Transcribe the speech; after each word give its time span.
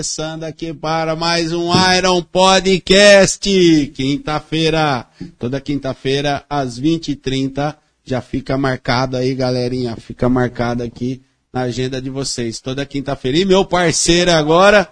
começando 0.00 0.44
aqui 0.44 0.72
para 0.72 1.14
mais 1.14 1.52
um 1.52 1.70
Iron 1.94 2.22
Podcast. 2.22 3.92
Quinta-feira, 3.94 5.06
toda 5.38 5.60
quinta-feira, 5.60 6.42
às 6.48 6.80
20h30. 6.80 7.76
Já 8.02 8.22
fica 8.22 8.56
marcado 8.56 9.18
aí, 9.18 9.34
galerinha. 9.34 9.94
Fica 9.96 10.26
marcado 10.26 10.82
aqui 10.82 11.20
na 11.52 11.62
agenda 11.62 12.00
de 12.00 12.08
vocês. 12.08 12.60
Toda 12.60 12.86
quinta-feira. 12.86 13.36
E 13.36 13.44
meu 13.44 13.62
parceiro 13.62 14.30
agora. 14.30 14.88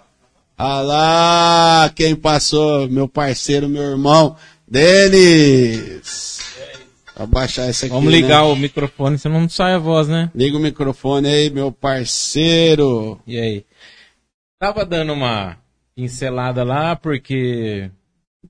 Ah 0.55 0.81
lá, 0.81 1.91
quem 1.95 2.15
passou? 2.15 2.87
Meu 2.87 3.07
parceiro, 3.07 3.67
meu 3.67 3.81
irmão, 3.81 4.35
Denis. 4.67 6.39
Abaixar 7.15 7.67
essa 7.67 7.87
aqui. 7.87 7.95
Vamos 7.95 8.13
ligar 8.13 8.43
né? 8.43 8.51
o 8.51 8.55
microfone, 8.55 9.17
senão 9.17 9.41
não 9.41 9.49
sai 9.49 9.73
a 9.73 9.79
voz, 9.79 10.07
né? 10.07 10.29
Liga 10.35 10.55
o 10.55 10.61
microfone 10.61 11.27
aí, 11.27 11.49
meu 11.49 11.71
parceiro. 11.71 13.19
E 13.25 13.39
aí? 13.39 13.65
Tava 14.59 14.85
dando 14.85 15.13
uma 15.13 15.57
pincelada 15.95 16.65
lá, 16.65 16.93
porque 16.93 17.89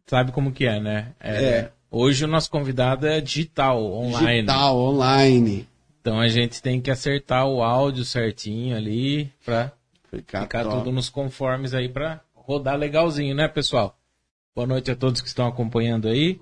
sabe 0.08 0.32
como 0.32 0.52
que 0.52 0.66
é, 0.66 0.80
né? 0.80 1.14
É. 1.20 1.70
Hoje 1.92 2.26
o 2.26 2.28
nosso 2.28 2.50
convidado 2.50 3.06
é 3.06 3.22
digital, 3.22 3.80
online. 3.84 4.42
Digital, 4.42 4.76
online. 4.76 5.68
Então 6.02 6.20
a 6.20 6.28
gente 6.28 6.64
tem 6.64 6.82
que 6.82 6.90
acertar 6.90 7.46
o 7.46 7.62
áudio 7.62 8.04
certinho 8.04 8.76
ali 8.76 9.32
pra 9.46 9.72
Ficar, 10.10 10.42
ficar 10.42 10.64
tudo 10.64 10.92
nos 10.92 11.10
conformes 11.10 11.76
aí 11.76 11.88
pra 11.88 12.22
rodar 12.34 12.76
legalzinho, 12.76 13.36
né, 13.36 13.48
pessoal? 13.48 13.96
Boa 14.56 14.66
noite 14.66 14.90
a 14.90 14.96
todos 14.96 15.22
que 15.22 15.28
estão 15.28 15.46
acompanhando 15.46 16.08
aí. 16.08 16.42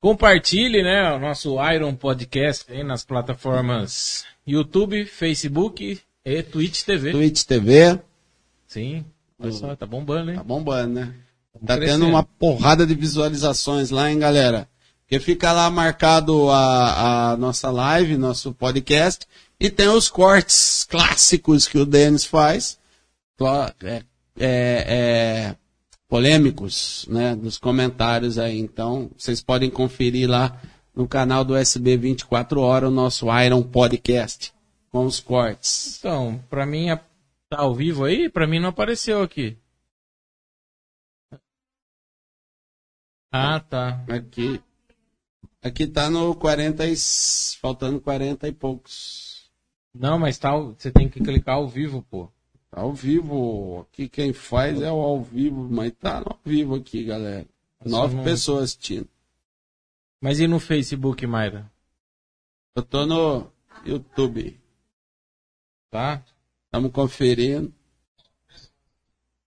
Compartilhe, 0.00 0.80
né, 0.80 1.12
o 1.12 1.18
nosso 1.18 1.56
Iron 1.72 1.96
Podcast 1.96 2.70
aí 2.72 2.84
nas 2.84 3.04
plataformas 3.04 4.24
YouTube, 4.46 5.04
Facebook 5.06 6.00
e 6.24 6.42
Twitch 6.44 6.84
TV. 6.84 7.10
Twitch 7.10 7.42
TV. 7.42 8.00
Sim. 8.72 9.04
Olha 9.38 9.52
só, 9.52 9.76
tá 9.76 9.84
bombando, 9.84 10.30
hein? 10.30 10.36
Tá 10.36 10.42
bombando, 10.44 10.94
né? 10.94 11.14
Tá 11.66 11.76
crescendo. 11.76 12.00
tendo 12.04 12.08
uma 12.10 12.22
porrada 12.22 12.86
de 12.86 12.94
visualizações 12.94 13.90
lá, 13.90 14.10
hein, 14.10 14.18
galera? 14.18 14.66
Porque 15.02 15.20
fica 15.20 15.52
lá 15.52 15.68
marcado 15.68 16.48
a, 16.48 17.32
a 17.32 17.36
nossa 17.36 17.70
live, 17.70 18.16
nosso 18.16 18.54
podcast, 18.54 19.26
e 19.60 19.68
tem 19.68 19.88
os 19.88 20.08
cortes 20.08 20.84
clássicos 20.88 21.68
que 21.68 21.76
o 21.76 21.84
Denis 21.84 22.24
faz, 22.24 22.78
é, 23.82 24.02
é, 24.38 24.84
é, 24.88 25.54
polêmicos, 26.08 27.04
né, 27.10 27.36
dos 27.36 27.58
comentários 27.58 28.38
aí. 28.38 28.58
Então, 28.58 29.10
vocês 29.18 29.42
podem 29.42 29.68
conferir 29.68 30.30
lá 30.30 30.58
no 30.96 31.06
canal 31.06 31.44
do 31.44 31.54
SB 31.56 31.96
24 31.98 32.60
Horas, 32.60 32.88
o 32.88 32.92
nosso 32.92 33.26
Iron 33.42 33.62
Podcast, 33.62 34.52
com 34.90 35.04
os 35.04 35.20
cortes. 35.20 35.98
Então, 35.98 36.40
pra 36.48 36.64
mim, 36.64 36.88
a- 36.88 37.00
tá 37.52 37.60
ao 37.60 37.74
vivo 37.74 38.04
aí? 38.04 38.30
Pra 38.30 38.46
mim 38.46 38.58
não 38.58 38.70
apareceu 38.70 39.20
aqui. 39.22 39.58
Ah, 43.30 43.60
tá. 43.60 44.02
Aqui. 44.08 44.62
Aqui 45.62 45.86
tá 45.86 46.08
no 46.08 46.34
40 46.34 46.86
e... 46.86 46.94
faltando 47.60 48.00
40 48.00 48.48
e 48.48 48.52
poucos. 48.52 49.50
Não, 49.94 50.18
mas 50.18 50.38
tá, 50.38 50.56
você 50.56 50.90
tem 50.90 51.08
que 51.10 51.20
clicar 51.20 51.56
ao 51.56 51.68
vivo, 51.68 52.02
pô. 52.02 52.30
Tá 52.70 52.80
ao 52.80 52.94
vivo. 52.94 53.80
Aqui 53.80 54.08
quem 54.08 54.32
faz 54.32 54.80
é 54.80 54.90
o 54.90 55.00
ao 55.00 55.22
vivo, 55.22 55.68
mas 55.70 55.92
tá 55.92 56.18
ao 56.18 56.40
vivo 56.42 56.76
aqui, 56.76 57.04
galera. 57.04 57.46
Nove 57.84 58.16
não- 58.16 58.24
pessoas 58.24 58.64
assistindo. 58.64 59.08
Mas 60.22 60.40
e 60.40 60.46
no 60.46 60.58
Facebook, 60.58 61.26
Mayra? 61.26 61.70
Eu 62.74 62.82
tô 62.82 63.04
no 63.04 63.52
YouTube. 63.84 64.58
Tá? 65.90 66.24
Estamos 66.72 66.90
conferindo. 66.90 67.70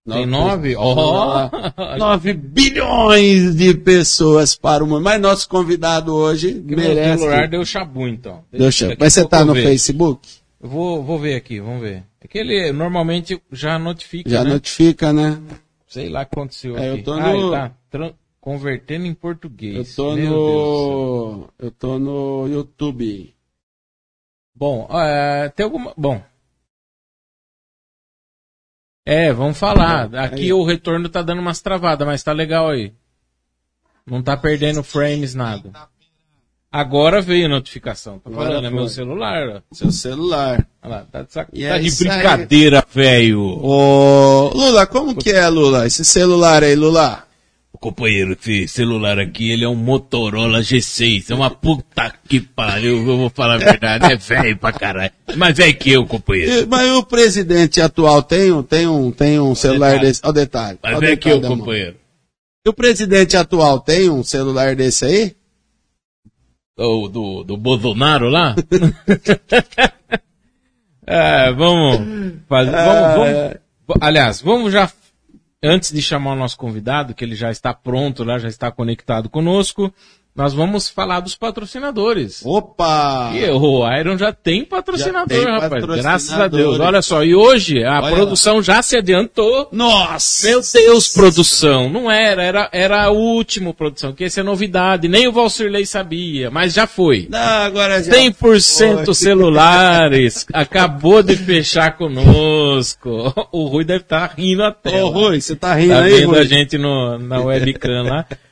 Tem 0.07 0.27
nove? 0.27 0.75
Ó! 0.75 1.49
Nove 1.97 2.33
bilhões 2.33 3.55
de 3.55 3.73
pessoas 3.73 4.55
para 4.55 4.83
o 4.83 4.87
mundo. 4.87 5.01
Mas 5.01 5.19
nosso 5.19 5.49
convidado 5.49 6.13
hoje 6.13 6.53
Meu 6.53 6.77
merece. 6.77 7.17
celular 7.23 7.47
deu 7.47 7.65
chabu, 7.65 8.07
então. 8.07 8.43
Deixa. 8.51 8.89
Daqui 8.89 9.01
Mas 9.01 9.13
você 9.13 9.27
tá 9.27 9.39
eu 9.39 9.45
no 9.45 9.53
vejo. 9.55 9.67
Facebook? 9.67 10.29
Eu 10.61 10.69
vou, 10.69 11.03
vou 11.03 11.17
ver 11.17 11.33
aqui, 11.33 11.59
vamos 11.59 11.81
ver. 11.81 12.03
É 12.21 12.27
que 12.27 12.37
ele 12.37 12.71
normalmente 12.71 13.41
já 13.51 13.79
notifica, 13.79 14.29
Já 14.29 14.43
né? 14.43 14.51
notifica, 14.51 15.11
né? 15.11 15.41
Sei 15.87 16.07
lá 16.07 16.21
o 16.21 16.25
que 16.27 16.35
aconteceu 16.35 16.77
É, 16.77 16.89
eu 16.89 16.93
aqui. 16.93 17.03
tô 17.03 17.13
Ah, 17.13 17.19
no- 17.33 17.35
ele 17.35 17.51
tá 17.89 18.13
convertendo 18.39 19.07
em 19.07 19.13
português. 19.15 19.75
Eu 19.89 19.95
tô 19.95 20.13
Meu 20.15 20.29
no. 20.29 21.49
Eu 21.57 21.71
tô 21.71 21.97
no 21.97 22.47
YouTube. 22.47 23.33
Bom, 24.55 24.87
é, 24.91 25.49
tem 25.49 25.63
alguma. 25.63 25.91
Bom. 25.97 26.21
É, 29.05 29.31
vamos 29.31 29.57
falar. 29.57 30.13
Aqui 30.15 30.45
Aí. 30.45 30.53
o 30.53 30.65
retorno 30.65 31.07
tá 31.07 31.21
dando 31.21 31.39
umas 31.39 31.61
travadas, 31.61 32.07
mas 32.07 32.23
tá 32.23 32.31
legal 32.31 32.69
aí. 32.69 32.91
Não 34.05 34.21
tá 34.21 34.35
perdendo 34.35 34.83
frames, 34.83 35.35
nada. 35.35 35.71
Agora 36.71 37.21
veio 37.21 37.45
a 37.45 37.49
notificação. 37.49 38.19
Tá 38.19 38.29
Agora 38.29 38.49
falando, 38.49 38.65
é 38.67 38.69
meu 38.69 38.89
celular. 38.89 39.47
ó. 39.47 39.61
Seu 39.75 39.91
celular. 39.91 40.67
Olha 40.83 40.95
lá, 40.95 41.05
tá 41.09 41.21
de, 41.21 41.31
sac... 41.31 41.51
Tá 41.51 41.57
é 41.57 41.79
de 41.79 41.95
brincadeira, 41.95 42.85
velho. 42.91 43.41
Ô, 43.41 44.49
Lula, 44.53 44.85
como 44.85 45.15
que 45.15 45.31
é, 45.31 45.47
Lula? 45.47 45.87
Esse 45.87 46.03
celular 46.03 46.63
aí, 46.63 46.75
Lula? 46.75 47.24
Companheiro, 47.89 48.33
esse 48.33 48.67
celular 48.67 49.19
aqui, 49.19 49.51
ele 49.51 49.63
é 49.63 49.69
um 49.69 49.75
Motorola 49.75 50.59
G6. 50.61 51.29
É 51.29 51.35
uma 51.35 51.51
puta 51.51 52.11
que 52.27 52.39
pariu, 52.41 52.97
eu 53.07 53.17
vou 53.17 53.29
falar 53.29 53.55
a 53.55 53.57
verdade. 53.57 54.11
É 54.11 54.15
velho 54.17 54.57
pra 54.57 54.73
caralho. 54.73 55.11
Mais 55.37 55.55
velho 55.55 55.77
que 55.77 55.91
eu, 55.91 56.03
companheiro. 56.07 56.63
E- 56.63 56.65
Mas 56.65 56.89
o 56.89 57.03
presidente 57.03 57.79
atual 57.79 58.23
tem, 58.23 58.51
um- 58.51 58.63
tem 58.63 58.87
um, 58.87 59.11
tem 59.11 59.39
um 59.39 59.53
celular 59.53 59.91
detalhe. 59.91 60.07
desse? 60.07 60.21
Olha 60.23 60.29
o 60.31 60.33
detalhe. 60.33 60.79
O 60.83 60.99
velho 60.99 61.17
que 61.19 61.29
eu, 61.29 61.41
companheiro. 61.41 61.95
E 62.65 62.69
o 62.69 62.73
presidente 62.73 63.37
atual 63.37 63.79
tem 63.79 64.09
um 64.09 64.23
celular 64.23 64.75
desse 64.75 65.05
aí? 65.05 65.35
O 66.79 67.07
do, 67.07 67.43
do 67.43 67.55
Bolsonaro 67.55 68.29
lá? 68.29 68.55
é, 71.05 71.51
vamos 71.53 72.39
fazer. 72.49 72.71
Vamos, 72.71 73.27
vamos- 73.87 74.01
aliás, 74.01 74.41
vamos 74.41 74.73
já. 74.73 74.91
Antes 75.65 75.91
de 75.91 76.01
chamar 76.01 76.33
o 76.33 76.35
nosso 76.35 76.57
convidado, 76.57 77.15
que 77.15 77.25
ele 77.25 77.35
já 77.35 77.49
está 77.49 77.73
pronto 77.73 78.23
lá, 78.23 78.37
já 78.37 78.47
está 78.47 78.71
conectado 78.71 79.27
conosco, 79.29 79.91
nós 80.35 80.53
vamos 80.53 80.89
falar 80.89 81.21
dos 81.21 81.33
patrocinadores. 81.35 82.41
Opa! 82.43 83.31
E 83.33 83.49
o 83.51 83.89
Iron 83.97 84.17
já 84.17 84.33
tem 84.33 84.65
patrocinador, 84.65 85.29
Já 85.37 85.43
tem 85.43 85.53
rapaz. 85.53 85.69
patrocinador. 85.71 86.03
Graças 86.03 86.33
a 86.39 86.47
Deus. 86.49 86.79
Olha 86.79 87.01
só, 87.01 87.23
e 87.23 87.33
hoje 87.33 87.83
a 87.85 88.01
Olha 88.01 88.15
produção 88.15 88.61
já 88.61 88.81
se 88.81 88.97
adiantou. 88.97 89.69
Nossa! 89.71 90.47
Meu 90.47 90.61
Deus, 90.73 91.07
produção. 91.07 91.89
Não 91.89 92.11
era, 92.11 92.43
era, 92.43 92.69
era 92.73 93.03
a 93.05 93.11
última 93.11 93.73
produção, 93.73 94.11
que 94.13 94.25
essa 94.25 94.41
é 94.41 94.43
novidade. 94.43 95.07
Nem 95.07 95.25
o 95.25 95.31
Valsirley 95.31 95.85
sabia, 95.85 96.51
mas 96.51 96.73
já 96.73 96.85
foi. 96.85 97.27
Não, 97.29 97.39
agora 97.39 98.03
já 98.03 98.11
100% 98.11 99.05
foi. 99.05 99.13
celulares. 99.15 100.45
Acabou 100.53 101.23
de 101.23 101.37
fechar 101.37 101.97
conosco. 101.97 103.33
O 103.51 103.67
Rui 103.67 103.85
deve 103.85 104.01
estar 104.01 104.33
rindo 104.37 104.63
até. 104.63 105.01
Ô, 105.01 105.09
Rui, 105.09 105.39
você 105.39 105.55
tá 105.55 105.73
rindo 105.75 105.93
Tá 105.93 106.01
aí, 106.01 106.13
vendo 106.19 106.31
Rui? 106.31 106.39
a 106.39 106.43
gente 106.43 106.77
no, 106.77 107.17
na 107.19 107.39
webcam 107.39 108.03
lá. 108.03 108.25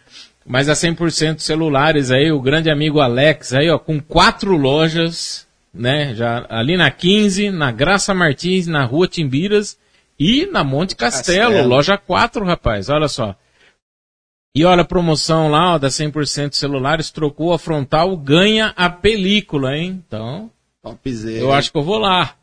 Mas 0.45 0.67
a 0.67 0.73
100% 0.73 1.39
celulares 1.39 2.11
aí, 2.11 2.31
o 2.31 2.41
grande 2.41 2.69
amigo 2.69 2.99
Alex 2.99 3.53
aí, 3.53 3.69
ó, 3.69 3.77
com 3.79 3.99
quatro 3.99 4.57
lojas, 4.57 5.47
né? 5.73 6.13
Já 6.15 6.45
ali 6.49 6.75
na 6.75 6.91
15, 6.91 7.49
na 7.49 7.71
Graça 7.71 8.13
Martins, 8.13 8.67
na 8.67 8.83
Rua 8.83 9.07
Timbiras 9.07 9.77
e 10.19 10.45
na 10.45 10.63
Monte 10.63 10.95
Castelo, 10.95 11.51
Castelo. 11.51 11.67
loja 11.67 11.97
4, 11.97 12.43
rapaz, 12.45 12.89
olha 12.89 13.07
só. 13.07 13.35
E 14.55 14.63
olha 14.65 14.81
a 14.83 14.85
promoção 14.85 15.49
lá, 15.49 15.73
ó, 15.75 15.77
da 15.79 15.87
100% 15.87 16.53
celulares, 16.53 17.09
trocou 17.09 17.53
a 17.53 17.57
frontal, 17.57 18.15
ganha 18.15 18.71
a 18.75 18.87
película, 18.89 19.75
hein? 19.75 20.03
Então, 20.05 20.51
Topzera. 20.83 21.39
eu 21.39 21.51
acho 21.51 21.71
que 21.71 21.77
eu 21.77 21.83
vou 21.83 21.97
lá. 21.97 22.35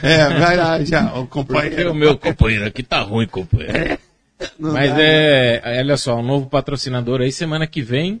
É, 0.00 0.28
vai 0.38 0.56
lá 0.56 0.84
já, 0.84 1.06
o 1.14 1.26
Porque 1.26 1.28
companheiro. 1.30 1.90
o 1.90 1.94
meu 1.94 2.16
companheiro 2.16 2.66
aqui 2.66 2.84
tá 2.84 3.00
ruim, 3.00 3.26
companheiro. 3.26 3.98
Não 4.58 4.72
Mas 4.72 4.90
dá, 4.90 5.02
é, 5.02 5.80
olha 5.80 5.96
só, 5.96 6.16
um 6.16 6.22
novo 6.22 6.46
patrocinador 6.46 7.20
aí, 7.20 7.32
semana 7.32 7.66
que 7.66 7.80
vem, 7.82 8.20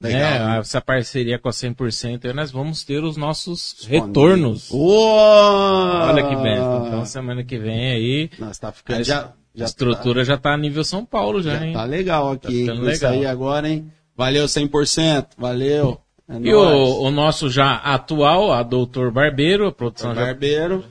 Legal, 0.00 0.20
né, 0.20 0.38
né? 0.54 0.58
essa 0.58 0.80
parceria 0.80 1.38
com 1.38 1.48
a 1.48 1.52
100%, 1.52 2.24
aí 2.24 2.32
nós 2.32 2.50
vamos 2.50 2.82
ter 2.82 3.04
os 3.04 3.16
nossos 3.16 3.86
retornos. 3.86 4.68
Uou! 4.70 5.06
Olha 5.08 6.28
que 6.28 6.34
benção. 6.34 6.86
Então, 6.88 7.04
semana 7.04 7.44
que 7.44 7.56
vem 7.56 7.92
aí, 7.92 8.30
Nossa, 8.38 8.60
tá 8.60 8.72
ficando. 8.72 8.98
a, 8.98 9.02
Já, 9.04 9.32
já 9.54 9.64
estrutura 9.64 10.24
já 10.24 10.36
tá 10.36 10.54
a 10.54 10.58
nível 10.58 10.82
São 10.82 11.04
Paulo 11.04 11.40
já, 11.40 11.56
tá, 11.58 11.66
hein? 11.66 11.72
tá 11.72 11.84
legal 11.84 12.32
aqui, 12.32 12.46
Tá 12.66 12.72
ficando 12.72 12.90
Isso 12.90 13.04
legal. 13.04 13.12
aí 13.12 13.26
agora, 13.26 13.68
hein? 13.68 13.92
Valeu 14.16 14.46
100%. 14.46 15.28
Valeu. 15.38 16.00
É 16.28 16.36
E 16.38 16.52
o, 16.52 17.02
o 17.02 17.10
nosso 17.10 17.48
já 17.48 17.76
atual, 17.76 18.52
a 18.52 18.62
Doutor 18.64 19.12
Barbeiro, 19.12 19.66
a 19.68 19.72
produção 19.72 20.14
já... 20.14 20.22
Barbeiro. 20.22 20.84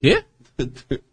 Quê? 0.00 0.24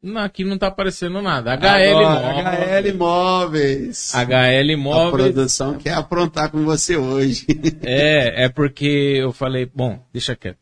Não, 0.00 0.22
aqui 0.22 0.44
não 0.44 0.56
tá 0.56 0.68
aparecendo 0.68 1.20
nada. 1.20 1.56
HL 1.56 1.66
Agora, 1.66 2.32
Móveis. 2.32 2.84
HL 2.84 2.96
Móveis. 2.96 4.12
HL 4.14 4.72
A 4.72 4.76
Móveis. 4.76 5.10
produção 5.10 5.74
quer 5.74 5.94
aprontar 5.94 6.50
com 6.50 6.64
você 6.64 6.96
hoje. 6.96 7.46
É, 7.82 8.44
é 8.44 8.48
porque 8.48 8.86
eu 9.18 9.32
falei, 9.32 9.68
bom, 9.74 9.98
deixa 10.12 10.36
quieto. 10.36 10.58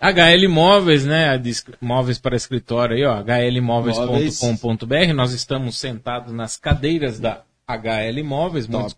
HL 0.00 0.48
Móveis, 0.48 1.04
né? 1.04 1.40
Móveis 1.80 2.18
para 2.18 2.36
escritório 2.36 2.96
aí, 2.96 3.04
ó, 3.04 3.22
hlmóveis.com.br. 3.22 5.12
Nós 5.14 5.32
estamos 5.32 5.78
sentados 5.78 6.32
nas 6.32 6.56
cadeiras 6.56 7.20
da 7.20 7.42
HL 7.68 8.22
Móveis, 8.24 8.66
muito. 8.66 8.96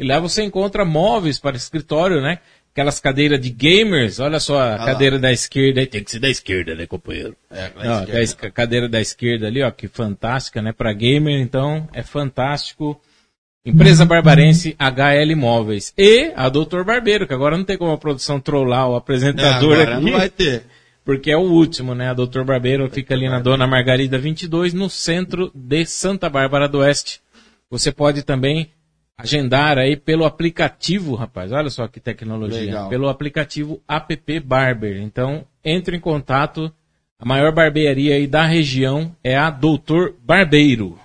E 0.00 0.04
lá 0.04 0.18
você 0.18 0.42
encontra 0.42 0.82
móveis 0.84 1.38
para 1.38 1.56
escritório, 1.56 2.22
né? 2.22 2.38
Aquelas 2.80 2.98
cadeiras 2.98 3.38
de 3.38 3.50
gamers, 3.50 4.20
olha 4.20 4.40
só 4.40 4.58
a 4.58 4.74
ah 4.76 4.86
cadeira 4.86 5.16
lá. 5.16 5.22
da 5.22 5.32
esquerda, 5.32 5.86
tem 5.86 6.02
que 6.02 6.10
ser 6.10 6.18
da 6.18 6.30
esquerda, 6.30 6.74
né, 6.74 6.86
companheiro? 6.86 7.36
É, 7.50 7.70
ó, 7.76 8.46
a 8.46 8.50
cadeira 8.50 8.88
da 8.88 8.98
esquerda 8.98 9.48
ali, 9.48 9.62
ó, 9.62 9.70
que 9.70 9.86
fantástica, 9.86 10.62
né? 10.62 10.72
Para 10.72 10.90
gamer, 10.94 11.38
então, 11.42 11.86
é 11.92 12.02
fantástico. 12.02 12.98
Empresa 13.66 14.06
Barbarense 14.06 14.74
HL 14.78 15.36
Móveis. 15.36 15.92
E 15.98 16.32
a 16.34 16.48
Doutor 16.48 16.82
Barbeiro, 16.82 17.26
que 17.26 17.34
agora 17.34 17.58
não 17.58 17.64
tem 17.64 17.76
como 17.76 17.92
a 17.92 17.98
produção 17.98 18.40
trollar 18.40 18.88
o 18.88 18.96
apresentador 18.96 19.76
não, 19.76 19.82
aqui. 19.82 20.04
Não 20.06 20.12
vai 20.12 20.30
ter. 20.30 20.62
Porque 21.04 21.30
é 21.30 21.36
o 21.36 21.40
último, 21.42 21.94
né? 21.94 22.08
A 22.08 22.14
Doutor 22.14 22.46
Barbeiro 22.46 22.88
fica 22.88 23.12
ali 23.12 23.28
na 23.28 23.40
Dona 23.40 23.66
Margarida 23.66 24.16
22, 24.16 24.72
no 24.72 24.88
centro 24.88 25.52
de 25.54 25.84
Santa 25.84 26.30
Bárbara 26.30 26.66
do 26.66 26.78
Oeste. 26.78 27.20
Você 27.70 27.92
pode 27.92 28.22
também 28.22 28.70
agendar 29.22 29.78
aí 29.78 29.96
pelo 29.96 30.24
aplicativo, 30.24 31.14
rapaz. 31.14 31.52
Olha 31.52 31.70
só 31.70 31.86
que 31.88 32.00
tecnologia. 32.00 32.60
Legal. 32.60 32.88
Pelo 32.88 33.08
aplicativo 33.08 33.80
App 33.88 34.40
Barber. 34.40 35.00
Então, 35.00 35.44
entre 35.64 35.96
em 35.96 36.00
contato. 36.00 36.72
A 37.18 37.24
maior 37.26 37.52
barbearia 37.52 38.14
aí 38.14 38.26
da 38.26 38.46
região 38.46 39.14
é 39.22 39.36
a 39.36 39.50
Doutor 39.50 40.14
Barbeiro. 40.24 40.98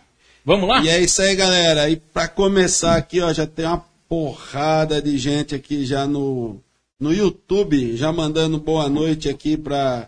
Vamos 0.46 0.70
lá? 0.70 0.82
E 0.82 0.88
é 0.88 1.02
isso 1.02 1.22
aí, 1.22 1.36
galera. 1.36 1.90
E 1.90 1.98
para 1.98 2.30
começar 2.30 2.96
aqui, 2.96 3.20
ó, 3.20 3.34
já 3.34 3.46
tem 3.46 3.66
uma 3.66 3.84
porrada 4.08 5.02
de 5.02 5.18
gente 5.18 5.54
aqui 5.54 5.86
já 5.86 6.08
no, 6.08 6.62
no 6.98 7.12
YouTube, 7.12 7.98
já 7.98 8.14
mandando 8.14 8.58
boa 8.58 8.88
noite 8.88 9.28
aqui 9.28 9.58
para 9.58 10.08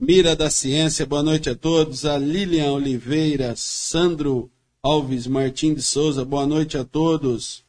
Mira 0.00 0.34
da 0.34 0.48
Ciência, 0.48 1.04
boa 1.04 1.22
noite 1.22 1.50
a 1.50 1.54
todos. 1.54 2.06
A 2.06 2.16
Lilian 2.16 2.72
Oliveira, 2.72 3.52
Sandro 3.54 4.50
Alves 4.84 5.26
Martins 5.26 5.76
de 5.76 5.82
Souza, 5.82 6.26
boa 6.26 6.46
noite 6.46 6.76
a 6.76 6.84
todos. 6.84 7.64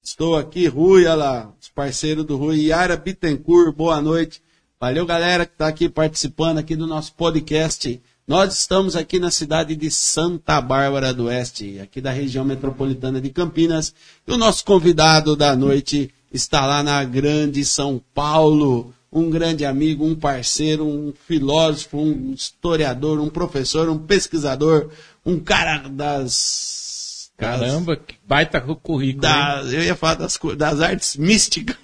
Estou 0.00 0.36
aqui, 0.36 0.68
Rui, 0.68 1.04
olha 1.04 1.14
lá, 1.16 1.52
os 1.60 1.68
parceiros 1.68 2.24
do 2.24 2.36
Rui, 2.36 2.66
Yara 2.66 2.96
Bittencourt, 2.96 3.74
boa 3.74 4.00
noite. 4.00 4.40
Valeu, 4.78 5.04
galera 5.04 5.44
que 5.46 5.54
está 5.54 5.66
aqui 5.66 5.88
participando 5.88 6.58
aqui 6.58 6.76
do 6.76 6.86
nosso 6.86 7.12
podcast. 7.14 8.00
Nós 8.24 8.56
estamos 8.56 8.94
aqui 8.94 9.18
na 9.18 9.32
cidade 9.32 9.74
de 9.74 9.90
Santa 9.90 10.60
Bárbara 10.60 11.12
do 11.12 11.24
Oeste, 11.24 11.80
aqui 11.80 12.00
da 12.00 12.12
região 12.12 12.44
metropolitana 12.44 13.20
de 13.20 13.30
Campinas. 13.30 13.92
E 14.24 14.30
o 14.30 14.38
nosso 14.38 14.64
convidado 14.64 15.34
da 15.34 15.56
noite 15.56 16.08
está 16.32 16.64
lá 16.66 16.84
na 16.84 17.02
grande 17.02 17.64
São 17.64 18.00
Paulo, 18.14 18.94
um 19.14 19.28
grande 19.28 19.64
amigo, 19.64 20.04
um 20.04 20.14
parceiro, 20.14 20.84
um 20.84 21.12
filósofo, 21.26 21.98
um 21.98 22.32
historiador, 22.32 23.20
um 23.20 23.28
professor, 23.28 23.88
um 23.88 23.98
pesquisador, 23.98 24.90
um 25.24 25.38
cara 25.38 25.88
das. 25.88 27.30
Caramba, 27.36 27.96
que 27.96 28.14
baita 28.26 28.60
currículo. 28.60 29.22
Da, 29.22 29.62
eu 29.64 29.82
ia 29.82 29.96
falar 29.96 30.14
das, 30.14 30.38
das 30.56 30.80
artes 30.80 31.16
místicas. 31.16 31.76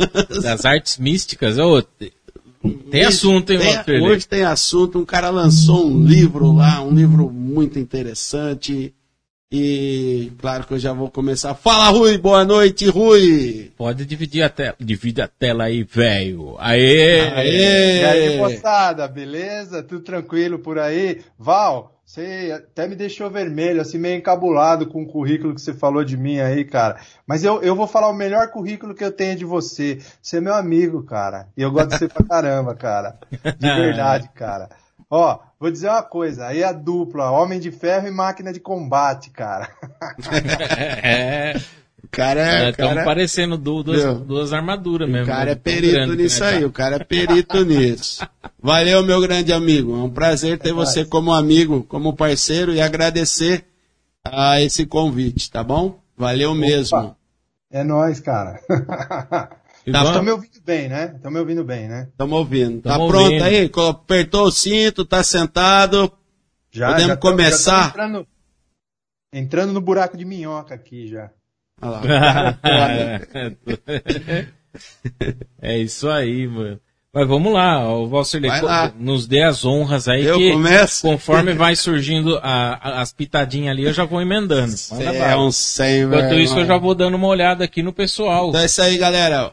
Das 0.43 0.65
artes 0.65 0.97
místicas? 0.99 1.59
Oh, 1.59 1.83
tem 2.91 3.05
assunto, 3.05 3.53
hein, 3.53 3.61
tem, 3.85 4.03
Hoje 4.03 4.29
tem 4.29 4.43
assunto. 4.43 4.99
Um 4.99 5.05
cara 5.05 5.31
lançou 5.31 5.91
um 5.91 6.05
livro 6.05 6.53
lá, 6.53 6.83
um 6.83 6.95
livro 6.95 7.31
muito 7.31 7.79
interessante. 7.79 8.95
E 9.53 10.31
claro 10.39 10.65
que 10.65 10.75
eu 10.75 10.79
já 10.79 10.93
vou 10.93 11.11
começar. 11.11 11.55
Fala, 11.55 11.89
Rui, 11.89 12.17
boa 12.17 12.45
noite, 12.45 12.89
Rui. 12.89 13.73
Pode 13.77 14.07
dividir 14.07 14.45
a 14.45 14.49
tela, 14.49 14.77
divide 14.79 15.21
a 15.23 15.27
tela 15.27 15.65
aí, 15.65 15.83
velho. 15.83 16.55
Aê! 16.61 17.21
Aê! 17.31 18.01
E 18.01 18.05
aí, 18.05 18.39
moçada, 18.39 19.09
beleza? 19.09 19.83
Tudo 19.83 20.05
tranquilo 20.05 20.61
por 20.61 20.79
aí? 20.79 21.23
Val, 21.37 22.01
você 22.07 22.53
até 22.55 22.87
me 22.87 22.95
deixou 22.95 23.29
vermelho, 23.29 23.81
assim, 23.81 23.99
meio 23.99 24.19
encabulado 24.19 24.87
com 24.87 25.03
o 25.03 25.09
currículo 25.09 25.53
que 25.53 25.61
você 25.61 25.75
falou 25.75 26.05
de 26.05 26.17
mim 26.17 26.39
aí, 26.39 26.65
cara. 26.65 27.01
Mas 27.27 27.43
eu, 27.43 27.61
eu 27.61 27.75
vou 27.75 27.89
falar 27.89 28.09
o 28.09 28.15
melhor 28.15 28.53
currículo 28.53 28.95
que 28.95 29.03
eu 29.03 29.11
tenho 29.11 29.35
de 29.35 29.45
você. 29.45 29.99
Você 30.23 30.37
é 30.37 30.41
meu 30.41 30.55
amigo, 30.55 31.03
cara. 31.03 31.49
E 31.57 31.63
eu 31.63 31.73
gosto 31.73 31.89
de 31.89 31.99
você 31.99 32.07
pra 32.09 32.25
caramba, 32.25 32.77
cara. 32.77 33.19
De 33.59 33.67
verdade, 33.75 34.31
cara. 34.33 34.69
Ó, 35.11 35.41
vou 35.61 35.71
dizer 35.71 35.89
uma 35.89 36.03
coisa, 36.03 36.47
aí 36.47 36.65
a 36.65 36.73
dupla, 36.73 37.31
Homem 37.31 37.61
de 37.61 37.71
Ferro 37.71 38.09
e 38.09 38.11
Máquina 38.11 38.53
de 38.53 38.59
Combate, 38.59 39.31
cara. 39.31 39.69
é. 41.05 41.61
O 42.03 42.09
cara 42.11 42.41
é. 42.41 42.71
Estamos 42.71 42.97
é, 42.97 43.05
parecendo 43.05 43.59
du, 43.59 43.83
duas, 43.83 44.21
duas 44.23 44.53
armaduras 44.55 45.09
mesmo. 45.09 45.25
O 45.25 45.29
cara 45.29 45.51
é 45.51 45.55
perito 45.55 45.93
grande, 45.93 46.17
nisso 46.17 46.43
né, 46.43 46.49
aí, 46.49 46.65
o 46.65 46.73
cara 46.73 46.97
é 46.97 47.05
perito 47.05 47.63
nisso. 47.65 48.27
Valeu, 48.61 49.05
meu 49.05 49.21
grande 49.21 49.53
amigo. 49.53 49.93
É 49.93 50.03
um 50.03 50.11
prazer 50.11 50.59
ter 50.59 50.71
é 50.71 50.73
você 50.73 51.05
como 51.05 51.33
amigo, 51.33 51.85
como 51.85 52.17
parceiro 52.17 52.73
e 52.73 52.81
agradecer 52.81 53.67
a 54.25 54.61
esse 54.61 54.87
convite, 54.87 55.51
tá 55.51 55.63
bom? 55.63 56.01
Valeu 56.17 56.51
Opa. 56.51 56.61
mesmo. 56.61 57.17
É 57.71 57.85
nós, 57.85 58.19
cara. 58.19 58.61
Estão 59.87 60.23
me 60.23 60.31
ouvindo 60.31 60.61
bem, 60.65 60.89
né? 60.89 61.13
Estão 61.17 61.31
me 61.31 61.39
ouvindo 61.39 61.65
bem, 61.65 61.89
né? 61.89 62.09
Estamos 62.11 62.39
ouvindo. 62.39 62.83
Tá 62.83 62.99
pronto 62.99 63.43
aí? 63.43 63.71
Apertou 63.89 64.47
o 64.47 64.53
cinto, 64.53 65.05
tá 65.05 65.23
sentado. 65.23 66.13
Já, 66.71 66.89
Podemos 66.89 67.09
já 67.09 67.17
começar? 67.17 67.83
Já 67.83 67.89
entrando, 67.89 68.27
entrando 69.33 69.73
no 69.73 69.81
buraco 69.81 70.17
de 70.17 70.25
minhoca 70.25 70.75
aqui 70.75 71.09
já. 71.09 71.31
é 75.61 75.79
isso 75.79 76.09
aí, 76.09 76.47
mano. 76.47 76.81
Mas 77.13 77.27
vamos 77.27 77.53
lá, 77.53 77.93
o 77.93 78.09
Valcir 78.09 78.41
nos 78.97 79.27
dê 79.27 79.43
as 79.43 79.65
honras 79.65 80.07
aí 80.07 80.25
eu 80.25 80.39
que 80.39 80.53
começo? 80.53 81.03
conforme 81.03 81.55
vai 81.55 81.75
surgindo 81.75 82.39
a, 82.39 82.75
a, 82.75 83.01
as 83.01 83.13
pitadinhas 83.13 83.73
ali, 83.73 83.83
eu 83.83 83.93
já 83.93 84.05
vou 84.05 84.23
emendando. 84.23 84.73
é 85.03 85.37
um 85.37 85.51
sem, 85.51 86.03
Enquanto 86.03 86.35
isso, 86.35 86.57
eu 86.57 86.65
já 86.65 86.79
vou 86.79 86.95
dando 86.95 87.17
uma 87.17 87.27
olhada 87.27 87.65
aqui 87.65 87.83
no 87.83 87.93
pessoal. 87.93 88.51
Então 88.51 88.61
é 88.61 88.67
isso 88.67 88.81
aí, 88.81 88.97
galera. 88.97 89.53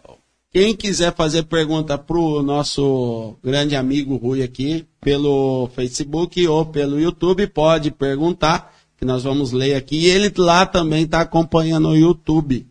Quem 0.58 0.76
quiser 0.76 1.14
fazer 1.14 1.44
pergunta 1.44 2.00
pro 2.00 2.42
nosso 2.42 3.36
grande 3.44 3.76
amigo 3.76 4.16
Rui 4.16 4.42
aqui, 4.42 4.88
pelo 5.00 5.70
Facebook 5.76 6.48
ou 6.48 6.66
pelo 6.66 7.00
YouTube, 7.00 7.46
pode 7.46 7.92
perguntar 7.92 8.74
que 8.98 9.06
nós 9.06 9.24
vamos 9.24 9.52
ler 9.52 9.76
aqui. 9.76 9.96
E 9.96 10.06
ele 10.08 10.34
lá 10.36 10.66
também 10.66 11.04
está 11.04 11.22
acompanhando 11.22 11.90
o 11.90 11.96
YouTube. 11.96 12.66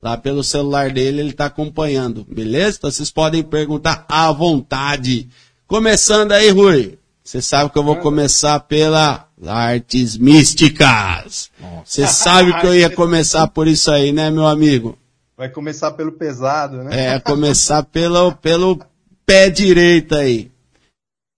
Lá 0.00 0.16
pelo 0.16 0.44
celular 0.44 0.92
dele 0.92 1.18
ele 1.18 1.30
está 1.30 1.46
acompanhando, 1.46 2.24
beleza? 2.30 2.76
Então 2.78 2.92
vocês 2.92 3.10
podem 3.10 3.42
perguntar 3.42 4.04
à 4.08 4.30
vontade. 4.30 5.28
Começando 5.66 6.30
aí, 6.30 6.48
Rui. 6.48 6.96
Você 7.24 7.42
sabe 7.42 7.72
que 7.72 7.78
eu 7.78 7.82
vou 7.82 7.96
começar 7.96 8.60
pela 8.60 9.26
artes 9.44 10.16
místicas. 10.16 11.50
Você 11.84 12.06
sabe 12.06 12.56
que 12.60 12.66
eu 12.68 12.74
ia 12.76 12.90
começar 12.94 13.48
por 13.48 13.66
isso 13.66 13.90
aí, 13.90 14.12
né, 14.12 14.30
meu 14.30 14.46
amigo? 14.46 14.96
Vai 15.42 15.48
começar 15.48 15.90
pelo 15.90 16.12
pesado, 16.12 16.84
né? 16.84 17.14
É, 17.14 17.18
começar 17.18 17.82
pelo, 17.82 18.30
pelo 18.30 18.78
pé 19.26 19.50
direito 19.50 20.14
aí. 20.14 20.52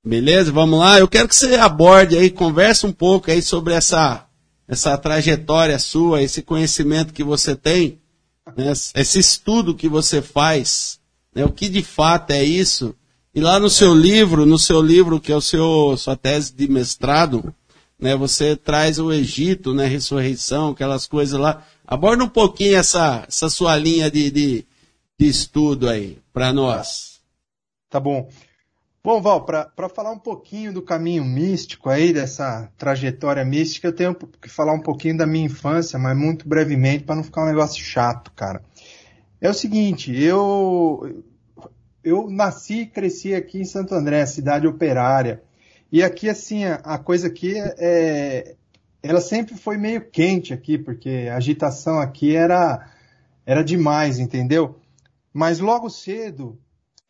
Beleza? 0.04 0.52
Vamos 0.52 0.78
lá? 0.78 0.98
Eu 0.98 1.08
quero 1.08 1.26
que 1.26 1.34
você 1.34 1.54
aborde 1.54 2.14
aí, 2.14 2.28
converse 2.28 2.84
um 2.84 2.92
pouco 2.92 3.30
aí 3.30 3.40
sobre 3.40 3.72
essa 3.72 4.26
essa 4.68 4.98
trajetória 4.98 5.78
sua, 5.78 6.20
esse 6.20 6.42
conhecimento 6.42 7.14
que 7.14 7.24
você 7.24 7.56
tem, 7.56 7.98
né, 8.54 8.72
esse 8.94 9.18
estudo 9.18 9.74
que 9.74 9.88
você 9.88 10.20
faz, 10.20 11.00
né, 11.34 11.42
o 11.46 11.50
que 11.50 11.66
de 11.66 11.82
fato 11.82 12.30
é 12.32 12.44
isso. 12.44 12.94
E 13.34 13.40
lá 13.40 13.58
no 13.58 13.70
seu 13.70 13.94
livro, 13.94 14.44
no 14.44 14.58
seu 14.58 14.82
livro 14.82 15.18
que 15.18 15.32
é 15.32 15.36
o 15.36 15.40
seu 15.40 15.96
sua 15.96 16.14
tese 16.14 16.52
de 16.54 16.68
mestrado, 16.68 17.54
né, 17.98 18.14
você 18.14 18.54
traz 18.54 18.98
o 18.98 19.10
Egito, 19.10 19.72
né, 19.72 19.86
ressurreição, 19.86 20.72
aquelas 20.72 21.06
coisas 21.06 21.40
lá. 21.40 21.62
Aborda 21.86 22.24
um 22.24 22.28
pouquinho 22.28 22.76
essa, 22.76 23.24
essa 23.28 23.48
sua 23.50 23.76
linha 23.76 24.10
de, 24.10 24.30
de, 24.30 24.66
de 25.18 25.28
estudo 25.28 25.88
aí 25.88 26.18
para 26.32 26.52
nós. 26.52 27.20
Tá 27.90 28.00
bom. 28.00 28.28
Bom, 29.06 29.20
Val, 29.20 29.44
para 29.44 29.88
falar 29.90 30.12
um 30.12 30.18
pouquinho 30.18 30.72
do 30.72 30.80
caminho 30.80 31.22
místico 31.22 31.90
aí, 31.90 32.10
dessa 32.10 32.72
trajetória 32.78 33.44
mística, 33.44 33.88
eu 33.88 33.92
tenho 33.92 34.14
que 34.14 34.48
falar 34.48 34.72
um 34.72 34.80
pouquinho 34.80 35.18
da 35.18 35.26
minha 35.26 35.44
infância, 35.44 35.98
mas 35.98 36.16
muito 36.16 36.48
brevemente, 36.48 37.04
para 37.04 37.16
não 37.16 37.22
ficar 37.22 37.42
um 37.42 37.48
negócio 37.48 37.84
chato, 37.84 38.32
cara. 38.32 38.62
É 39.42 39.50
o 39.50 39.52
seguinte, 39.52 40.10
eu, 40.18 41.22
eu 42.02 42.30
nasci 42.30 42.80
e 42.80 42.86
cresci 42.86 43.34
aqui 43.34 43.60
em 43.60 43.66
Santo 43.66 43.94
André, 43.94 44.24
cidade 44.24 44.66
operária. 44.66 45.42
E 45.92 46.02
aqui, 46.02 46.30
assim, 46.30 46.64
a, 46.64 46.76
a 46.76 46.98
coisa 46.98 47.26
aqui 47.26 47.52
é, 47.76 48.56
ela 49.08 49.20
sempre 49.20 49.56
foi 49.56 49.76
meio 49.76 50.00
quente 50.00 50.52
aqui, 50.52 50.78
porque 50.78 51.28
a 51.30 51.36
agitação 51.36 51.98
aqui 51.98 52.34
era, 52.34 52.88
era 53.44 53.62
demais, 53.62 54.18
entendeu? 54.18 54.76
Mas 55.32 55.60
logo 55.60 55.88
cedo, 55.90 56.58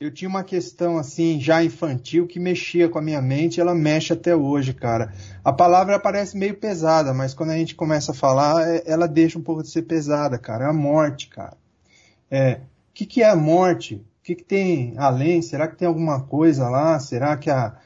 eu 0.01 0.13
tinha 0.13 0.29
uma 0.29 0.45
questão 0.45 0.99
assim, 0.99 1.41
já 1.41 1.63
infantil, 1.63 2.27
que 2.27 2.41
mexia 2.41 2.89
com 2.89 2.99
a 2.99 3.03
minha 3.03 3.23
mente, 3.23 3.61
ela 3.61 3.75
mexe 3.75 4.13
até 4.13 4.35
hoje, 4.35 4.75
cara. 4.75 5.13
A 5.45 5.53
palavra 5.53 5.99
parece 5.99 6.37
meio 6.37 6.57
pesada, 6.57 7.15
mas 7.15 7.35
quando 7.35 7.51
a 7.51 7.57
gente 7.57 7.75
começa 7.75 8.13
a 8.13 8.15
falar, 8.15 8.69
é, 8.69 8.83
ela 8.87 9.07
deixa 9.07 9.39
um 9.39 9.43
pouco 9.43 9.63
de 9.63 9.71
ser 9.71 9.83
pesada, 9.83 10.39
cara. 10.39 10.65
É 10.65 10.69
a 10.69 10.73
morte, 10.73 11.29
cara. 11.29 11.57
É, 12.31 12.55
o 12.55 12.95
que, 12.95 13.07
que 13.07 13.23
é 13.23 13.29
a 13.29 13.37
morte? 13.37 14.05
que, 14.25 14.35
que 14.35 14.43
tem 14.43 14.95
além? 14.97 15.43
Será 15.43 15.69
que 15.69 15.77
tem 15.77 15.87
alguma 15.87 16.23
coisa 16.23 16.69
lá? 16.69 16.99
Será 16.99 17.37
que 17.37 17.51
a, 17.51 17.77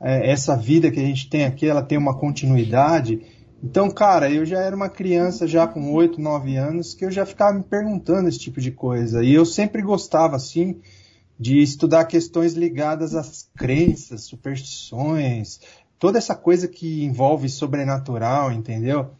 é, 0.00 0.30
essa 0.30 0.56
vida 0.56 0.90
que 0.90 1.00
a 1.00 1.04
gente 1.04 1.28
tem 1.28 1.44
aqui, 1.44 1.66
ela 1.66 1.82
tem 1.82 1.98
uma 1.98 2.16
continuidade? 2.16 3.20
Então, 3.62 3.90
cara, 3.90 4.30
eu 4.30 4.46
já 4.46 4.60
era 4.60 4.74
uma 4.74 4.88
criança 4.88 5.46
já 5.46 5.66
com 5.66 5.92
8, 5.92 6.20
9 6.20 6.56
anos 6.56 6.94
que 6.94 7.04
eu 7.04 7.10
já 7.10 7.26
ficava 7.26 7.56
me 7.56 7.62
perguntando 7.62 8.28
esse 8.28 8.38
tipo 8.38 8.60
de 8.60 8.70
coisa. 8.70 9.22
E 9.22 9.34
eu 9.34 9.44
sempre 9.44 9.82
gostava, 9.82 10.36
assim, 10.36 10.80
de 11.38 11.60
estudar 11.62 12.06
questões 12.06 12.54
ligadas 12.54 13.14
às 13.14 13.48
crenças, 13.56 14.24
superstições, 14.24 15.60
toda 15.98 16.18
essa 16.18 16.34
coisa 16.34 16.66
que 16.66 17.04
envolve 17.04 17.48
sobrenatural, 17.48 18.50
entendeu? 18.50 19.10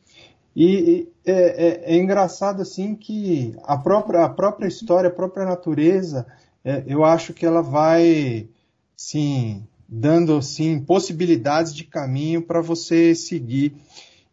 E, 0.56 1.08
é, 1.24 1.32
é, 1.32 1.94
é, 1.94 1.96
engraçado 1.96 2.62
assim 2.62 2.94
que 2.94 3.54
a 3.62 3.76
própria, 3.76 4.24
a 4.24 4.28
própria 4.28 4.66
história, 4.66 5.08
a 5.08 5.12
própria 5.12 5.44
natureza, 5.44 6.26
é, 6.64 6.82
eu 6.86 7.04
acho 7.04 7.32
que 7.32 7.46
ela 7.46 7.62
vai, 7.62 8.48
sim, 8.96 9.66
dando 9.88 10.36
assim 10.36 10.80
possibilidades 10.80 11.74
de 11.74 11.84
caminho 11.84 12.42
para 12.42 12.60
você 12.60 13.14
seguir. 13.14 13.74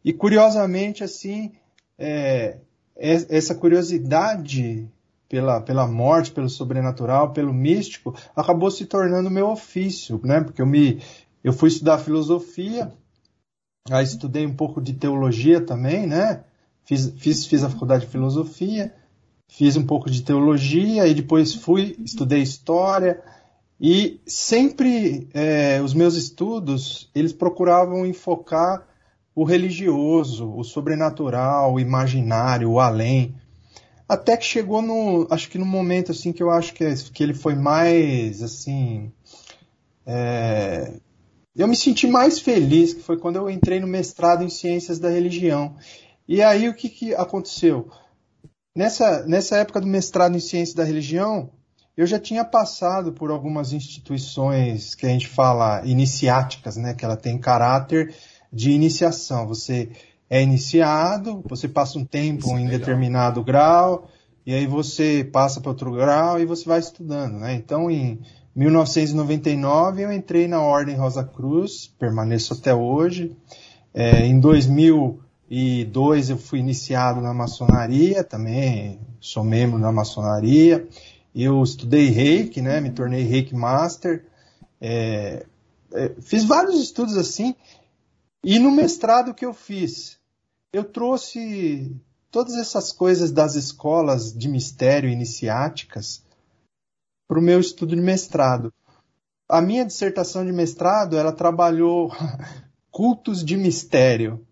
E 0.07 0.13
curiosamente 0.13 1.03
assim, 1.03 1.51
é, 1.97 2.59
é, 2.95 3.37
essa 3.37 3.53
curiosidade 3.53 4.89
pela, 5.27 5.59
pela 5.59 5.85
morte, 5.85 6.31
pelo 6.31 6.49
sobrenatural, 6.49 7.33
pelo 7.33 7.53
místico, 7.53 8.15
acabou 8.35 8.71
se 8.71 8.85
tornando 8.85 9.29
meu 9.29 9.49
ofício, 9.49 10.21
né? 10.23 10.39
Porque 10.39 10.61
eu 10.61 10.65
me 10.65 11.01
eu 11.43 11.51
fui 11.51 11.69
estudar 11.69 11.97
filosofia 11.97 12.91
Aí 13.89 14.03
estudei 14.03 14.45
um 14.45 14.53
pouco 14.53 14.81
de 14.81 14.93
teologia 14.93 15.61
também, 15.61 16.05
né? 16.05 16.43
Fiz, 16.83 17.13
fiz, 17.17 17.45
fiz 17.45 17.63
a 17.63 17.69
faculdade 17.69 18.05
de 18.05 18.11
filosofia, 18.11 18.93
fiz 19.47 19.75
um 19.77 19.85
pouco 19.85 20.09
de 20.09 20.23
teologia 20.23 21.07
e 21.07 21.13
depois 21.13 21.53
fui, 21.53 21.95
estudei 21.99 22.41
história. 22.41 23.21
E 23.79 24.19
sempre 24.25 25.29
é, 25.33 25.81
os 25.81 25.93
meus 25.93 26.15
estudos, 26.15 27.09
eles 27.13 27.31
procuravam 27.31 28.05
enfocar 28.05 28.85
o 29.37 29.43
religioso, 29.43 30.51
o 30.51 30.63
sobrenatural, 30.63 31.75
o 31.75 31.79
imaginário, 31.79 32.71
o 32.71 32.79
além. 32.79 33.35
Até 34.09 34.35
que 34.35 34.43
chegou 34.43 34.81
no, 34.81 35.27
acho 35.29 35.47
que 35.47 35.59
no 35.59 35.65
momento 35.65 36.11
assim 36.11 36.33
que 36.33 36.41
eu 36.41 36.49
acho 36.49 36.73
que, 36.73 36.83
que 37.13 37.21
ele 37.21 37.35
foi 37.35 37.53
mais 37.53 38.41
assim, 38.41 39.11
é, 40.07 40.91
eu 41.55 41.67
me 41.67 41.75
senti 41.75 42.07
mais 42.07 42.39
feliz, 42.39 42.95
que 42.95 43.03
foi 43.03 43.15
quando 43.15 43.35
eu 43.35 43.47
entrei 43.47 43.79
no 43.79 43.85
mestrado 43.85 44.43
em 44.43 44.49
Ciências 44.49 44.97
da 44.97 45.09
Religião. 45.09 45.75
E 46.27 46.41
aí 46.41 46.67
o 46.67 46.73
que, 46.73 46.89
que 46.89 47.13
aconteceu? 47.13 47.91
Nessa, 48.75 49.23
nessa 49.27 49.57
época 49.57 49.79
do 49.79 49.85
mestrado 49.85 50.35
em 50.35 50.39
Ciências 50.39 50.73
da 50.73 50.83
Religião, 50.83 51.51
eu 51.95 52.07
já 52.07 52.17
tinha 52.19 52.43
passado 52.43 53.13
por 53.13 53.29
algumas 53.29 53.71
instituições 53.71 54.95
que 54.95 55.05
a 55.05 55.09
gente 55.09 55.27
fala 55.27 55.85
iniciáticas, 55.85 56.75
né? 56.75 56.95
Que 56.95 57.05
ela 57.05 57.15
tem 57.15 57.37
caráter 57.37 58.15
de 58.51 58.71
iniciação. 58.71 59.47
Você 59.47 59.89
é 60.29 60.41
iniciado, 60.41 61.43
você 61.47 61.67
passa 61.67 61.97
um 61.97 62.05
tempo 62.05 62.47
Isso 62.47 62.57
em 62.57 62.67
é 62.67 62.69
determinado 62.69 63.43
grau, 63.43 64.09
e 64.45 64.53
aí 64.53 64.65
você 64.65 65.27
passa 65.31 65.59
para 65.59 65.71
outro 65.71 65.91
grau 65.91 66.39
e 66.39 66.45
você 66.45 66.65
vai 66.65 66.79
estudando, 66.79 67.39
né? 67.39 67.53
Então, 67.53 67.91
em 67.91 68.19
1999 68.55 70.03
eu 70.03 70.11
entrei 70.11 70.47
na 70.47 70.61
Ordem 70.61 70.95
Rosa 70.95 71.23
Cruz, 71.23 71.93
permaneço 71.99 72.53
até 72.53 72.73
hoje. 72.73 73.35
É, 73.93 74.25
em 74.25 74.39
2002 74.39 76.29
eu 76.29 76.37
fui 76.37 76.59
iniciado 76.59 77.21
na 77.21 77.33
maçonaria, 77.33 78.23
também 78.23 78.99
sou 79.19 79.43
membro 79.43 79.79
da 79.79 79.91
maçonaria. 79.91 80.87
Eu 81.35 81.61
estudei 81.61 82.09
reiki, 82.09 82.61
né, 82.61 82.81
me 82.81 82.89
tornei 82.89 83.23
reiki 83.23 83.55
master. 83.55 84.25
É, 84.81 85.45
é, 85.93 86.11
fiz 86.21 86.43
vários 86.43 86.81
estudos 86.81 87.17
assim. 87.17 87.55
E 88.43 88.59
no 88.59 88.71
mestrado 88.71 89.33
que 89.33 89.45
eu 89.45 89.53
fiz, 89.53 90.17
eu 90.71 90.83
trouxe 90.83 91.95
todas 92.31 92.55
essas 92.55 92.91
coisas 92.91 93.31
das 93.31 93.55
escolas 93.55 94.33
de 94.33 94.47
mistério 94.47 95.09
iniciáticas 95.09 96.23
para 97.27 97.39
o 97.39 97.41
meu 97.41 97.59
estudo 97.59 97.95
de 97.95 98.01
mestrado. 98.01 98.73
A 99.49 99.61
minha 99.61 99.85
dissertação 99.85 100.45
de 100.45 100.51
mestrado, 100.51 101.17
ela 101.17 101.31
trabalhou 101.31 102.11
cultos 102.91 103.43
de 103.43 103.57
mistério, 103.57 104.45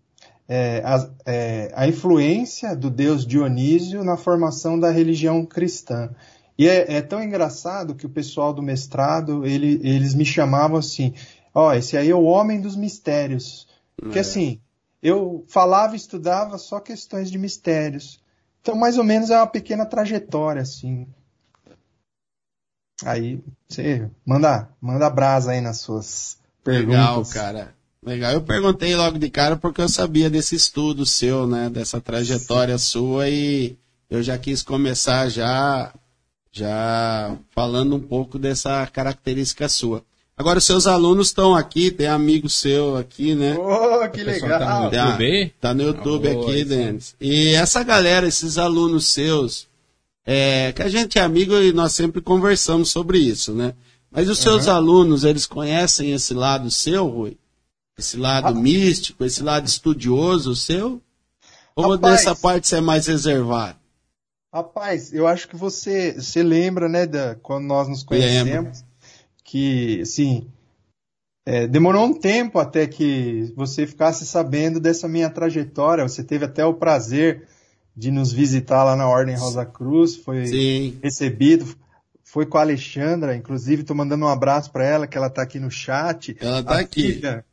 é, 0.48 0.82
a, 0.84 1.10
é, 1.26 1.72
a, 1.74 1.88
influência 1.88 2.74
do 2.74 2.88
deus 2.90 3.26
Dionísio 3.26 4.04
na 4.04 4.16
formação 4.16 4.78
da 4.78 4.90
religião 4.90 5.44
cristã. 5.44 6.10
E 6.58 6.68
é, 6.68 6.96
é 6.96 7.02
tão 7.02 7.22
engraçado 7.22 7.94
que 7.94 8.06
o 8.06 8.10
pessoal 8.10 8.52
do 8.52 8.62
mestrado, 8.62 9.44
ele, 9.44 9.80
eles 9.82 10.14
me 10.14 10.24
chamavam 10.24 10.78
assim, 10.78 11.12
ó, 11.54 11.68
oh, 11.68 11.72
esse 11.72 11.96
aí 11.96 12.10
é 12.10 12.14
o 12.14 12.24
homem 12.24 12.60
dos 12.60 12.76
mistérios. 12.76 13.66
Porque 13.96 14.18
é. 14.18 14.20
assim, 14.20 14.60
eu 15.02 15.44
falava 15.48 15.94
e 15.94 15.96
estudava 15.96 16.58
só 16.58 16.80
questões 16.80 17.30
de 17.30 17.38
mistérios. 17.38 18.20
Então, 18.60 18.74
mais 18.74 18.98
ou 18.98 19.04
menos 19.04 19.30
é 19.30 19.36
uma 19.36 19.46
pequena 19.46 19.86
trajetória, 19.86 20.62
assim. 20.62 21.06
Aí 23.04 23.40
você 23.68 24.10
manda, 24.24 24.68
manda 24.80 25.08
brasa 25.10 25.52
aí 25.52 25.60
nas 25.60 25.78
suas 25.80 26.38
perguntas. 26.64 26.98
Legal, 26.98 27.24
cara. 27.26 27.74
Legal. 28.02 28.32
Eu 28.32 28.42
perguntei 28.42 28.94
logo 28.96 29.18
de 29.18 29.28
cara 29.28 29.56
porque 29.56 29.80
eu 29.80 29.88
sabia 29.88 30.30
desse 30.30 30.54
estudo 30.54 31.04
seu, 31.04 31.46
né? 31.46 31.68
Dessa 31.68 32.00
trajetória 32.00 32.78
Sim. 32.78 32.84
sua 32.84 33.28
e 33.28 33.76
eu 34.08 34.22
já 34.22 34.38
quis 34.38 34.62
começar 34.62 35.28
já, 35.28 35.92
já 36.50 37.36
falando 37.50 37.96
um 37.96 38.00
pouco 38.00 38.38
dessa 38.38 38.86
característica 38.86 39.68
sua. 39.68 40.04
Agora, 40.38 40.58
os 40.58 40.66
seus 40.66 40.86
alunos 40.86 41.28
estão 41.28 41.54
aqui, 41.54 41.90
tem 41.90 42.06
amigo 42.06 42.46
seu 42.46 42.96
aqui, 42.96 43.34
né? 43.34 43.56
Oh, 43.56 44.06
que 44.10 44.22
legal! 44.22 44.58
Tá 44.58 44.68
no 44.68 44.84
YouTube, 44.84 45.54
tá 45.58 45.74
no 45.74 45.82
YouTube 45.82 46.28
ah, 46.28 46.32
aqui, 46.32 46.64
Denis. 46.64 47.16
E 47.18 47.54
essa 47.54 47.82
galera, 47.82 48.28
esses 48.28 48.58
alunos 48.58 49.06
seus, 49.06 49.66
é, 50.26 50.72
que 50.72 50.82
a 50.82 50.90
gente 50.90 51.18
é 51.18 51.22
amigo 51.22 51.54
e 51.54 51.72
nós 51.72 51.92
sempre 51.92 52.20
conversamos 52.20 52.90
sobre 52.90 53.18
isso, 53.18 53.54
né? 53.54 53.72
Mas 54.10 54.28
os 54.28 54.38
seus 54.38 54.66
uhum. 54.66 54.74
alunos, 54.74 55.24
eles 55.24 55.46
conhecem 55.46 56.12
esse 56.12 56.34
lado 56.34 56.70
seu, 56.70 57.06
Rui? 57.06 57.38
Esse 57.98 58.18
lado 58.18 58.48
ah. 58.48 58.52
místico, 58.54 59.24
esse 59.24 59.42
lado 59.42 59.66
estudioso 59.66 60.54
seu? 60.54 61.00
Ou 61.74 61.92
Rapaz, 61.92 62.24
dessa 62.24 62.36
parte 62.36 62.68
você 62.68 62.76
é 62.76 62.80
mais 62.82 63.06
reservado? 63.06 63.78
Rapaz, 64.52 65.14
eu 65.14 65.26
acho 65.26 65.48
que 65.48 65.56
você, 65.56 66.12
você 66.12 66.42
lembra, 66.42 66.88
né, 66.88 67.06
da, 67.06 67.36
quando 67.36 67.64
nós 67.64 67.88
nos 67.88 68.02
conhecemos, 68.02 68.52
Lembro. 68.52 68.85
Que, 69.46 70.00
assim, 70.02 70.48
é, 71.46 71.66
demorou 71.66 72.04
um 72.04 72.12
tempo 72.12 72.58
até 72.58 72.86
que 72.86 73.52
você 73.56 73.86
ficasse 73.86 74.26
sabendo 74.26 74.80
dessa 74.80 75.06
minha 75.06 75.30
trajetória. 75.30 76.06
Você 76.06 76.24
teve 76.24 76.44
até 76.44 76.66
o 76.66 76.74
prazer 76.74 77.46
de 77.96 78.10
nos 78.10 78.32
visitar 78.32 78.82
lá 78.82 78.96
na 78.96 79.08
Ordem 79.08 79.36
Rosa 79.36 79.64
Cruz, 79.64 80.16
foi 80.16 80.46
Sim. 80.46 80.98
recebido, 81.02 81.64
foi 82.22 82.44
com 82.44 82.58
a 82.58 82.60
Alexandra, 82.60 83.34
inclusive 83.34 83.82
estou 83.82 83.96
mandando 83.96 84.26
um 84.26 84.28
abraço 84.28 84.70
para 84.70 84.84
ela, 84.84 85.06
que 85.06 85.16
ela 85.16 85.28
está 85.28 85.42
aqui 85.42 85.58
no 85.58 85.70
chat. 85.70 86.36
Ela 86.38 86.60
está 86.60 86.80
aqui. 86.80 87.12
Vivian, 87.12 87.44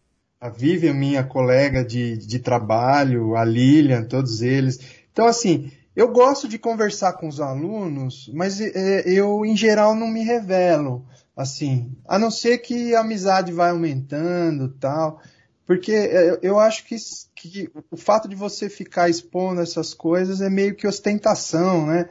a 0.42 0.50
Vivian, 0.50 0.94
minha 0.94 1.24
colega 1.24 1.86
de, 1.86 2.18
de 2.18 2.40
trabalho, 2.40 3.38
a 3.38 3.46
Lilian, 3.46 4.04
todos 4.04 4.42
eles. 4.42 4.80
Então, 5.14 5.28
assim, 5.28 5.72
eu 5.96 6.12
gosto 6.12 6.48
de 6.48 6.58
conversar 6.58 7.14
com 7.14 7.28
os 7.28 7.40
alunos, 7.40 8.30
mas 8.34 8.60
é, 8.60 9.04
eu, 9.06 9.46
em 9.46 9.56
geral, 9.56 9.94
não 9.96 10.08
me 10.08 10.24
revelo, 10.24 11.06
assim, 11.36 11.96
a 12.08 12.20
não 12.20 12.30
ser 12.30 12.60
que 12.60 12.94
a 12.96 13.02
amizade 13.02 13.52
vai 13.52 13.72
aumentando 13.72 14.70
tal. 14.70 15.22
Porque 15.66 15.92
é, 15.92 16.40
eu 16.42 16.60
acho 16.60 16.86
que, 16.86 16.96
que 17.36 17.70
o 17.90 17.98
fato 17.98 18.28
de 18.28 18.36
você 18.36 18.70
ficar 18.70 19.10
expondo 19.10 19.62
essas 19.62 19.94
coisas 19.94 20.42
é 20.42 20.50
meio 20.50 20.76
que 20.76 20.88
ostentação, 20.88 21.86
né? 21.86 22.10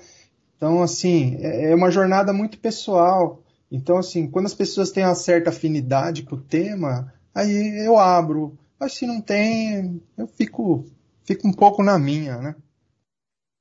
Então, 0.57 0.83
assim, 0.83 1.37
é, 1.41 1.71
é 1.71 1.75
uma 1.75 1.91
jornada 1.91 2.33
muito 2.33 2.59
pessoal. 2.59 3.43
Então, 3.71 3.99
assim, 3.99 4.27
quando 4.27 4.47
as 4.47 4.55
pessoas 4.55 4.91
têm 4.91 5.05
uma 5.05 5.15
certa 5.15 5.51
afinidade 5.51 6.23
com 6.23 6.37
o 6.37 6.41
tema, 6.41 7.13
aí 7.35 7.85
eu 7.87 7.99
abro. 7.99 8.59
Mas 8.79 8.95
se 8.95 9.07
não 9.07 9.21
tem, 9.21 10.03
eu 10.17 10.27
fico, 10.27 10.85
fico 11.25 11.47
um 11.47 11.53
pouco 11.53 11.83
na 11.83 11.99
minha, 11.99 12.39
né? 12.39 12.57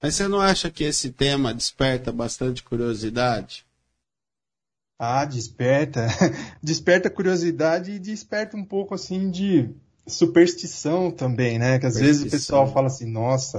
Mas 0.01 0.15
você 0.15 0.27
não 0.27 0.41
acha 0.41 0.71
que 0.71 0.83
esse 0.83 1.11
tema 1.11 1.53
desperta 1.53 2.11
bastante 2.11 2.63
curiosidade? 2.63 3.65
Ah, 5.03 5.25
desperta. 5.25 6.05
desperta 6.61 7.09
curiosidade 7.09 7.93
e 7.93 7.97
desperta 7.97 8.55
um 8.55 8.63
pouco 8.63 8.93
assim 8.93 9.31
de 9.31 9.67
superstição 10.05 11.09
também, 11.09 11.57
né? 11.57 11.79
Que 11.79 11.87
às 11.87 11.95
vezes 11.95 12.21
o 12.21 12.29
pessoal 12.29 12.71
fala 12.71 12.85
assim, 12.85 13.11
nossa, 13.11 13.57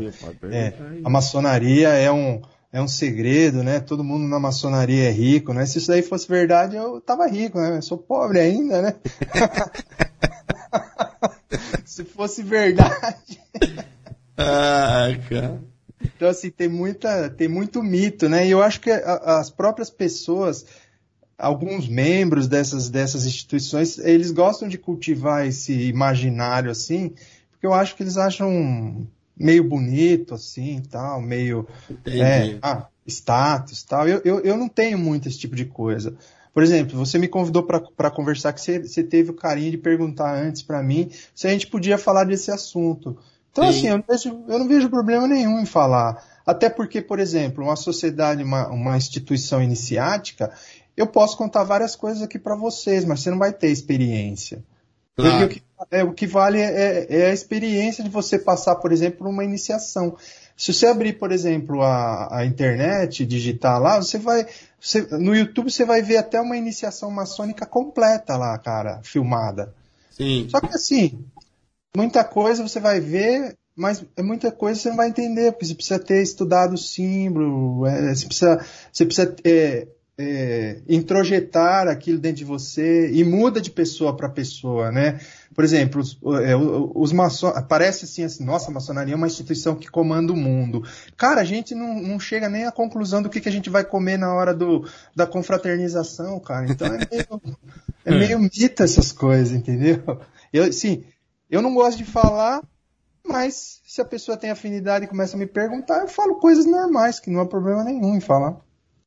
é, 0.53 0.73
a 1.03 1.11
maçonaria 1.11 1.89
é 1.89 2.13
um, 2.13 2.41
é 2.73 2.81
um 2.81 2.87
segredo, 2.87 3.65
né? 3.65 3.81
Todo 3.81 4.05
mundo 4.05 4.29
na 4.29 4.39
maçonaria 4.39 5.09
é 5.09 5.11
rico, 5.11 5.53
né? 5.53 5.67
Se 5.67 5.79
isso 5.79 5.89
daí 5.89 6.01
fosse 6.01 6.29
verdade, 6.29 6.77
eu 6.77 7.01
tava 7.01 7.27
rico, 7.27 7.59
né? 7.59 7.79
Eu 7.79 7.83
sou 7.83 7.99
pobre 7.99 8.39
ainda, 8.39 8.81
né? 8.81 8.95
Se 11.85 12.05
fosse 12.05 12.45
verdade. 12.45 13.41
ah, 14.39 15.09
cara. 15.29 15.61
Então, 16.05 16.29
assim, 16.29 16.51
tem 16.51 16.69
muita, 16.69 17.31
tem 17.31 17.49
muito 17.49 17.83
mito, 17.83 18.29
né? 18.29 18.47
E 18.47 18.51
eu 18.51 18.63
acho 18.63 18.81
que 18.81 18.91
a, 18.91 19.41
as 19.41 19.51
próprias 19.51 19.91
pessoas 19.91 20.65
alguns 21.39 21.89
membros 21.89 22.47
dessas, 22.49 22.89
dessas 22.89 23.25
instituições, 23.27 23.99
eles 23.99 24.31
gostam 24.31 24.69
de 24.69 24.79
cultivar 24.79 25.47
esse 25.47 25.73
imaginário 25.89 26.71
assim, 26.71 27.15
porque 27.51 27.67
eu 27.67 27.75
acho 27.75 27.97
que 27.97 28.03
eles 28.03 28.17
acham 28.17 29.07
meio 29.37 29.65
bonito 29.65 30.35
assim, 30.35 30.83
tal, 30.91 31.21
meio 31.21 31.67
é, 32.07 32.59
ah, 32.63 32.87
status, 33.07 33.83
tal. 33.83 34.09
Eu, 34.09 34.21
eu, 34.25 34.41
eu 34.41 34.57
não 34.57 34.69
tenho 34.69 34.99
muito 34.99 35.29
esse 35.29 35.39
tipo 35.39 35.57
de 35.57 35.65
coisa. 35.65 36.15
Por 36.53 36.63
exemplo, 36.63 36.99
você 36.99 37.19
me 37.19 37.29
convidou 37.29 37.63
para 37.63 38.11
conversar, 38.11 38.53
que 38.53 38.61
você, 38.61 38.79
você, 38.79 39.03
teve 39.03 39.31
o 39.31 39.35
carinho 39.35 39.71
de 39.71 39.79
perguntar 39.79 40.35
antes 40.35 40.63
para 40.63 40.83
mim 40.83 41.11
se 41.35 41.47
a 41.47 41.51
gente 41.51 41.67
podia 41.67 41.97
falar 41.97 42.25
desse 42.25 42.51
assunto. 42.51 43.17
Então, 43.51 43.65
Sim. 43.65 43.71
assim, 43.71 43.89
eu 43.89 43.97
não, 43.97 44.05
vejo, 44.09 44.45
eu 44.49 44.59
não, 44.59 44.69
vejo, 44.69 44.91
problema 44.91 45.27
nenhum 45.27 45.61
em 45.61 45.67
falar. 45.67 46.23
Até 46.45 46.69
porque, 46.69 47.01
por 47.01 47.19
exemplo, 47.19 47.65
uma 47.65 47.77
sociedade, 47.77 48.43
uma, 48.43 48.69
uma 48.69 48.97
instituição 48.97 49.63
iniciática, 49.63 50.53
eu 51.03 51.07
posso 51.07 51.37
contar 51.37 51.65
várias 51.65 51.97
coisas 51.97 52.23
aqui 52.23 52.39
para 52.39 52.55
vocês, 52.55 53.05
mas 53.05 53.21
você 53.21 53.31
não 53.31 53.39
vai 53.39 53.53
ter 53.53 53.69
experiência. 53.69 54.63
Claro. 55.17 55.47
O, 55.47 55.49
que, 55.49 55.63
é, 55.91 56.05
o 56.05 56.13
que 56.13 56.27
vale 56.27 56.59
é, 56.59 57.07
é, 57.09 57.27
a 57.31 57.35
experiência 57.35 58.03
de 58.03 58.09
você 58.09 58.39
passar, 58.39 58.77
por 58.77 58.93
exemplo, 58.93 59.29
uma 59.29 59.45
iniciação. 59.45 60.17
Se 60.57 60.73
você 60.73 60.87
abrir, 60.87 61.15
por 61.15 61.33
exemplo, 61.33 61.83
a, 61.83 62.39
a 62.39 62.47
internet, 62.47 63.27
digitar 63.27 63.81
lá, 63.81 64.01
você 64.01 64.19
vai. 64.19 64.47
Você, 64.81 65.03
no 65.19 65.35
YouTube 65.35 65.71
você 65.71 65.85
vai 65.85 66.03
ver 66.03 66.17
até 66.17 66.41
uma 66.41 66.57
iniciação 66.57 67.11
maçônica 67.11 67.67
completa 67.67 68.37
lá, 68.37 68.57
cara, 68.59 69.01
filmada. 69.03 69.75
Sim. 70.11 70.47
Só 70.49 70.61
que 70.61 70.75
assim, 70.75 71.25
muita 71.97 72.25
coisa 72.25 72.67
você 72.67 72.81
vai 72.81 73.01
ver, 73.01 73.57
mas 73.75 74.05
é 74.17 74.23
muita 74.23 74.51
coisa 74.51 74.81
você 74.81 74.89
não 74.91 74.97
vai 74.97 75.09
entender, 75.09 75.53
porque 75.53 75.67
você 75.67 75.75
precisa 75.75 75.99
ter 75.99 76.23
estudado 76.23 76.75
o 76.75 76.79
símbolo, 76.79 77.87
é, 77.87 78.15
você 78.15 78.27
precisa, 78.27 78.67
você 78.93 79.05
precisa 79.05 79.37
é, 79.45 79.87
é, 80.19 80.81
introjetar 80.89 81.89
aquilo 81.89 82.19
dentro 82.19 82.39
de 82.39 82.45
você 82.45 83.11
e 83.13 83.25
muda 83.25 83.61
de 83.61 83.71
pessoa 83.71 84.15
para 84.17 84.29
pessoa, 84.29 84.93
né? 84.93 85.21
Por 85.55 85.65
exemplo, 85.65 86.01
os, 86.01 86.19
é, 86.43 86.55
os 86.57 87.13
maçons, 87.13 87.55
parece 87.69 88.05
assim, 88.05 88.25
assim, 88.25 88.45
nossa, 88.45 88.71
a 88.71 88.75
maçonaria 88.75 89.15
é 89.15 89.17
uma 89.17 89.27
instituição 89.27 89.75
que 89.75 89.91
comanda 89.91 90.33
o 90.33 90.37
mundo. 90.37 90.83
Cara, 91.17 91.41
a 91.41 91.45
gente 91.45 91.75
não, 91.75 92.01
não 92.01 92.21
chega 92.21 92.49
nem 92.49 92.67
à 92.67 92.73
conclusão 92.73 93.23
do 93.23 93.29
que, 93.29 93.41
que 93.41 93.49
a 93.49 93.53
gente 93.53 93.71
vai 93.71 93.85
comer 93.85 94.19
na 94.19 94.33
hora 94.35 94.55
do, 94.55 94.87
da 95.15 95.27
confraternização, 95.27 96.39
cara. 96.41 96.67
Então 96.71 96.87
é 96.89 96.99
meio, 97.11 97.43
é 98.05 98.11
meio 98.11 98.39
mito 98.39 98.83
essas 98.83 99.13
coisas, 99.13 99.53
entendeu? 99.53 100.03
Eu, 100.53 100.73
sim, 100.73 101.05
eu 101.51 101.63
não 101.63 101.75
gosto 101.75 101.99
de 101.99 102.05
falar, 102.05 102.63
mas 103.27 103.81
se 103.87 104.01
a 104.01 104.05
pessoa 104.05 104.37
tem 104.37 104.51
afinidade 104.51 105.07
e 105.07 105.09
começa 105.09 105.37
a 105.37 105.39
me 105.39 105.47
perguntar, 105.47 106.01
eu 106.01 106.09
falo 106.09 106.37
coisas 106.37 106.67
normais, 106.67 107.19
que 107.19 107.31
não 107.31 107.41
há 107.41 107.47
problema 107.47 107.83
nenhum 107.85 108.15
em 108.15 108.21
falar. 108.21 108.59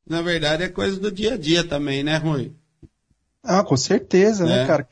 Na 0.07 0.21
verdade, 0.21 0.63
é 0.63 0.69
coisa 0.69 0.99
do 0.99 1.11
dia 1.11 1.33
a 1.33 1.37
dia 1.37 1.67
também, 1.67 2.03
né, 2.03 2.17
Rui? 2.17 2.53
Ah, 3.43 3.63
com 3.63 3.75
certeza, 3.75 4.45
né, 4.45 4.53
é. 4.53 4.57
né, 4.61 4.67
cara? 4.67 4.87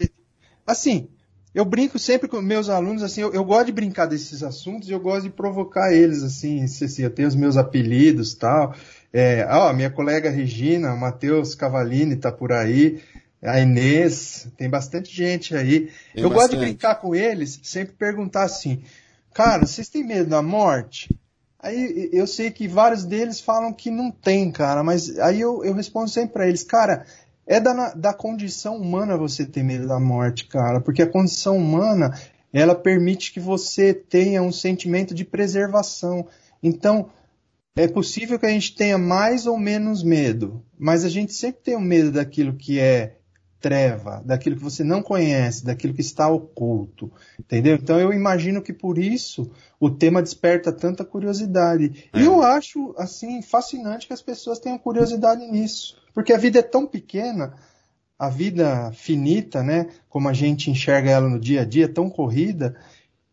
Assim, 0.65 1.07
eu 1.53 1.63
brinco 1.63 1.99
sempre 1.99 2.27
com 2.27 2.41
meus 2.41 2.67
alunos, 2.67 3.03
assim, 3.03 3.21
eu, 3.21 3.31
eu, 3.31 3.45
gosto 3.45 3.67
de 3.67 3.71
brincar 3.71 4.07
desses 4.07 4.41
assuntos 4.41 4.89
e 4.89 4.91
eu 4.91 4.99
gosto 4.99 5.23
de 5.23 5.29
provocar 5.29 5.93
eles, 5.93 6.23
assim, 6.23 6.63
assim 6.63 7.03
eu 7.03 7.11
tenho 7.11 7.27
os 7.27 7.35
meus 7.35 7.57
apelidos 7.57 8.33
tal. 8.33 8.75
É, 9.11 9.45
ó, 9.49 9.71
minha 9.71 9.91
colega 9.91 10.31
Regina, 10.31 10.93
o 10.93 10.99
Matheus 10.99 11.53
Cavalini 11.53 12.15
tá 12.15 12.31
por 12.31 12.51
aí, 12.51 12.99
a 13.39 13.59
Inês, 13.59 14.47
tem 14.57 14.67
bastante 14.67 15.15
gente 15.15 15.55
aí. 15.55 15.91
Tem 16.13 16.23
eu 16.23 16.29
bastante. 16.29 16.33
gosto 16.33 16.51
de 16.51 16.57
brincar 16.57 16.95
com 16.95 17.13
eles, 17.13 17.59
sempre 17.61 17.93
perguntar 17.93 18.43
assim, 18.43 18.81
cara, 19.31 19.67
vocês 19.67 19.89
têm 19.89 20.03
medo 20.03 20.31
da 20.31 20.41
morte? 20.41 21.15
Aí 21.63 22.09
eu 22.11 22.27
sei 22.27 22.51
que 22.51 22.67
vários 22.67 23.05
deles 23.05 23.39
falam 23.39 23.71
que 23.71 23.89
não 23.89 24.11
tem, 24.11 24.51
cara, 24.51 24.83
mas 24.83 25.17
aí 25.17 25.39
eu, 25.39 25.63
eu 25.63 25.73
respondo 25.73 26.09
sempre 26.09 26.33
para 26.33 26.45
eles, 26.45 26.61
cara, 26.61 27.05
é 27.47 27.57
da, 27.57 27.93
da 27.93 28.13
condição 28.13 28.75
humana 28.75 29.15
você 29.15 29.45
ter 29.45 29.63
medo 29.63 29.87
da 29.87 29.97
morte, 29.97 30.45
cara, 30.45 30.81
porque 30.81 31.01
a 31.01 31.09
condição 31.09 31.55
humana 31.55 32.13
ela 32.51 32.75
permite 32.75 33.31
que 33.31 33.39
você 33.39 33.93
tenha 33.93 34.43
um 34.43 34.51
sentimento 34.51 35.15
de 35.15 35.23
preservação. 35.23 36.27
Então, 36.61 37.09
é 37.77 37.87
possível 37.87 38.37
que 38.37 38.45
a 38.45 38.49
gente 38.49 38.75
tenha 38.75 38.97
mais 38.97 39.47
ou 39.47 39.57
menos 39.57 40.03
medo, 40.03 40.61
mas 40.77 41.05
a 41.05 41.09
gente 41.09 41.33
sempre 41.33 41.61
tem 41.63 41.75
o 41.75 41.79
um 41.79 41.81
medo 41.81 42.11
daquilo 42.11 42.57
que 42.57 42.77
é 42.77 43.15
treva, 43.63 44.21
daquilo 44.25 44.57
que 44.57 44.61
você 44.61 44.83
não 44.83 45.01
conhece, 45.01 45.63
daquilo 45.63 45.93
que 45.93 46.01
está 46.01 46.27
oculto, 46.27 47.09
entendeu? 47.39 47.75
Então 47.75 47.97
eu 47.97 48.11
imagino 48.11 48.61
que 48.61 48.73
por 48.73 48.97
isso 48.97 49.49
o 49.79 49.89
tema 49.89 50.21
desperta 50.21 50.69
tanta 50.69 51.05
curiosidade. 51.05 52.09
É. 52.11 52.19
E 52.19 52.25
eu 52.25 52.41
acho 52.41 52.93
assim 52.97 53.41
fascinante 53.41 54.05
que 54.05 54.11
as 54.11 54.21
pessoas 54.21 54.59
tenham 54.59 54.77
curiosidade 54.77 55.49
nisso, 55.49 55.95
porque 56.13 56.33
a 56.33 56.37
vida 56.37 56.59
é 56.59 56.61
tão 56.61 56.85
pequena, 56.85 57.53
a 58.19 58.27
vida 58.27 58.91
finita, 58.91 59.63
né, 59.63 59.87
como 60.09 60.27
a 60.27 60.33
gente 60.33 60.69
enxerga 60.69 61.09
ela 61.09 61.29
no 61.29 61.39
dia 61.39 61.61
a 61.61 61.65
dia, 61.65 61.87
tão 61.87 62.09
corrida, 62.09 62.75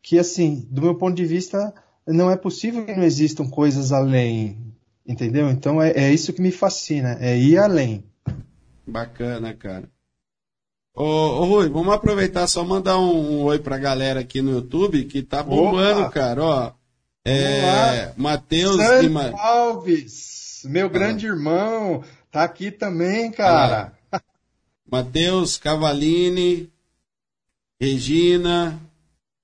que 0.00 0.16
assim, 0.16 0.64
do 0.70 0.80
meu 0.80 0.94
ponto 0.94 1.16
de 1.16 1.26
vista, 1.26 1.74
não 2.06 2.30
é 2.30 2.36
possível 2.36 2.86
que 2.86 2.94
não 2.94 3.02
existam 3.02 3.50
coisas 3.50 3.90
além, 3.90 4.56
entendeu? 5.04 5.50
Então 5.50 5.82
é, 5.82 5.90
é 5.90 6.12
isso 6.12 6.32
que 6.32 6.40
me 6.40 6.52
fascina, 6.52 7.18
é 7.20 7.36
ir 7.36 7.58
além. 7.58 8.04
Bacana, 8.86 9.52
cara. 9.54 9.90
Ô, 10.94 11.04
ô, 11.04 11.44
Rui, 11.44 11.68
vamos 11.68 11.94
aproveitar 11.94 12.46
só 12.46 12.64
mandar 12.64 12.98
um, 12.98 13.40
um 13.40 13.42
oi 13.42 13.58
pra 13.58 13.78
galera 13.78 14.20
aqui 14.20 14.42
no 14.42 14.50
YouTube 14.50 15.04
que 15.04 15.22
tá 15.22 15.42
bombando, 15.42 16.02
Opa. 16.02 16.10
cara, 16.10 16.42
ó. 16.42 16.72
É, 17.24 18.12
Matheus 18.16 18.78
Ma... 19.10 19.30
Alves, 19.38 20.62
meu 20.64 20.88
grande 20.88 21.26
irmão, 21.26 22.02
tá 22.30 22.42
aqui 22.42 22.70
também, 22.70 23.30
cara. 23.30 23.92
É. 24.12 24.20
Matheus 24.90 25.56
Cavalini, 25.56 26.68
Regina, 27.80 28.80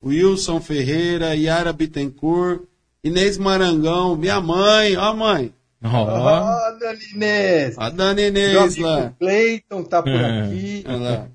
Wilson 0.04 0.60
Ferreira, 0.60 1.34
Yara 1.36 1.72
Bittencourt, 1.72 2.62
Inês 3.04 3.38
Marangão, 3.38 4.16
minha 4.16 4.40
mãe, 4.40 4.96
ó 4.96 5.14
mãe. 5.14 5.54
Ó, 5.92 6.68
oh. 6.68 6.78
Dona 6.78 6.98
Inês. 7.14 7.78
A 7.78 7.90
Dona 7.90 8.20
Inês 8.20 8.76
lá. 8.76 9.06
O 9.06 9.18
Cleiton 9.18 9.82
tá 9.82 10.02
por 10.02 10.12
é. 10.12 10.42
aqui. 10.42 10.84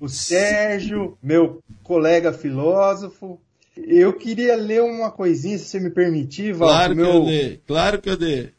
o 0.00 0.08
Sérgio, 0.08 1.16
meu 1.22 1.62
colega 1.82 2.32
filósofo. 2.32 3.40
Eu 3.76 4.12
queria 4.12 4.54
ler 4.54 4.82
uma 4.82 5.10
coisinha, 5.10 5.58
se 5.58 5.64
você 5.64 5.80
me 5.80 5.90
permitir, 5.90 6.52
Val. 6.52 6.68
Claro 6.68 6.96
meu, 6.96 7.06
que 7.06 7.16
eu 7.16 7.24
dei. 7.24 7.60
Claro 7.66 8.02
que 8.02 8.10
eu 8.10 8.16
dei. 8.16 8.50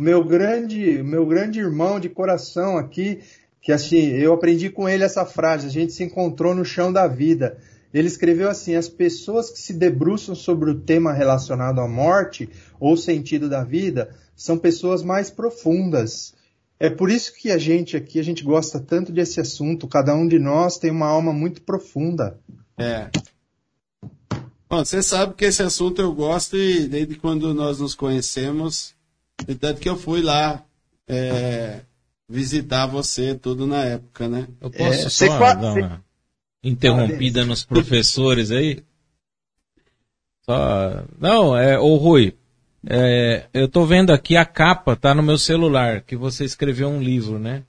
Meu 0.00 0.24
grande, 0.24 1.02
meu 1.02 1.24
grande 1.24 1.60
irmão 1.60 2.00
de 2.00 2.08
coração 2.08 2.76
aqui, 2.76 3.20
que 3.62 3.72
assim, 3.72 4.10
eu 4.10 4.34
aprendi 4.34 4.68
com 4.68 4.88
ele 4.88 5.04
essa 5.04 5.24
frase, 5.24 5.66
a 5.66 5.70
gente 5.70 5.92
se 5.92 6.04
encontrou 6.04 6.54
no 6.54 6.64
chão 6.64 6.92
da 6.92 7.06
vida. 7.06 7.56
Ele 7.94 8.08
escreveu 8.08 8.50
assim: 8.50 8.74
as 8.74 8.88
pessoas 8.88 9.50
que 9.50 9.58
se 9.58 9.72
debruçam 9.72 10.34
sobre 10.34 10.70
o 10.70 10.80
tema 10.80 11.12
relacionado 11.12 11.80
à 11.80 11.88
morte 11.88 12.48
ou 12.78 12.96
sentido 12.96 13.48
da 13.48 13.64
vida 13.64 14.10
são 14.36 14.58
pessoas 14.58 15.02
mais 15.02 15.30
profundas. 15.30 16.34
É 16.78 16.90
por 16.90 17.10
isso 17.10 17.32
que 17.34 17.50
a 17.50 17.56
gente 17.56 17.96
aqui, 17.96 18.20
a 18.20 18.22
gente 18.22 18.44
gosta 18.44 18.78
tanto 18.78 19.10
desse 19.10 19.40
assunto. 19.40 19.88
Cada 19.88 20.14
um 20.14 20.28
de 20.28 20.38
nós 20.38 20.76
tem 20.76 20.90
uma 20.90 21.06
alma 21.06 21.32
muito 21.32 21.62
profunda. 21.62 22.38
É. 22.76 23.08
Bom, 24.68 24.84
você 24.84 25.02
sabe 25.02 25.34
que 25.34 25.46
esse 25.46 25.62
assunto 25.62 26.02
eu 26.02 26.12
gosto 26.12 26.56
e 26.56 26.86
desde 26.86 27.14
quando 27.14 27.54
nós 27.54 27.80
nos 27.80 27.94
conhecemos, 27.94 28.94
tanto 29.58 29.80
que 29.80 29.88
eu 29.88 29.96
fui 29.96 30.20
lá 30.20 30.62
é, 31.08 31.80
visitar 32.28 32.86
você 32.86 33.34
tudo 33.34 33.66
na 33.66 33.82
época, 33.84 34.28
né? 34.28 34.46
Eu 34.60 34.70
posso 34.70 35.06
é, 35.06 35.08
só 35.08 35.54
dar 35.54 35.72
uma 35.72 36.04
interrompida 36.62 37.44
nos 37.44 37.64
professores 37.64 38.50
aí? 38.50 38.82
Só... 40.42 41.04
Não, 41.18 41.56
é, 41.56 41.78
ô 41.78 41.96
Rui, 41.96 42.36
é, 42.88 43.44
eu 43.52 43.68
tô 43.68 43.84
vendo 43.84 44.12
aqui 44.12 44.36
a 44.36 44.44
capa, 44.44 44.94
tá 44.94 45.14
no 45.14 45.22
meu 45.22 45.36
celular, 45.36 46.02
que 46.02 46.16
você 46.16 46.44
escreveu 46.44 46.88
um 46.88 47.02
livro, 47.02 47.38
né? 47.38 47.62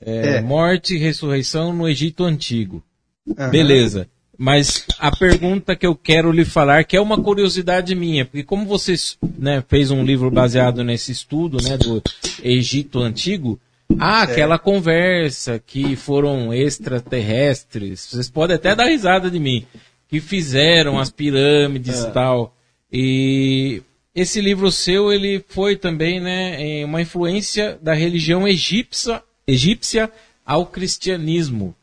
É, 0.00 0.36
é. 0.36 0.40
Morte 0.40 0.94
e 0.94 0.98
ressurreição 0.98 1.72
no 1.72 1.88
Egito 1.88 2.24
Antigo. 2.24 2.82
Uhum. 3.26 3.50
Beleza. 3.50 4.08
Mas 4.36 4.84
a 4.98 5.14
pergunta 5.14 5.76
que 5.76 5.86
eu 5.86 5.94
quero 5.94 6.32
lhe 6.32 6.44
falar, 6.44 6.84
que 6.84 6.96
é 6.96 7.00
uma 7.00 7.20
curiosidade 7.20 7.94
minha, 7.94 8.24
porque 8.24 8.42
como 8.42 8.66
você 8.66 8.94
né, 9.38 9.62
fez 9.68 9.90
um 9.90 10.04
livro 10.04 10.30
baseado 10.30 10.82
nesse 10.82 11.12
estudo 11.12 11.62
né, 11.62 11.76
do 11.76 12.02
Egito 12.42 13.00
Antigo, 13.00 13.60
há 13.98 14.20
é. 14.20 14.22
aquela 14.24 14.58
conversa 14.58 15.62
que 15.64 15.94
foram 15.94 16.52
extraterrestres, 16.52 18.08
vocês 18.10 18.28
podem 18.28 18.56
até 18.56 18.74
dar 18.74 18.86
risada 18.86 19.30
de 19.30 19.38
mim, 19.38 19.66
que 20.08 20.20
fizeram 20.20 20.98
as 20.98 21.10
pirâmides 21.10 22.02
e 22.02 22.06
é. 22.06 22.10
tal. 22.10 22.56
E 22.92 23.82
esse 24.14 24.40
livro 24.40 24.70
seu, 24.70 25.12
ele 25.12 25.44
foi 25.48 25.76
também, 25.76 26.20
né, 26.20 26.84
uma 26.84 27.02
influência 27.02 27.78
da 27.82 27.94
religião 27.94 28.46
egípcia, 28.46 29.22
egípcia 29.46 30.10
ao 30.44 30.66
cristianismo. 30.66 31.74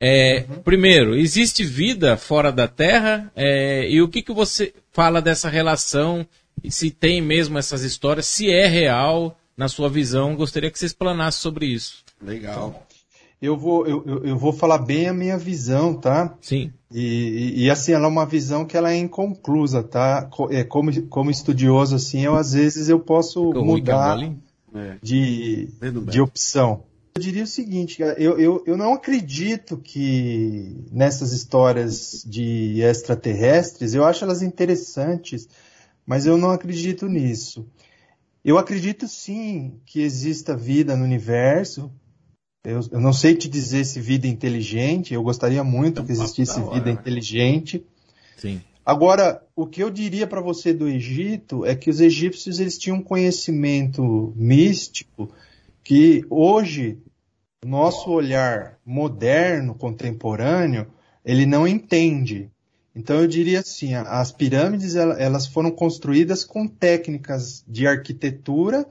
É, 0.00 0.44
uhum. 0.48 0.62
Primeiro, 0.62 1.16
existe 1.16 1.64
vida 1.64 2.16
fora 2.16 2.52
da 2.52 2.68
Terra? 2.68 3.32
É, 3.34 3.88
e 3.90 4.00
o 4.00 4.08
que, 4.08 4.22
que 4.22 4.32
você 4.32 4.72
fala 4.92 5.20
dessa 5.20 5.48
relação? 5.48 6.26
Se 6.68 6.90
tem 6.90 7.20
mesmo 7.20 7.58
essas 7.58 7.82
histórias? 7.82 8.26
Se 8.26 8.50
é 8.50 8.66
real, 8.66 9.38
na 9.56 9.66
sua 9.66 9.88
visão, 9.88 10.36
gostaria 10.36 10.70
que 10.70 10.78
você 10.78 10.86
explanasse 10.86 11.38
sobre 11.38 11.66
isso. 11.66 12.04
Legal. 12.22 12.86
Eu 13.40 13.56
vou, 13.56 13.86
eu, 13.86 14.24
eu 14.24 14.36
vou 14.36 14.52
falar 14.52 14.78
bem 14.78 15.08
a 15.08 15.14
minha 15.14 15.38
visão, 15.38 15.94
tá? 15.94 16.36
Sim. 16.40 16.72
E, 16.92 17.00
e, 17.00 17.64
e, 17.64 17.70
assim, 17.70 17.92
ela 17.92 18.06
é 18.06 18.08
uma 18.08 18.26
visão 18.26 18.64
que 18.64 18.76
ela 18.76 18.90
é 18.90 18.96
inconclusa, 18.96 19.82
tá? 19.82 20.28
É, 20.50 20.64
como, 20.64 21.02
como 21.02 21.30
estudioso, 21.30 21.94
assim, 21.94 22.20
eu 22.20 22.34
às 22.34 22.52
vezes 22.52 22.88
eu 22.88 22.98
posso 22.98 23.48
Ficou 23.48 23.64
mudar 23.64 24.18
é. 24.74 24.96
de, 25.02 25.68
de 26.08 26.20
opção. 26.20 26.82
Eu 27.14 27.22
diria 27.22 27.44
o 27.44 27.48
seguinte, 27.48 28.00
eu, 28.16 28.38
eu, 28.38 28.62
eu 28.66 28.76
não 28.76 28.94
acredito 28.94 29.76
que 29.76 30.84
nessas 30.90 31.32
histórias 31.32 32.24
de 32.26 32.80
extraterrestres, 32.80 33.94
eu 33.94 34.04
acho 34.04 34.24
elas 34.24 34.42
interessantes, 34.42 35.48
mas 36.06 36.26
eu 36.26 36.38
não 36.38 36.50
acredito 36.50 37.06
nisso. 37.06 37.66
Eu 38.44 38.56
acredito 38.56 39.06
sim 39.06 39.80
que 39.84 40.00
exista 40.00 40.56
vida 40.56 40.96
no 40.96 41.04
universo, 41.04 41.90
eu, 42.64 42.80
eu, 42.90 43.00
não 43.00 43.12
sei 43.12 43.34
te 43.34 43.48
dizer 43.48 43.84
se 43.84 44.00
vida 44.00 44.26
inteligente, 44.26 45.14
eu 45.14 45.22
gostaria 45.22 45.62
muito 45.62 46.02
é 46.02 46.04
que 46.04 46.12
existisse 46.12 46.60
vida 46.72 46.90
inteligente. 46.90 47.84
Sim. 48.36 48.60
Agora, 48.84 49.42
o 49.54 49.66
que 49.66 49.82
eu 49.82 49.90
diria 49.90 50.26
para 50.26 50.40
você 50.40 50.72
do 50.72 50.88
Egito 50.88 51.64
é 51.64 51.74
que 51.74 51.90
os 51.90 52.00
egípcios 52.00 52.58
eles 52.58 52.78
tinham 52.78 52.98
um 52.98 53.02
conhecimento 53.02 54.32
místico 54.34 55.30
que 55.84 56.24
hoje 56.30 56.98
nosso 57.64 58.10
olhar 58.10 58.78
moderno, 58.84 59.74
contemporâneo, 59.74 60.86
ele 61.24 61.44
não 61.44 61.66
entende. 61.66 62.50
Então 62.94 63.20
eu 63.20 63.26
diria 63.26 63.60
assim, 63.60 63.94
as 63.94 64.32
pirâmides 64.32 64.96
elas 64.96 65.46
foram 65.46 65.70
construídas 65.70 66.44
com 66.44 66.66
técnicas 66.66 67.64
de 67.66 67.86
arquitetura 67.86 68.86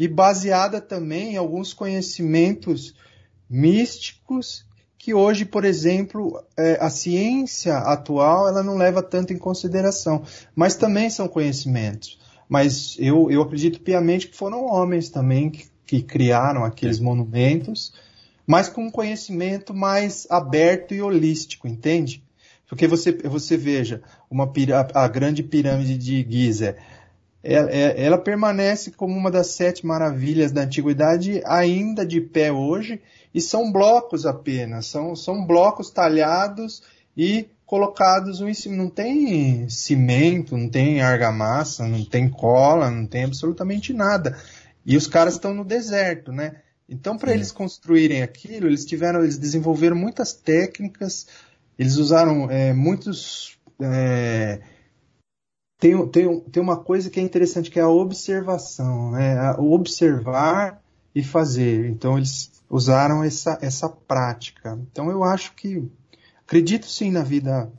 e 0.00 0.08
baseada 0.08 0.80
também 0.80 1.34
em 1.34 1.36
alguns 1.36 1.74
conhecimentos 1.74 2.94
místicos 3.50 4.64
que 4.96 5.12
hoje, 5.12 5.44
por 5.44 5.62
exemplo, 5.62 6.42
é, 6.58 6.78
a 6.80 6.88
ciência 6.88 7.76
atual 7.76 8.48
ela 8.48 8.62
não 8.62 8.78
leva 8.78 9.02
tanto 9.02 9.34
em 9.34 9.38
consideração, 9.38 10.22
mas 10.56 10.74
também 10.74 11.10
são 11.10 11.28
conhecimentos. 11.28 12.18
Mas 12.48 12.96
eu, 12.98 13.30
eu 13.30 13.42
acredito 13.42 13.80
piamente 13.80 14.28
que 14.28 14.36
foram 14.36 14.64
homens 14.64 15.10
também 15.10 15.50
que, 15.50 15.68
que 15.86 16.02
criaram 16.02 16.64
aqueles 16.64 16.98
é. 16.98 17.02
monumentos, 17.02 17.92
mas 18.46 18.70
com 18.70 18.84
um 18.86 18.90
conhecimento 18.90 19.74
mais 19.74 20.26
aberto 20.30 20.94
e 20.94 21.02
holístico, 21.02 21.68
entende? 21.68 22.24
Porque 22.66 22.86
você, 22.86 23.12
você 23.12 23.54
veja, 23.54 24.00
uma, 24.30 24.44
a, 24.44 25.04
a 25.04 25.08
grande 25.08 25.42
pirâmide 25.42 25.98
de 25.98 26.26
Giza, 26.26 26.76
ela, 27.42 27.70
é, 27.70 27.76
é, 27.76 28.04
ela, 28.04 28.18
permanece 28.18 28.90
como 28.90 29.16
uma 29.16 29.30
das 29.30 29.48
sete 29.48 29.86
maravilhas 29.86 30.52
da 30.52 30.62
antiguidade, 30.62 31.42
ainda 31.46 32.04
de 32.04 32.20
pé 32.20 32.52
hoje, 32.52 33.00
e 33.34 33.40
são 33.40 33.72
blocos 33.72 34.26
apenas, 34.26 34.86
são, 34.86 35.16
são 35.16 35.46
blocos 35.46 35.90
talhados 35.90 36.82
e 37.16 37.48
colocados 37.64 38.40
em 38.40 38.52
cima. 38.52 38.76
Não 38.76 38.90
tem 38.90 39.68
cimento, 39.68 40.56
não 40.56 40.68
tem 40.68 41.00
argamassa, 41.00 41.86
não 41.86 42.04
tem 42.04 42.28
cola, 42.28 42.90
não 42.90 43.06
tem 43.06 43.24
absolutamente 43.24 43.92
nada. 43.92 44.36
E 44.84 44.96
os 44.96 45.06
caras 45.06 45.34
estão 45.34 45.54
no 45.54 45.64
deserto, 45.64 46.32
né? 46.32 46.56
Então, 46.88 47.16
para 47.16 47.32
eles 47.32 47.52
construírem 47.52 48.20
aquilo, 48.22 48.66
eles 48.66 48.84
tiveram, 48.84 49.22
eles 49.22 49.38
desenvolveram 49.38 49.94
muitas 49.94 50.32
técnicas, 50.32 51.28
eles 51.78 51.96
usaram 51.96 52.50
é, 52.50 52.72
muitos 52.72 53.56
é, 53.80 54.60
tem, 55.80 56.06
tem, 56.08 56.40
tem 56.40 56.62
uma 56.62 56.76
coisa 56.76 57.08
que 57.08 57.18
é 57.18 57.22
interessante, 57.22 57.70
que 57.70 57.78
é 57.78 57.82
a 57.82 57.88
observação, 57.88 59.12
né? 59.12 59.52
O 59.58 59.72
observar 59.72 60.80
e 61.14 61.24
fazer. 61.24 61.88
Então, 61.88 62.18
eles 62.18 62.52
usaram 62.68 63.24
essa, 63.24 63.58
essa 63.62 63.88
prática. 63.88 64.78
Então, 64.92 65.10
eu 65.10 65.24
acho 65.24 65.54
que, 65.54 65.82
acredito 66.46 66.86
sim 66.86 67.10
na 67.10 67.22
vida 67.22 67.72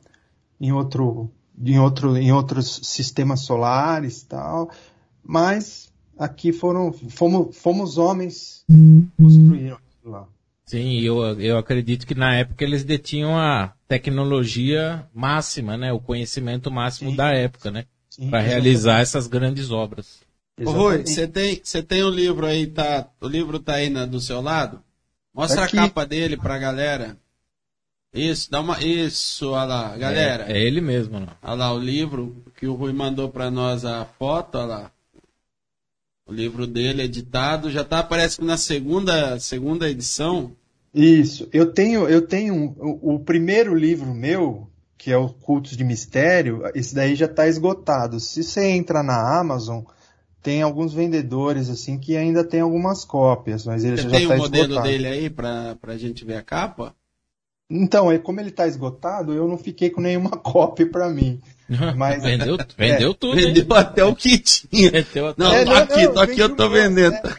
em 0.60 0.72
outro, 0.72 1.30
em 1.56 1.78
outro, 1.78 2.16
em 2.16 2.32
outros 2.32 2.80
sistemas 2.82 3.40
solares 3.40 4.24
tal, 4.24 4.70
mas 5.22 5.92
aqui 6.18 6.52
foram, 6.52 6.92
fomos, 6.92 7.56
fomos 7.56 7.98
homens 7.98 8.64
que 8.66 9.06
construíram 9.16 9.78
lá. 10.04 10.26
Sim, 10.66 11.00
eu, 11.00 11.18
eu 11.40 11.58
acredito 11.58 12.06
que 12.06 12.14
na 12.14 12.34
época 12.34 12.64
eles 12.64 12.82
detinham 12.82 13.36
a 13.36 13.74
tecnologia 13.86 15.06
máxima, 15.12 15.76
né? 15.76 15.92
O 15.92 16.00
conhecimento 16.00 16.70
máximo 16.70 17.10
Sim. 17.10 17.16
da 17.16 17.30
época, 17.30 17.70
né? 17.70 17.84
Para 18.30 18.40
realizar 18.40 19.00
essas 19.00 19.26
grandes 19.26 19.70
obras. 19.70 20.20
Ô 20.60 20.70
Rui, 20.70 21.06
você 21.06 21.26
tem, 21.26 21.60
você 21.62 21.82
tem 21.82 22.02
o 22.02 22.10
livro 22.10 22.46
aí, 22.46 22.66
tá? 22.66 23.08
O 23.20 23.26
livro 23.26 23.58
tá 23.58 23.74
aí 23.74 23.88
na, 23.88 24.04
do 24.04 24.20
seu 24.20 24.40
lado? 24.40 24.82
Mostra 25.34 25.64
Aqui. 25.64 25.78
a 25.78 25.82
capa 25.82 26.04
dele 26.04 26.36
pra 26.36 26.58
galera. 26.58 27.16
Isso, 28.12 28.50
dá 28.50 28.60
uma. 28.60 28.82
Isso, 28.82 29.50
olha 29.50 29.64
lá, 29.64 29.96
galera. 29.96 30.44
É, 30.46 30.58
é 30.58 30.62
ele 30.62 30.82
mesmo, 30.82 31.18
não. 31.18 31.28
Olha 31.42 31.54
lá, 31.54 31.72
o 31.72 31.78
livro 31.78 32.44
que 32.56 32.66
o 32.66 32.74
Rui 32.74 32.92
mandou 32.92 33.30
pra 33.30 33.50
nós 33.50 33.84
a 33.84 34.04
foto, 34.04 34.58
olha 34.58 34.66
lá. 34.66 34.92
O 36.26 36.32
livro 36.32 36.66
dele 36.66 37.02
editado, 37.02 37.70
já 37.70 37.82
tá, 37.82 38.02
parece 38.02 38.38
que 38.38 38.44
na 38.44 38.56
segunda, 38.56 39.38
segunda 39.40 39.90
edição. 39.90 40.54
Isso, 40.94 41.48
eu 41.52 41.72
tenho, 41.72 42.06
eu 42.06 42.20
tenho 42.20 42.74
o, 42.78 43.14
o 43.14 43.20
primeiro 43.20 43.74
livro 43.74 44.14
meu, 44.14 44.68
que 45.02 45.10
é 45.10 45.16
o 45.16 45.28
Cultos 45.28 45.76
de 45.76 45.82
Mistério, 45.82 46.62
esse 46.76 46.94
daí 46.94 47.16
já 47.16 47.26
está 47.26 47.48
esgotado. 47.48 48.20
Se 48.20 48.44
você 48.44 48.68
entra 48.68 49.02
na 49.02 49.40
Amazon, 49.40 49.82
tem 50.40 50.62
alguns 50.62 50.94
vendedores 50.94 51.68
assim 51.68 51.98
que 51.98 52.16
ainda 52.16 52.44
tem 52.44 52.60
algumas 52.60 53.04
cópias, 53.04 53.66
mas 53.66 53.82
ele 53.82 53.96
você 53.96 54.02
já 54.02 54.08
está 54.08 54.20
esgotado. 54.20 54.50
Tem 54.52 54.60
o 54.60 54.68
modelo 54.68 54.82
dele 54.84 55.08
aí 55.08 55.28
para 55.28 55.76
a 55.82 55.96
gente 55.96 56.24
ver 56.24 56.36
a 56.36 56.42
capa? 56.42 56.94
Então, 57.68 58.12
é 58.12 58.18
como 58.18 58.38
ele 58.38 58.50
está 58.50 58.64
esgotado, 58.64 59.32
eu 59.32 59.48
não 59.48 59.58
fiquei 59.58 59.90
com 59.90 60.00
nenhuma 60.00 60.30
cópia 60.38 60.88
para 60.88 61.08
mim. 61.08 61.40
Mas, 61.96 62.22
vendeu, 62.22 62.56
vendeu 62.78 63.10
é, 63.10 63.14
tudo. 63.14 63.34
Vendeu 63.34 63.64
hein? 63.64 63.68
até 63.72 64.04
o 64.04 64.14
kit. 64.14 64.68
Não, 65.36 65.52
é, 65.52 65.64
não, 65.64 65.74
aqui, 65.74 66.06
não, 66.06 66.22
aqui 66.22 66.38
eu 66.38 66.54
tô 66.54 66.68
vendendo. 66.68 67.10
Né? 67.10 67.34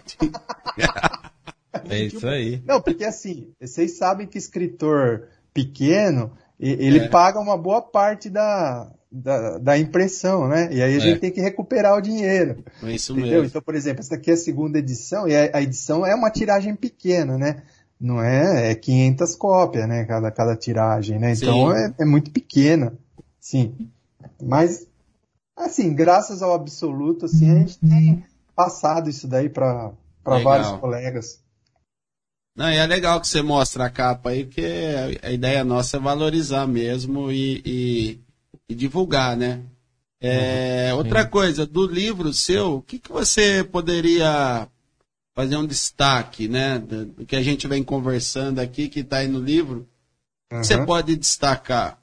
é 1.90 2.04
isso 2.04 2.28
aí. 2.28 2.62
Não, 2.66 2.82
porque 2.82 3.06
assim, 3.06 3.54
vocês 3.58 3.98
sabem 3.98 4.28
que 4.28 4.38
escritor 4.38 5.30
pequeno, 5.54 6.34
ele 6.60 7.00
é. 7.00 7.08
paga 7.08 7.40
uma 7.40 7.58
boa 7.58 7.82
parte 7.82 8.30
da, 8.30 8.92
da, 9.12 9.58
da, 9.58 9.78
impressão, 9.78 10.48
né? 10.48 10.70
E 10.72 10.82
aí 10.82 10.96
a 10.96 11.00
gente 11.00 11.18
é. 11.18 11.20
tem 11.20 11.32
que 11.32 11.42
recuperar 11.42 11.98
o 11.98 12.02
dinheiro. 12.02 12.64
É 12.82 12.92
isso 12.92 13.14
entendeu? 13.14 13.32
mesmo. 13.32 13.48
Então, 13.48 13.62
por 13.62 13.76
exemplo, 13.76 14.00
essa 14.00 14.16
aqui 14.16 14.32
é 14.32 14.34
a 14.34 14.38
segunda 14.38 14.80
edição, 14.80 15.28
e 15.28 15.36
a, 15.36 15.58
a 15.58 15.62
edição 15.62 16.06
é 16.06 16.16
uma 16.16 16.32
tiragem 16.32 16.76
pequena, 16.76 17.38
né? 17.38 17.64
Não 18.00 18.22
é, 18.22 18.72
é 18.72 18.76
500 18.76 19.36
cópias, 19.36 19.88
né? 19.88 20.06
Cada, 20.06 20.32
cada 20.32 20.56
tiragem, 20.56 21.20
né? 21.20 21.34
Então 21.34 21.72
é, 21.76 21.94
é, 22.00 22.06
muito 22.06 22.32
pequena, 22.32 22.94
sim. 23.40 23.90
Mas, 24.42 24.88
assim, 25.56 25.94
graças 25.94 26.42
ao 26.42 26.54
absoluto, 26.54 27.26
assim, 27.26 27.52
a 27.52 27.56
gente 27.60 27.80
tem 27.80 28.24
passado 28.56 29.10
isso 29.10 29.28
daí 29.28 29.50
para 29.50 29.92
vários 30.24 30.72
colegas. 30.80 31.43
Não, 32.56 32.70
e 32.72 32.76
é 32.76 32.86
legal 32.86 33.20
que 33.20 33.28
você 33.28 33.42
mostra 33.42 33.86
a 33.86 33.90
capa 33.90 34.30
aí, 34.30 34.46
porque 34.46 34.66
a 35.24 35.32
ideia 35.32 35.64
nossa 35.64 35.98
é 35.98 36.00
valorizar 36.00 36.68
mesmo 36.68 37.32
e, 37.32 37.62
e, 37.66 38.20
e 38.70 38.76
divulgar, 38.76 39.36
né? 39.36 39.62
É, 40.22 40.90
uhum, 40.92 41.00
outra 41.00 41.26
coisa, 41.26 41.66
do 41.66 41.86
livro 41.86 42.32
seu, 42.32 42.76
o 42.76 42.82
que, 42.82 42.98
que 43.00 43.12
você 43.12 43.64
poderia 43.64 44.68
fazer 45.36 45.58
um 45.58 45.66
destaque, 45.66 46.48
né? 46.48 46.80
Do 46.80 47.26
que 47.26 47.36
a 47.36 47.42
gente 47.42 47.68
vem 47.68 47.84
conversando 47.84 48.60
aqui, 48.60 48.88
que 48.88 49.02
está 49.02 49.18
aí 49.18 49.28
no 49.28 49.40
livro. 49.40 49.88
Uhum. 50.52 50.62
Que 50.62 50.68
você 50.68 50.86
pode 50.86 51.16
destacar? 51.16 52.00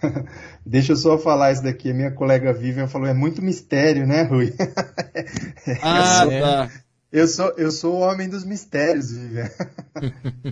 Deixa 0.64 0.92
eu 0.92 0.96
só 0.96 1.18
falar 1.18 1.52
isso 1.52 1.62
daqui. 1.62 1.92
Minha 1.92 2.12
colega 2.12 2.52
Vivian 2.52 2.86
falou, 2.86 3.08
é 3.08 3.14
muito 3.14 3.42
mistério, 3.42 4.06
né, 4.06 4.22
Rui? 4.22 4.54
Ah, 5.82 6.26
tá. 6.26 6.70
Eu 7.14 7.28
sou, 7.28 7.50
eu 7.50 7.70
sou 7.70 7.94
o 7.94 8.00
homem 8.00 8.28
dos 8.28 8.44
mistérios, 8.44 9.12
Vivian. 9.12 9.48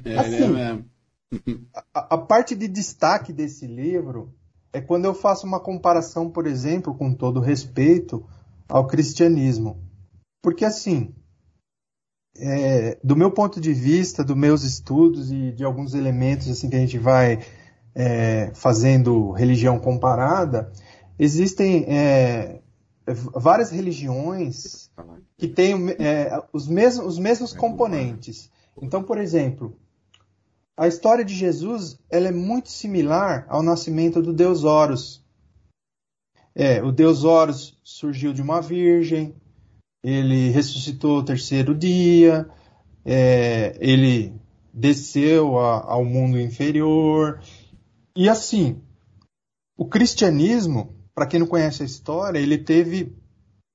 É, 0.05 0.16
assim, 0.16 0.44
é 0.44 0.48
mesmo. 0.48 0.85
A, 1.92 2.14
a, 2.14 2.18
parte 2.18 2.55
de 2.55 2.68
destaque 2.68 3.33
desse 3.33 3.66
livro 3.66 4.33
é 4.72 4.81
quando 4.81 5.05
eu 5.05 5.12
faço 5.12 5.44
uma 5.44 5.59
comparação, 5.59 6.31
por 6.31 6.46
exemplo, 6.46 6.94
com 6.94 7.12
todo 7.12 7.40
respeito 7.40 8.25
ao 8.68 8.87
cristianismo. 8.87 9.83
Porque 10.40 10.64
assim, 10.64 11.12
é, 12.37 12.96
do 13.03 13.16
meu 13.16 13.33
ponto 13.33 13.61
de 13.61 13.72
vista, 13.72 14.22
dos 14.22 14.37
meus 14.37 14.62
estudos 14.62 15.33
e 15.33 15.51
de 15.51 15.64
alguns 15.64 15.94
elementos 15.94 16.48
assim 16.48 16.70
que 16.70 16.77
a 16.77 16.81
gente 16.81 16.96
vai 16.96 17.40
é, 17.92 18.53
fazendo 18.55 19.33
religião 19.33 19.81
comparada, 19.81 20.70
existem 21.18 21.85
é, 21.88 22.61
várias 23.05 23.72
religiões 23.72 24.90
que 25.42 25.48
têm 25.48 25.74
é, 25.98 26.40
os, 26.52 26.68
mesmos, 26.68 27.05
os 27.05 27.18
mesmos 27.18 27.52
componentes. 27.52 28.48
Então, 28.81 29.02
por 29.02 29.18
exemplo, 29.18 29.76
a 30.76 30.87
história 30.87 31.24
de 31.24 31.35
Jesus 31.35 31.98
ela 32.09 32.28
é 32.28 32.31
muito 32.31 32.70
similar 32.70 33.44
ao 33.48 33.61
nascimento 33.61 34.22
do 34.22 34.33
Deus 34.33 34.62
Horus. 34.62 35.20
É, 36.55 36.81
o 36.81 36.92
Deus 36.92 37.24
Horus 37.24 37.76
surgiu 37.83 38.33
de 38.33 38.40
uma 38.40 38.62
virgem, 38.62 39.35
ele 40.00 40.50
ressuscitou 40.50 41.18
o 41.18 41.24
terceiro 41.24 41.74
dia, 41.74 42.48
é, 43.05 43.76
ele 43.81 44.33
desceu 44.72 45.59
a, 45.59 45.90
ao 45.90 46.05
mundo 46.05 46.38
inferior. 46.38 47.42
E 48.14 48.28
assim, 48.28 48.81
o 49.76 49.87
cristianismo, 49.87 50.94
para 51.12 51.26
quem 51.26 51.40
não 51.40 51.48
conhece 51.48 51.83
a 51.83 51.87
história, 51.87 52.38
ele 52.38 52.59
teve 52.59 53.20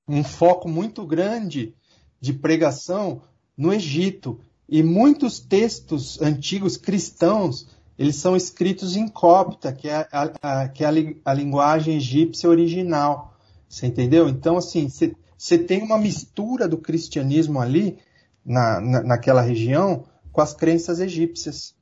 um 0.08 0.24
foco 0.24 0.68
muito 0.68 1.04
grande 1.06 1.74
de 2.20 2.32
pregação 2.32 3.22
no 3.56 3.72
Egito. 3.72 4.40
E 4.68 4.82
muitos 4.82 5.38
textos 5.38 6.20
antigos 6.20 6.76
cristãos, 6.76 7.68
eles 7.98 8.16
são 8.16 8.36
escritos 8.36 8.96
em 8.96 9.08
copta, 9.08 9.72
que 9.72 9.88
é 9.88 10.08
a, 10.12 10.32
a 10.42 10.68
que 10.68 10.84
é 10.84 10.88
a, 10.88 10.92
a 11.24 11.34
linguagem 11.34 11.96
egípcia 11.96 12.48
original. 12.48 13.34
Você 13.68 13.86
entendeu? 13.86 14.28
Então, 14.28 14.56
assim, 14.56 14.88
você 14.88 15.58
tem 15.58 15.82
uma 15.82 15.98
mistura 15.98 16.66
do 16.66 16.78
cristianismo 16.78 17.60
ali, 17.60 17.98
na, 18.44 18.80
na, 18.80 19.02
naquela 19.02 19.42
região, 19.42 20.04
com 20.32 20.40
as 20.40 20.54
crenças 20.54 21.00
egípcias. 21.00 21.74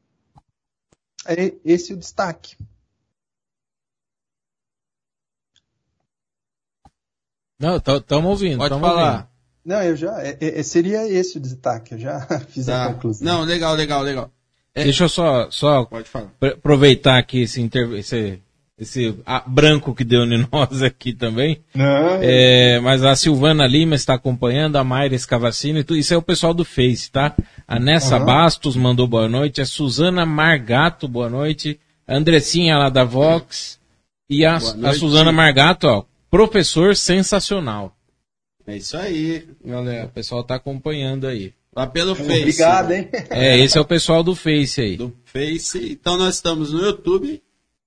É 1.26 1.54
esse 1.64 1.92
o 1.92 1.96
destaque. 1.96 2.56
Não, 7.58 7.76
estamos 7.76 8.30
ouvindo. 8.30 8.58
Pode 8.58 8.78
falar. 8.80 9.12
Ouvindo. 9.12 9.36
Não, 9.66 9.82
eu 9.82 9.96
já. 9.96 10.22
É, 10.22 10.60
é, 10.60 10.62
seria 10.62 11.08
esse 11.08 11.38
o 11.38 11.40
destaque, 11.40 11.94
eu 11.94 11.98
já 11.98 12.20
fiz 12.48 12.66
tá. 12.66 12.84
a 12.84 12.92
conclusão. 12.92 13.26
Não, 13.26 13.44
legal, 13.44 13.74
legal, 13.74 14.00
legal. 14.00 14.30
É, 14.72 14.84
Deixa 14.84 15.04
eu 15.04 15.08
só, 15.08 15.50
só 15.50 15.88
aproveitar 16.40 17.18
aqui 17.18 17.40
esse, 17.40 17.68
esse, 17.94 18.38
esse 18.78 19.18
branco 19.46 19.94
que 19.94 20.04
deu 20.04 20.22
em 20.24 20.46
nós 20.52 20.82
aqui 20.82 21.12
também. 21.12 21.60
Não. 21.74 22.20
É, 22.20 22.78
mas 22.80 23.02
a 23.02 23.16
Silvana 23.16 23.66
Lima 23.66 23.96
está 23.96 24.14
acompanhando, 24.14 24.76
a 24.76 24.84
Mayra 24.84 25.14
Escavacini, 25.14 25.84
isso 25.92 26.14
é 26.14 26.16
o 26.16 26.22
pessoal 26.22 26.54
do 26.54 26.64
Face, 26.64 27.10
tá? 27.10 27.34
A 27.66 27.80
Nessa 27.80 28.18
uhum. 28.18 28.26
Bastos 28.26 28.76
mandou 28.76 29.08
boa 29.08 29.28
noite, 29.28 29.60
a 29.60 29.66
Suzana 29.66 30.24
Margato, 30.24 31.08
boa 31.08 31.30
noite, 31.30 31.80
a 32.06 32.16
Andressinha 32.16 32.76
lá 32.76 32.88
da 32.88 33.02
Vox, 33.02 33.80
e 34.30 34.44
a, 34.44 34.56
a 34.56 34.92
Suzana 34.92 35.32
Margato, 35.32 35.88
ó, 35.88 36.04
professor 36.36 36.94
sensacional. 36.94 37.96
É 38.66 38.76
isso 38.76 38.96
aí, 38.96 39.48
galera. 39.64 40.06
O 40.06 40.10
pessoal 40.10 40.44
tá 40.44 40.56
acompanhando 40.56 41.26
aí. 41.26 41.54
Lá 41.74 41.86
pelo 41.86 42.14
Face. 42.14 42.40
Obrigado, 42.40 42.92
hein? 42.92 43.08
É, 43.30 43.58
esse 43.58 43.78
é 43.78 43.80
o 43.80 43.84
pessoal 43.84 44.22
do 44.22 44.34
Face 44.34 44.80
aí. 44.80 44.96
Do 44.96 45.14
Face. 45.24 45.92
Então 45.92 46.18
nós 46.18 46.34
estamos 46.34 46.72
no 46.72 46.80
YouTube, 46.80 47.42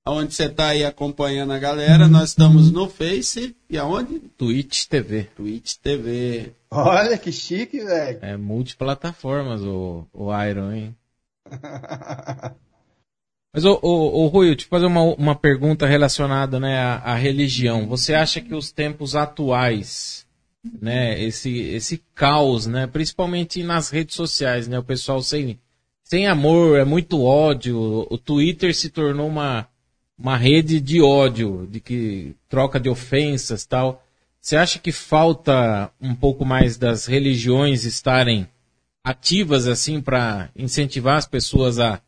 onde 0.07 0.33
você 0.33 0.45
está 0.45 0.69
aí 0.69 0.83
acompanhando 0.83 1.53
a 1.53 1.59
galera. 1.59 2.07
Nós 2.07 2.29
estamos 2.29 2.71
no 2.71 2.89
Face 2.89 3.55
e 3.69 3.77
aonde? 3.77 4.19
Twitch 4.38 4.85
TV. 4.85 5.27
Twitch 5.35 5.75
TV. 5.75 6.53
Olha 6.71 7.17
que 7.17 7.31
chique, 7.31 7.79
velho. 7.79 8.19
É 8.21 8.35
multiplataformas 8.35 9.62
o, 9.62 10.07
o 10.12 10.43
Iron, 10.43 10.71
hein? 10.71 10.95
Mas, 13.53 13.65
ô, 13.65 13.79
ô, 13.81 14.23
ô 14.23 14.27
Rui, 14.27 14.51
eu 14.51 14.55
te 14.55 14.65
fazer 14.65 14.85
uma, 14.85 15.01
uma 15.01 15.35
pergunta 15.35 15.85
relacionada 15.85 16.59
né, 16.59 16.77
à, 16.77 16.95
à 16.97 17.15
religião. 17.15 17.88
Você 17.88 18.13
acha 18.13 18.39
que 18.41 18.53
os 18.53 18.71
tempos 18.71 19.15
atuais 19.15 20.27
né, 20.81 21.21
esse, 21.23 21.57
esse 21.57 22.01
caos, 22.13 22.65
né, 22.65 22.88
principalmente 22.88 23.63
nas 23.63 23.89
redes 23.89 24.15
sociais, 24.15 24.67
né, 24.67 24.77
o 24.77 24.83
pessoal 24.83 25.21
sem, 25.21 25.59
sem 26.03 26.27
amor, 26.27 26.77
é 26.77 26.85
muito 26.85 27.23
ódio, 27.23 28.07
o 28.09 28.17
Twitter 28.17 28.75
se 28.75 28.89
tornou 28.89 29.27
uma, 29.27 29.67
uma 30.17 30.35
rede 30.35 30.79
de 30.79 31.01
ódio, 31.01 31.67
de 31.69 31.79
que 31.79 32.35
troca 32.47 32.79
de 32.79 32.89
ofensas 32.89 33.65
tal. 33.65 34.03
Você 34.41 34.55
acha 34.55 34.79
que 34.79 34.91
falta 34.91 35.91
um 35.99 36.15
pouco 36.15 36.45
mais 36.45 36.77
das 36.77 37.05
religiões 37.05 37.85
estarem 37.85 38.47
ativas 39.03 39.67
assim 39.67 40.01
para 40.01 40.49
incentivar 40.55 41.17
as 41.17 41.25
pessoas 41.25 41.79
a, 41.79 42.01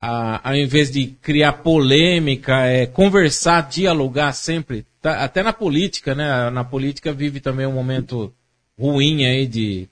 a, 0.00 0.50
ao 0.50 0.56
invés 0.56 0.90
de 0.90 1.06
criar 1.06 1.54
polêmica, 1.54 2.66
é, 2.66 2.86
conversar, 2.86 3.68
dialogar 3.68 4.32
sempre 4.32 4.84
tá, 5.00 5.24
até 5.24 5.42
na 5.42 5.52
política, 5.52 6.14
né? 6.14 6.50
Na 6.50 6.64
política 6.64 7.12
vive 7.12 7.40
também 7.40 7.66
um 7.66 7.72
momento 7.72 8.32
ruim 8.78 9.24
aí 9.24 9.46
de, 9.46 9.88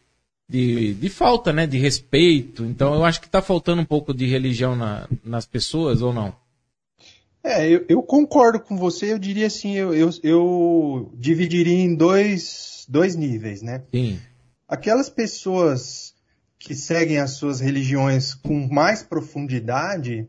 de, 0.49 0.95
de 0.95 1.09
falta, 1.09 1.53
né? 1.53 1.67
De 1.67 1.79
respeito. 1.79 2.65
Então 2.65 2.95
eu 2.95 3.05
acho 3.05 3.21
que 3.21 3.27
está 3.27 3.41
faltando 3.41 3.83
um 3.83 3.87
pouco 3.87 4.13
de 4.13 4.27
religião 4.27 4.77
na, 4.77 5.09
nas 5.25 5.47
pessoas, 5.47 6.03
ou 6.03 6.13
não? 6.13 6.35
É, 7.43 7.69
eu, 7.69 7.85
eu, 7.89 8.03
concordo 8.03 8.59
com 8.59 8.75
você, 8.75 9.13
eu 9.13 9.19
diria 9.19 9.47
assim, 9.47 9.75
eu, 9.75 9.93
eu, 9.93 10.11
eu 10.23 11.13
dividiria 11.15 11.75
em 11.75 11.95
dois, 11.95 12.87
dois 12.89 13.15
níveis, 13.15 13.61
né? 13.61 13.83
Sim. 13.93 14.19
Aquelas 14.67 15.11
pessoas 15.11 16.04
que 16.65 16.75
seguem 16.75 17.19
as 17.19 17.33
suas 17.33 17.61
religiões 17.61 18.33
com 18.33 18.67
mais 18.67 19.03
profundidade, 19.03 20.27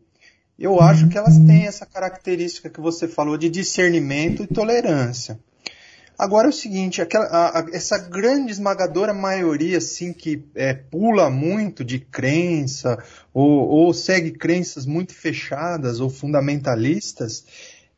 eu 0.60 0.82
acho 0.82 1.08
que 1.08 1.18
elas 1.18 1.38
têm 1.38 1.66
essa 1.66 1.86
característica 1.86 2.70
que 2.70 2.82
você 2.82 3.08
falou 3.08 3.38
de 3.38 3.50
discernimento 3.50 4.44
e 4.44 4.48
tolerância. 4.48 5.40
Agora 6.20 6.48
é 6.48 6.50
o 6.50 6.54
seguinte, 6.54 7.02
aquela, 7.02 7.26
a, 7.26 7.60
a, 7.60 7.66
essa 7.74 7.98
grande 7.98 8.52
esmagadora 8.52 9.14
maioria 9.14 9.78
assim 9.78 10.14
que 10.14 10.46
é, 10.56 10.74
pula 10.74 11.30
muito 11.30 11.84
de 11.84 12.00
crença 12.00 13.02
ou, 13.34 13.68
ou, 13.68 13.94
segue 13.94 14.32
crenças 14.32 14.86
muito 14.86 15.14
fechadas 15.14 16.00
ou 16.00 16.10
fundamentalistas, 16.10 17.46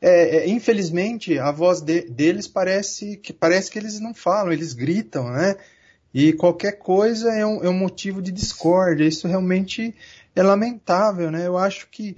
é, 0.01 0.37
é, 0.37 0.49
infelizmente 0.49 1.37
a 1.37 1.51
voz 1.51 1.81
de, 1.81 2.01
deles 2.01 2.47
parece 2.47 3.17
que 3.17 3.33
parece 3.33 3.69
que 3.69 3.77
eles 3.77 3.99
não 3.99 4.13
falam, 4.15 4.51
eles 4.51 4.73
gritam, 4.73 5.31
né? 5.31 5.55
E 6.19 6.33
qualquer 6.33 6.79
coisa 6.79 7.29
é 7.31 7.45
um, 7.45 7.63
é 7.63 7.69
um 7.69 7.77
motivo 7.77 8.23
de 8.23 8.31
discórdia. 8.31 9.05
Isso 9.05 9.27
realmente 9.27 9.93
é 10.35 10.41
lamentável, 10.41 11.29
né? 11.29 11.45
Eu 11.45 11.59
acho 11.59 11.87
que 11.91 12.17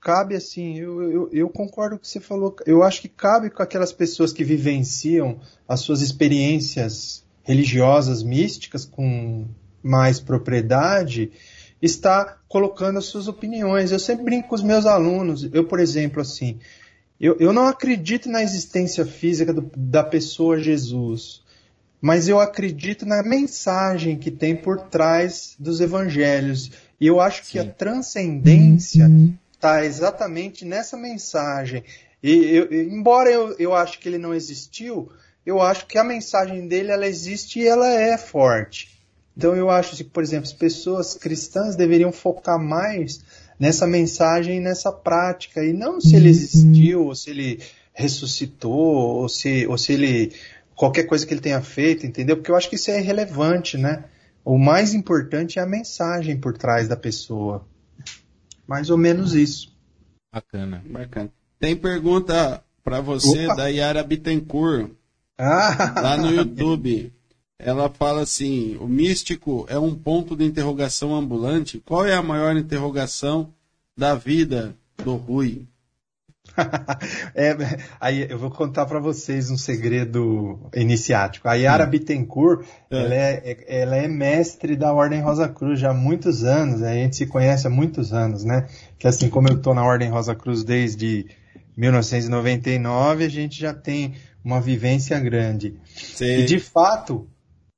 cabe 0.00 0.36
assim, 0.36 0.78
eu, 0.78 1.02
eu, 1.10 1.30
eu, 1.32 1.48
concordo 1.48 1.96
com 1.96 1.98
o 1.98 2.00
que 2.00 2.06
você 2.06 2.20
falou. 2.20 2.54
Eu 2.64 2.84
acho 2.84 3.00
que 3.00 3.08
cabe 3.08 3.50
com 3.50 3.60
aquelas 3.60 3.92
pessoas 3.92 4.32
que 4.32 4.44
vivenciam 4.44 5.40
as 5.66 5.80
suas 5.80 6.00
experiências 6.00 7.24
religiosas, 7.42 8.22
místicas, 8.22 8.84
com 8.84 9.48
mais 9.82 10.20
propriedade, 10.20 11.32
estar 11.82 12.44
colocando 12.46 13.00
as 13.00 13.06
suas 13.06 13.26
opiniões. 13.26 13.90
Eu 13.90 13.98
sempre 13.98 14.26
brinco 14.26 14.50
com 14.50 14.54
os 14.54 14.62
meus 14.62 14.86
alunos. 14.86 15.48
Eu, 15.52 15.64
por 15.64 15.80
exemplo, 15.80 16.22
assim, 16.22 16.60
eu, 17.20 17.36
eu 17.40 17.52
não 17.52 17.66
acredito 17.66 18.28
na 18.28 18.44
existência 18.44 19.04
física 19.04 19.52
do, 19.52 19.68
da 19.76 20.04
pessoa 20.04 20.56
Jesus, 20.56 21.42
mas 22.00 22.28
eu 22.28 22.40
acredito 22.40 23.04
na 23.04 23.22
mensagem 23.22 24.16
que 24.16 24.30
tem 24.30 24.56
por 24.56 24.80
trás 24.80 25.54
dos 25.58 25.80
evangelhos. 25.80 26.70
E 27.00 27.06
eu 27.06 27.20
acho 27.20 27.44
Sim. 27.44 27.50
que 27.50 27.58
a 27.58 27.64
transcendência 27.64 29.06
uhum 29.06 29.34
está 29.60 29.84
exatamente 29.84 30.64
nessa 30.64 30.96
mensagem. 30.96 31.84
E 32.22 32.32
eu, 32.32 32.72
embora 32.72 33.30
eu, 33.30 33.54
eu 33.58 33.74
acho 33.74 33.98
que 34.00 34.08
ele 34.08 34.16
não 34.16 34.34
existiu, 34.34 35.12
eu 35.44 35.60
acho 35.60 35.86
que 35.86 35.98
a 35.98 36.04
mensagem 36.04 36.66
dele 36.66 36.90
ela 36.90 37.06
existe 37.06 37.60
e 37.60 37.66
ela 37.66 37.88
é 37.88 38.16
forte. 38.16 38.98
Então 39.36 39.54
eu 39.54 39.70
acho 39.70 39.96
que, 39.96 40.04
por 40.04 40.22
exemplo, 40.22 40.46
as 40.46 40.52
pessoas 40.52 41.14
cristãs 41.14 41.76
deveriam 41.76 42.10
focar 42.10 42.58
mais 42.58 43.20
nessa 43.58 43.86
mensagem, 43.86 44.60
nessa 44.60 44.90
prática, 44.90 45.62
e 45.62 45.72
não 45.72 46.00
se 46.00 46.16
ele 46.16 46.28
uhum. 46.28 46.30
existiu, 46.30 47.06
ou 47.06 47.14
se 47.14 47.30
ele 47.30 47.60
ressuscitou, 47.92 49.20
ou 49.20 49.28
se, 49.28 49.66
ou 49.66 49.76
se 49.76 49.92
ele. 49.92 50.32
Qualquer 50.80 51.04
coisa 51.04 51.26
que 51.26 51.34
ele 51.34 51.42
tenha 51.42 51.60
feito, 51.60 52.06
entendeu? 52.06 52.38
Porque 52.38 52.50
eu 52.50 52.56
acho 52.56 52.70
que 52.70 52.76
isso 52.76 52.90
é 52.90 52.98
irrelevante, 52.98 53.76
né? 53.76 54.04
O 54.42 54.56
mais 54.56 54.94
importante 54.94 55.58
é 55.58 55.62
a 55.62 55.66
mensagem 55.66 56.40
por 56.40 56.56
trás 56.56 56.88
da 56.88 56.96
pessoa. 56.96 57.68
Mais 58.66 58.88
ou 58.88 58.96
menos 58.96 59.34
isso. 59.34 59.76
Bacana. 60.32 60.82
Bacana. 60.88 61.30
Tem 61.58 61.76
pergunta 61.76 62.64
para 62.82 63.02
você 63.02 63.44
Opa. 63.44 63.56
da 63.56 63.66
Yara 63.66 64.02
Bittencourt. 64.02 64.92
Ah. 65.36 66.00
Lá 66.00 66.16
no 66.16 66.30
YouTube. 66.30 67.12
Ela 67.58 67.90
fala 67.90 68.22
assim: 68.22 68.78
o 68.78 68.88
místico 68.88 69.66
é 69.68 69.78
um 69.78 69.94
ponto 69.94 70.34
de 70.34 70.46
interrogação 70.46 71.14
ambulante. 71.14 71.78
Qual 71.84 72.06
é 72.06 72.14
a 72.14 72.22
maior 72.22 72.56
interrogação 72.56 73.52
da 73.94 74.14
vida 74.14 74.74
do 74.96 75.14
Rui? 75.16 75.66
É, 77.34 77.56
aí 78.00 78.26
eu 78.28 78.38
vou 78.38 78.50
contar 78.50 78.86
para 78.86 79.00
vocês 79.00 79.50
um 79.50 79.56
segredo 79.56 80.58
iniciático. 80.74 81.48
A 81.48 81.54
Yara 81.54 81.86
hum. 81.86 81.90
Bittencourt, 81.90 82.66
é. 82.90 82.96
Ela, 82.96 83.14
é, 83.14 83.64
ela 83.66 83.96
é 83.96 84.08
mestre 84.08 84.76
da 84.76 84.92
Ordem 84.92 85.20
Rosa 85.20 85.48
Cruz 85.48 85.80
já 85.80 85.90
há 85.90 85.94
muitos 85.94 86.44
anos, 86.44 86.82
a 86.82 86.92
gente 86.92 87.16
se 87.16 87.26
conhece 87.26 87.66
há 87.66 87.70
muitos 87.70 88.12
anos, 88.12 88.44
né? 88.44 88.66
Que 88.98 89.06
assim 89.06 89.28
como 89.28 89.48
eu 89.48 89.56
estou 89.56 89.74
na 89.74 89.84
Ordem 89.84 90.10
Rosa 90.10 90.34
Cruz 90.34 90.64
desde 90.64 91.26
1999, 91.76 93.24
a 93.24 93.28
gente 93.28 93.58
já 93.58 93.72
tem 93.72 94.14
uma 94.44 94.60
vivência 94.60 95.18
grande. 95.18 95.76
Sim. 95.94 96.40
E 96.40 96.44
de 96.44 96.58
fato, 96.58 97.28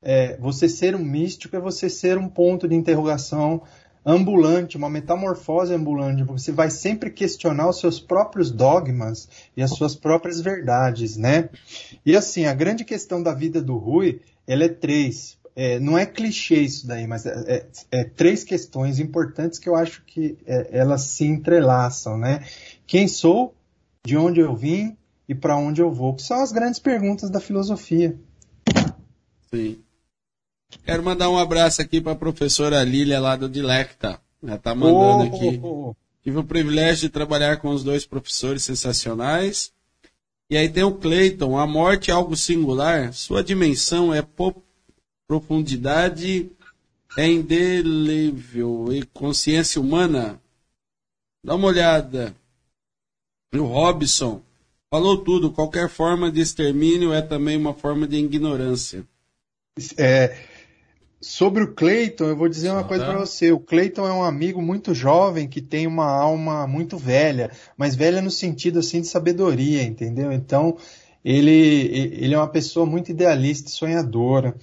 é, 0.02 0.36
você 0.38 0.68
ser 0.68 0.96
um 0.96 1.04
místico 1.04 1.54
é 1.54 1.60
você 1.60 1.88
ser 1.88 2.18
um 2.18 2.28
ponto 2.28 2.66
de 2.68 2.74
interrogação 2.74 3.62
ambulante, 4.04 4.76
uma 4.76 4.90
metamorfose 4.90 5.72
ambulante, 5.74 6.24
porque 6.24 6.40
você 6.42 6.52
vai 6.52 6.70
sempre 6.70 7.10
questionar 7.10 7.68
os 7.68 7.78
seus 7.78 8.00
próprios 8.00 8.50
dogmas 8.50 9.28
e 9.56 9.62
as 9.62 9.70
suas 9.70 9.94
próprias 9.94 10.40
verdades, 10.40 11.16
né? 11.16 11.48
E 12.04 12.16
assim, 12.16 12.46
a 12.46 12.54
grande 12.54 12.84
questão 12.84 13.22
da 13.22 13.32
vida 13.32 13.62
do 13.62 13.76
Rui, 13.76 14.20
ela 14.46 14.64
é 14.64 14.68
três. 14.68 15.38
é, 15.54 15.78
não 15.78 15.98
é 15.98 16.06
clichê 16.06 16.62
isso 16.62 16.86
daí, 16.86 17.06
mas 17.06 17.26
é, 17.26 17.30
é, 17.46 17.66
é, 18.00 18.04
três 18.04 18.42
questões 18.42 18.98
importantes 18.98 19.58
que 19.58 19.68
eu 19.68 19.76
acho 19.76 20.02
que 20.04 20.38
é, 20.46 20.68
elas 20.72 21.02
se 21.02 21.24
entrelaçam, 21.24 22.16
né? 22.16 22.44
Quem 22.86 23.06
sou, 23.06 23.54
de 24.04 24.16
onde 24.16 24.40
eu 24.40 24.56
vim 24.56 24.96
e 25.28 25.34
para 25.34 25.56
onde 25.56 25.80
eu 25.80 25.90
vou, 25.90 26.14
que 26.14 26.22
são 26.22 26.42
as 26.42 26.52
grandes 26.52 26.80
perguntas 26.80 27.30
da 27.30 27.38
filosofia. 27.38 28.18
Sim. 29.54 29.78
Quero 30.84 31.02
mandar 31.02 31.30
um 31.30 31.38
abraço 31.38 31.80
aqui 31.80 32.00
para 32.00 32.12
a 32.12 32.16
professora 32.16 32.82
Lília 32.82 33.20
lá 33.20 33.36
do 33.36 33.48
Dilecta. 33.48 34.20
Já 34.42 34.58
tá 34.58 34.74
mandando 34.74 35.24
oh, 35.24 35.36
aqui. 35.36 35.60
Oh, 35.62 35.90
oh. 35.90 35.96
Tive 36.22 36.38
o 36.38 36.44
privilégio 36.44 37.08
de 37.08 37.08
trabalhar 37.08 37.58
com 37.58 37.70
os 37.70 37.82
dois 37.82 38.04
professores 38.06 38.62
sensacionais. 38.62 39.72
E 40.48 40.56
aí 40.56 40.68
tem 40.68 40.82
o 40.82 40.94
Clayton. 40.94 41.58
A 41.58 41.66
morte 41.66 42.10
é 42.10 42.14
algo 42.14 42.36
singular. 42.36 43.12
Sua 43.12 43.42
dimensão 43.42 44.12
é 44.14 44.24
profundidade, 45.26 46.50
é 47.16 47.26
indelével 47.26 48.92
e 48.92 49.02
consciência 49.06 49.80
humana. 49.80 50.40
Dá 51.44 51.54
uma 51.54 51.68
olhada. 51.68 52.34
O 53.52 53.64
Robson 53.64 54.42
falou 54.90 55.18
tudo. 55.18 55.50
Qualquer 55.50 55.88
forma 55.88 56.30
de 56.30 56.40
extermínio 56.40 57.12
é 57.12 57.20
também 57.20 57.56
uma 57.56 57.74
forma 57.74 58.06
de 58.06 58.16
ignorância. 58.16 59.04
É, 59.96 60.36
Sobre 61.22 61.62
o 61.62 61.72
Clayton, 61.72 62.24
eu 62.24 62.36
vou 62.36 62.48
dizer 62.48 62.70
uma 62.70 62.82
coisa 62.82 63.04
para 63.04 63.16
você. 63.16 63.52
O 63.52 63.60
Clayton 63.60 64.08
é 64.08 64.12
um 64.12 64.24
amigo 64.24 64.60
muito 64.60 64.92
jovem 64.92 65.48
que 65.48 65.62
tem 65.62 65.86
uma 65.86 66.04
alma 66.04 66.66
muito 66.66 66.98
velha, 66.98 67.52
mas 67.76 67.94
velha 67.94 68.20
no 68.20 68.30
sentido 68.30 68.80
assim 68.80 69.00
de 69.00 69.06
sabedoria, 69.06 69.84
entendeu? 69.84 70.32
Então, 70.32 70.76
ele, 71.24 72.10
ele 72.20 72.34
é 72.34 72.36
uma 72.36 72.48
pessoa 72.48 72.84
muito 72.84 73.12
idealista 73.12 73.68
e 73.68 73.72
sonhadora. 73.72 74.56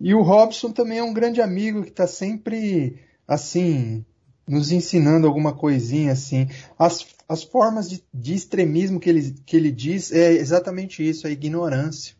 E 0.00 0.14
o 0.14 0.22
Robson 0.22 0.72
também 0.72 0.96
é 0.96 1.02
um 1.02 1.12
grande 1.12 1.42
amigo 1.42 1.82
que 1.82 1.90
está 1.90 2.06
sempre, 2.06 2.96
assim, 3.26 4.02
nos 4.48 4.72
ensinando 4.72 5.26
alguma 5.26 5.52
coisinha, 5.52 6.12
assim. 6.12 6.48
As, 6.78 7.06
as 7.28 7.42
formas 7.42 7.90
de, 7.90 8.02
de 8.14 8.32
extremismo 8.32 8.98
que 8.98 9.10
ele, 9.10 9.34
que 9.44 9.54
ele 9.54 9.70
diz 9.70 10.10
é 10.10 10.32
exatamente 10.32 11.06
isso, 11.06 11.26
a 11.26 11.30
ignorância. 11.30 12.14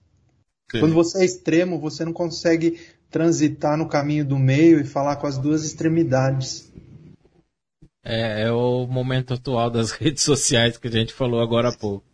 Sim. 0.70 0.80
Quando 0.80 0.92
você 0.92 1.22
é 1.22 1.24
extremo, 1.24 1.80
você 1.80 2.04
não 2.04 2.12
consegue 2.12 2.78
transitar 3.10 3.76
no 3.76 3.88
caminho 3.88 4.24
do 4.24 4.38
meio 4.38 4.80
e 4.80 4.84
falar 4.84 5.16
com 5.16 5.26
as 5.26 5.38
duas 5.38 5.64
extremidades. 5.64 6.70
É, 8.04 8.42
é 8.42 8.52
o 8.52 8.86
momento 8.86 9.34
atual 9.34 9.70
das 9.70 9.90
redes 9.92 10.22
sociais 10.22 10.76
que 10.76 10.88
a 10.88 10.90
gente 10.90 11.12
falou 11.12 11.40
agora 11.40 11.68
há 11.68 11.76
pouco. 11.76 12.04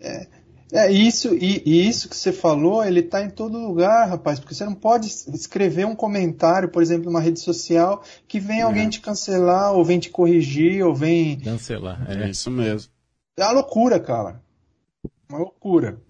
É, 0.00 0.26
é 0.72 0.90
isso, 0.90 1.34
e, 1.34 1.62
e, 1.64 1.88
isso 1.88 2.08
que 2.08 2.16
você 2.16 2.32
falou, 2.32 2.84
ele 2.84 3.00
está 3.00 3.22
em 3.22 3.30
todo 3.30 3.58
lugar, 3.58 4.08
rapaz, 4.08 4.40
porque 4.40 4.54
você 4.54 4.64
não 4.64 4.74
pode 4.74 5.06
escrever 5.06 5.86
um 5.86 5.94
comentário, 5.94 6.68
por 6.68 6.82
exemplo, 6.82 7.06
numa 7.06 7.20
rede 7.20 7.38
social, 7.38 8.02
que 8.26 8.40
vem 8.40 8.58
é. 8.58 8.62
alguém 8.62 8.88
te 8.88 9.00
cancelar, 9.00 9.72
ou 9.72 9.84
vem 9.84 10.00
te 10.00 10.10
corrigir, 10.10 10.84
ou 10.84 10.92
vem. 10.92 11.38
Cancelar, 11.38 12.04
é, 12.10 12.24
é 12.24 12.30
isso 12.30 12.50
mesmo. 12.50 12.90
É 13.38 13.44
uma 13.44 13.52
loucura, 13.52 14.00
cara. 14.00 14.42
Uma 15.28 15.38
loucura. 15.38 16.00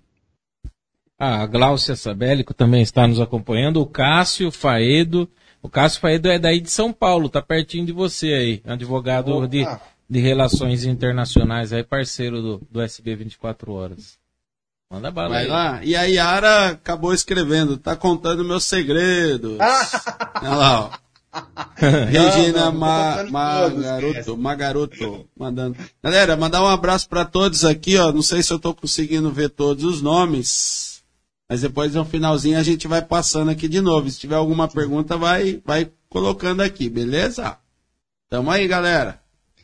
A 1.18 1.46
Gláucia 1.46 1.94
Sabélico 1.94 2.52
também 2.52 2.82
está 2.82 3.06
nos 3.06 3.20
acompanhando. 3.20 3.80
O 3.80 3.86
Cássio 3.86 4.50
Faedo. 4.50 5.28
O 5.62 5.68
Cássio 5.68 6.00
Faedo 6.00 6.28
é 6.28 6.38
daí 6.38 6.60
de 6.60 6.70
São 6.70 6.92
Paulo, 6.92 7.28
tá 7.28 7.40
pertinho 7.40 7.86
de 7.86 7.92
você 7.92 8.32
aí. 8.34 8.62
Advogado 8.66 9.46
de, 9.48 9.66
de 10.10 10.20
Relações 10.20 10.84
Internacionais, 10.84 11.72
aí 11.72 11.82
parceiro 11.82 12.42
do, 12.42 12.62
do 12.70 12.82
SB 12.82 13.16
24 13.16 13.72
Horas. 13.72 14.18
Manda 14.90 15.10
bala 15.10 15.30
Vai 15.30 15.44
aí. 15.44 15.48
lá. 15.48 15.80
E 15.82 15.96
a 15.96 16.02
Yara 16.02 16.68
acabou 16.70 17.14
escrevendo, 17.14 17.78
tá 17.78 17.96
contando 17.96 18.44
meus 18.44 18.64
segredos. 18.64 19.58
Olha 20.42 20.54
lá, 20.54 20.80
ó. 20.82 21.04
Regina 21.76 22.70
Ma, 22.70 23.24
Magaroto, 23.24 24.36
Magaroto, 24.36 25.26
mandando. 25.36 25.76
Galera, 26.02 26.36
mandar 26.36 26.62
um 26.62 26.68
abraço 26.68 27.08
para 27.08 27.24
todos 27.24 27.64
aqui, 27.64 27.96
ó. 27.96 28.12
Não 28.12 28.22
sei 28.22 28.42
se 28.42 28.52
eu 28.52 28.58
tô 28.58 28.72
conseguindo 28.74 29.30
ver 29.32 29.48
todos 29.48 29.82
os 29.82 30.00
nomes. 30.02 30.93
Mas 31.48 31.60
depois 31.60 31.94
no 31.94 32.04
finalzinho 32.04 32.58
a 32.58 32.62
gente 32.62 32.88
vai 32.88 33.02
passando 33.02 33.50
aqui 33.50 33.68
de 33.68 33.80
novo. 33.80 34.08
Se 34.10 34.18
tiver 34.18 34.36
alguma 34.36 34.66
pergunta, 34.66 35.16
vai, 35.16 35.60
vai 35.64 35.90
colocando 36.08 36.62
aqui, 36.62 36.88
beleza? 36.88 37.58
Tamo 38.28 38.50
aí, 38.50 38.66
galera. 38.66 39.20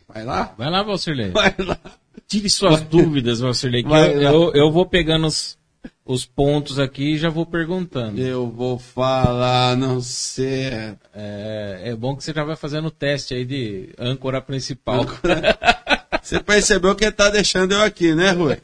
Vai 0.07 0.25
lá? 0.25 0.55
Vai 0.59 0.71
lá, 0.71 0.83
Valcirlei. 0.83 1.31
Vai 1.33 1.55
lá. 1.59 1.79
Tire 2.27 2.51
suas 2.51 2.81
dúvidas, 2.83 3.41
Valcirlei. 3.41 3.85
Eu, 3.85 4.21
eu, 4.21 4.53
eu, 4.55 4.73
vou 4.73 4.85
pegando 4.85 5.27
os, 5.27 5.57
os 6.05 6.25
pontos 6.25 6.79
aqui 6.79 7.15
e 7.15 7.19
já 7.19 7.29
vou 7.29 7.47
perguntando. 7.47 8.21
Eu 8.21 8.51
vou 8.51 8.79
falar, 8.79 9.77
não 9.77 10.01
sei. 10.01 10.97
É, 11.15 11.81
é 11.85 11.97
bom 11.97 12.17
que 12.17 12.25
você 12.25 12.33
já 12.33 12.45
vai 12.45 12.57
fazendo 12.57 12.89
o 12.89 12.91
teste 12.91 13.35
aí 13.35 13.45
de 13.45 13.91
âncora 13.99 14.41
principal. 14.41 15.03
Âncora... 15.03 15.59
Você 16.23 16.39
percebeu 16.39 16.95
que 16.95 17.05
ele 17.05 17.13
tá 17.13 17.31
deixando 17.31 17.73
eu 17.73 17.83
aqui, 17.83 18.15
né, 18.15 18.33
Rui? 18.33 18.59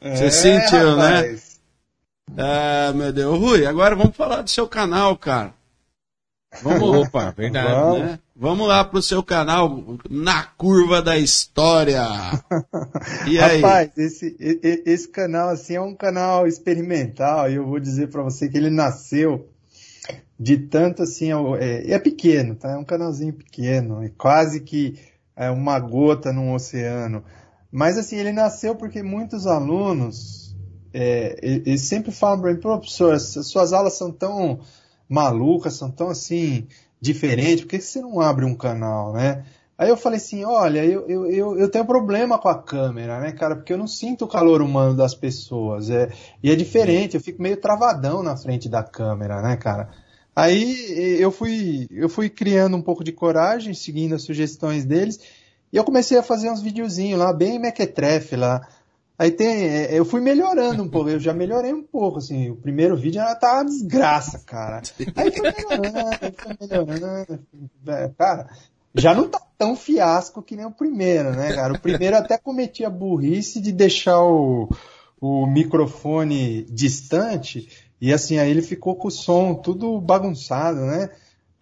Você 0.00 0.24
é, 0.24 0.30
sentiu, 0.30 0.96
né? 0.96 1.02
rapaz. 1.02 1.32
né? 1.32 1.53
Ah, 2.36 2.92
meu 2.94 3.12
Deus. 3.12 3.38
Rui, 3.38 3.66
agora 3.66 3.94
vamos 3.94 4.16
falar 4.16 4.42
do 4.42 4.50
seu 4.50 4.68
canal, 4.68 5.16
cara. 5.16 5.54
Vamos, 6.62 7.08
Opa, 7.08 7.30
verdade, 7.32 7.68
vamos. 7.68 7.98
Né? 7.98 8.18
Vamos 8.36 8.68
lá 8.68 8.84
pro 8.84 9.02
seu 9.02 9.22
canal, 9.22 9.98
Na 10.10 10.42
Curva 10.42 11.00
da 11.00 11.16
História. 11.16 12.02
E 13.28 13.38
aí? 13.38 13.60
Rapaz, 13.60 13.90
esse, 13.96 14.36
esse 14.84 15.08
canal, 15.08 15.48
assim, 15.50 15.76
é 15.76 15.80
um 15.80 15.94
canal 15.94 16.46
experimental, 16.46 17.50
e 17.50 17.54
eu 17.54 17.66
vou 17.66 17.78
dizer 17.78 18.08
para 18.08 18.22
você 18.22 18.48
que 18.48 18.56
ele 18.56 18.70
nasceu 18.70 19.48
de 20.38 20.56
tanto, 20.58 21.02
assim, 21.02 21.30
é, 21.58 21.92
é 21.92 21.98
pequeno, 21.98 22.54
tá? 22.54 22.72
É 22.72 22.76
um 22.76 22.84
canalzinho 22.84 23.32
pequeno, 23.32 24.02
é 24.02 24.10
quase 24.16 24.60
que 24.60 24.98
é 25.36 25.50
uma 25.50 25.78
gota 25.78 26.32
num 26.32 26.52
oceano. 26.52 27.24
Mas, 27.70 27.96
assim, 27.98 28.16
ele 28.16 28.32
nasceu 28.32 28.74
porque 28.74 29.02
muitos 29.02 29.46
alunos 29.46 30.43
é, 30.94 31.36
eles 31.42 31.82
sempre 31.82 32.12
falam 32.12 32.40
para 32.40 32.52
mim, 32.52 32.60
professor, 32.60 33.18
suas 33.18 33.72
aulas 33.72 33.94
são 33.94 34.12
tão 34.12 34.60
malucas, 35.08 35.74
são 35.74 35.90
tão 35.90 36.08
assim, 36.08 36.68
diferentes, 37.00 37.62
por 37.62 37.70
que 37.70 37.80
você 37.80 38.00
não 38.00 38.20
abre 38.20 38.44
um 38.44 38.54
canal, 38.54 39.12
né? 39.12 39.44
Aí 39.76 39.88
eu 39.88 39.96
falei 39.96 40.18
assim, 40.18 40.44
olha, 40.44 40.84
eu, 40.84 41.04
eu, 41.08 41.26
eu, 41.26 41.58
eu 41.58 41.68
tenho 41.68 41.84
problema 41.84 42.38
com 42.38 42.48
a 42.48 42.62
câmera, 42.62 43.18
né, 43.18 43.32
cara, 43.32 43.56
porque 43.56 43.72
eu 43.72 43.76
não 43.76 43.88
sinto 43.88 44.24
o 44.24 44.28
calor 44.28 44.62
humano 44.62 44.96
das 44.96 45.16
pessoas, 45.16 45.90
é, 45.90 46.12
e 46.40 46.48
é 46.48 46.54
diferente, 46.54 47.16
eu 47.16 47.20
fico 47.20 47.42
meio 47.42 47.56
travadão 47.56 48.22
na 48.22 48.36
frente 48.36 48.68
da 48.68 48.84
câmera, 48.84 49.42
né, 49.42 49.56
cara. 49.56 49.90
Aí 50.34 51.20
eu 51.20 51.32
fui, 51.32 51.88
eu 51.90 52.08
fui 52.08 52.30
criando 52.30 52.76
um 52.76 52.82
pouco 52.82 53.02
de 53.02 53.10
coragem, 53.10 53.74
seguindo 53.74 54.14
as 54.14 54.22
sugestões 54.22 54.84
deles, 54.84 55.18
e 55.72 55.76
eu 55.76 55.82
comecei 55.82 56.16
a 56.16 56.22
fazer 56.22 56.50
uns 56.50 56.62
videozinhos 56.62 57.18
lá, 57.18 57.32
bem 57.32 57.58
mequetrefe 57.58 58.36
lá, 58.36 58.64
Aí 59.16 59.30
tem, 59.30 59.64
é, 59.68 59.98
eu 59.98 60.04
fui 60.04 60.20
melhorando 60.20 60.82
um 60.82 60.88
pouco, 60.88 61.08
eu 61.08 61.20
já 61.20 61.32
melhorei 61.32 61.72
um 61.72 61.84
pouco, 61.84 62.18
assim, 62.18 62.50
o 62.50 62.56
primeiro 62.56 62.96
vídeo 62.96 63.20
ela 63.20 63.36
tá 63.36 63.54
uma 63.54 63.64
desgraça, 63.64 64.40
cara. 64.40 64.82
Aí 65.14 65.30
foi 65.30 65.52
melhorando, 65.52 66.34
foi 66.36 66.56
melhorando, 66.60 67.40
é, 67.86 68.10
cara, 68.18 68.48
já 68.92 69.14
não 69.14 69.28
tá 69.28 69.40
tão 69.56 69.76
fiasco 69.76 70.42
que 70.42 70.56
nem 70.56 70.66
o 70.66 70.70
primeiro, 70.72 71.30
né, 71.30 71.52
cara? 71.54 71.74
O 71.74 71.80
primeiro 71.80 72.16
até 72.16 72.36
cometia 72.36 72.88
a 72.88 72.90
burrice 72.90 73.60
de 73.60 73.70
deixar 73.70 74.20
o, 74.20 74.68
o 75.20 75.46
microfone 75.46 76.64
distante, 76.64 77.68
e 78.00 78.12
assim, 78.12 78.38
aí 78.38 78.50
ele 78.50 78.62
ficou 78.62 78.96
com 78.96 79.06
o 79.06 79.12
som 79.12 79.54
tudo 79.54 80.00
bagunçado, 80.00 80.80
né? 80.80 81.10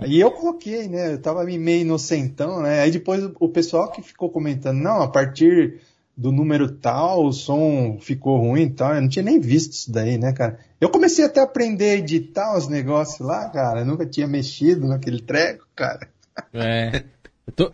E 0.06 0.18
eu 0.18 0.30
coloquei, 0.30 0.88
né? 0.88 1.12
Eu 1.12 1.20
tava 1.20 1.44
meio 1.44 1.82
inocentão, 1.82 2.62
né? 2.62 2.80
Aí 2.80 2.90
depois 2.90 3.30
o 3.38 3.48
pessoal 3.48 3.90
que 3.90 4.02
ficou 4.02 4.30
comentando, 4.30 4.78
não, 4.78 5.02
a 5.02 5.08
partir 5.08 5.80
do 6.16 6.30
número 6.30 6.70
tal, 6.70 7.26
o 7.26 7.32
som 7.32 7.98
ficou 8.00 8.38
ruim 8.38 8.62
e 8.62 8.70
tal. 8.70 8.94
Eu 8.94 9.02
não 9.02 9.08
tinha 9.08 9.24
nem 9.24 9.40
visto 9.40 9.72
isso 9.72 9.90
daí, 9.90 10.18
né, 10.18 10.32
cara? 10.32 10.58
Eu 10.80 10.90
comecei 10.90 11.24
até 11.24 11.40
a 11.40 11.44
aprender 11.44 11.90
a 11.90 11.96
editar 11.96 12.56
os 12.56 12.68
negócios 12.68 13.20
lá, 13.20 13.48
cara. 13.48 13.80
Eu 13.80 13.86
nunca 13.86 14.06
tinha 14.06 14.26
mexido 14.26 14.86
naquele 14.86 15.20
treco, 15.20 15.66
cara. 15.74 16.08
É. 16.52 17.04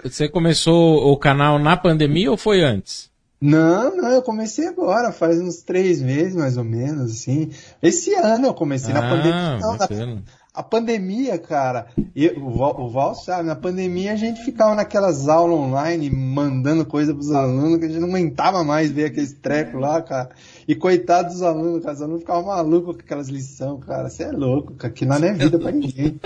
Você 0.03 0.29
começou 0.29 1.13
o 1.13 1.17
canal 1.17 1.59
na 1.59 1.77
pandemia 1.77 2.31
ou 2.31 2.37
foi 2.37 2.63
antes? 2.63 3.11
Não, 3.41 3.97
não, 3.97 4.09
eu 4.09 4.23
comecei 4.23 4.67
agora, 4.67 5.13
faz 5.13 5.39
uns 5.41 5.59
três 5.63 6.03
meses 6.03 6.35
mais 6.35 6.57
ou 6.57 6.65
menos, 6.65 7.13
assim. 7.13 7.51
Esse 7.81 8.13
ano 8.15 8.47
eu 8.47 8.55
comecei 8.55 8.93
ah, 8.93 9.01
na 9.01 9.09
pandemia. 9.09 9.59
Não, 9.59 9.77
na, 9.77 10.23
a 10.59 10.63
pandemia, 10.65 11.39
cara, 11.39 11.87
eu, 12.17 12.45
o, 12.45 12.51
Val, 12.51 12.81
o 12.81 12.91
Val 12.91 13.15
sabe, 13.15 13.47
na 13.47 13.55
pandemia 13.55 14.13
a 14.13 14.17
gente 14.17 14.45
ficava 14.45 14.75
naquelas 14.75 15.29
aulas 15.29 15.57
online 15.57 16.11
mandando 16.11 16.85
coisa 16.85 17.15
pros 17.15 17.31
alunos 17.31 17.79
que 17.79 17.85
a 17.85 17.89
gente 17.89 18.01
não 18.01 18.09
aguentava 18.09 18.65
mais 18.65 18.91
ver 18.91 19.05
aqueles 19.05 19.33
trecos 19.35 19.81
lá, 19.81 20.03
cara. 20.03 20.31
E 20.67 20.75
coitado 20.75 21.29
dos 21.29 21.43
alunos, 21.43 21.81
cara, 21.81 21.95
os 21.95 22.03
alunos 22.03 22.23
ficavam 22.23 22.47
malucos 22.47 22.97
com 22.97 23.03
aquelas 23.03 23.29
lições, 23.29 23.85
cara. 23.85 24.11
Você 24.11 24.25
é 24.25 24.33
louco, 24.33 24.75
cara, 24.75 24.93
que 24.93 25.07
não 25.07 25.15
é 25.15 25.33
vida 25.33 25.61
pra 25.61 25.71
ninguém. 25.71 26.21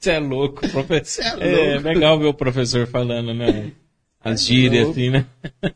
Você 0.00 0.12
é 0.12 0.18
louco, 0.18 0.66
professor. 0.70 1.24
É, 1.38 1.74
louco. 1.74 1.88
é 1.88 1.92
legal 1.92 2.18
ver 2.18 2.28
o 2.28 2.34
professor 2.34 2.86
falando, 2.86 3.34
né? 3.34 3.72
As 4.24 4.42
gírias, 4.42 4.88
assim, 4.88 5.10
né? 5.10 5.26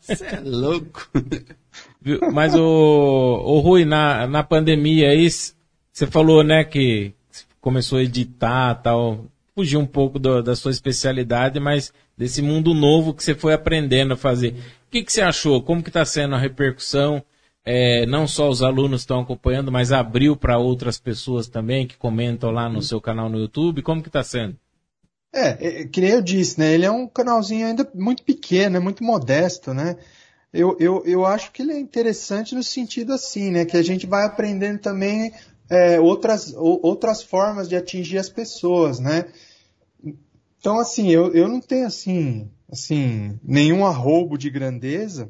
Você 0.01 0.25
é 0.25 0.39
louco. 0.43 1.07
Mas 2.33 2.55
o, 2.55 2.61
o 3.45 3.59
Rui, 3.59 3.85
na, 3.85 4.25
na 4.25 4.43
pandemia 4.43 5.09
aí, 5.09 5.27
você 5.93 6.07
falou, 6.07 6.43
né, 6.43 6.63
que 6.63 7.13
começou 7.61 7.99
a 7.99 8.03
editar 8.03 8.73
tal, 8.75 9.25
fugir 9.55 9.77
um 9.77 9.85
pouco 9.85 10.17
do, 10.17 10.41
da 10.41 10.55
sua 10.55 10.71
especialidade, 10.71 11.59
mas 11.59 11.93
desse 12.17 12.41
mundo 12.41 12.73
novo 12.73 13.13
que 13.13 13.23
você 13.23 13.35
foi 13.35 13.53
aprendendo 13.53 14.15
a 14.15 14.17
fazer. 14.17 14.55
O 14.87 14.91
que, 14.91 15.03
que 15.03 15.13
você 15.13 15.21
achou? 15.21 15.61
Como 15.61 15.83
que 15.83 15.89
está 15.89 16.03
sendo 16.03 16.33
a 16.33 16.39
repercussão? 16.39 17.23
É, 17.63 18.05
não 18.07 18.27
só 18.27 18.49
os 18.49 18.61
alunos 18.61 19.01
estão 19.01 19.21
acompanhando, 19.21 19.71
mas 19.71 19.91
abriu 19.91 20.35
para 20.35 20.57
outras 20.57 20.99
pessoas 20.99 21.47
também 21.47 21.87
que 21.87 21.95
comentam 21.95 22.51
lá 22.51 22.67
no 22.67 22.81
seu 22.81 22.99
canal 22.99 23.29
no 23.29 23.39
YouTube. 23.39 23.81
Como 23.81 24.01
que 24.01 24.09
está 24.09 24.23
sendo? 24.23 24.57
É, 25.33 25.81
é, 25.81 25.87
que 25.87 26.01
nem 26.01 26.11
eu 26.11 26.21
disse, 26.21 26.59
né? 26.59 26.73
Ele 26.73 26.85
é 26.85 26.91
um 26.91 27.07
canalzinho 27.07 27.65
ainda 27.65 27.89
muito 27.95 28.23
pequeno, 28.23 28.77
é 28.77 28.79
muito 28.79 29.03
modesto, 29.03 29.73
né? 29.73 29.95
Eu, 30.53 30.77
eu, 30.79 31.03
eu 31.05 31.25
acho 31.25 31.51
que 31.51 31.63
ele 31.63 31.71
é 31.71 31.79
interessante 31.79 32.53
no 32.53 32.61
sentido 32.61 33.13
assim, 33.13 33.49
né? 33.49 33.65
Que 33.65 33.77
a 33.77 33.81
gente 33.81 34.05
vai 34.05 34.25
aprendendo 34.25 34.79
também 34.79 35.31
é, 35.69 35.99
outras, 35.99 36.53
outras 36.55 37.23
formas 37.23 37.67
de 37.67 37.75
atingir 37.75 38.17
as 38.17 38.29
pessoas, 38.29 38.99
né? 38.99 39.25
Então, 40.59 40.79
assim, 40.79 41.09
eu, 41.09 41.33
eu 41.33 41.47
não 41.47 41.59
tenho, 41.59 41.85
assim, 41.85 42.49
assim, 42.71 43.37
nenhum 43.43 43.85
arrobo 43.85 44.37
de 44.37 44.49
grandeza. 44.49 45.29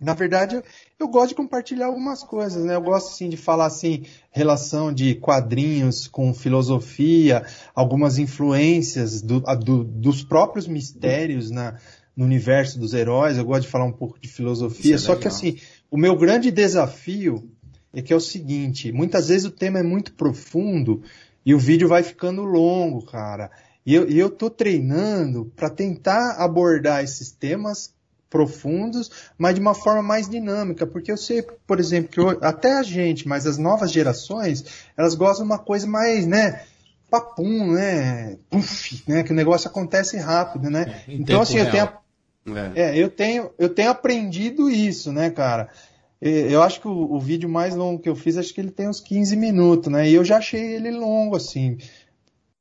Na 0.00 0.14
verdade, 0.14 0.54
eu, 0.54 0.62
eu, 1.00 1.08
gosto 1.08 1.30
de 1.30 1.34
compartilhar 1.34 1.86
algumas 1.86 2.22
coisas, 2.22 2.64
né? 2.64 2.76
Eu 2.76 2.80
gosto, 2.80 3.08
assim, 3.08 3.28
de 3.28 3.36
falar, 3.36 3.66
assim, 3.66 4.04
relação 4.30 4.92
de 4.92 5.16
quadrinhos 5.16 6.06
com 6.06 6.32
filosofia, 6.32 7.44
algumas 7.74 8.16
influências 8.16 9.20
do, 9.20 9.40
do, 9.40 9.82
dos 9.82 10.22
próprios 10.22 10.68
mistérios 10.68 11.50
na, 11.50 11.78
no 12.16 12.24
universo 12.24 12.78
dos 12.78 12.94
heróis. 12.94 13.36
Eu 13.36 13.44
gosto 13.44 13.62
de 13.62 13.68
falar 13.68 13.86
um 13.86 13.92
pouco 13.92 14.20
de 14.20 14.28
filosofia. 14.28 14.94
É 14.94 14.98
Só 14.98 15.12
legal. 15.12 15.22
que, 15.22 15.28
assim, 15.28 15.58
o 15.90 15.98
meu 15.98 16.16
grande 16.16 16.52
desafio 16.52 17.50
é 17.92 18.02
que 18.02 18.12
é 18.12 18.16
o 18.16 18.20
seguinte, 18.20 18.92
muitas 18.92 19.28
vezes 19.28 19.46
o 19.46 19.50
tema 19.50 19.78
é 19.78 19.82
muito 19.82 20.12
profundo 20.12 21.02
e 21.44 21.54
o 21.54 21.58
vídeo 21.58 21.88
vai 21.88 22.02
ficando 22.02 22.42
longo, 22.44 23.02
cara. 23.06 23.50
E 23.84 23.94
eu, 23.94 24.08
e 24.08 24.18
eu 24.18 24.28
tô 24.28 24.50
treinando 24.50 25.50
para 25.56 25.70
tentar 25.70 26.32
abordar 26.38 27.02
esses 27.02 27.30
temas 27.30 27.94
profundos, 28.28 29.10
mas 29.38 29.54
de 29.54 29.60
uma 29.60 29.74
forma 29.74 30.02
mais 30.02 30.28
dinâmica, 30.28 30.86
porque 30.86 31.10
eu 31.10 31.16
sei, 31.16 31.42
por 31.66 31.80
exemplo, 31.80 32.10
que 32.10 32.20
eu, 32.20 32.28
até 32.42 32.74
a 32.74 32.82
gente, 32.82 33.26
mas 33.26 33.46
as 33.46 33.56
novas 33.56 33.90
gerações, 33.90 34.64
elas 34.96 35.14
gostam 35.14 35.46
de 35.46 35.52
uma 35.52 35.58
coisa 35.58 35.86
mais, 35.86 36.26
né, 36.26 36.62
papum, 37.10 37.72
né, 37.72 38.36
puff, 38.50 39.02
né, 39.08 39.22
que 39.22 39.32
o 39.32 39.34
negócio 39.34 39.68
acontece 39.68 40.18
rápido, 40.18 40.68
né? 40.68 41.02
É, 41.08 41.14
então 41.14 41.40
assim, 41.40 41.56
eu 41.56 41.70
tenho, 41.70 41.88
é. 42.74 42.82
é, 42.82 42.98
eu 42.98 43.08
tenho, 43.08 43.50
eu 43.58 43.68
tenho 43.70 43.90
aprendido 43.90 44.68
isso, 44.68 45.10
né, 45.12 45.30
cara? 45.30 45.70
Eu 46.20 46.62
acho 46.62 46.80
que 46.80 46.88
o, 46.88 47.12
o, 47.12 47.20
vídeo 47.20 47.48
mais 47.48 47.76
longo 47.76 48.02
que 48.02 48.08
eu 48.08 48.16
fiz, 48.16 48.36
acho 48.36 48.52
que 48.52 48.60
ele 48.60 48.72
tem 48.72 48.88
uns 48.88 49.00
15 49.00 49.36
minutos, 49.36 49.92
né? 49.92 50.08
E 50.08 50.14
eu 50.14 50.24
já 50.24 50.38
achei 50.38 50.74
ele 50.74 50.90
longo, 50.90 51.36
assim, 51.36 51.78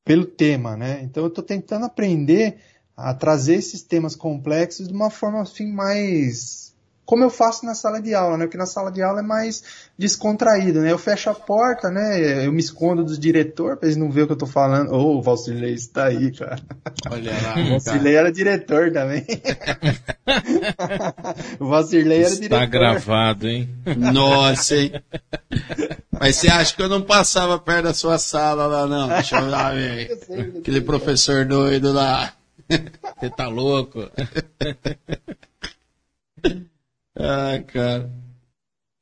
pelo 0.05 0.25
tema, 0.25 0.77
né? 0.77 1.01
Então 1.03 1.23
eu 1.23 1.29
estou 1.29 1.43
tentando 1.43 1.85
aprender 1.85 2.57
a 2.95 3.13
trazer 3.13 3.55
esses 3.55 3.81
temas 3.81 4.15
complexos 4.15 4.87
de 4.87 4.93
uma 4.93 5.09
forma, 5.09 5.41
assim, 5.41 5.71
mais 5.71 6.75
como 7.07 7.23
eu 7.23 7.29
faço 7.29 7.65
na 7.65 7.73
sala 7.73 8.01
de 8.01 8.13
aula, 8.13 8.35
né? 8.35 8.45
Porque 8.45 8.57
na 8.57 8.65
sala 8.65 8.91
de 8.91 9.01
aula 9.01 9.21
é 9.21 9.23
mais 9.23 9.63
descontraído, 9.97 10.81
né? 10.81 10.91
Eu 10.91 10.97
fecho 10.97 11.29
a 11.29 11.33
porta, 11.33 11.89
né? 11.89 12.45
Eu 12.45 12.51
me 12.51 12.59
escondo 12.59 13.01
do 13.01 13.17
diretor 13.17 13.77
para 13.77 13.87
eles 13.87 13.95
não 13.97 14.11
verem 14.11 14.25
o 14.25 14.27
que 14.27 14.33
eu 14.33 14.37
tô 14.37 14.45
falando. 14.45 14.91
Ô, 14.91 14.97
oh, 14.97 15.17
o 15.19 15.21
Valcirlei 15.21 15.73
está 15.73 16.07
aí, 16.07 16.33
cara. 16.33 16.59
Olha 17.09 17.31
lá. 17.31 17.61
O 17.61 17.69
Valcirlei 17.69 18.13
era 18.13 18.29
diretor 18.29 18.91
também. 18.91 19.25
o 21.57 21.67
Valcirlei 21.69 22.25
era 22.25 22.35
diretor. 22.35 22.59
Tá 22.59 22.65
gravado, 22.65 23.47
hein? 23.47 23.69
Nossa, 23.95 24.75
hein? 24.75 24.91
Mas 26.11 26.35
você 26.35 26.49
acha 26.49 26.75
que 26.75 26.81
eu 26.81 26.89
não 26.89 27.01
passava 27.01 27.57
perto 27.57 27.85
da 27.85 27.93
sua 27.93 28.17
sala 28.17 28.67
lá, 28.67 28.85
não? 28.85 29.07
Deixa 29.07 29.39
eu 29.39 29.49
lá, 29.49 29.71
velho. 29.71 30.17
Aquele 30.59 30.81
professor 30.81 31.45
doido 31.45 31.93
lá. 31.93 32.33
Você 33.17 33.29
tá 33.29 33.47
louco? 33.47 34.11
Ah, 37.17 37.61
cara. 37.65 38.09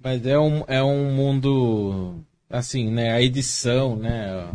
Mas 0.01 0.25
é 0.25 0.39
um, 0.39 0.63
é 0.67 0.81
um 0.83 1.11
mundo, 1.11 2.23
assim, 2.49 2.89
né? 2.89 3.11
A 3.11 3.21
edição, 3.21 3.95
né? 3.95 4.51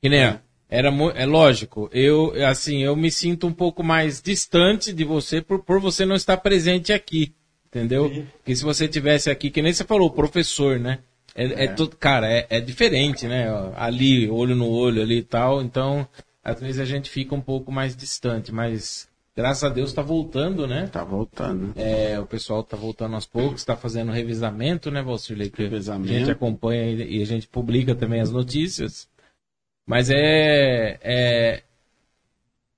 Que 0.00 0.08
nem, 0.08 0.38
era 0.72 0.88
é 1.14 1.26
lógico, 1.26 1.90
eu, 1.92 2.32
assim, 2.46 2.82
eu 2.82 2.96
me 2.96 3.10
sinto 3.10 3.46
um 3.46 3.52
pouco 3.52 3.84
mais 3.84 4.22
distante 4.22 4.90
de 4.90 5.04
você 5.04 5.42
por, 5.42 5.62
por 5.62 5.78
você 5.78 6.06
não 6.06 6.16
estar 6.16 6.38
presente 6.38 6.94
aqui, 6.94 7.34
entendeu? 7.66 8.08
Sim. 8.08 8.26
Porque 8.38 8.56
se 8.56 8.64
você 8.64 8.88
tivesse 8.88 9.28
aqui, 9.28 9.50
que 9.50 9.60
nem 9.60 9.70
você 9.70 9.84
falou, 9.84 10.10
professor, 10.10 10.80
né? 10.80 11.00
É, 11.34 11.44
é. 11.44 11.64
é 11.64 11.68
todo, 11.68 11.94
cara, 11.94 12.26
é, 12.26 12.46
é 12.48 12.58
diferente, 12.58 13.26
né? 13.26 13.48
Ali, 13.76 14.30
olho 14.30 14.56
no 14.56 14.66
olho 14.66 15.02
ali 15.02 15.18
e 15.18 15.22
tal, 15.22 15.60
então, 15.60 16.08
às 16.42 16.58
vezes 16.58 16.80
a 16.80 16.86
gente 16.86 17.10
fica 17.10 17.34
um 17.34 17.40
pouco 17.42 17.70
mais 17.70 17.94
distante, 17.94 18.50
mas 18.50 19.06
graças 19.36 19.64
a 19.64 19.68
Deus 19.68 19.90
está 19.90 20.02
voltando, 20.02 20.66
né? 20.66 20.86
Tá 20.86 21.04
voltando. 21.04 21.72
É, 21.76 22.18
o 22.18 22.26
pessoal 22.26 22.60
está 22.60 22.76
voltando 22.76 23.14
aos 23.14 23.26
poucos, 23.26 23.60
está 23.60 23.76
fazendo 23.76 24.12
revisamento, 24.12 24.90
né, 24.90 25.02
Valcirley? 25.02 25.50
Que 25.50 25.62
revisamento. 25.62 26.12
A 26.12 26.18
gente 26.18 26.30
acompanha 26.30 27.04
e 27.04 27.22
a 27.22 27.26
gente 27.26 27.48
publica 27.48 27.94
também 27.94 28.20
as 28.20 28.30
notícias. 28.30 29.08
Mas 29.86 30.10
é, 30.10 30.98
é 31.02 31.62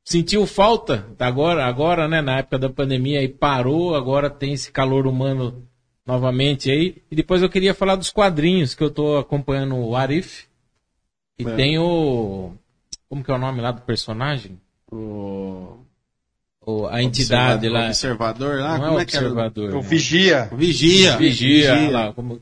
sentiu 0.05 0.47
falta 0.47 1.07
agora, 1.19 1.65
agora, 1.65 2.07
né, 2.09 2.21
na 2.21 2.39
época 2.39 2.59
da 2.59 2.71
pandemia 2.71 3.23
e 3.23 3.29
parou, 3.29 3.95
agora 3.95 4.29
tem 4.29 4.53
esse 4.53 4.71
calor 4.71 5.07
humano 5.07 5.67
novamente 6.07 6.71
aí. 6.71 7.03
E 7.11 7.17
depois 7.17 7.43
eu 7.43 7.49
queria 7.49 7.75
falar 7.75 7.97
dos 7.97 8.11
quadrinhos 8.11 8.75
que 8.75 8.83
eu 8.83 8.89
estou 8.89 9.19
acompanhando 9.19 9.77
o 9.77 9.97
Arif. 9.97 10.47
E 11.39 11.47
é. 11.47 11.57
tem 11.57 11.79
o 11.79 12.53
como 13.09 13.23
que 13.23 13.31
é 13.31 13.35
o 13.35 13.39
nome 13.39 13.61
lá 13.61 13.71
do 13.71 13.83
personagem? 13.83 14.61
O 14.91 15.84
o, 16.67 16.87
a 16.87 17.03
entidade 17.03 17.69
lá. 17.69 17.87
Observador 17.87 18.59
lá? 18.59 18.79
Não 18.79 18.85
é 18.85 18.89
Como 18.89 18.99
é, 18.99 19.01
é 19.01 19.05
observador. 19.05 19.71
Que 19.71 19.77
é 19.77 19.79
o 19.79 19.83
vigia. 19.83 20.49
O 20.51 20.57
vigia. 20.57 21.17
Vigia, 21.17 21.75
vigia. 21.75 21.91
lá, 21.91 22.13
como 22.13 22.41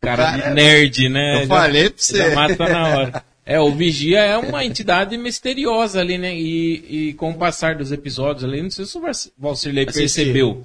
cara, 0.00 0.38
cara 0.38 0.54
nerd, 0.54 1.08
né? 1.08 1.36
Eu 1.36 1.40
já, 1.40 1.46
falei 1.46 1.90
pra 1.90 1.98
você. 1.98 2.16
Já 2.18 2.34
mata 2.34 2.68
na 2.68 2.88
hora. 2.88 3.24
É, 3.44 3.58
o 3.58 3.72
Vigia 3.72 4.20
é 4.20 4.36
uma 4.36 4.64
entidade 4.64 5.18
misteriosa 5.18 6.00
ali, 6.00 6.16
né? 6.16 6.32
E, 6.32 7.08
e 7.08 7.12
com 7.14 7.30
o 7.30 7.34
passar 7.34 7.74
dos 7.74 7.90
episódios 7.90 8.44
ali, 8.44 8.62
não 8.62 8.70
sei 8.70 8.84
se 8.84 8.96
o 8.96 9.02
Valcirlei 9.36 9.84
percebeu 9.84 10.62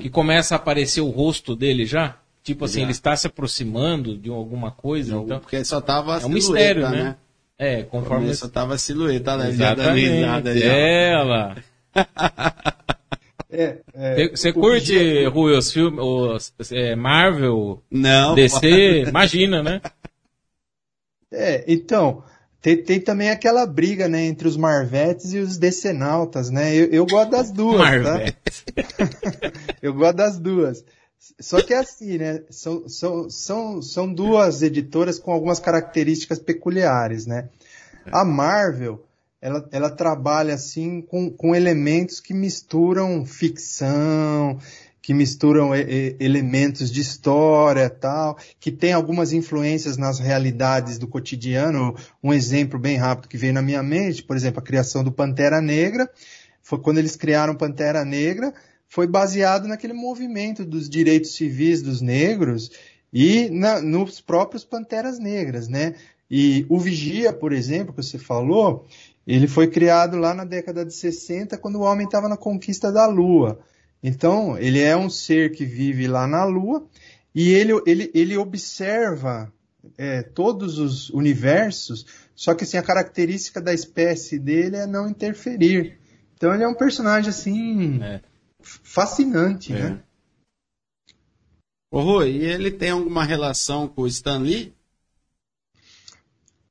que 0.00 0.08
começa 0.08 0.54
a 0.54 0.56
aparecer 0.56 1.00
o 1.00 1.08
rosto 1.08 1.56
dele 1.56 1.84
já. 1.84 2.16
Tipo 2.42 2.66
assim, 2.66 2.78
já. 2.78 2.82
ele 2.82 2.92
está 2.92 3.16
se 3.16 3.26
aproximando 3.26 4.16
de 4.16 4.30
alguma 4.30 4.70
coisa. 4.70 5.16
Não, 5.16 5.24
então, 5.24 5.40
porque 5.40 5.62
só 5.64 5.80
tava 5.80 6.20
É 6.20 6.24
um 6.24 6.28
mistério, 6.28 6.88
né? 6.88 7.02
né? 7.02 7.16
É, 7.58 7.82
conforme. 7.82 8.32
Só 8.34 8.48
tava 8.48 8.74
a 8.74 8.78
silhueta, 8.78 9.36
né? 9.36 9.50
Exatamente. 9.50 10.62
É, 10.62 11.12
ela. 11.12 11.56
É, 13.52 13.80
é, 13.94 14.28
você 14.28 14.52
curte, 14.52 15.24
Rui, 15.26 15.58
os 15.58 15.72
filmes, 15.72 15.98
os, 16.00 16.70
é, 16.70 16.94
Marvel, 16.94 17.82
Não, 17.90 18.34
DC, 18.34 19.02
imagina, 19.08 19.60
né? 19.60 19.80
É, 21.32 21.64
então, 21.66 22.22
tem, 22.62 22.80
tem, 22.82 23.00
também 23.00 23.30
aquela 23.30 23.66
briga, 23.66 24.08
né, 24.08 24.24
entre 24.24 24.46
os 24.46 24.56
Marvetes 24.56 25.32
e 25.32 25.38
os 25.38 25.58
Decenautas, 25.58 26.48
né? 26.48 26.74
Eu, 26.74 26.86
eu 26.90 27.06
gosto 27.06 27.30
das 27.30 27.50
duas, 27.50 27.78
tá? 27.78 27.86
Marvete. 27.86 28.36
tá? 28.36 29.52
eu 29.82 29.94
gosto 29.94 30.16
das 30.16 30.38
duas. 30.38 30.84
Só 31.40 31.60
que 31.60 31.74
é 31.74 31.78
assim, 31.78 32.18
né? 32.18 32.42
São, 32.50 32.88
são, 32.88 33.28
são, 33.28 33.82
são 33.82 34.12
duas 34.12 34.62
editoras 34.62 35.18
com 35.18 35.32
algumas 35.32 35.58
características 35.58 36.38
peculiares, 36.38 37.26
né? 37.26 37.48
A 38.12 38.24
Marvel, 38.24 39.04
ela, 39.40 39.66
ela 39.72 39.90
trabalha 39.90 40.54
assim 40.54 41.00
com, 41.00 41.30
com 41.30 41.54
elementos 41.54 42.20
que 42.20 42.34
misturam 42.34 43.24
ficção, 43.24 44.58
que 45.00 45.14
misturam 45.14 45.74
e, 45.74 45.82
e, 45.82 46.16
elementos 46.20 46.90
de 46.90 47.00
história 47.00 47.88
tal, 47.88 48.36
que 48.58 48.70
tem 48.70 48.92
algumas 48.92 49.32
influências 49.32 49.96
nas 49.96 50.18
realidades 50.18 50.98
do 50.98 51.08
cotidiano. 51.08 51.96
Um 52.22 52.32
exemplo 52.32 52.78
bem 52.78 52.96
rápido 52.96 53.28
que 53.28 53.38
veio 53.38 53.54
na 53.54 53.62
minha 53.62 53.82
mente, 53.82 54.22
por 54.22 54.36
exemplo, 54.36 54.60
a 54.60 54.64
criação 54.64 55.02
do 55.02 55.12
Pantera 55.12 55.60
Negra, 55.60 56.08
foi 56.62 56.78
quando 56.78 56.98
eles 56.98 57.16
criaram 57.16 57.54
Pantera 57.54 58.04
Negra, 58.04 58.52
foi 58.86 59.06
baseado 59.06 59.66
naquele 59.66 59.92
movimento 59.92 60.64
dos 60.64 60.88
direitos 60.88 61.34
civis 61.34 61.80
dos 61.80 62.00
negros 62.00 62.70
e 63.12 63.48
na, 63.50 63.80
nos 63.80 64.20
próprios 64.20 64.64
Panteras 64.64 65.18
Negras, 65.18 65.68
né? 65.68 65.94
E 66.30 66.64
o 66.68 66.78
Vigia, 66.78 67.32
por 67.32 67.52
exemplo, 67.52 67.92
que 67.92 68.02
você 68.02 68.16
falou, 68.16 68.86
ele 69.26 69.48
foi 69.48 69.66
criado 69.66 70.16
lá 70.16 70.32
na 70.32 70.44
década 70.44 70.84
de 70.84 70.94
60, 70.94 71.58
quando 71.58 71.76
o 71.76 71.82
homem 71.82 72.06
estava 72.06 72.28
na 72.28 72.36
conquista 72.36 72.92
da 72.92 73.06
Lua. 73.06 73.58
Então, 74.02 74.56
ele 74.56 74.80
é 74.80 74.96
um 74.96 75.10
ser 75.10 75.52
que 75.52 75.64
vive 75.64 76.06
lá 76.06 76.26
na 76.26 76.44
Lua 76.44 76.86
e 77.34 77.50
ele, 77.50 77.72
ele, 77.84 78.10
ele 78.14 78.36
observa 78.36 79.52
é, 79.98 80.22
todos 80.22 80.78
os 80.78 81.10
universos, 81.10 82.06
só 82.34 82.54
que 82.54 82.64
assim, 82.64 82.76
a 82.76 82.82
característica 82.82 83.60
da 83.60 83.74
espécie 83.74 84.38
dele 84.38 84.76
é 84.76 84.86
não 84.86 85.08
interferir. 85.08 85.98
Então, 86.34 86.54
ele 86.54 86.62
é 86.62 86.68
um 86.68 86.74
personagem 86.74 87.30
assim 87.30 88.02
é. 88.02 88.20
fascinante, 88.60 89.72
é. 89.72 89.76
né? 89.76 90.02
Ô 91.92 92.00
Rui, 92.00 92.30
e 92.30 92.44
ele 92.44 92.70
tem 92.70 92.90
alguma 92.90 93.24
relação 93.24 93.88
com 93.88 94.02
o 94.02 94.06
Stan 94.06 94.38
Lee? 94.38 94.72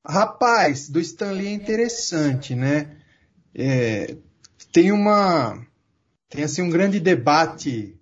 Rapaz, 0.10 0.90
do 0.90 1.00
Stanley 1.00 1.48
é 1.48 1.52
interessante, 1.52 2.56
né? 2.56 2.98
É, 3.54 4.16
tem 4.72 4.92
uma 4.92 5.64
tem 6.30 6.44
assim 6.44 6.64
um 6.64 6.70
grande 6.70 7.00
debate 7.00 7.96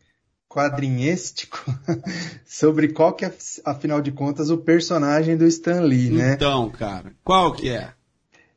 quadrinhístico 0.48 1.64
sobre 2.48 2.90
qual 2.90 3.14
que 3.14 3.26
é, 3.26 3.34
afinal 3.66 4.02
de 4.02 4.12
contas, 4.12 4.50
o 4.50 4.58
personagem 4.58 5.36
do 5.36 5.46
Stan 5.46 5.82
Lee, 5.82 6.10
né? 6.10 6.34
Então, 6.34 6.70
cara, 6.70 7.14
qual 7.24 7.54
que 7.54 7.70
é? 7.70 7.92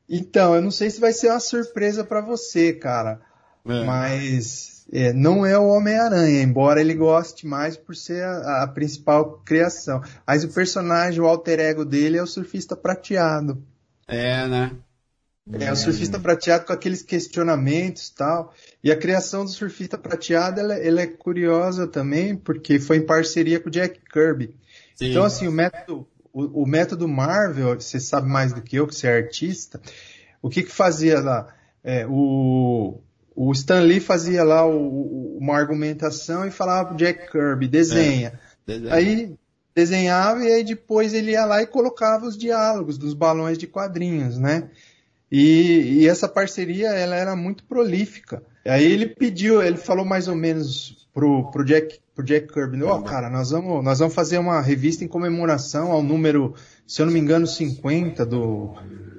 Então, 0.09 0.55
eu 0.55 0.63
não 0.63 0.71
sei 0.71 0.89
se 0.91 1.01
vai 1.01 1.13
ser 1.13 1.31
uma 1.31 1.41
surpresa 1.41 2.05
para 2.05 2.21
você, 2.21 2.73
cara, 2.73 3.21
é. 3.67 3.85
mas 3.85 4.80
é, 4.93 5.13
não 5.13 5.47
é 5.47 5.57
o 5.57 5.69
Homem-Aranha, 5.69 6.43
embora 6.43 6.81
ele 6.81 6.95
goste 6.95 7.47
mais 7.47 7.77
por 7.77 7.95
ser 7.95 8.25
a, 8.25 8.65
a, 8.65 8.67
principal 8.67 9.41
criação. 9.45 10.03
Mas 10.27 10.43
o 10.43 10.49
personagem, 10.49 11.21
o 11.21 11.27
alter 11.27 11.61
ego 11.61 11.85
dele 11.85 12.17
é 12.17 12.23
o 12.23 12.27
surfista 12.27 12.75
prateado. 12.75 13.63
É, 14.09 14.49
né? 14.49 14.73
É, 15.53 15.73
o 15.73 15.77
surfista 15.77 16.19
prateado 16.19 16.65
com 16.65 16.73
aqueles 16.73 17.03
questionamentos 17.03 18.09
e 18.09 18.15
tal. 18.15 18.55
E 18.83 18.91
a 18.91 18.97
criação 18.97 19.45
do 19.45 19.51
surfista 19.51 19.97
prateado, 19.97 20.61
ela, 20.61 20.75
ela, 20.75 21.01
é 21.01 21.07
curiosa 21.07 21.87
também, 21.87 22.37
porque 22.37 22.79
foi 22.79 22.99
em 22.99 23.07
parceria 23.07 23.61
com 23.61 23.69
o 23.69 23.73
Jack 23.73 24.01
Kirby. 24.13 24.55
Sim. 24.97 25.11
Então, 25.11 25.25
assim, 25.25 25.47
o 25.49 25.53
método, 25.53 26.07
o, 26.33 26.63
o, 26.63 26.67
método 26.67 27.09
Marvel, 27.09 27.81
você 27.81 27.99
sabe 27.99 28.29
mais 28.29 28.53
do 28.53 28.61
que 28.61 28.77
eu, 28.77 28.87
que 28.87 28.95
você 28.95 29.07
é 29.07 29.17
artista, 29.17 29.81
o 30.43 30.49
que 30.49 30.63
que 30.63 30.71
fazia 30.71 31.21
lá? 31.21 31.55
É, 31.83 32.07
o, 32.07 33.01
o 33.35 33.53
Stan 33.53 33.81
Lee 33.81 34.01
fazia 34.01 34.43
lá 34.43 34.67
o, 34.67 35.39
uma 35.39 35.57
argumentação 35.57 36.47
e 36.47 36.51
falava 36.51 36.89
pro 36.89 36.97
Jack 36.97 37.31
Kirby, 37.31 37.69
desenha. 37.69 38.39
É, 38.67 38.73
desenha. 38.73 38.95
Aí 38.95 39.35
desenhava 39.75 40.45
e 40.45 40.53
aí 40.53 40.65
depois 40.65 41.15
ele 41.15 41.33
ia 41.33 41.45
lá 41.45 41.63
e 41.63 41.67
colocava 41.67 42.27
os 42.27 42.37
diálogos 42.37 42.99
dos 42.99 43.15
balões 43.15 43.57
de 43.57 43.67
quadrinhos, 43.67 44.39
né? 44.39 44.69
E, 45.31 46.01
e, 46.01 46.09
essa 46.09 46.29
parceria 46.29 46.89
ela 46.89 47.15
era 47.15 47.37
muito 47.37 47.63
prolífica. 47.65 48.43
Aí 48.67 48.85
ele 48.85 49.07
pediu, 49.07 49.63
ele 49.63 49.77
falou 49.77 50.05
mais 50.05 50.27
ou 50.27 50.35
menos 50.35 51.09
pro, 51.15 51.51
pro 51.53 51.65
Jack, 51.65 52.01
pro 52.15 52.25
Jack 52.25 52.53
Kirby, 52.53 52.83
ó, 52.83 52.99
oh, 52.99 53.03
cara, 53.03 53.31
nós 53.31 53.51
vamos, 53.51 53.83
nós 53.85 54.01
vamos 54.01 54.13
fazer 54.13 54.39
uma 54.39 54.61
revista 54.61 55.05
em 55.05 55.09
comemoração 55.09 55.93
ao 55.93 56.03
número, 56.03 56.55
se 56.87 57.01
eu 57.01 57.07
não 57.07 57.13
me 57.13 57.21
engano, 57.21 57.47
50 57.47 58.27
do 58.27 58.75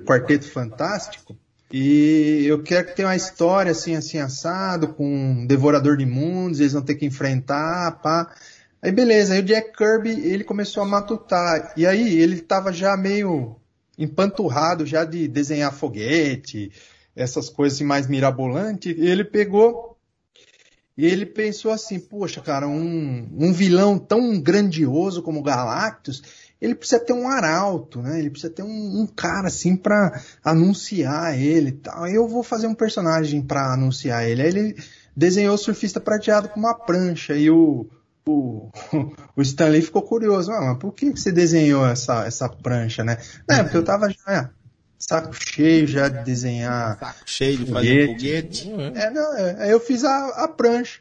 Quarteto 0.05 0.49
Fantástico. 0.51 1.36
E 1.72 2.45
eu 2.45 2.61
quero 2.61 2.88
que 2.88 2.95
tenha 2.95 3.07
uma 3.07 3.15
história 3.15 3.72
assim, 3.72 3.95
assim, 3.95 4.17
assado, 4.17 4.89
com 4.89 5.05
um 5.05 5.45
devorador 5.45 5.97
de 5.97 6.05
mundos, 6.05 6.59
eles 6.59 6.74
vão 6.74 6.82
ter 6.82 6.95
que 6.95 7.05
enfrentar, 7.05 8.01
pá. 8.01 8.34
Aí 8.82 8.91
beleza, 8.91 9.34
aí 9.34 9.39
o 9.39 9.43
Jack 9.43 9.78
Kirby, 9.78 10.09
ele 10.09 10.43
começou 10.43 10.84
a 10.84 10.86
matutar. 10.86 11.74
E 11.78 11.86
aí 11.86 12.19
ele 12.19 12.41
tava 12.41 12.74
já 12.74 12.97
meio 12.97 13.55
empanturrado 13.97 14.86
já 14.86 15.05
de 15.05 15.28
desenhar 15.28 15.72
foguete, 15.72 16.72
essas 17.15 17.49
coisas 17.49 17.78
assim 17.78 17.86
mais 17.86 18.07
mirabolantes, 18.07 18.95
ele 18.97 19.24
pegou 19.24 19.91
e 20.97 21.05
ele 21.05 21.26
pensou 21.26 21.72
assim, 21.72 21.99
poxa, 21.99 22.41
cara, 22.41 22.67
um, 22.67 23.30
um 23.38 23.53
vilão 23.53 23.97
tão 23.97 24.39
grandioso 24.39 25.22
como 25.22 25.41
Galactus, 25.41 26.22
ele 26.62 26.76
precisa 26.76 26.99
ter 26.99 27.14
um 27.14 27.28
arauto, 27.28 28.01
né? 28.01 28.20
Ele 28.20 28.30
precisa 28.30 28.53
ter 28.53 28.62
um, 28.62 29.01
um 29.01 29.07
cara 29.07 29.47
assim 29.47 29.76
para 29.76 30.22
anunciar 30.43 31.38
ele 31.38 31.70
e 31.70 31.74
tal. 31.74 32.07
Eu 32.07 32.28
vou 32.28 32.43
fazer 32.43 32.68
um 32.68 32.76
personagem 32.76 33.41
para 33.41 33.74
anunciar 33.74 34.26
ele. 34.26 34.41
Aí 34.41 34.47
ele 34.47 34.84
desenhou 35.16 35.55
o 35.55 35.57
surfista 35.57 35.99
prateado 35.99 36.49
com 36.49 36.59
uma 36.59 36.76
prancha 36.76 37.36
e 37.36 37.49
o 37.49 37.89
o, 38.26 38.70
o 39.36 39.41
Stanley 39.41 39.82
ficou 39.82 40.01
curioso, 40.03 40.51
ah, 40.51 40.62
mas 40.62 40.78
por 40.78 40.93
que 40.93 41.09
você 41.09 41.32
desenhou 41.32 41.86
essa, 41.86 42.26
essa 42.26 42.47
prancha, 42.47 43.03
né? 43.03 43.18
Não, 43.47 43.57
é 43.57 43.64
porque 43.64 43.78
eu 43.78 43.84
tava 43.84 44.09
já 44.09 44.32
é, 44.32 44.49
saco 44.97 45.34
cheio 45.34 45.88
já 45.88 46.07
de 46.07 46.24
desenhar. 46.24 46.99
Saco 46.99 47.24
cheio 47.26 47.57
de 47.57 47.72
fazer 47.72 48.07
foguete. 48.07 48.72
É, 48.72 49.09
não, 49.09 49.38
é, 49.38 49.64
aí 49.64 49.72
eu 49.72 49.80
fiz 49.80 50.03
a, 50.03 50.43
a 50.43 50.47
prancha. 50.47 50.99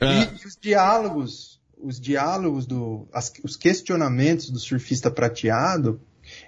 E, 0.00 0.04
ah. 0.04 0.32
e, 0.42 0.46
os 0.46 0.56
diálogos, 0.60 1.53
os 1.82 2.00
diálogos 2.00 2.66
do, 2.66 3.06
as, 3.12 3.32
os 3.42 3.56
questionamentos 3.56 4.50
do 4.50 4.58
surfista 4.58 5.10
prateado, 5.10 6.00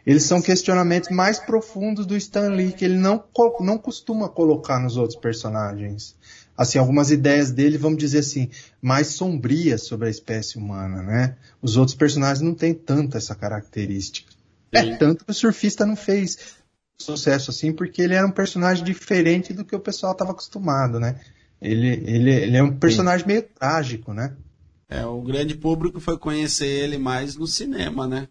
eles 0.05 0.23
são 0.25 0.41
questionamentos 0.41 1.11
mais 1.11 1.39
profundos 1.39 2.07
do 2.07 2.17
Stan 2.17 2.49
Lee, 2.49 2.73
que 2.73 2.85
ele 2.85 2.97
não, 2.97 3.23
não 3.61 3.79
costuma 3.79 4.29
colocar 4.29 4.79
nos 4.79 4.97
outros 4.97 5.19
personagens 5.19 6.17
assim, 6.57 6.79
algumas 6.79 7.11
ideias 7.11 7.51
dele, 7.51 7.77
vamos 7.77 7.99
dizer 7.99 8.21
assim, 8.21 8.49
mais 8.81 9.09
sombrias 9.09 9.83
sobre 9.83 10.09
a 10.09 10.11
espécie 10.11 10.57
humana, 10.57 11.03
né? 11.03 11.37
Os 11.61 11.77
outros 11.77 11.97
personagens 11.97 12.41
não 12.41 12.55
têm 12.55 12.73
tanta 12.73 13.19
essa 13.19 13.35
característica. 13.35 14.33
É, 14.73 14.83
Sim. 14.83 14.93
É, 14.93 14.97
tanto 14.97 15.25
que 15.25 15.31
o 15.31 15.35
surfista 15.35 15.85
não 15.85 15.97
fez 15.97 16.57
sucesso 16.99 17.51
assim, 17.51 17.73
porque 17.73 18.01
ele 18.01 18.15
era 18.15 18.27
um 18.27 18.31
personagem 18.31 18.83
diferente 18.83 19.53
do 19.53 19.65
que 19.65 19.77
o 19.77 19.81
pessoal 19.81 20.13
estava 20.13 20.31
acostumado, 20.31 20.99
né? 20.99 21.21
Ele, 21.61 21.89
ele, 22.07 22.31
ele 22.31 22.57
é 22.57 22.63
um 22.63 22.75
personagem 22.77 23.27
Sim. 23.27 23.33
meio 23.33 23.43
trágico, 23.43 24.15
né? 24.15 24.35
É, 24.89 25.05
o 25.05 25.21
grande 25.21 25.55
público 25.57 26.01
foi 26.01 26.17
conhecer 26.19 26.67
ele 26.67 26.97
mais 26.97 27.37
no 27.37 27.47
cinema, 27.47 28.07
né? 28.07 28.29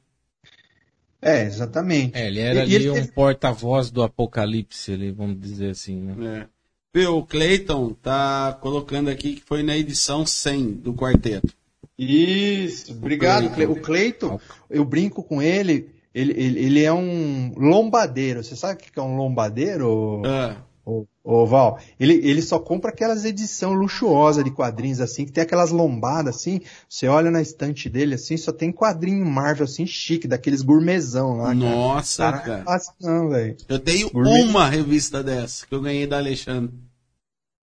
É, 1.21 1.43
exatamente. 1.43 2.15
É, 2.15 2.27
ele 2.27 2.39
era 2.39 2.59
e, 2.59 2.61
ali 2.61 2.75
ele 2.75 2.89
um 2.91 2.93
teve... 2.93 3.11
porta-voz 3.11 3.89
do 3.89 4.03
apocalipse, 4.03 4.91
ele, 4.91 5.11
vamos 5.11 5.39
dizer 5.39 5.71
assim, 5.71 5.99
né? 5.99 6.41
É. 6.41 6.55
Viu, 6.93 7.17
o 7.17 7.25
Clayton 7.25 7.93
tá 7.93 8.57
colocando 8.61 9.09
aqui 9.09 9.35
que 9.35 9.41
foi 9.41 9.61
na 9.63 9.75
edição 9.75 10.25
100 10.25 10.71
do 10.75 10.93
quarteto. 10.93 11.53
Isso, 11.97 12.93
obrigado. 12.93 13.49
Clayton. 13.49 13.71
O 13.73 13.81
Clayton, 13.81 14.39
eu 14.69 14.85
brinco 14.85 15.23
com 15.23 15.41
ele, 15.41 15.89
ele, 16.13 16.31
ele, 16.37 16.59
ele, 16.59 16.83
é 16.83 16.93
um 16.93 17.53
lombadeiro. 17.57 18.41
Você 18.41 18.55
sabe 18.55 18.75
o 18.75 18.77
que 18.77 18.97
é 18.97 19.01
um 19.01 19.17
lombadeiro? 19.17 20.21
É. 20.25 20.55
Ô, 20.85 21.07
ô, 21.23 21.47
Val, 21.47 21.79
ele, 21.99 22.13
ele 22.23 22.43
só 22.43 22.59
compra 22.59 22.91
aquelas 22.91 23.25
edição 23.25 23.73
luxuosa 23.73 24.43
de 24.43 24.51
quadrinhos 24.51 25.01
assim, 25.01 25.25
que 25.25 25.31
tem 25.31 25.43
aquelas 25.43 25.71
lombadas 25.71 26.35
assim, 26.35 26.61
você 26.87 27.07
olha 27.07 27.31
na 27.31 27.41
estante 27.41 27.89
dele 27.89 28.13
assim, 28.13 28.37
só 28.37 28.51
tem 28.51 28.71
quadrinho 28.71 29.25
Marvel 29.25 29.63
assim 29.63 29.87
chique, 29.87 30.27
daqueles 30.27 30.61
gourmetzão 30.61 31.37
lá. 31.37 31.55
Nossa, 31.55 32.23
cara. 32.23 32.37
cara. 32.37 32.53
Não 32.53 32.61
é 32.61 32.65
fácil 32.65 32.93
não, 33.01 33.29
velho. 33.29 33.57
Eu 33.67 33.79
tenho 33.79 34.11
Gourmet. 34.11 34.43
uma 34.43 34.69
revista 34.69 35.23
dessa 35.23 35.65
que 35.65 35.73
eu 35.73 35.81
ganhei 35.81 36.05
da 36.05 36.17
Alexandre. 36.17 36.77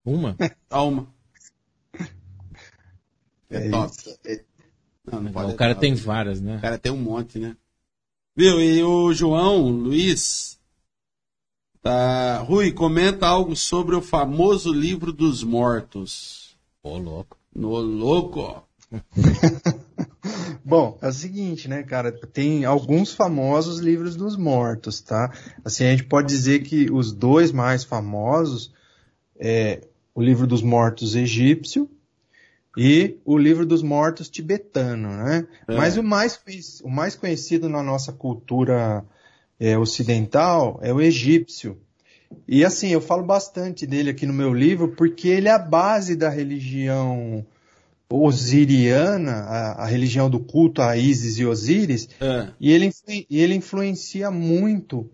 Uma? 0.05 0.37
Só 0.69 0.89
uma. 0.89 1.07
É, 3.49 3.69
é 3.69 3.71
top. 3.71 3.95
É... 4.27 4.41
Não, 5.05 5.23
não 5.23 5.49
o 5.49 5.55
cara 5.55 5.77
tem 5.77 5.95
várias, 5.95 6.41
né? 6.41 6.57
O 6.57 6.61
cara 6.61 6.79
tem 6.79 6.91
um 6.91 6.97
monte, 6.97 7.39
né? 7.39 7.57
Viu? 8.35 8.61
E 8.61 8.83
o 8.83 9.13
João 9.13 9.69
Luiz 9.69 10.59
tá. 11.83 12.39
Rui, 12.39 12.73
comenta 12.73 13.27
algo 13.27 13.55
sobre 13.57 13.95
o 13.97 14.01
famoso 14.01 14.73
livro 14.73 15.13
dos 15.13 15.43
mortos. 15.43 16.57
Ô, 16.83 16.97
louco. 16.97 17.37
No 17.55 17.77
louco. 17.77 18.63
Bom, 20.65 20.99
é 21.03 21.09
o 21.09 21.13
seguinte, 21.13 21.69
né, 21.69 21.83
cara? 21.83 22.13
Tem 22.13 22.65
alguns 22.65 23.13
famosos 23.13 23.79
livros 23.79 24.17
dos 24.17 24.37
mortos, 24.37 25.01
tá? 25.01 25.33
Assim, 25.65 25.85
a 25.85 25.91
gente 25.91 26.05
pode 26.05 26.29
dizer 26.29 26.61
que 26.61 26.91
os 26.91 27.13
dois 27.13 27.51
mais 27.51 27.85
famosos 27.85 28.73
é 29.39 29.81
o 30.15 30.23
livro 30.23 30.47
dos 30.47 30.63
mortos 30.63 31.15
egípcio 31.15 31.91
e 32.77 33.19
o 33.25 33.37
livro 33.37 33.67
dos 33.67 33.83
mortos 33.83 34.31
tibetano, 34.31 35.09
né? 35.09 35.47
É. 35.69 35.77
Mas 35.77 35.97
o 35.97 36.03
mais, 36.03 36.41
o 36.83 36.89
mais 36.89 37.17
conhecido 37.17 37.69
na 37.69 37.83
nossa 37.83 38.13
cultura 38.13 39.05
é, 39.63 39.79
ocidental 39.79 40.81
é 40.83 40.93
o 40.93 41.01
egípcio. 41.01 41.79
E 42.49 42.65
assim, 42.65 42.89
eu 42.89 43.01
falo 43.01 43.23
bastante 43.23 43.87
dele 43.87 44.11
aqui 44.11 44.27
no 44.27 44.33
meu 44.33 44.53
livro 44.53 44.89
porque 44.89 45.29
ele 45.29 45.47
é 45.47 45.53
a 45.53 45.59
base 45.59 46.17
da 46.17 46.29
religião 46.29 47.47
osiriana, 48.11 49.33
a, 49.33 49.85
a 49.85 49.87
religião 49.87 50.29
do 50.29 50.41
culto 50.41 50.83
a 50.83 50.97
Ísis 50.97 51.39
e 51.39 51.47
Osíris, 51.47 52.09
é. 52.21 52.49
e, 52.59 52.73
ele, 52.73 52.91
ele 53.31 53.55
influencia 53.55 54.31
muito 54.33 55.09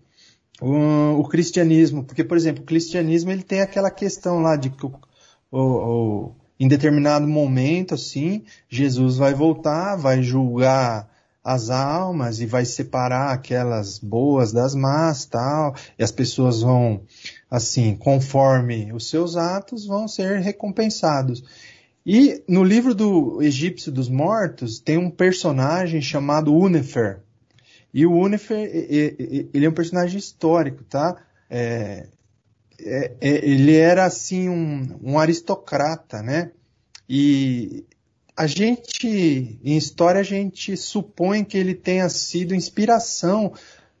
o, 0.59 1.19
o, 1.19 1.23
cristianismo, 1.29 2.03
porque, 2.03 2.23
por 2.23 2.35
exemplo, 2.35 2.63
o 2.63 2.65
cristianismo 2.65 3.31
ele 3.31 3.43
tem 3.43 3.61
aquela 3.61 3.91
questão 3.91 4.41
lá 4.41 4.55
de 4.55 4.71
que 4.71 4.85
o, 4.85 4.91
o, 5.51 6.31
em 6.59 6.67
determinado 6.67 7.27
momento, 7.27 7.93
assim, 7.93 8.43
Jesus 8.67 9.17
vai 9.17 9.33
voltar, 9.33 9.95
vai 9.95 10.21
julgar 10.23 11.08
as 11.49 11.71
almas 11.71 12.39
e 12.39 12.45
vai 12.45 12.63
separar 12.63 13.31
aquelas 13.31 13.97
boas 13.97 14.51
das 14.51 14.75
más, 14.75 15.25
tal, 15.25 15.73
e 15.97 16.03
as 16.03 16.11
pessoas 16.11 16.61
vão, 16.61 17.01
assim, 17.49 17.95
conforme 17.95 18.93
os 18.93 19.09
seus 19.09 19.35
atos, 19.35 19.87
vão 19.87 20.07
ser 20.07 20.41
recompensados. 20.41 21.43
E 22.05 22.43
no 22.47 22.63
livro 22.63 22.93
do 22.93 23.41
Egípcio 23.41 23.91
dos 23.91 24.07
Mortos 24.07 24.79
tem 24.79 24.99
um 24.99 25.09
personagem 25.09 25.99
chamado 26.03 26.53
Unifer, 26.53 27.21
e 27.91 28.05
o 28.05 28.13
Unifer, 28.13 28.69
ele 28.71 29.65
é 29.65 29.69
um 29.69 29.73
personagem 29.73 30.19
histórico, 30.19 30.83
tá? 30.83 31.17
É, 31.49 32.05
é, 32.79 33.11
é, 33.19 33.49
ele 33.49 33.75
era, 33.75 34.05
assim, 34.05 34.47
um, 34.47 34.99
um 35.01 35.17
aristocrata, 35.17 36.21
né? 36.21 36.51
E 37.09 37.83
a 38.39 38.47
gente, 38.47 39.59
em 39.61 39.75
história, 39.75 40.21
a 40.21 40.23
gente 40.23 40.77
supõe 40.77 41.43
que 41.43 41.57
ele 41.57 41.75
tenha 41.75 42.07
sido 42.07 42.55
inspiração 42.55 43.51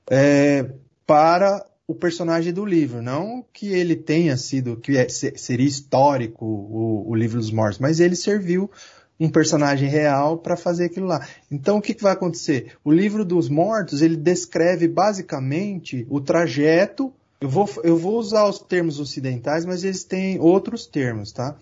é, 0.09 0.65
para 1.05 1.65
o 1.85 1.93
personagem 1.93 2.53
do 2.53 2.63
livro. 2.63 3.01
Não 3.01 3.43
que 3.51 3.67
ele 3.67 3.97
tenha 3.97 4.37
sido, 4.37 4.77
que 4.77 4.97
é, 4.97 5.09
seria 5.09 5.67
histórico 5.67 6.45
o, 6.45 7.09
o 7.09 7.15
livro 7.15 7.37
dos 7.37 7.51
mortos, 7.51 7.79
mas 7.79 7.99
ele 7.99 8.15
serviu 8.15 8.71
um 9.19 9.29
personagem 9.29 9.89
real 9.89 10.37
para 10.37 10.55
fazer 10.55 10.85
aquilo 10.85 11.07
lá. 11.07 11.27
Então 11.51 11.79
o 11.79 11.81
que, 11.81 11.93
que 11.93 12.01
vai 12.01 12.13
acontecer? 12.13 12.77
O 12.81 12.93
livro 12.93 13.25
dos 13.25 13.49
mortos 13.49 14.01
ele 14.01 14.15
descreve 14.15 14.87
basicamente 14.87 16.07
o 16.09 16.21
trajeto. 16.21 17.13
Eu 17.41 17.49
vou, 17.49 17.69
eu 17.83 17.97
vou 17.97 18.17
usar 18.17 18.47
os 18.47 18.57
termos 18.57 19.01
ocidentais, 19.01 19.65
mas 19.65 19.83
eles 19.83 20.05
têm 20.05 20.39
outros 20.39 20.87
termos, 20.87 21.33
tá? 21.33 21.57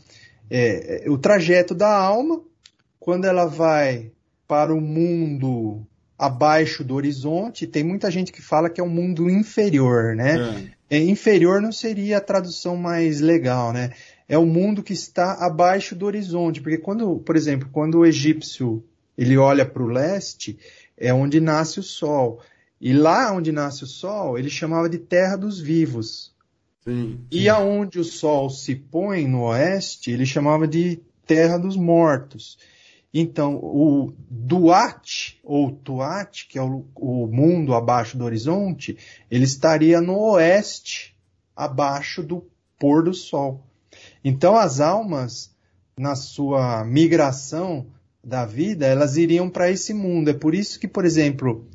É, 0.48 1.08
é 1.08 1.10
o 1.10 1.18
trajeto 1.18 1.74
da 1.74 1.92
alma 1.92 2.40
quando 3.08 3.24
ela 3.24 3.46
vai 3.46 4.12
para 4.46 4.76
o 4.76 4.82
mundo 4.82 5.88
abaixo 6.20 6.84
do 6.84 6.94
horizonte, 6.94 7.66
tem 7.66 7.82
muita 7.82 8.12
gente 8.12 8.34
que 8.34 8.42
fala 8.42 8.70
que 8.70 8.82
é 8.82 8.84
um 8.84 8.90
mundo 8.90 9.30
inferior, 9.30 10.14
né? 10.14 10.68
É. 10.90 10.98
É, 10.98 11.02
inferior 11.02 11.62
não 11.62 11.72
seria 11.72 12.18
a 12.18 12.22
tradução 12.22 12.76
mais 12.76 13.22
legal, 13.22 13.72
né? 13.72 13.92
É 14.28 14.38
o 14.38 14.46
mundo 14.46 14.84
que 14.84 14.92
está 14.92 15.36
abaixo 15.36 15.96
do 15.96 16.06
horizonte, 16.06 16.60
porque 16.60 16.80
quando, 16.80 17.20
por 17.20 17.38
exemplo, 17.38 17.70
quando 17.72 18.00
o 18.00 18.06
egípcio 18.06 18.84
ele 19.18 19.38
olha 19.38 19.66
para 19.66 19.84
o 19.84 19.88
leste, 19.88 20.60
é 20.98 21.14
onde 21.14 21.40
nasce 21.40 21.80
o 21.80 21.84
sol. 21.84 22.42
E 22.82 22.92
lá 22.92 23.32
onde 23.32 23.54
nasce 23.54 23.86
o 23.86 23.88
sol, 23.88 24.38
ele 24.38 24.50
chamava 24.50 24.90
de 24.90 24.98
terra 24.98 25.38
dos 25.38 25.62
vivos. 25.62 26.36
Sim, 26.84 27.12
sim. 27.12 27.20
E 27.32 27.48
aonde 27.48 28.00
o 28.00 28.04
sol 28.04 28.50
se 28.50 28.76
põe 28.76 29.26
no 29.30 29.44
oeste, 29.44 30.12
ele 30.12 30.26
chamava 30.26 30.68
de 30.68 31.00
terra 31.26 31.58
dos 31.58 31.78
mortos. 31.78 32.58
Então, 33.20 33.56
o 33.56 34.14
Duat, 34.30 35.40
ou 35.44 35.72
Tuat, 35.72 36.48
que 36.48 36.60
é 36.60 36.62
o, 36.62 36.86
o, 36.94 37.26
mundo 37.26 37.74
abaixo 37.74 38.16
do 38.16 38.24
horizonte, 38.24 38.96
ele 39.32 39.44
estaria 39.44 40.00
no 40.00 40.20
oeste, 40.20 41.18
abaixo 41.56 42.22
do 42.22 42.48
pôr 42.78 43.04
do 43.04 43.16
sol. 43.16 43.66
Então, 44.24 44.56
as 44.56 44.80
almas, 44.80 45.50
na 45.98 46.14
sua 46.14 46.86
migração 46.86 47.88
da 48.24 48.46
vida, 48.46 48.86
elas 48.86 49.18
iriam 49.18 49.50
para 49.50 49.72
esse 49.72 49.96
mundo. 49.96 50.30
É 50.30 50.34
por 50.34 50.54
isso 50.54 50.80
que, 50.80 50.88
por 50.88 51.04
exemplo, 51.04 51.68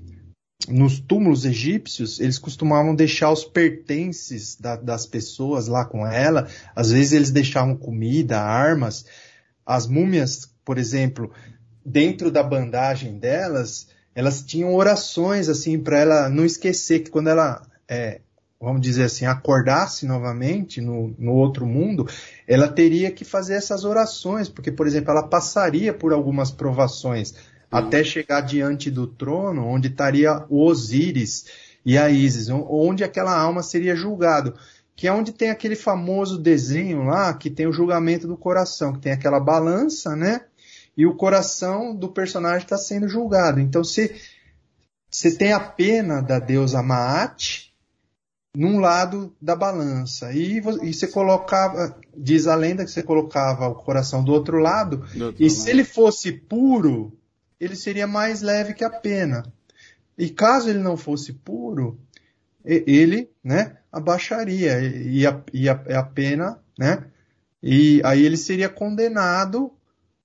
nos 0.69 1.01
túmulos 1.01 1.45
egípcios, 1.45 2.21
eles 2.21 2.39
costumavam 2.39 2.95
deixar 2.95 3.33
os 3.33 3.43
pertences 3.43 4.55
da, 4.55 4.77
das 4.77 5.07
pessoas 5.07 5.67
lá 5.67 5.85
com 5.85 6.07
ela. 6.07 6.47
Às 6.73 6.93
vezes 6.93 7.15
eles 7.15 7.33
deixavam 7.33 7.77
comida, 7.77 8.41
armas. 8.41 9.05
As 9.67 9.89
múmias 9.89 10.52
por 10.65 10.79
exemplo, 10.79 11.31
dentro 11.85 12.31
da 12.31 12.43
bandagem 12.43 13.19
delas, 13.19 13.89
elas 14.15 14.43
tinham 14.43 14.75
orações 14.75 15.49
assim 15.49 15.79
para 15.79 15.99
ela 15.99 16.29
não 16.29 16.45
esquecer 16.45 17.01
que 17.01 17.11
quando 17.11 17.29
ela, 17.29 17.67
é, 17.89 18.21
vamos 18.61 18.81
dizer 18.81 19.05
assim, 19.05 19.25
acordasse 19.25 20.07
novamente 20.07 20.81
no, 20.81 21.15
no 21.19 21.33
outro 21.33 21.67
mundo, 21.67 22.07
ela 22.47 22.69
teria 22.69 23.11
que 23.11 23.25
fazer 23.25 23.55
essas 23.55 23.85
orações, 23.85 24.49
porque, 24.49 24.71
por 24.71 24.87
exemplo, 24.87 25.11
ela 25.11 25.23
passaria 25.23 25.93
por 25.93 26.13
algumas 26.13 26.51
provações 26.51 27.35
até 27.71 28.05
chegar 28.05 28.43
diante 28.43 28.91
do 28.91 29.07
trono, 29.07 29.67
onde 29.67 29.89
estaria 29.89 30.45
o 30.51 30.63
Osíris 30.67 31.47
e 31.85 31.97
a 31.97 32.11
Ísis, 32.11 32.51
onde 32.51 33.03
aquela 33.03 33.35
alma 33.35 33.63
seria 33.63 33.97
julgado 33.97 34.55
que 34.95 35.09
é 35.09 35.13
onde 35.13 35.33
tem 35.33 35.51
aquele 35.51 35.75
famoso 35.75 36.39
desenho 36.39 37.05
lá 37.05 37.33
que 37.35 37.51
tem 37.51 37.67
o 37.67 37.73
julgamento 37.73 38.27
do 38.27 38.37
coração, 38.37 38.93
que 38.93 39.01
tem 39.01 39.13
aquela 39.13 39.41
balança, 39.41 40.15
né? 40.15 40.43
E 40.97 41.07
o 41.07 41.15
coração 41.15 41.95
do 41.95 42.09
personagem 42.09 42.65
está 42.65 42.77
sendo 42.77 43.09
julgado. 43.09 43.61
Então 43.61 43.83
você, 43.83 44.15
você 45.11 45.37
tem 45.37 45.53
a 45.53 45.61
pena 45.61 46.21
da 46.21 46.39
deusa 46.39 46.83
Maat 46.83 47.73
num 48.55 48.79
lado 48.79 49.35
da 49.41 49.57
balança 49.57 50.33
e, 50.33 50.59
e 50.59 50.93
você 50.93 51.09
colocava, 51.09 51.99
diz 52.15 52.47
a 52.47 52.55
lenda 52.55 52.85
que 52.85 52.91
você 52.91 53.03
colocava 53.03 53.69
o 53.69 53.75
coração 53.75 54.23
do 54.23 54.33
outro 54.33 54.59
lado 54.59 54.99
do 55.15 55.27
outro 55.27 55.43
e 55.43 55.49
lado. 55.49 55.55
se 55.55 55.71
ele 55.71 55.85
fosse 55.85 56.33
puro, 56.33 57.17
ele 57.59 57.75
seria 57.75 58.07
mais 58.07 58.43
leve 58.43 58.75
que 58.75 58.85
a 58.85 58.91
pena. 58.91 59.43
E 60.19 60.29
caso 60.29 60.69
ele 60.69 60.81
não 60.81 60.97
fosse 60.97 61.33
puro, 61.33 61.99
ele, 62.65 63.31
né, 63.43 63.79
abaixaria 63.91 64.79
e 64.81 65.27
a, 65.27 65.43
e 65.53 65.69
a, 65.69 65.73
a 65.73 66.03
pena, 66.03 66.61
né, 66.79 67.07
e 67.63 68.03
aí 68.05 68.23
ele 68.25 68.37
seria 68.37 68.69
condenado 68.69 69.73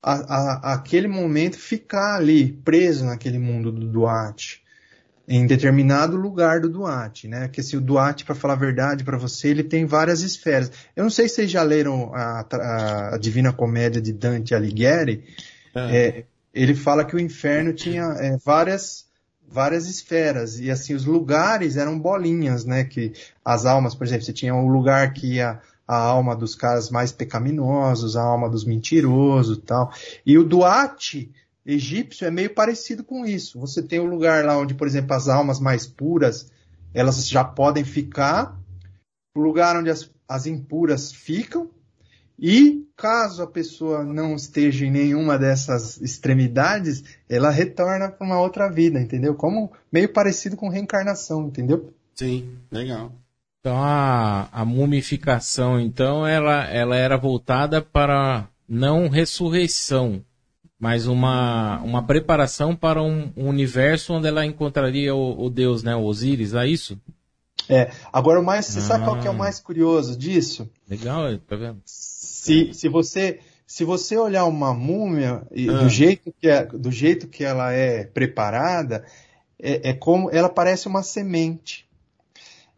a, 0.02 0.14
a, 0.14 0.74
aquele 0.74 1.08
momento 1.08 1.58
ficar 1.58 2.16
ali, 2.16 2.54
preso 2.54 3.06
naquele 3.06 3.40
mundo 3.40 3.72
do 3.72 3.88
Duarte, 3.88 4.64
em 5.28 5.46
determinado 5.46 6.16
lugar 6.16 6.62
do 6.62 6.70
Duarte, 6.70 7.28
né? 7.28 7.50
Que 7.50 7.62
se 7.62 7.76
o 7.76 7.82
Duarte, 7.82 8.24
para 8.24 8.34
falar 8.34 8.54
a 8.54 8.58
verdade 8.58 9.04
para 9.04 9.18
você, 9.18 9.50
ele 9.50 9.64
tem 9.64 9.86
várias 9.86 10.22
esferas. 10.22 10.72
Eu 10.96 11.04
não 11.04 11.10
sei 11.10 11.28
se 11.28 11.36
vocês 11.36 11.52
já 11.52 11.64
leram 11.64 12.14
a, 12.16 12.46
a, 13.14 13.18
Divina 13.18 13.52
Comédia 13.52 14.02
de 14.02 14.14
Dante 14.14 14.56
Alighieri. 14.56 15.26
É. 15.76 15.98
É, 15.98 16.26
ele 16.54 16.74
fala 16.74 17.04
que 17.04 17.16
o 17.16 17.20
inferno 17.20 17.74
tinha 17.74 18.04
é, 18.20 18.38
várias 18.44 19.06
várias 19.50 19.88
esferas 19.88 20.60
e 20.60 20.70
assim 20.70 20.94
os 20.94 21.06
lugares 21.06 21.78
eram 21.78 21.98
bolinhas, 21.98 22.66
né? 22.66 22.84
Que 22.84 23.14
as 23.44 23.66
almas, 23.66 23.96
por 23.96 24.06
exemplo, 24.06 24.26
você 24.26 24.34
tinha 24.34 24.54
um 24.54 24.68
lugar 24.68 25.14
que 25.14 25.36
ia 25.36 25.60
a 25.88 25.96
alma 25.96 26.36
dos 26.36 26.54
caras 26.54 26.90
mais 26.90 27.12
pecaminosos, 27.12 28.18
a 28.18 28.22
alma 28.22 28.50
dos 28.50 28.66
mentirosos 28.66 29.60
tal. 29.66 29.92
E 30.26 30.38
o 30.38 30.44
Duat 30.44 31.32
egípcio 31.66 32.26
é 32.26 32.32
meio 32.32 32.54
parecido 32.54 33.04
com 33.04 33.26
isso. 33.26 33.60
Você 33.60 33.84
tem 33.84 34.00
um 34.00 34.10
lugar 34.10 34.46
lá 34.46 34.58
onde, 34.58 34.74
por 34.74 34.88
exemplo, 34.88 35.14
as 35.14 35.28
almas 35.28 35.60
mais 35.60 35.86
puras, 35.86 36.50
elas 36.94 37.28
já 37.28 37.44
podem 37.44 37.84
ficar, 37.84 38.58
o 39.36 39.42
lugar 39.42 39.76
onde 39.76 39.90
as, 39.90 40.10
as 40.28 40.46
impuras 40.46 41.12
ficam, 41.12 41.70
e 42.40 42.88
caso 42.96 43.44
a 43.44 43.48
pessoa 43.48 44.04
não 44.04 44.36
esteja 44.36 44.86
em 44.86 44.92
nenhuma 44.92 45.38
dessas 45.38 46.00
extremidades, 46.00 47.04
ela 47.28 47.50
retorna 47.50 48.10
para 48.10 48.26
uma 48.26 48.40
outra 48.40 48.70
vida, 48.70 49.00
entendeu? 49.00 49.36
Como 49.36 49.72
meio 49.92 50.12
parecido 50.14 50.56
com 50.56 50.70
reencarnação, 50.70 51.48
entendeu? 51.48 51.94
Sim, 52.16 52.58
legal. 52.72 53.12
Então 53.60 53.78
a, 53.78 54.48
a 54.52 54.64
mumificação, 54.64 55.80
então, 55.80 56.26
ela, 56.26 56.66
ela 56.66 56.96
era 56.96 57.18
voltada 57.18 57.82
para 57.82 58.48
não 58.68 59.10
ressurreição, 59.10 60.24
mas 60.80 61.08
uma, 61.08 61.80
uma 61.82 62.04
preparação 62.04 62.76
para 62.76 63.02
um, 63.02 63.32
um 63.36 63.48
universo 63.48 64.14
onde 64.14 64.28
ela 64.28 64.46
encontraria 64.46 65.14
o, 65.14 65.46
o, 65.46 65.50
Deus, 65.50 65.84
né, 65.84 65.96
o 65.96 66.04
Osíris, 66.04 66.54
é 66.54 66.68
isso? 66.68 67.00
É. 67.70 67.92
Agora, 68.14 68.40
o 68.40 68.44
mais, 68.44 68.66
você 68.68 68.80
ah. 68.80 68.84
sabe 68.84 69.04
qual 69.04 69.20
que 69.20 69.28
é 69.28 69.30
o 69.30 69.34
ah. 69.34 69.38
mais 69.38 69.60
curioso 69.60 70.18
disso? 70.18 70.70
Legal, 70.90 71.38
tá 71.40 71.56
vendo? 71.56 71.82
Se, 71.86 72.74
se 72.74 72.88
você 72.88 73.40
se 73.66 73.84
você 73.84 74.18
olhar 74.18 74.46
uma 74.46 74.74
múmia 74.74 75.42
e, 75.52 75.70
ah. 75.70 75.74
do 75.80 75.90
jeito 75.90 76.34
que 76.40 76.48
é, 76.48 76.66
do 76.66 76.90
jeito 76.90 77.28
que 77.28 77.44
ela 77.44 77.74
é 77.74 78.06
preparada, 78.06 79.04
é, 79.60 79.90
é 79.90 79.94
como 79.94 80.30
ela 80.32 80.48
parece 80.48 80.88
uma 80.88 81.04
semente. 81.04 81.86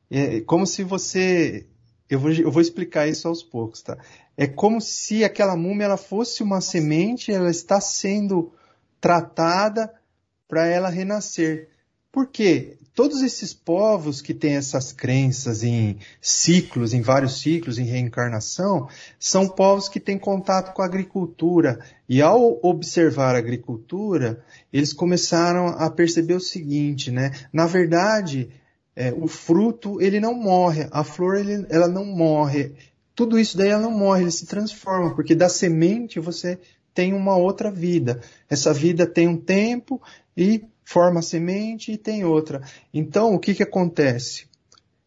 É 0.09 0.41
como 0.41 0.65
se 0.65 0.83
você. 0.83 1.65
Eu 2.09 2.19
vou, 2.19 2.31
eu 2.31 2.51
vou 2.51 2.61
explicar 2.61 3.07
isso 3.07 3.27
aos 3.27 3.43
poucos, 3.43 3.81
tá? 3.83 3.97
É 4.35 4.47
como 4.47 4.81
se 4.81 5.23
aquela 5.23 5.55
múmia 5.55 5.85
ela 5.85 5.97
fosse 5.97 6.41
uma 6.41 6.59
semente, 6.59 7.31
ela 7.31 7.51
está 7.51 7.79
sendo 7.79 8.51
tratada 8.99 9.93
para 10.47 10.65
ela 10.65 10.89
renascer. 10.89 11.69
Por 12.11 12.27
quê? 12.27 12.77
Todos 12.95 13.21
esses 13.21 13.53
povos 13.53 14.21
que 14.21 14.33
têm 14.33 14.55
essas 14.55 14.91
crenças 14.91 15.63
em 15.63 15.99
ciclos, 16.19 16.93
em 16.93 17.01
vários 17.01 17.39
ciclos, 17.39 17.77
em 17.77 17.85
reencarnação, 17.85 18.89
são 19.17 19.47
povos 19.47 19.87
que 19.87 19.99
têm 19.99 20.17
contato 20.17 20.73
com 20.73 20.81
a 20.81 20.85
agricultura. 20.85 21.79
E 22.09 22.21
ao 22.21 22.59
observar 22.63 23.35
a 23.35 23.37
agricultura, 23.37 24.43
eles 24.73 24.91
começaram 24.91 25.67
a 25.67 25.89
perceber 25.89 26.33
o 26.33 26.41
seguinte, 26.41 27.11
né? 27.11 27.31
Na 27.53 27.67
verdade, 27.67 28.49
é, 28.99 29.13
o 29.13 29.29
fruto 29.29 30.01
ele 30.01 30.19
não 30.19 30.33
morre, 30.33 30.89
a 30.91 31.05
flor 31.05 31.37
ele, 31.37 31.65
ela 31.69 31.87
não 31.87 32.03
morre. 32.03 32.73
Tudo 33.15 33.39
isso 33.39 33.57
daí 33.57 33.69
ela 33.69 33.81
não 33.81 33.91
morre, 33.91 34.23
ele 34.23 34.31
se 34.31 34.45
transforma, 34.45 35.15
porque 35.15 35.33
da 35.33 35.47
semente 35.47 36.19
você 36.19 36.59
tem 36.93 37.13
uma 37.13 37.37
outra 37.37 37.71
vida. 37.71 38.19
Essa 38.49 38.73
vida 38.73 39.07
tem 39.07 39.25
um 39.25 39.37
tempo 39.37 40.01
e 40.35 40.65
forma 40.83 41.19
a 41.19 41.23
semente 41.23 41.93
e 41.93 41.97
tem 41.97 42.25
outra. 42.25 42.61
Então, 42.93 43.33
o 43.33 43.39
que, 43.39 43.53
que 43.53 43.63
acontece? 43.63 44.49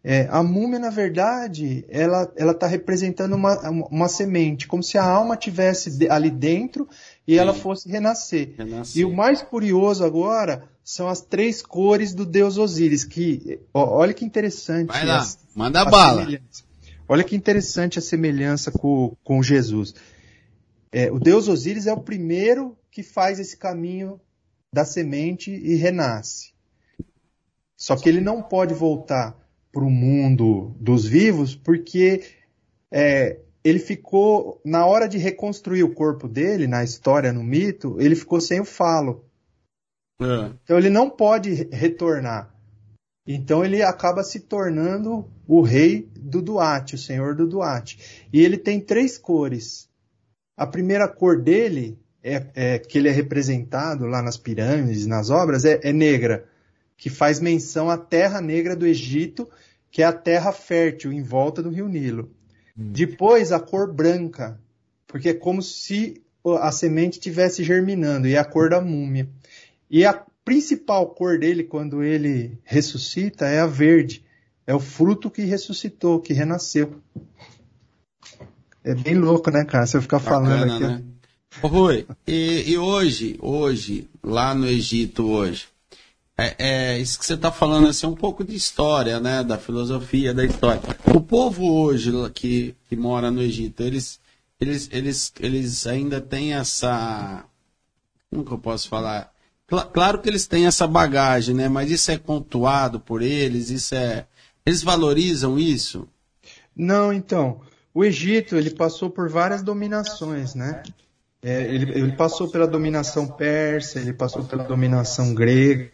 É, 0.03 0.27
a 0.31 0.43
múmia, 0.43 0.79
na 0.79 0.91
verdade, 0.91 1.85
ela 1.91 2.33
está 2.39 2.67
representando 2.67 3.35
uma, 3.35 3.69
uma 3.69 4.09
semente, 4.09 4.67
como 4.67 4.83
se 4.83 4.97
a 4.97 5.05
alma 5.05 5.37
tivesse 5.37 6.09
ali 6.09 6.31
dentro 6.31 6.89
e 7.29 7.35
Sim. 7.35 7.39
ela 7.39 7.53
fosse 7.53 7.91
renascer. 7.91 8.55
renascer. 8.57 9.03
E 9.03 9.05
o 9.05 9.15
mais 9.15 9.43
curioso 9.43 10.03
agora 10.03 10.67
são 10.85 11.09
as 11.09 11.21
três 11.21 11.63
cores 11.63 12.15
do 12.15 12.27
deus 12.27 12.59
Osíris, 12.59 13.05
que 13.05 13.61
ó, 13.73 13.99
olha 13.99 14.13
que 14.13 14.25
interessante. 14.25 14.89
Vai 14.89 15.07
lá, 15.07 15.23
a, 15.23 15.37
manda 15.55 15.81
a 15.81 15.85
bala. 15.85 16.27
Olha 17.09 17.25
que 17.25 17.37
interessante 17.37 17.99
a 17.99 18.03
semelhança 18.03 18.71
com, 18.71 19.17
com 19.23 19.43
Jesus. 19.43 19.95
É, 20.91 21.11
o 21.11 21.19
deus 21.19 21.49
Osíris 21.49 21.87
é 21.87 21.93
o 21.93 22.01
primeiro 22.01 22.77
que 22.91 23.03
faz 23.03 23.39
esse 23.39 23.57
caminho 23.57 24.21
da 24.73 24.85
semente 24.85 25.51
e 25.51 25.75
renasce. 25.75 26.53
Só 27.77 27.97
que 27.97 28.09
ele 28.09 28.21
não 28.21 28.43
pode 28.43 28.75
voltar 28.75 29.37
para 29.73 29.83
o 29.83 29.91
mundo 29.91 30.75
dos 30.79 31.05
vivos, 31.07 31.55
porque 31.55 32.23
é, 32.91 33.39
ele 33.65 33.79
ficou, 33.79 34.61
na 34.65 34.87
hora 34.87 35.09
de 35.09 35.19
reconstruir 35.19 35.83
o 35.83 35.95
corpo 35.95 36.29
dele, 36.29 36.67
na 36.67 36.85
história, 36.85 37.33
no 37.33 37.43
mito, 37.43 37.97
ele 37.99 38.15
ficou 38.15 38.41
sem 38.41 38.61
o 38.61 38.65
falo. 38.65 39.25
É. 40.21 40.53
Então 40.63 40.79
ele 40.79 40.91
não 40.91 41.09
pode 41.11 41.69
retornar. 41.73 42.53
Então 43.27 43.65
ele 43.65 43.83
acaba 43.83 44.25
se 44.25 44.41
tornando 44.41 45.31
o 45.47 45.63
rei 45.63 46.11
do 46.19 46.43
Duarte, 46.43 46.97
o 46.97 46.99
senhor 46.99 47.35
do 47.35 47.47
Duarte. 47.47 48.27
E 48.33 48.41
ele 48.41 48.57
tem 48.57 48.81
três 48.81 49.17
cores. 49.17 49.89
A 50.57 50.67
primeira 50.67 51.09
cor 51.09 51.41
dele, 51.41 51.99
é, 52.23 52.47
é 52.55 52.79
que 52.79 52.99
ele 52.99 53.09
é 53.09 53.13
representado 53.13 54.07
lá 54.07 54.23
nas 54.23 54.37
pirâmides, 54.37 55.07
nas 55.07 55.31
obras, 55.31 55.65
é, 55.65 55.81
é 55.83 55.93
negra, 55.93 56.47
que 56.97 57.11
faz 57.11 57.41
menção 57.41 57.91
à 57.91 57.97
terra 57.97 58.41
negra 58.41 58.77
do 58.77 58.87
Egito, 58.87 59.49
que 59.91 60.03
é 60.03 60.05
a 60.05 60.13
terra 60.13 60.53
fértil 60.53 61.13
em 61.13 61.23
volta 61.23 61.63
do 61.63 61.71
rio 61.71 61.89
Nilo. 61.89 62.31
Hum. 62.77 62.91
Depois 62.93 63.53
a 63.53 63.61
cor 63.61 63.93
branca, 63.93 64.61
porque 65.07 65.31
é 65.31 65.35
como 65.35 65.63
se 65.63 66.23
a 66.61 66.73
semente 66.73 67.19
estivesse 67.19 67.63
germinando, 67.63 68.27
e 68.27 68.35
é 68.35 68.39
a 68.39 68.45
cor 68.45 68.71
da 68.71 68.81
múmia. 68.81 69.29
E 69.93 70.07
a 70.07 70.15
principal 70.43 71.07
cor 71.09 71.39
dele, 71.39 71.63
quando 71.63 72.03
ele 72.03 72.59
ressuscita, 72.65 73.45
é 73.45 73.61
a 73.61 73.67
verde. 73.67 74.25
É 74.67 74.75
o 74.75 74.81
fruto 74.81 75.31
que 75.31 75.43
ressuscitou, 75.43 76.19
que 76.19 76.33
renasceu. 76.33 76.99
É 78.83 78.95
bem 78.95 79.17
louco, 79.17 79.51
né, 79.51 79.67
cara? 79.67 79.87
Você 79.87 80.01
ficar 80.01 80.19
falando 80.19 80.73
aqui. 80.73 80.83
Né? 80.83 81.03
Ô, 81.63 81.67
Rui, 81.67 82.07
e, 82.27 82.71
e, 82.71 82.79
hoje, 82.79 83.37
hoje, 83.39 84.09
lá 84.23 84.55
no 84.55 84.67
Egito 84.67 85.27
hoje, 85.27 85.67
é, 86.39 86.55
é, 86.59 86.99
isso 86.99 87.19
que 87.19 87.27
você 87.27 87.35
está 87.35 87.53
falando 87.53 87.87
assim, 87.87 88.07
um 88.07 88.15
pouco 88.15 88.43
de 88.43 88.57
história, 88.57 89.21
né? 89.21 89.45
Da 89.45 89.59
filosofia, 89.59 90.33
da 90.33 90.43
história. 90.45 90.81
O 91.15 91.21
povo 91.21 91.71
hoje 91.71 92.11
que, 92.31 92.75
que 92.89 92.97
mora 92.97 93.31
no 93.31 93.43
Egito, 93.43 93.83
eles, 93.83 94.19
eles, 94.59 94.89
eles, 94.91 95.33
eles 95.39 95.87
ainda 95.87 96.19
têm 96.19 96.55
essa. 96.55 97.45
Como 98.31 98.43
que 98.43 98.53
eu 98.53 98.59
posso 98.59 98.89
falar? 98.89 99.32
Claro 99.93 100.21
que 100.21 100.29
eles 100.29 100.47
têm 100.47 100.67
essa 100.67 100.87
bagagem, 100.87 101.55
né? 101.55 101.69
Mas 101.69 101.91
isso 101.91 102.11
é 102.11 102.19
pontuado 102.19 103.01
por 103.01 103.23
eles, 103.23 103.71
isso 103.71 103.95
é. 103.95 104.27
Eles 104.65 104.83
valorizam 104.83 105.59
isso? 105.59 106.09
Não, 106.77 107.13
então. 107.13 107.61
O 107.95 108.05
Egito 108.05 108.57
ele 108.57 108.71
passou 108.71 109.11
por 109.11 109.29
várias 109.29 109.63
dominações, 109.63 110.55
né? 110.55 110.83
É, 111.43 111.63
ele, 111.75 111.91
ele, 111.91 112.13
passou 112.13 112.49
pela 112.49 112.67
dominação 112.67 113.27
persa, 113.27 113.99
ele 113.99 114.13
passou 114.13 114.45
pela 114.45 114.63
dominação 114.63 115.35
grega 115.35 115.91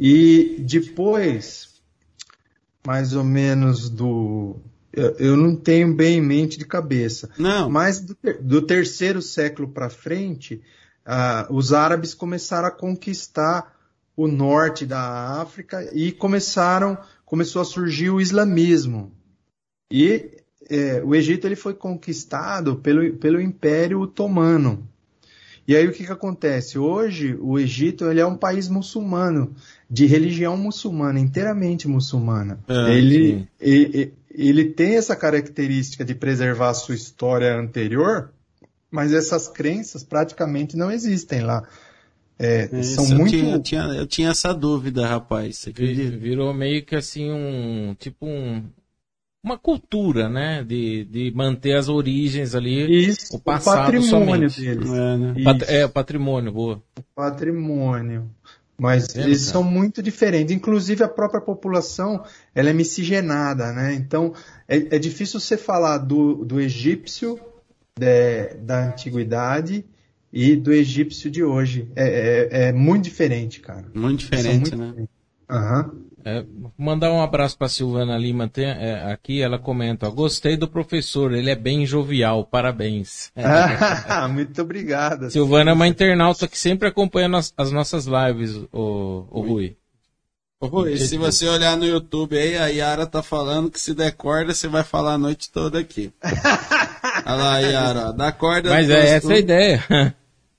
e 0.00 0.56
depois, 0.60 1.68
mais 2.84 3.14
ou 3.14 3.22
menos 3.22 3.90
do 3.90 4.56
eu, 4.96 5.14
eu 5.18 5.36
não 5.36 5.54
tenho 5.54 5.94
bem 5.94 6.16
em 6.16 6.22
mente 6.22 6.58
de 6.58 6.64
cabeça. 6.64 7.28
Não. 7.38 7.68
Mas 7.68 8.00
do, 8.00 8.16
do 8.40 8.62
terceiro 8.62 9.20
século 9.20 9.68
para 9.68 9.90
frente, 9.90 10.62
uh, 11.06 11.52
os 11.54 11.72
árabes 11.72 12.14
começaram 12.14 12.68
a 12.68 12.70
conquistar 12.70 13.74
o 14.16 14.26
norte 14.26 14.86
da 14.86 15.40
África 15.40 15.90
e 15.92 16.10
começaram, 16.10 16.98
começou 17.24 17.60
a 17.60 17.64
surgir 17.64 18.10
o 18.10 18.20
islamismo. 18.20 19.12
E 19.90 20.30
é, 20.68 21.02
o 21.04 21.14
Egito 21.14 21.46
ele 21.46 21.56
foi 21.56 21.74
conquistado 21.74 22.76
pelo, 22.76 23.14
pelo 23.14 23.40
Império 23.40 24.00
Otomano. 24.00 24.88
E 25.68 25.74
aí 25.74 25.86
o 25.86 25.92
que, 25.92 26.06
que 26.06 26.12
acontece? 26.12 26.78
Hoje 26.78 27.36
o 27.40 27.58
Egito 27.58 28.04
ele 28.06 28.20
é 28.20 28.26
um 28.26 28.36
país 28.36 28.68
muçulmano, 28.68 29.54
de 29.90 30.06
religião 30.06 30.56
muçulmana, 30.56 31.18
inteiramente 31.18 31.88
muçulmana. 31.88 32.60
É, 32.68 32.94
ele, 32.94 33.48
ele, 33.60 34.14
ele 34.30 34.64
tem 34.66 34.96
essa 34.96 35.16
característica 35.16 36.04
de 36.04 36.14
preservar 36.14 36.70
a 36.70 36.74
sua 36.74 36.94
história 36.94 37.58
anterior, 37.58 38.30
mas 38.90 39.12
essas 39.12 39.48
crenças 39.48 40.04
praticamente 40.04 40.76
não 40.76 40.90
existem 40.90 41.40
lá. 41.42 41.66
É, 42.38 42.68
Isso, 42.80 42.96
são 42.96 43.04
eu 43.10 43.18
muito. 43.18 43.30
Tinha, 43.30 43.54
eu, 43.54 43.62
tinha, 43.62 43.82
eu 43.82 44.06
tinha 44.06 44.30
essa 44.30 44.52
dúvida, 44.52 45.06
rapaz. 45.06 45.66
Virou 45.74 46.52
meio 46.52 46.84
que 46.84 46.94
assim 46.94 47.30
um. 47.30 47.94
Tipo 47.98 48.26
um. 48.26 48.64
Uma 49.42 49.56
cultura, 49.56 50.28
né? 50.28 50.62
De, 50.62 51.04
de 51.04 51.32
manter 51.34 51.76
as 51.76 51.88
origens 51.88 52.54
ali. 52.54 53.06
Isso, 53.06 53.36
o 53.36 53.40
passado 53.40 53.74
o 53.74 53.84
patrimônio 53.84 54.50
somente. 54.50 54.60
deles. 54.60 54.90
É, 54.90 55.16
né? 55.16 55.34
Pat, 55.44 55.62
é, 55.68 55.84
o 55.84 55.88
patrimônio, 55.88 56.52
boa. 56.52 56.82
O 56.98 57.02
patrimônio. 57.14 58.28
Mas 58.78 59.16
é, 59.16 59.22
eles 59.22 59.40
são 59.42 59.62
muito 59.62 60.02
diferentes. 60.02 60.54
Inclusive 60.54 61.02
a 61.02 61.08
própria 61.08 61.40
população, 61.40 62.22
ela 62.54 62.68
é 62.68 62.72
miscigenada, 62.74 63.72
né? 63.72 63.94
Então 63.94 64.34
é, 64.68 64.96
é 64.96 64.98
difícil 64.98 65.40
você 65.40 65.56
falar 65.56 65.98
do, 65.98 66.44
do 66.44 66.60
egípcio 66.60 67.38
de, 67.98 68.54
da 68.58 68.88
antiguidade 68.88 69.84
e 70.32 70.54
do 70.54 70.72
egípcio 70.72 71.30
de 71.30 71.42
hoje. 71.42 71.90
É, 71.96 72.48
é, 72.50 72.68
é 72.68 72.72
muito 72.72 73.04
diferente, 73.04 73.60
cara. 73.60 73.86
Muito 73.94 74.20
diferente, 74.20 74.76
muito 74.76 74.76
né? 74.76 75.06
Aham. 75.48 75.90
Uhum. 75.92 76.06
É, 76.26 76.44
mandar 76.76 77.12
um 77.12 77.22
abraço 77.22 77.56
para 77.56 77.68
Silvana 77.68 78.18
Lima 78.18 78.48
tem, 78.48 78.64
é, 78.64 79.12
aqui, 79.12 79.40
ela 79.40 79.60
comenta, 79.60 80.08
ó, 80.08 80.10
gostei 80.10 80.56
do 80.56 80.66
professor, 80.66 81.32
ele 81.32 81.50
é 81.50 81.54
bem 81.54 81.86
jovial, 81.86 82.44
parabéns. 82.44 83.30
Ah, 83.36 84.26
muito 84.26 84.60
obrigado. 84.60 85.30
Silvana 85.30 85.70
é 85.70 85.74
uma 85.74 85.86
internauta 85.86 86.48
que 86.48 86.58
sempre 86.58 86.88
acompanha 86.88 87.28
as, 87.38 87.54
as 87.56 87.70
nossas 87.70 88.06
lives, 88.06 88.56
o, 88.72 89.24
o 89.30 89.40
Rui. 89.40 89.76
Rui, 90.62 90.96
se 90.96 91.18
você 91.18 91.46
olhar 91.46 91.76
no 91.76 91.84
YouTube 91.84 92.36
aí, 92.36 92.56
a 92.56 92.66
Yara 92.68 93.06
tá 93.06 93.22
falando 93.22 93.70
que 93.70 93.78
se 93.78 93.94
der 93.94 94.12
corda, 94.12 94.54
você 94.54 94.66
vai 94.66 94.82
falar 94.82 95.14
a 95.14 95.18
noite 95.18 95.50
toda 95.50 95.78
aqui. 95.78 96.10
Olha 97.26 97.34
lá, 97.36 97.58
Yara, 97.58 98.12
dá 98.12 98.32
corda. 98.32 98.70
Mas 98.70 98.88
é 98.88 99.16
essa 99.16 99.32
a 99.34 99.38
ideia. 99.38 99.84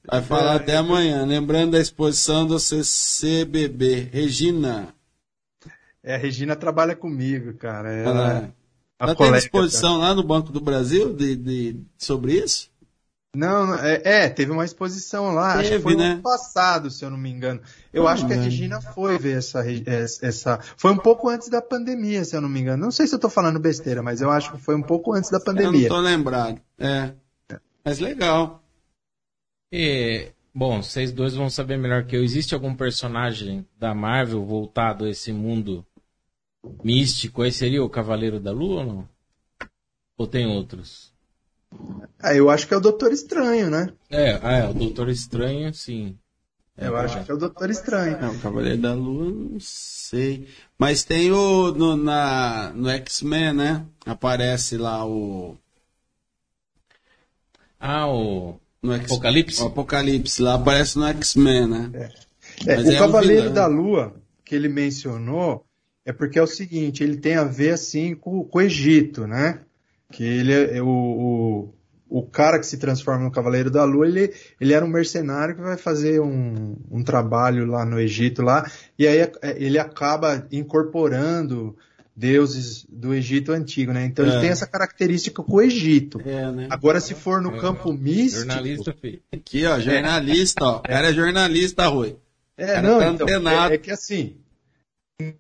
Vai 0.05 0.21
falar 0.21 0.55
até 0.55 0.77
amanhã. 0.77 1.25
Lembrando 1.25 1.71
da 1.71 1.79
exposição 1.79 2.45
do 2.45 2.59
CCBB. 2.59 4.09
Regina. 4.11 4.89
É, 6.03 6.15
a 6.15 6.17
Regina 6.17 6.55
trabalha 6.55 6.95
comigo, 6.95 7.55
cara. 7.55 7.91
Ela, 7.91 8.53
Ela 8.99 9.11
é 9.11 9.15
tem 9.15 9.35
exposição 9.35 9.97
lá 9.97 10.13
no 10.13 10.23
Banco 10.23 10.51
do 10.51 10.61
Brasil 10.61 11.13
de, 11.13 11.35
de, 11.35 11.79
sobre 11.97 12.33
isso? 12.33 12.69
Não, 13.37 13.75
é, 13.75 14.01
é, 14.03 14.29
teve 14.29 14.51
uma 14.51 14.65
exposição 14.65 15.31
lá, 15.31 15.57
teve, 15.57 15.61
acho 15.61 15.71
que 15.75 15.79
foi 15.79 15.95
né? 15.95 16.13
ano 16.13 16.23
passado, 16.23 16.89
se 16.89 17.05
eu 17.05 17.11
não 17.11 17.19
me 17.19 17.29
engano. 17.29 17.61
Eu 17.93 18.07
acho 18.07 18.25
que 18.25 18.33
a 18.33 18.35
Regina 18.35 18.81
foi 18.81 19.19
ver 19.19 19.37
essa, 19.37 19.63
essa. 20.23 20.59
Foi 20.75 20.91
um 20.91 20.97
pouco 20.97 21.29
antes 21.29 21.47
da 21.47 21.61
pandemia, 21.61 22.25
se 22.25 22.35
eu 22.35 22.41
não 22.41 22.49
me 22.49 22.59
engano. 22.59 22.85
Não 22.85 22.91
sei 22.91 23.05
se 23.05 23.13
eu 23.13 23.19
tô 23.19 23.29
falando 23.29 23.59
besteira, 23.59 24.01
mas 24.01 24.21
eu 24.21 24.31
acho 24.31 24.51
que 24.51 24.57
foi 24.57 24.75
um 24.75 24.81
pouco 24.81 25.13
antes 25.13 25.29
da 25.29 25.39
pandemia. 25.39 25.85
Eu 25.85 25.89
não 25.89 25.97
tô 25.97 26.01
lembrado. 26.01 26.59
É. 26.79 27.11
Mas 27.85 27.99
legal. 27.99 28.63
E, 29.71 30.31
bom, 30.51 30.81
vocês 30.81 31.11
dois 31.11 31.35
vão 31.35 31.47
saber 31.47 31.77
melhor 31.77 32.05
que 32.05 32.17
eu. 32.17 32.23
Existe 32.23 32.55
algum 32.55 32.73
personagem 32.73 33.67
da 33.77 33.93
Marvel 33.93 34.43
voltado 34.43 35.05
a 35.05 35.11
esse 35.11 35.31
mundo 35.31 35.85
místico? 36.83 37.45
Esse 37.45 37.59
seria 37.59 37.83
o 37.83 37.89
Cavaleiro 37.89 38.39
da 38.39 38.51
Lua 38.51 38.79
ou 38.79 38.85
não? 38.85 39.09
Ou 40.17 40.25
tem 40.25 40.47
outros? 40.47 41.15
Ah, 42.19 42.33
eu 42.33 42.49
acho 42.49 42.67
que 42.67 42.73
é 42.73 42.77
o 42.77 42.81
Doutor 42.81 43.11
Estranho, 43.11 43.69
né? 43.69 43.89
É, 44.09 44.39
ah, 44.41 44.57
é 44.57 44.69
o 44.69 44.73
Doutor 44.73 45.09
Estranho, 45.09 45.73
sim. 45.73 46.17
Eu 46.77 46.95
é, 46.95 47.01
acho 47.01 47.23
que 47.23 47.31
é 47.31 47.33
o 47.33 47.37
Doutor 47.37 47.69
Estranho. 47.69 48.17
É, 48.17 48.29
o 48.29 48.39
Cavaleiro 48.39 48.81
da 48.81 48.93
Lua, 48.93 49.31
não 49.31 49.59
sei. 49.59 50.47
Mas 50.77 51.03
tem 51.03 51.31
o. 51.31 51.71
No, 51.71 51.97
na, 51.97 52.71
no 52.75 52.89
X-Men, 52.89 53.53
né? 53.53 53.85
Aparece 54.05 54.77
lá 54.77 55.05
o. 55.05 55.57
Ah, 57.79 58.07
o. 58.07 58.59
No 58.81 58.93
X 58.93 59.11
Apocalipse? 59.11 59.61
O 59.61 59.65
Apocalipse, 59.67 60.41
lá 60.41 60.53
aparece 60.53 60.97
no 60.99 61.05
X-Men, 61.07 61.67
né? 61.67 61.91
É. 61.93 62.73
é 62.73 62.77
o 62.77 62.91
é 62.91 62.97
Cavaleiro 62.97 63.49
um 63.49 63.53
da 63.53 63.65
Lua, 63.65 64.15
que 64.45 64.55
ele 64.55 64.69
mencionou, 64.69 65.65
é 66.05 66.13
porque 66.13 66.37
é 66.37 66.43
o 66.43 66.47
seguinte, 66.47 67.03
ele 67.03 67.17
tem 67.17 67.35
a 67.35 67.43
ver 67.43 67.71
assim 67.71 68.15
com, 68.15 68.43
com 68.43 68.59
o 68.59 68.61
Egito, 68.61 69.25
né? 69.25 69.61
Que 70.11 70.23
ele 70.23 70.53
é, 70.53 70.77
é 70.77 70.81
o, 70.81 70.87
o, 70.87 71.73
o, 72.09 72.23
cara 72.23 72.59
que 72.59 72.65
se 72.65 72.77
transforma 72.77 73.25
no 73.25 73.31
Cavaleiro 73.31 73.69
da 73.69 73.83
Lua, 73.83 74.07
ele, 74.07 74.33
ele 74.59 74.73
era 74.73 74.85
um 74.85 74.89
mercenário 74.89 75.55
que 75.55 75.61
vai 75.61 75.77
fazer 75.77 76.21
um, 76.21 76.77
um 76.89 77.03
trabalho 77.03 77.65
lá 77.65 77.85
no 77.85 77.99
Egito 77.99 78.41
lá, 78.41 78.69
e 78.97 79.05
aí 79.05 79.19
é, 79.19 79.31
ele 79.57 79.77
acaba 79.77 80.47
incorporando 80.51 81.75
deuses 82.17 82.83
do 82.89 83.13
Egito 83.13 83.51
antigo, 83.51 83.93
né? 83.93 84.05
Então 84.05 84.25
é. 84.25 84.29
ele 84.29 84.39
tem 84.39 84.49
essa 84.49 84.65
característica 84.65 85.43
com 85.43 85.57
o 85.57 85.61
Egito. 85.61 86.19
É, 86.25 86.51
né? 86.51 86.67
Agora, 86.71 86.99
se 86.99 87.13
for 87.13 87.39
no 87.41 87.55
é, 87.55 87.59
campo 87.59 87.93
místico. 87.93 88.45
Jornalista, 88.45 88.95
filho. 88.99 89.21
Aqui, 89.31 89.65
ó, 89.67 89.79
jornalista, 89.79 90.65
ó. 90.65 90.81
Era 90.83 91.13
jornalista, 91.13 91.85
Rui. 91.85 92.17
É, 92.57 92.81
não, 92.81 92.99
tá 92.99 93.07
então, 93.09 93.27
é, 93.47 93.75
é, 93.75 93.77
que 93.77 93.91
assim, 93.91 94.37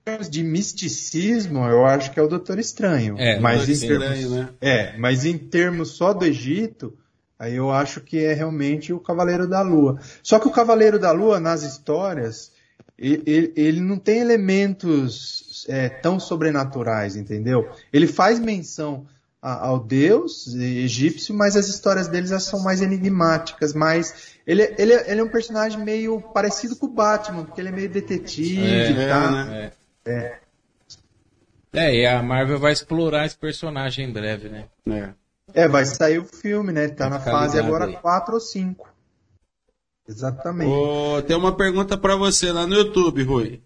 termos 0.03 0.27
de 0.27 0.41
misticismo, 0.41 1.63
eu 1.65 1.85
acho 1.85 2.11
que 2.11 2.19
é 2.19 2.23
o 2.23 2.27
Doutor 2.27 2.57
Estranho. 2.57 3.15
É, 3.19 3.39
mas 3.39 3.69
em 3.69 3.87
termos, 3.87 4.07
Estranho, 4.07 4.29
né? 4.31 4.49
É, 4.59 4.97
mas 4.97 5.23
em 5.23 5.37
termos 5.37 5.91
só 5.91 6.13
do 6.13 6.25
Egito, 6.25 6.97
aí 7.37 7.55
eu 7.55 7.69
acho 7.69 8.01
que 8.01 8.25
é 8.25 8.33
realmente 8.33 8.91
o 8.91 8.99
Cavaleiro 8.99 9.47
da 9.47 9.61
Lua. 9.61 9.99
Só 10.23 10.39
que 10.39 10.47
o 10.47 10.51
Cavaleiro 10.51 10.97
da 10.97 11.11
Lua, 11.11 11.39
nas 11.39 11.61
histórias, 11.61 12.51
ele, 12.97 13.53
ele 13.55 13.79
não 13.79 13.99
tem 13.99 14.17
elementos 14.17 15.63
é, 15.69 15.89
tão 15.89 16.19
sobrenaturais, 16.19 17.15
entendeu? 17.15 17.69
Ele 17.93 18.07
faz 18.07 18.39
menção 18.39 19.05
a, 19.39 19.67
ao 19.67 19.79
deus 19.79 20.55
egípcio, 20.55 21.35
mas 21.35 21.55
as 21.55 21.67
histórias 21.67 22.07
deles 22.07 22.31
são 22.41 22.63
mais 22.63 22.81
enigmáticas, 22.81 23.75
mais 23.75 24.36
ele, 24.47 24.63
ele, 24.77 24.93
ele 24.93 25.19
é 25.19 25.23
um 25.23 25.27
personagem 25.27 25.77
meio 25.77 26.21
parecido 26.21 26.77
com 26.77 26.85
o 26.85 26.93
Batman, 26.93 27.43
porque 27.43 27.59
ele 27.59 27.67
é 27.67 27.71
meio 27.73 27.89
detetive, 27.89 29.01
é, 29.01 29.07
tá? 29.09 29.47
É, 29.53 29.71
é. 30.05 30.39
é, 31.73 31.95
e 31.95 32.05
a 32.07 32.23
Marvel 32.23 32.57
vai 32.57 32.71
explorar 32.71 33.25
esse 33.25 33.37
personagem 33.37 34.07
em 34.07 34.13
breve, 34.13 34.47
né? 34.47 34.65
É, 34.89 35.63
é 35.63 35.67
vai 35.67 35.83
sair 35.83 36.19
o 36.19 36.23
filme, 36.23 36.71
né? 36.71 36.87
Tá 36.87 37.09
na 37.09 37.19
fase 37.19 37.59
agora 37.59 37.91
4 37.91 38.35
ou 38.35 38.39
5. 38.39 38.87
Exatamente. 40.07 40.71
Oh, 40.71 41.21
tem 41.21 41.35
uma 41.35 41.53
pergunta 41.53 41.97
para 41.97 42.15
você 42.15 42.49
lá 42.49 42.65
no 42.65 42.75
YouTube, 42.75 43.23
Rui. 43.23 43.61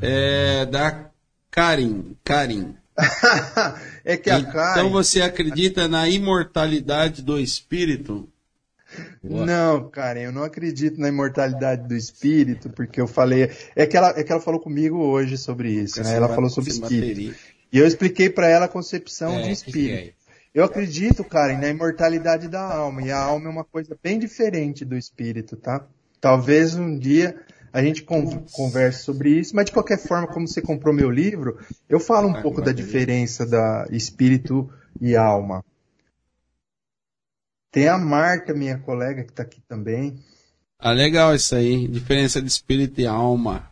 É 0.00 0.64
da 0.66 1.10
Karim. 1.50 2.16
Karim. 2.22 2.76
é 4.04 4.16
que 4.16 4.30
a 4.30 4.38
então 4.38 4.52
Karin... 4.52 4.90
você 4.90 5.20
acredita 5.20 5.88
na 5.88 6.08
imortalidade 6.08 7.22
do 7.22 7.40
espírito? 7.40 8.31
Não, 9.22 9.88
Karen, 9.88 10.20
eu 10.20 10.32
não 10.32 10.44
acredito 10.44 11.00
na 11.00 11.08
imortalidade 11.08 11.86
do 11.86 11.94
espírito, 11.94 12.70
porque 12.70 13.00
eu 13.00 13.06
falei. 13.06 13.50
É 13.74 13.86
que 13.86 13.96
ela, 13.96 14.10
é 14.16 14.22
que 14.22 14.32
ela 14.32 14.40
falou 14.40 14.60
comigo 14.60 14.98
hoje 14.98 15.38
sobre 15.38 15.70
isso, 15.70 16.02
né? 16.02 16.14
Ela 16.14 16.28
falou 16.28 16.50
sobre 16.50 16.70
espírito. 16.70 17.36
E 17.72 17.78
eu 17.78 17.86
expliquei 17.86 18.28
para 18.28 18.48
ela 18.48 18.66
a 18.66 18.68
concepção 18.68 19.38
é, 19.38 19.42
de 19.42 19.50
espírito. 19.52 20.18
É 20.18 20.22
eu 20.54 20.64
acredito, 20.64 21.24
Karen, 21.24 21.56
na 21.56 21.68
imortalidade 21.68 22.46
da 22.46 22.60
alma. 22.60 23.00
E 23.02 23.10
a 23.10 23.18
alma 23.18 23.46
é 23.46 23.50
uma 23.50 23.64
coisa 23.64 23.96
bem 24.02 24.18
diferente 24.18 24.84
do 24.84 24.96
espírito, 24.96 25.56
tá? 25.56 25.86
Talvez 26.20 26.74
um 26.74 26.98
dia 26.98 27.40
a 27.72 27.82
gente 27.82 28.04
converse 28.04 29.02
sobre 29.02 29.30
isso, 29.30 29.56
mas 29.56 29.64
de 29.64 29.72
qualquer 29.72 29.98
forma, 29.98 30.26
como 30.26 30.46
você 30.46 30.60
comprou 30.60 30.94
meu 30.94 31.10
livro, 31.10 31.58
eu 31.88 31.98
falo 31.98 32.28
um 32.28 32.42
pouco 32.42 32.60
da 32.60 32.70
diferença 32.70 33.46
da 33.46 33.86
espírito 33.90 34.70
e 35.00 35.16
alma. 35.16 35.64
Tem 37.72 37.88
a 37.88 37.96
Marta, 37.96 38.52
minha 38.52 38.76
colega, 38.78 39.24
que 39.24 39.30
está 39.30 39.42
aqui 39.42 39.62
também. 39.66 40.18
Ah, 40.78 40.92
legal 40.92 41.34
isso 41.34 41.54
aí. 41.54 41.88
Diferença 41.88 42.42
de 42.42 42.46
espírito 42.46 43.00
e 43.00 43.06
alma. 43.06 43.70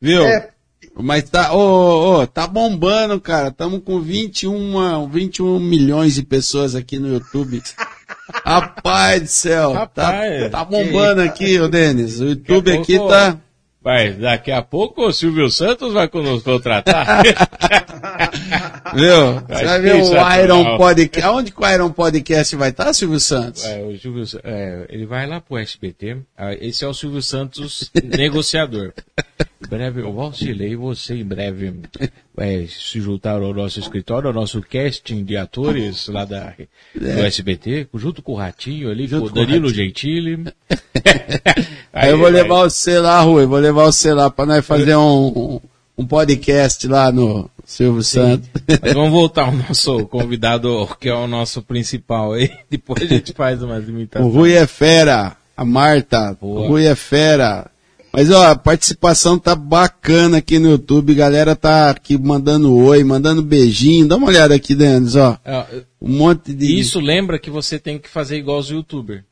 Viu? 0.00 0.24
É. 0.24 0.50
Mas 0.96 1.30
tá, 1.30 1.52
ô, 1.52 1.58
oh, 1.58 2.20
oh, 2.20 2.26
tá 2.26 2.48
bombando, 2.48 3.20
cara. 3.20 3.48
Estamos 3.48 3.82
com 3.84 4.00
21, 4.00 5.08
21 5.08 5.60
milhões 5.60 6.14
de 6.14 6.24
pessoas 6.24 6.74
aqui 6.74 6.98
no 6.98 7.08
YouTube. 7.08 7.62
Rapaz 8.44 9.22
do 9.22 9.28
céu. 9.28 9.72
Tá, 9.72 9.78
Rapaz, 9.80 10.42
tá, 10.42 10.50
tá 10.50 10.64
bombando 10.64 11.20
aqui, 11.20 11.60
ô 11.60 11.68
Denis. 11.68 12.20
O 12.20 12.26
YouTube 12.26 12.72
aqui 12.72 12.98
tá. 12.98 13.38
Vai, 13.80 14.12
daqui 14.12 14.50
a 14.50 14.60
pouco 14.60 15.06
o 15.06 15.12
Silvio 15.12 15.48
Santos 15.50 15.92
vai 15.92 16.10
nos 16.12 16.42
contratar. 16.42 17.22
Viu? 18.94 19.34
Você 19.48 19.64
vai 19.64 19.80
ver 19.80 19.94
o 19.94 20.42
Iron 20.42 20.76
Podcast. 20.76 21.26
Aonde 21.26 21.52
que 21.52 21.62
o 21.62 21.68
Iron 21.68 21.90
Podcast 21.90 22.56
vai 22.56 22.70
estar, 22.70 22.92
Silvio 22.92 23.20
Santos? 23.20 23.64
É, 23.64 23.82
o 23.82 23.96
Silvio, 23.96 24.24
é, 24.42 24.86
ele 24.88 25.06
vai 25.06 25.26
lá 25.26 25.40
pro 25.40 25.58
SBT. 25.58 26.18
Ah, 26.36 26.54
esse 26.54 26.84
é 26.84 26.88
o 26.88 26.94
Silvio 26.94 27.22
Santos 27.22 27.90
negociador. 28.02 28.92
Breve, 29.68 30.00
eu 30.00 30.20
auxiliei 30.20 30.74
você 30.74 31.16
em 31.16 31.24
breve 31.24 31.74
é, 32.38 32.66
se 32.66 33.00
juntar 33.00 33.42
ao 33.42 33.52
nosso 33.52 33.78
escritório, 33.78 34.28
ao 34.28 34.34
nosso 34.34 34.62
casting 34.62 35.24
de 35.24 35.36
atores 35.36 36.08
lá 36.08 36.24
da, 36.24 36.54
é. 36.58 36.66
do 36.94 37.20
SBT, 37.26 37.88
junto 37.94 38.22
com 38.22 38.32
o 38.32 38.36
Ratinho 38.36 38.90
ali, 38.90 39.06
junto 39.06 39.30
com 39.30 39.38
o 39.38 39.46
Danilo 39.46 39.68
Gentili. 39.68 40.46
Aí, 41.92 42.10
eu 42.10 42.18
vou 42.18 42.28
levar 42.28 42.62
você 42.62 42.98
lá, 42.98 43.20
Rui, 43.20 43.44
vou 43.44 43.58
levar 43.58 43.84
você 43.84 44.14
lá 44.14 44.30
para 44.30 44.46
nós 44.46 44.64
fazer 44.64 44.96
um, 44.96 45.60
um 45.96 46.06
podcast 46.06 46.86
lá 46.86 47.12
no 47.12 47.50
Silvio 47.64 48.02
Sim. 48.02 48.20
Santos. 48.20 48.48
Mas 48.80 48.94
vamos 48.94 49.10
voltar 49.12 49.46
ao 49.46 49.52
nosso 49.52 50.06
convidado, 50.06 50.88
que 50.98 51.10
é 51.10 51.14
o 51.14 51.26
nosso 51.26 51.60
principal 51.60 52.32
aí. 52.32 52.50
Depois 52.70 53.02
a 53.02 53.06
gente 53.06 53.34
faz 53.34 53.62
umas 53.62 53.86
imitações. 53.86 54.32
O 54.32 54.34
Rui 54.34 54.54
é 54.54 54.66
fera, 54.66 55.36
a 55.54 55.64
Marta. 55.64 56.36
Boa. 56.40 56.60
O 56.62 56.68
Rui 56.68 56.86
é 56.86 56.94
fera. 56.94 57.70
Mas 58.18 58.32
ó, 58.32 58.48
a 58.48 58.56
participação 58.56 59.38
tá 59.38 59.54
bacana 59.54 60.38
aqui 60.38 60.58
no 60.58 60.70
YouTube, 60.70 61.14
galera 61.14 61.54
tá 61.54 61.88
aqui 61.90 62.18
mandando 62.18 62.74
oi, 62.74 63.04
mandando 63.04 63.44
beijinho, 63.44 64.08
dá 64.08 64.16
uma 64.16 64.26
olhada 64.26 64.56
aqui, 64.56 64.74
Denis, 64.74 65.14
ó. 65.14 65.38
É, 65.44 65.84
um 66.02 66.16
monte 66.16 66.52
de... 66.52 66.80
Isso 66.80 66.98
lembra 66.98 67.38
que 67.38 67.48
você 67.48 67.78
tem 67.78 67.96
que 67.96 68.08
fazer 68.08 68.36
igual 68.36 68.58
os 68.58 68.70
youtubers. 68.70 69.22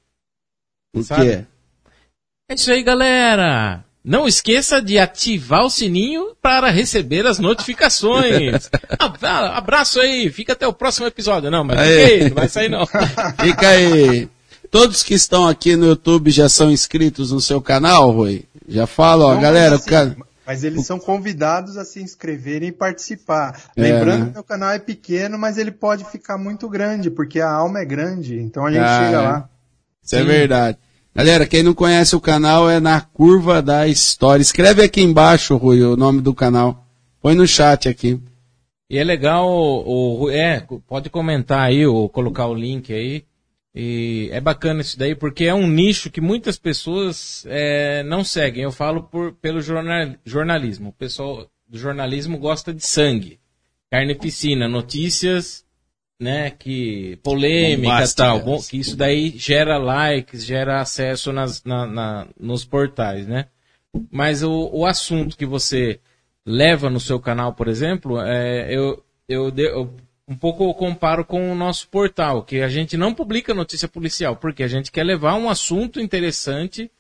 O 0.95 1.03
quê? 1.03 1.45
É 2.49 2.55
isso 2.55 2.71
aí, 2.71 2.85
galera! 2.85 3.85
Não 4.05 4.29
esqueça 4.29 4.81
de 4.81 5.01
ativar 5.01 5.65
o 5.65 5.71
sininho 5.71 6.37
para 6.41 6.71
receber 6.71 7.27
as 7.27 7.41
notificações. 7.41 8.71
Abraço 9.53 9.99
aí, 9.99 10.31
fica 10.31 10.53
até 10.53 10.65
o 10.65 10.73
próximo 10.73 11.09
episódio. 11.09 11.51
Não, 11.51 11.65
mas 11.65 11.81
fica 11.81 12.07
aí, 12.07 12.29
não 12.29 12.37
vai 12.37 12.49
sair 12.49 12.69
não. 12.69 12.87
Fica 13.43 13.69
aí. 13.69 14.29
Todos 14.71 15.03
que 15.03 15.15
estão 15.15 15.47
aqui 15.47 15.77
no 15.77 15.87
YouTube 15.87 16.31
já 16.31 16.49
são 16.49 16.71
inscritos 16.71 17.33
no 17.33 17.41
seu 17.41 17.61
canal, 17.61 18.11
Rui? 18.11 18.45
Já 18.69 18.87
fala, 18.87 19.27
ó, 19.27 19.35
não, 19.35 19.41
galera. 19.41 19.77
Mas, 19.77 19.93
assim, 19.93 20.17
mas 20.47 20.65
eles 20.65 20.87
são 20.87 20.99
convidados 20.99 21.77
a 21.77 21.85
se 21.85 22.01
inscreverem 22.01 22.69
e 22.69 22.73
participar. 22.73 23.61
É, 23.77 23.83
Lembrando 23.83 24.21
né? 24.21 24.27
que 24.27 24.35
meu 24.35 24.45
canal 24.45 24.71
é 24.71 24.79
pequeno, 24.79 25.39
mas 25.39 25.59
ele 25.59 25.73
pode 25.73 26.05
ficar 26.05 26.39
muito 26.39 26.69
grande, 26.69 27.11
porque 27.11 27.41
a 27.41 27.51
alma 27.51 27.81
é 27.81 27.85
grande. 27.85 28.39
Então 28.39 28.65
a 28.67 28.71
gente 28.71 28.85
ah, 28.85 29.05
chega 29.05 29.21
lá. 29.21 29.49
Isso 30.03 30.15
é 30.15 30.19
Sim. 30.19 30.25
é 30.25 30.27
verdade. 30.29 30.79
Galera, 31.15 31.47
quem 31.47 31.63
não 31.63 31.73
conhece 31.73 32.15
o 32.15 32.21
canal 32.21 32.69
é 32.69 32.79
na 32.79 33.01
Curva 33.01 33.63
da 33.63 33.89
História. 33.89 34.43
Escreve 34.43 34.83
aqui 34.83 35.01
embaixo, 35.01 35.57
Rui, 35.57 35.83
o 35.83 35.97
nome 35.97 36.21
do 36.21 36.35
canal. 36.35 36.87
Põe 37.23 37.35
no 37.35 37.47
chat 37.47 37.89
aqui. 37.89 38.21
E 38.89 38.99
é 38.99 39.03
legal, 39.03 39.49
o, 39.49 40.25
o, 40.25 40.31
é, 40.31 40.65
pode 40.87 41.11
comentar 41.11 41.61
aí, 41.61 41.85
ou 41.85 42.09
colocar 42.09 42.47
o 42.47 42.55
link 42.55 42.93
aí. 42.93 43.25
E 43.79 44.31
é 44.33 44.41
bacana 44.41 44.81
isso 44.81 44.99
daí, 44.99 45.15
porque 45.15 45.45
é 45.45 45.53
um 45.53 45.67
nicho 45.69 46.11
que 46.11 46.19
muitas 46.19 46.59
pessoas 46.59 47.45
é, 47.47 48.03
não 48.05 48.25
seguem. 48.25 48.63
Eu 48.63 48.73
falo 48.73 49.03
por, 49.03 49.35
pelo 49.35 49.61
jornal, 49.61 50.15
jornalismo. 50.25 50.89
O 50.89 50.93
pessoal 50.95 51.47
do 51.69 51.77
jornalismo 51.77 52.39
gosta 52.39 52.73
de 52.73 52.87
sangue, 52.87 53.39
carnificina, 53.91 54.67
notícias 54.67 55.67
né, 56.19 56.51
que 56.51 57.19
polêmicas 57.23 58.15
tal, 58.15 58.41
bom, 58.41 58.59
que 58.63 58.79
isso 58.79 58.97
daí 58.97 59.35
gera 59.37 59.77
likes, 59.77 60.45
gera 60.45 60.81
acesso 60.81 61.33
nas, 61.33 61.63
na, 61.63 61.87
na, 61.87 62.29
nos 62.41 62.65
portais, 62.65 63.27
né? 63.27 63.47
Mas 64.11 64.43
o, 64.43 64.71
o 64.73 64.87
assunto 64.87 65.37
que 65.37 65.45
você 65.45 66.01
leva 66.45 66.89
no 66.89 67.01
seu 67.01 67.21
canal, 67.21 67.53
por 67.53 67.69
exemplo, 67.69 68.21
é, 68.21 68.75
eu, 68.75 69.05
eu, 69.29 69.53
eu 69.57 69.95
um 70.29 70.35
pouco 70.35 70.73
comparo 70.75 71.25
com 71.25 71.53
o 71.53 71.55
nosso 71.55 71.89
portal, 71.89 72.43
que 72.43 72.61
a 72.61 72.69
gente 72.69 72.97
não 72.97 73.15
publica 73.15 73.55
notícia 73.55 73.87
policial, 73.87 74.37
porque 74.37 74.63
a 74.63 74.69
gente 74.69 74.91
quer 74.91 75.05
levar 75.05 75.35
um 75.35 75.49
assunto 75.49 76.01
interessante 76.01 76.91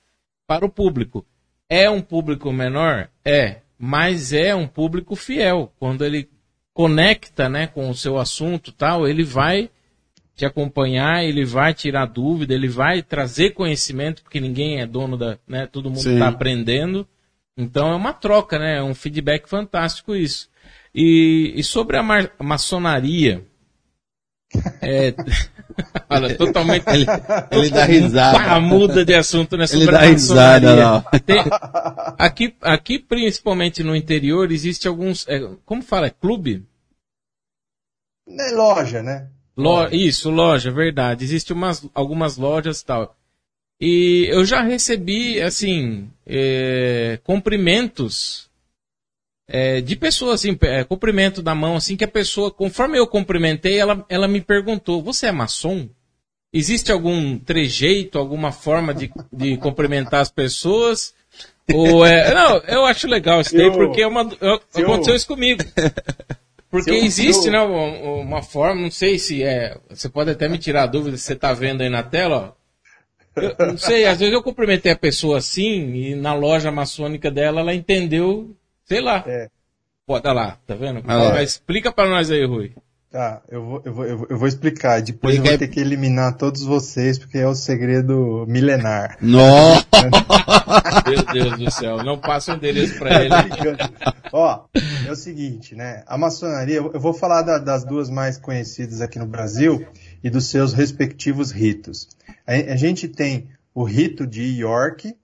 para 0.46 0.64
o 0.64 0.70
público. 0.70 1.26
É 1.68 1.90
um 1.90 2.00
público 2.00 2.52
menor? 2.52 3.08
É, 3.24 3.58
mas 3.78 4.32
é 4.32 4.54
um 4.54 4.68
público 4.68 5.16
fiel. 5.16 5.72
Quando 5.78 6.04
ele 6.04 6.28
conecta 6.72 7.48
né, 7.48 7.66
com 7.66 7.90
o 7.90 7.94
seu 7.94 8.18
assunto 8.18 8.70
tal, 8.70 9.08
ele 9.08 9.24
vai 9.24 9.70
te 10.36 10.44
acompanhar, 10.44 11.24
ele 11.24 11.44
vai 11.44 11.74
tirar 11.74 12.06
dúvida, 12.06 12.54
ele 12.54 12.68
vai 12.68 13.02
trazer 13.02 13.50
conhecimento, 13.50 14.22
porque 14.22 14.38
ninguém 14.38 14.80
é 14.80 14.86
dono 14.86 15.16
da. 15.16 15.38
Né, 15.48 15.66
todo 15.66 15.90
mundo 15.90 16.08
está 16.08 16.28
aprendendo. 16.28 17.08
Então 17.56 17.90
é 17.90 17.94
uma 17.94 18.12
troca, 18.12 18.58
né? 18.58 18.76
É 18.76 18.82
um 18.82 18.94
feedback 18.94 19.48
fantástico 19.48 20.14
isso. 20.14 20.50
E, 20.97 21.53
e 21.55 21.62
sobre 21.62 21.99
a, 21.99 22.03
ma 22.03 22.26
maçonaria. 22.42 23.44
É, 24.80 25.12
olha, 26.09 26.34
totalmente. 26.34 26.86
Ele, 26.88 27.05
ele 27.51 27.70
dá 27.70 27.84
risada. 27.84 28.38
Pá, 28.38 28.59
muda 28.59 29.05
de 29.05 29.14
assunto, 29.14 29.59
né? 29.59 29.66
Sobre 29.66 29.84
ele 29.84 29.92
dá 29.92 30.01
risada, 30.01 31.05
Tem, 31.26 31.36
aqui, 32.16 32.57
aqui, 32.62 32.99
principalmente 32.99 33.82
no 33.82 33.94
interior, 33.94 34.51
existe 34.51 34.88
alguns. 34.88 35.28
É, 35.28 35.38
como 35.66 35.82
fala? 35.82 36.07
É 36.07 36.11
clube? 36.11 36.64
É 38.26 38.53
loja, 38.53 39.03
né? 39.03 39.28
Lo, 39.55 39.88
isso, 39.88 40.30
loja, 40.30 40.70
verdade. 40.70 41.24
Existem 41.24 41.55
umas, 41.55 41.86
algumas 41.94 42.38
lojas 42.38 42.80
e 42.80 42.86
tal. 42.86 43.14
E 43.78 44.26
eu 44.30 44.47
já 44.47 44.62
recebi, 44.62 45.42
assim, 45.42 46.09
é, 46.26 47.18
cumprimentos 47.22 48.47
é, 49.49 49.80
de 49.80 49.94
pessoas, 49.94 50.40
assim, 50.40 50.59
é, 50.62 50.82
cumprimento 50.84 51.40
da 51.40 51.55
mão, 51.55 51.76
assim, 51.76 51.97
que 51.97 52.05
a 52.05 52.09
pessoa, 52.09 52.51
conforme 52.51 52.99
eu 52.99 53.07
cumprimentei, 53.07 53.78
ela, 53.78 54.05
ela 54.09 54.26
me 54.26 54.40
perguntou: 54.40 55.03
Você 55.03 55.26
é 55.26 55.32
maçom? 55.32 55.88
Existe 56.53 56.90
algum 56.90 57.38
trejeito, 57.38 58.18
alguma 58.18 58.51
forma 58.51 58.94
de, 58.94 59.11
de 59.32 59.57
cumprimentar 59.59 60.20
as 60.20 60.30
pessoas? 60.30 61.14
Ou 61.72 62.07
é. 62.07 62.32
Não, 62.32 62.59
eu 62.68 62.84
acho 62.84 63.07
legal 63.07 63.40
isso 63.40 63.57
daí, 63.57 63.70
porque 63.70 64.03
é 64.03 64.07
uma, 64.07 64.22
aconteceu 64.74 65.14
isso 65.14 65.26
comigo. 65.26 65.62
Porque 66.70 66.90
eu, 66.90 66.97
existe, 66.97 67.49
né, 67.49 67.61
uma, 67.61 68.20
uma, 68.20 68.42
forma, 68.42 68.82
não 68.82 68.90
sei 68.90 69.18
se 69.18 69.42
é. 69.42 69.78
Você 69.88 70.09
pode 70.09 70.30
até 70.30 70.49
me 70.49 70.59
tirar 70.59 70.82
a 70.82 70.86
dúvida 70.86 71.16
se 71.16 71.22
você 71.22 71.32
está 71.32 71.53
vendo 71.53 71.82
aí 71.82 71.88
na 71.88 72.03
tela, 72.03 72.55
ó. 72.55 72.66
Eu 73.40 73.66
não 73.66 73.78
sei, 73.78 74.07
às 74.07 74.18
vezes 74.18 74.34
eu 74.34 74.42
cumprimentei 74.42 74.92
a 74.92 74.97
pessoa 74.97 75.38
assim 75.38 75.94
e 75.94 76.14
na 76.14 76.32
loja 76.32 76.70
maçônica 76.70 77.30
dela 77.30 77.61
ela 77.61 77.74
entendeu, 77.74 78.57
sei 78.87 79.01
lá. 79.01 79.22
É. 79.26 79.49
Pô, 80.07 80.20
tá 80.20 80.32
lá, 80.32 80.57
tá 80.66 80.74
vendo? 80.74 81.03
Ah, 81.07 81.30
Mas 81.30 81.51
explica 81.51 81.93
para 81.93 82.09
nós 82.09 82.30
aí, 82.30 82.45
Rui. 82.47 82.72
Tá, 83.11 83.41
eu 83.49 83.64
vou, 83.64 83.82
eu 83.84 83.95
vou, 83.95 84.05
eu 84.05 84.39
vou 84.39 84.47
explicar. 84.47 85.01
Depois 85.01 85.34
Explica 85.34 85.55
eu 85.55 85.59
vou 85.59 85.66
ter 85.66 85.72
que 85.72 85.80
eliminar 85.80 86.37
todos 86.37 86.62
vocês, 86.62 87.18
porque 87.18 87.39
é 87.39 87.47
o 87.47 87.55
segredo 87.55 88.45
milenar. 88.47 89.16
Nossa! 89.22 89.87
Meu 91.09 91.24
Deus 91.32 91.59
do 91.59 91.70
céu, 91.70 92.05
não 92.05 92.18
passa 92.18 92.53
o 92.53 92.57
endereço 92.57 92.99
pra 92.99 93.22
ele. 93.24 93.34
Ó, 94.32 94.64
é 95.07 95.11
o 95.11 95.16
seguinte, 95.16 95.74
né? 95.74 96.03
A 96.07 96.18
maçonaria, 96.18 96.76
eu 96.76 97.01
vou 97.01 97.14
falar 97.14 97.43
da, 97.43 97.59
das 97.59 97.84
duas 97.84 98.11
mais 98.11 98.39
conhecidas 98.39 99.01
aqui 99.01 99.18
no 99.18 99.26
Brasil 99.26 99.87
e 100.22 100.28
dos 100.28 100.51
seus 100.51 100.72
respectivos 100.72 101.51
ritos. 101.51 102.09
A, 102.47 102.53
a 102.53 102.76
gente 102.76 103.09
tem 103.09 103.49
o 103.74 103.82
rito 103.82 104.26
de 104.26 104.43
York 104.61 105.16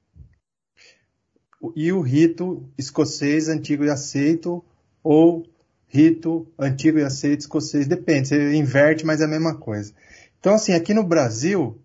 e 1.76 1.92
o 1.92 2.00
rito 2.00 2.68
escocês 2.76 3.48
antigo 3.48 3.84
e 3.84 3.90
aceito, 3.90 4.64
ou 5.02 5.46
rito 5.86 6.46
antigo 6.58 6.98
e 6.98 7.04
aceito 7.04 7.40
escocês. 7.40 7.86
Depende, 7.86 8.28
você 8.28 8.54
inverte, 8.54 9.04
mas 9.04 9.20
é 9.20 9.24
a 9.24 9.28
mesma 9.28 9.54
coisa. 9.54 9.92
Então, 10.40 10.54
assim, 10.54 10.72
aqui 10.72 10.92
no 10.92 11.04
Brasil, 11.04 11.80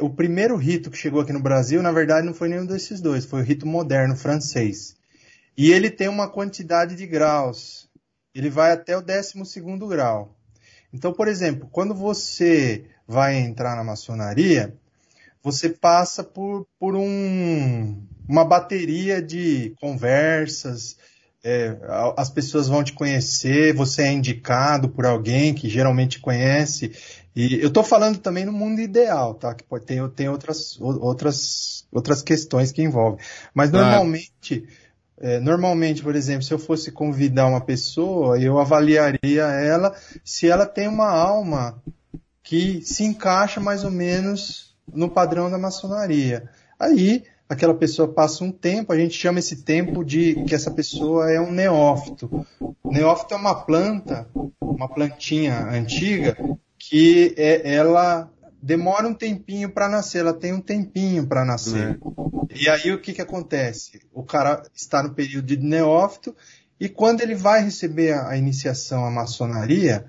o 0.00 0.10
primeiro 0.10 0.56
rito 0.56 0.90
que 0.90 0.96
chegou 0.96 1.20
aqui 1.20 1.32
no 1.32 1.42
Brasil, 1.42 1.82
na 1.82 1.90
verdade, 1.90 2.26
não 2.26 2.34
foi 2.34 2.48
nenhum 2.48 2.66
desses 2.66 3.00
dois, 3.00 3.24
foi 3.24 3.40
o 3.40 3.44
rito 3.44 3.66
moderno 3.66 4.16
francês. 4.16 4.96
E 5.56 5.72
ele 5.72 5.90
tem 5.90 6.08
uma 6.08 6.28
quantidade 6.28 6.94
de 6.94 7.06
graus. 7.06 7.88
Ele 8.34 8.50
vai 8.50 8.72
até 8.72 8.96
o 8.96 9.02
12 9.02 9.34
grau. 9.88 10.36
Então, 10.92 11.12
por 11.12 11.28
exemplo, 11.28 11.68
quando 11.72 11.94
você 11.94 12.84
vai 13.06 13.36
entrar 13.36 13.76
na 13.76 13.84
maçonaria, 13.84 14.76
você 15.42 15.68
passa 15.68 16.24
por, 16.24 16.66
por 16.78 16.96
um, 16.96 18.00
uma 18.28 18.44
bateria 18.44 19.20
de 19.20 19.74
conversas, 19.80 20.96
é, 21.44 21.76
as 22.16 22.30
pessoas 22.30 22.68
vão 22.68 22.82
te 22.82 22.94
conhecer, 22.94 23.74
você 23.74 24.02
é 24.02 24.12
indicado 24.12 24.88
por 24.88 25.04
alguém 25.04 25.52
que 25.52 25.68
geralmente 25.68 26.18
conhece. 26.18 26.92
E 27.36 27.60
eu 27.60 27.68
estou 27.68 27.84
falando 27.84 28.18
também 28.18 28.46
no 28.46 28.52
mundo 28.52 28.80
ideal, 28.80 29.34
tá? 29.34 29.54
Que 29.54 29.62
pode 29.62 29.84
ter 29.84 30.08
tem 30.10 30.28
outras, 30.30 30.80
outras, 30.80 31.86
outras 31.92 32.22
questões 32.22 32.72
que 32.72 32.80
envolvem. 32.80 33.22
Mas 33.52 33.70
normalmente, 33.70 34.66
é, 35.18 35.38
normalmente, 35.38 36.02
por 36.02 36.16
exemplo, 36.16 36.42
se 36.42 36.54
eu 36.54 36.58
fosse 36.58 36.90
convidar 36.90 37.46
uma 37.46 37.60
pessoa, 37.60 38.40
eu 38.40 38.58
avaliaria 38.58 39.42
ela 39.44 39.94
se 40.24 40.48
ela 40.48 40.64
tem 40.64 40.88
uma 40.88 41.10
alma 41.10 41.82
que 42.42 42.80
se 42.82 43.04
encaixa 43.04 43.60
mais 43.60 43.84
ou 43.84 43.90
menos 43.90 44.74
no 44.90 45.10
padrão 45.10 45.50
da 45.50 45.58
maçonaria. 45.58 46.48
Aí 46.78 47.24
aquela 47.48 47.74
pessoa 47.74 48.08
passa 48.08 48.44
um 48.44 48.50
tempo, 48.50 48.92
a 48.92 48.96
gente 48.96 49.14
chama 49.14 49.38
esse 49.38 49.62
tempo 49.62 50.04
de 50.04 50.42
que 50.44 50.54
essa 50.54 50.70
pessoa 50.70 51.30
é 51.30 51.40
um 51.40 51.50
neófito. 51.50 52.46
O 52.82 52.92
neófito 52.92 53.34
é 53.34 53.36
uma 53.36 53.54
planta, 53.54 54.28
uma 54.60 54.88
plantinha 54.88 55.66
antiga, 55.68 56.36
que 56.78 57.34
é, 57.36 57.74
ela 57.74 58.30
demora 58.62 59.06
um 59.06 59.14
tempinho 59.14 59.70
para 59.70 59.88
nascer, 59.88 60.20
ela 60.20 60.32
tem 60.32 60.52
um 60.52 60.60
tempinho 60.60 61.26
para 61.26 61.44
nascer. 61.44 61.98
É. 62.50 62.54
E 62.54 62.68
aí 62.68 62.92
o 62.92 63.00
que, 63.00 63.12
que 63.12 63.22
acontece? 63.22 64.00
O 64.12 64.22
cara 64.22 64.62
está 64.74 65.02
no 65.02 65.14
período 65.14 65.46
de 65.46 65.56
neófito 65.58 66.34
e 66.80 66.88
quando 66.88 67.20
ele 67.20 67.34
vai 67.34 67.62
receber 67.62 68.12
a, 68.12 68.30
a 68.30 68.36
iniciação 68.38 69.04
à 69.04 69.10
maçonaria, 69.10 70.06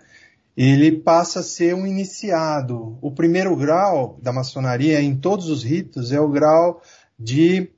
ele 0.56 0.92
passa 0.92 1.42
a 1.42 1.44
ser 1.44 1.76
um 1.76 1.86
iniciado. 1.86 2.98
O 3.02 3.12
primeiro 3.12 3.56
grau 3.56 4.18
da 4.22 4.32
maçonaria 4.32 5.02
em 5.02 5.16
todos 5.16 5.50
os 5.50 5.64
ritos 5.64 6.14
é 6.14 6.20
o 6.20 6.30
grau 6.30 6.82
de 7.18 7.70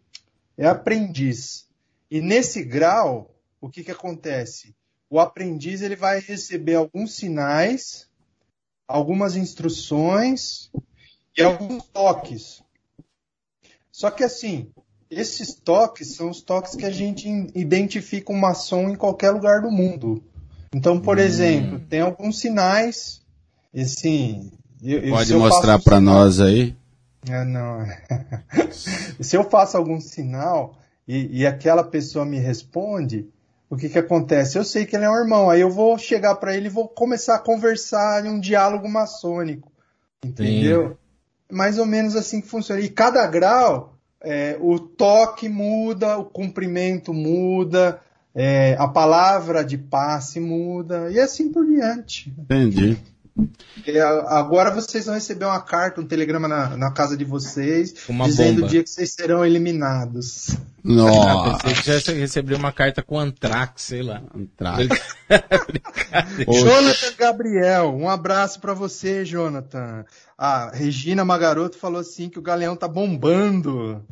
é 0.58 0.66
aprendiz. 0.66 1.68
E 2.10 2.22
nesse 2.22 2.64
grau, 2.64 3.36
o 3.62 3.70
que, 3.70 3.84
que 3.84 3.92
acontece? 3.92 4.76
O 5.10 5.20
aprendiz 5.20 5.82
ele 5.82 5.96
vai 5.96 6.20
receber 6.20 6.76
alguns 6.76 7.16
sinais, 7.16 8.08
algumas 8.88 9.36
instruções 9.36 10.70
e 11.38 11.42
alguns 11.42 11.84
toques. 11.86 12.62
Só 13.92 14.12
que 14.12 14.24
assim, 14.24 14.72
esses 15.10 15.54
toques 15.54 16.16
são 16.16 16.30
os 16.30 16.42
toques 16.42 16.76
que 16.76 16.86
a 16.86 16.92
gente 16.92 17.28
identifica 17.56 18.32
um 18.32 18.38
maçom 18.38 18.90
em 18.90 18.96
qualquer 18.96 19.32
lugar 19.32 19.62
do 19.62 19.72
mundo. 19.72 20.24
Então, 20.74 21.00
por 21.00 21.18
hum. 21.18 21.22
exemplo, 21.22 21.80
tem 21.80 22.02
alguns 22.02 22.40
sinais, 22.40 23.22
assim, 23.74 24.52
eu, 24.82 25.10
Pode 25.10 25.34
mostrar 25.34 25.80
para 25.80 26.00
nós 26.00 26.40
aí? 26.40 26.76
É, 27.30 27.44
não. 27.44 27.86
Se 29.20 29.36
eu 29.36 29.44
faço 29.44 29.78
algum 29.78 30.00
sinal 30.00 30.78
e, 31.08 31.42
e, 31.42 31.48
aquela 31.48 31.84
pessoa 31.84 32.26
me 32.26 32.38
responde, 32.38 33.28
o 33.70 33.76
que 33.76 33.90
que 33.90 34.00
acontece? 34.00 34.58
Eu 34.58 34.64
sei 34.64 34.86
que 34.86 34.96
ele 34.96 35.06
é 35.06 35.10
um 35.10 35.18
irmão, 35.18 35.50
aí 35.50 35.62
eu 35.62 35.70
vou 35.70 35.98
chegar 35.98 36.36
para 36.36 36.56
ele 36.56 36.68
e 36.68 36.72
vou 36.72 36.88
começar 36.88 37.36
a 37.36 37.40
conversar 37.40 38.26
em 38.26 38.30
um 38.30 38.40
diálogo 38.40 38.88
maçônico, 38.88 39.72
entendeu? 40.24 40.90
Sim. 40.90 41.56
Mais 41.56 41.78
ou 41.78 41.86
menos 41.86 42.16
assim 42.16 42.42
que 42.42 42.48
funciona. 42.48 42.82
E 42.82 42.90
cada 42.90 43.26
grau, 43.28 43.98
é, 44.22 44.58
o 44.60 44.80
toque 44.80 45.48
muda, 45.48 46.18
o 46.18 46.26
cumprimento 46.26 47.14
muda, 47.14 48.02
é, 48.36 48.76
a 48.78 48.88
palavra 48.88 49.64
de 49.64 49.78
passe 49.78 50.40
muda, 50.40 51.10
e 51.12 51.20
assim 51.20 51.52
por 51.52 51.66
diante. 51.66 52.34
Entendi. 52.38 52.98
É, 53.86 54.02
agora 54.02 54.72
vocês 54.72 55.06
vão 55.06 55.16
receber 55.16 55.46
uma 55.46 55.62
carta, 55.62 56.02
um 56.02 56.06
telegrama 56.06 56.48
na, 56.48 56.76
na 56.76 56.92
casa 56.92 57.16
de 57.16 57.24
vocês, 57.24 57.94
uma 58.10 58.26
dizendo 58.26 58.56
bomba. 58.56 58.68
o 58.68 58.70
dia 58.70 58.84
que 58.84 58.90
vocês 58.90 59.14
serão 59.14 59.46
eliminados. 59.46 60.58
Nossa. 60.84 61.58
Pensei 61.68 62.00
que 62.00 62.12
já 62.12 62.14
recebeu 62.14 62.58
uma 62.58 62.72
carta 62.72 63.04
com 63.04 63.20
Antrax, 63.20 63.84
sei 63.84 64.02
lá. 64.02 64.22
Antrax. 64.36 64.88
Jonathan 66.48 67.14
Gabriel, 67.18 67.96
um 67.96 68.10
abraço 68.10 68.60
para 68.60 68.74
você, 68.74 69.24
Jonathan. 69.24 70.06
A 70.38 70.72
Regina 70.74 71.24
Magaroto 71.24 71.78
falou 71.78 72.02
assim 72.02 72.30
que 72.30 72.40
o 72.40 72.44
Galeão 72.44 72.76
tá 72.76 72.88
bombando. 72.88 74.04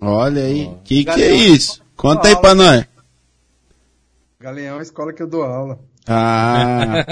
Olha 0.00 0.42
aí, 0.42 0.68
oh. 0.70 0.78
que 0.82 1.04
que 1.04 1.22
é 1.22 1.32
isso? 1.32 1.82
Conta 1.96 2.28
aí 2.28 2.36
pra 2.36 2.54
nós. 2.54 2.84
Galeão 4.40 4.76
é 4.76 4.78
a 4.80 4.82
escola 4.82 5.12
que 5.12 5.22
eu 5.22 5.28
dou 5.28 5.44
aula. 5.44 5.78
Ah. 6.06 7.04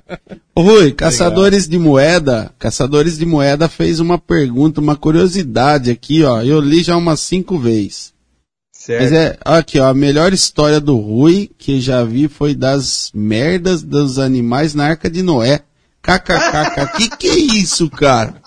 Rui, 0.56 0.92
Caçadores 0.92 1.68
de 1.68 1.78
Moeda, 1.78 2.50
Caçadores 2.58 3.18
de 3.18 3.26
Moeda 3.26 3.68
fez 3.68 4.00
uma 4.00 4.18
pergunta, 4.18 4.80
uma 4.80 4.96
curiosidade 4.96 5.90
aqui, 5.90 6.22
ó. 6.22 6.42
Eu 6.42 6.60
li 6.60 6.82
já 6.82 6.96
umas 6.96 7.20
cinco 7.20 7.58
vezes. 7.58 8.14
Certo. 8.72 9.02
Mas 9.02 9.12
é, 9.12 9.36
aqui, 9.44 9.80
ó, 9.80 9.88
a 9.88 9.94
melhor 9.94 10.32
história 10.32 10.80
do 10.80 10.96
Rui 10.96 11.50
que 11.58 11.80
já 11.80 12.04
vi 12.04 12.28
foi 12.28 12.54
das 12.54 13.10
merdas 13.12 13.82
dos 13.82 14.18
animais 14.18 14.74
na 14.74 14.86
Arca 14.86 15.10
de 15.10 15.22
Noé. 15.22 15.60
KKKK. 16.00 16.86
que 16.96 17.16
que 17.16 17.28
é 17.28 17.36
isso, 17.36 17.90
cara? 17.90 18.45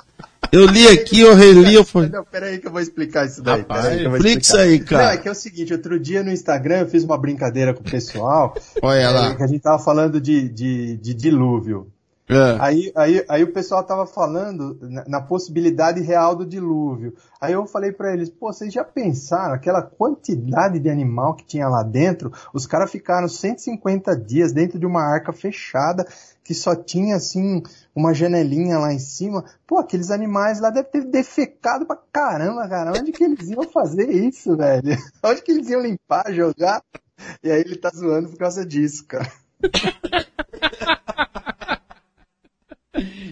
Eu 0.51 0.65
li 0.65 0.87
aqui, 0.87 1.19
eu 1.19 1.35
reli, 1.35 1.75
eu 1.75 1.85
falei. 1.85 2.09
Não, 2.09 2.23
peraí 2.23 2.57
que 2.57 2.67
eu 2.67 2.71
vou 2.71 2.81
explicar 2.81 3.25
isso 3.25 3.41
daí. 3.41 3.61
Rapaz, 3.61 4.01
explica 4.01 4.41
isso 4.41 4.57
aí, 4.57 4.79
cara. 4.79 5.05
Não, 5.05 5.11
é 5.11 5.17
que 5.17 5.27
é 5.27 5.31
o 5.31 5.35
seguinte, 5.35 5.73
outro 5.73 5.99
dia 5.99 6.23
no 6.23 6.31
Instagram 6.31 6.79
eu 6.79 6.87
fiz 6.87 7.03
uma 7.03 7.17
brincadeira 7.17 7.73
com 7.73 7.81
o 7.81 7.89
pessoal. 7.89 8.55
Olha 8.81 9.11
lá. 9.11 9.29
É, 9.29 9.35
que 9.35 9.43
a 9.43 9.47
gente 9.47 9.61
tava 9.61 9.79
falando 9.79 10.19
de, 10.19 10.49
de, 10.49 10.97
de 10.97 11.13
dilúvio. 11.13 11.91
É. 12.29 12.57
Aí, 12.59 12.91
aí, 12.95 13.25
aí 13.27 13.43
o 13.43 13.51
pessoal 13.51 13.83
tava 13.83 14.05
falando 14.05 14.77
na, 14.81 15.03
na, 15.07 15.21
possibilidade 15.21 15.99
real 15.99 16.35
do 16.35 16.45
dilúvio. 16.45 17.15
Aí 17.41 17.53
eu 17.53 17.65
falei 17.65 17.91
para 17.91 18.13
eles, 18.13 18.29
pô, 18.29 18.53
vocês 18.53 18.71
já 18.71 18.83
pensaram 18.83 19.55
aquela 19.55 19.81
quantidade 19.81 20.77
de 20.77 20.89
animal 20.91 21.33
que 21.33 21.43
tinha 21.43 21.67
lá 21.67 21.81
dentro? 21.81 22.31
Os 22.53 22.67
caras 22.67 22.91
ficaram 22.91 23.27
150 23.27 24.15
dias 24.15 24.53
dentro 24.53 24.77
de 24.77 24.85
uma 24.85 25.01
arca 25.01 25.33
fechada 25.33 26.05
que 26.43 26.53
só 26.53 26.75
tinha 26.75 27.15
assim 27.15 27.63
uma 27.99 28.13
janelinha 28.13 28.77
lá 28.79 28.93
em 28.93 28.99
cima. 28.99 29.43
Pô, 29.67 29.79
aqueles 29.79 30.09
animais 30.11 30.59
lá 30.59 30.69
devem 30.69 30.91
ter 30.91 31.03
defecado 31.05 31.85
pra 31.85 31.97
caramba, 32.11 32.67
cara. 32.67 32.91
Onde 32.97 33.11
que 33.11 33.23
eles 33.23 33.49
iam 33.49 33.63
fazer 33.63 34.09
isso, 34.09 34.55
velho? 34.55 34.97
Onde 35.23 35.41
que 35.41 35.51
eles 35.51 35.69
iam 35.69 35.81
limpar, 35.81 36.33
jogar? 36.33 36.81
E 37.43 37.51
aí 37.51 37.61
ele 37.61 37.75
tá 37.75 37.89
zoando 37.89 38.29
por 38.29 38.37
causa 38.37 38.65
disso, 38.65 39.05
cara. 39.05 39.31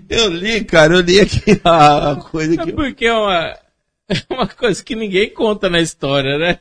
Eu 0.10 0.30
li, 0.30 0.64
cara, 0.64 0.94
eu 0.94 1.02
li 1.02 1.20
aqui 1.20 1.60
a 1.62 2.16
coisa 2.16 2.56
que. 2.56 2.70
É 2.70 2.74
porque 2.74 3.06
é 3.06 3.14
uma, 3.14 3.58
é 4.08 4.16
uma 4.34 4.48
coisa 4.48 4.84
que 4.84 4.96
ninguém 4.96 5.34
conta 5.34 5.70
na 5.70 5.82
história, 5.82 6.38
né? 6.38 6.60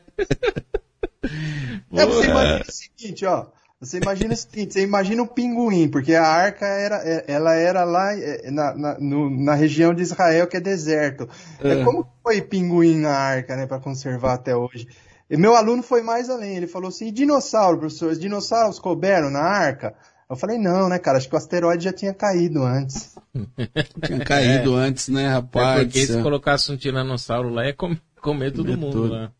É, 1.93 2.07
você 2.07 2.27
imagina 2.27 2.63
o 2.67 2.73
seguinte, 2.73 3.25
ó. 3.25 3.47
Você 3.79 3.99
imagina 3.99 4.33
o 4.33 4.37
seguinte, 4.37 4.73
você 4.73 4.83
imagina 4.83 5.23
o 5.23 5.27
pinguim, 5.27 5.89
porque 5.89 6.15
a 6.15 6.27
arca 6.27 6.65
era, 6.65 6.97
é, 7.05 7.25
ela 7.29 7.55
era 7.55 7.85
lá 7.85 8.15
é, 8.15 8.51
na, 8.51 8.75
na, 8.75 8.99
no, 8.99 9.29
na 9.29 9.55
região 9.55 9.93
de 9.93 10.03
Israel, 10.03 10.47
que 10.47 10.57
é 10.57 10.61
deserto. 10.61 11.29
É. 11.61 11.73
É, 11.81 11.85
como 11.85 12.07
foi 12.23 12.41
pinguim 12.41 12.97
na 12.97 13.15
arca, 13.15 13.55
né, 13.55 13.67
para 13.67 13.79
conservar 13.79 14.35
até 14.35 14.57
hoje? 14.57 14.89
E 15.29 15.37
meu 15.37 15.55
aluno 15.55 15.83
foi 15.83 16.03
mais 16.03 16.31
além, 16.31 16.57
ele 16.57 16.67
falou 16.67 16.89
assim, 16.89 17.09
e 17.09 17.13
dinossauro, 17.13 17.79
professor, 17.79 18.13
os 18.13 18.19
dinossauros 18.19 18.79
couberam 18.79 19.31
na 19.31 19.43
arca? 19.43 19.95
Eu 20.29 20.37
falei, 20.37 20.59
não, 20.59 20.89
né, 20.89 20.99
cara, 20.99 21.19
acho 21.19 21.29
que 21.29 21.35
o 21.35 21.39
asteroide 21.39 21.85
já 21.85 21.93
tinha 21.93 22.15
caído 22.15 22.63
antes. 22.65 23.15
Tinha 24.03 24.25
caído 24.25 24.79
é. 24.79 24.83
antes, 24.83 25.09
né, 25.09 25.29
rapaz? 25.29 25.81
É 25.81 25.85
porque 25.85 26.07
se 26.07 26.23
colocasse 26.23 26.73
um 26.73 26.77
tiranossauro 26.77 27.51
lá, 27.51 27.67
ia 27.67 27.75
comer, 27.75 28.01
comer 28.23 28.51
todo 28.51 28.65
comer 28.65 28.77
mundo 28.79 28.93
tudo. 28.93 29.13
lá. 29.13 29.31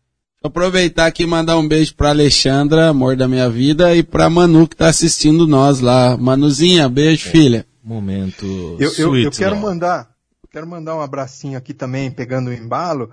Aproveitar 0.47 1.05
aqui 1.05 1.23
e 1.23 1.27
mandar 1.27 1.57
um 1.57 1.67
beijo 1.67 1.95
pra 1.95 2.09
Alexandra, 2.09 2.89
amor 2.89 3.15
da 3.15 3.27
minha 3.27 3.49
vida, 3.49 3.95
e 3.95 4.01
pra 4.01 4.29
Manu 4.29 4.67
que 4.67 4.75
tá 4.75 4.87
assistindo 4.87 5.45
nós 5.45 5.79
lá. 5.79 6.17
Manuzinha, 6.17 6.89
beijo, 6.89 7.27
é. 7.27 7.31
filha. 7.31 7.65
Momento. 7.83 8.45
Eu, 8.79 8.91
eu, 8.97 9.17
eu 9.17 9.31
quero 9.31 9.55
mandar, 9.55 10.09
quero 10.51 10.67
mandar 10.67 10.95
um 10.95 11.01
abracinho 11.01 11.57
aqui 11.57 11.73
também, 11.73 12.11
pegando 12.11 12.49
o 12.49 12.53
embalo, 12.53 13.11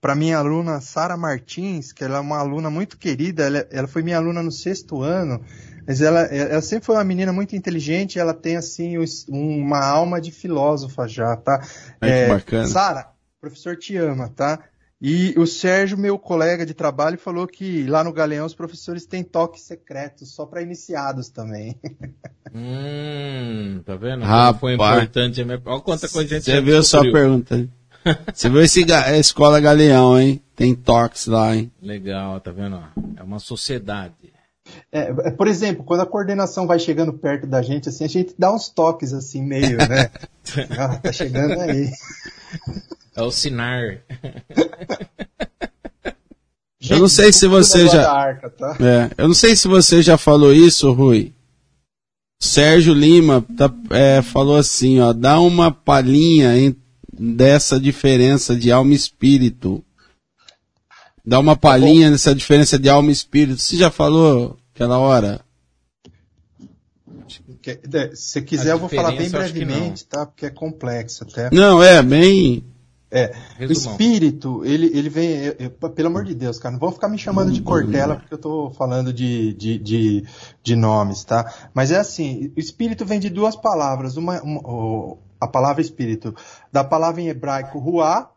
para 0.00 0.14
minha 0.14 0.38
aluna 0.38 0.80
Sara 0.80 1.16
Martins, 1.16 1.92
que 1.92 2.04
ela 2.04 2.18
é 2.18 2.20
uma 2.20 2.38
aluna 2.38 2.68
muito 2.68 2.98
querida, 2.98 3.44
ela, 3.44 3.66
ela 3.70 3.88
foi 3.88 4.02
minha 4.02 4.16
aluna 4.16 4.42
no 4.42 4.50
sexto 4.50 5.02
ano, 5.02 5.40
mas 5.86 6.00
ela, 6.00 6.20
ela 6.22 6.60
sempre 6.60 6.86
foi 6.86 6.96
uma 6.96 7.04
menina 7.04 7.32
muito 7.32 7.56
inteligente, 7.56 8.18
ela 8.18 8.34
tem 8.34 8.56
assim 8.56 8.96
uma 9.28 9.84
alma 9.84 10.20
de 10.20 10.30
filósofa 10.30 11.06
já, 11.06 11.36
tá? 11.36 11.60
Ai, 12.00 12.10
é, 12.10 12.28
bacana. 12.28 12.66
Sara, 12.66 13.08
professor 13.40 13.76
te 13.76 13.96
ama, 13.96 14.28
tá? 14.28 14.58
E 15.04 15.34
o 15.36 15.48
Sérgio, 15.48 15.98
meu 15.98 16.16
colega 16.16 16.64
de 16.64 16.74
trabalho, 16.74 17.18
falou 17.18 17.44
que 17.44 17.84
lá 17.88 18.04
no 18.04 18.12
Galeão 18.12 18.46
os 18.46 18.54
professores 18.54 19.04
têm 19.04 19.24
toques 19.24 19.62
secretos, 19.62 20.32
só 20.32 20.46
para 20.46 20.62
iniciados 20.62 21.28
também. 21.28 21.76
Hum, 22.54 23.80
tá 23.82 23.96
vendo? 23.96 24.24
Rapaz. 24.26 24.60
Foi 24.60 24.74
importante. 24.74 25.40
Olha 25.40 25.80
quanta 25.80 26.06
coisa 26.06 26.34
a 26.34 26.38
gente 26.38 26.44
Você 26.44 26.60
viu 26.60 26.82
só 26.82 26.98
a 26.98 27.10
pergunta. 27.10 27.66
Você 28.30 28.50
viu 28.50 28.60
esse 28.60 28.84
a 28.92 29.16
escola 29.16 29.58
Galeão, 29.58 30.20
hein? 30.20 30.38
Tem 30.54 30.74
toques 30.74 31.28
lá, 31.28 31.56
hein? 31.56 31.72
Legal, 31.80 32.38
tá 32.42 32.50
vendo? 32.50 32.78
É 33.16 33.22
uma 33.22 33.38
sociedade. 33.38 34.12
É, 34.92 35.00
é, 35.00 35.30
por 35.30 35.48
exemplo, 35.48 35.82
quando 35.82 36.02
a 36.02 36.06
coordenação 36.06 36.66
vai 36.66 36.78
chegando 36.78 37.14
perto 37.14 37.46
da 37.46 37.62
gente, 37.62 37.88
assim, 37.88 38.04
a 38.04 38.08
gente 38.08 38.34
dá 38.38 38.52
uns 38.52 38.68
toques 38.68 39.14
assim, 39.14 39.42
meio, 39.42 39.78
né? 39.78 40.10
ah, 40.78 40.98
tá 40.98 41.10
chegando 41.10 41.58
aí. 41.58 41.90
É 43.14 43.22
o 43.22 43.30
Sinar. 43.30 44.02
eu 46.88 46.98
não 46.98 47.08
sei 47.08 47.32
se 47.32 47.46
você 47.46 47.86
já. 47.88 48.10
Arca, 48.10 48.50
tá? 48.50 48.76
é, 48.80 49.10
eu 49.18 49.28
não 49.28 49.34
sei 49.34 49.54
se 49.54 49.68
você 49.68 50.02
já 50.02 50.16
falou 50.16 50.52
isso, 50.52 50.90
Rui. 50.92 51.32
Sérgio 52.40 52.92
Lima 52.92 53.44
tá, 53.56 53.72
é, 53.90 54.20
falou 54.20 54.56
assim, 54.56 54.98
ó, 54.98 55.12
dá 55.12 55.38
uma 55.38 55.70
palhinha 55.70 56.58
em, 56.58 56.74
dessa 57.12 57.78
diferença 57.78 58.56
de 58.56 58.72
alma 58.72 58.92
e 58.92 58.96
espírito. 58.96 59.84
Dá 61.24 61.38
uma 61.38 61.54
palhinha 61.54 62.06
tá 62.06 62.10
nessa 62.10 62.34
diferença 62.34 62.76
de 62.78 62.88
alma 62.88 63.10
e 63.10 63.12
espírito. 63.12 63.60
Você 63.60 63.76
já 63.76 63.92
falou 63.92 64.58
aquela 64.74 64.98
hora? 64.98 65.40
Se 68.14 68.42
quiser, 68.42 68.72
eu 68.72 68.78
vou 68.78 68.88
falar 68.88 69.12
bem 69.12 69.30
brevemente, 69.30 70.04
tá? 70.04 70.26
Porque 70.26 70.46
é 70.46 70.50
complexo 70.50 71.22
até. 71.22 71.48
Não, 71.52 71.80
é 71.80 72.02
bem. 72.02 72.64
É, 73.14 73.30
o 73.60 73.70
espírito, 73.70 74.64
ele, 74.64 74.86
ele 74.86 75.10
vem, 75.10 75.36
eu, 75.36 75.54
eu, 75.58 75.90
pelo 75.90 76.08
amor 76.08 76.24
de 76.24 76.34
Deus, 76.34 76.58
cara, 76.58 76.72
não 76.72 76.80
vão 76.80 76.90
ficar 76.90 77.10
me 77.10 77.18
chamando 77.18 77.52
de 77.52 77.60
Cortella 77.60 78.16
porque 78.16 78.32
eu 78.32 78.38
tô 78.38 78.70
falando 78.70 79.12
de, 79.12 79.52
de, 79.52 79.78
de, 79.78 80.24
de, 80.62 80.74
nomes, 80.74 81.22
tá? 81.22 81.68
Mas 81.74 81.90
é 81.90 81.98
assim, 81.98 82.50
o 82.56 82.58
espírito 82.58 83.04
vem 83.04 83.20
de 83.20 83.28
duas 83.28 83.54
palavras, 83.54 84.16
uma, 84.16 84.40
uma 84.40 85.18
a 85.38 85.46
palavra 85.46 85.82
espírito, 85.82 86.34
da 86.72 86.82
palavra 86.82 87.20
em 87.20 87.28
hebraico 87.28 87.78
ruá 87.78 88.30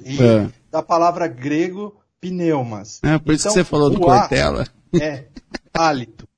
e 0.00 0.22
é. 0.22 0.48
da 0.70 0.82
palavra 0.84 1.26
grego 1.26 2.00
pneumas. 2.20 3.00
É, 3.02 3.18
por 3.18 3.34
isso 3.34 3.48
então, 3.48 3.54
que 3.54 3.58
você 3.58 3.64
falou 3.64 3.90
do 3.90 3.98
Cortella. 3.98 4.68
É, 5.00 5.26
hálito. 5.74 6.28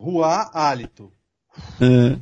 Ruá, 0.00 0.48
hálito. 0.54 1.12
É. 1.80 2.18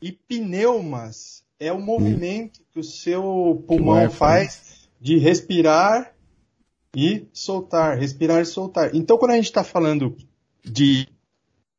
E 0.00 0.10
pneumas 0.10 1.41
é 1.62 1.72
o 1.72 1.80
movimento 1.80 2.60
que 2.72 2.80
o 2.80 2.84
seu 2.84 3.64
pulmão 3.68 4.10
faz 4.10 4.88
de 5.00 5.16
respirar 5.16 6.12
e 6.94 7.24
soltar, 7.32 7.96
respirar 7.96 8.42
e 8.42 8.44
soltar. 8.44 8.94
Então, 8.94 9.16
quando 9.16 9.30
a 9.30 9.36
gente 9.36 9.46
está 9.46 9.62
falando 9.62 10.16
de 10.64 11.06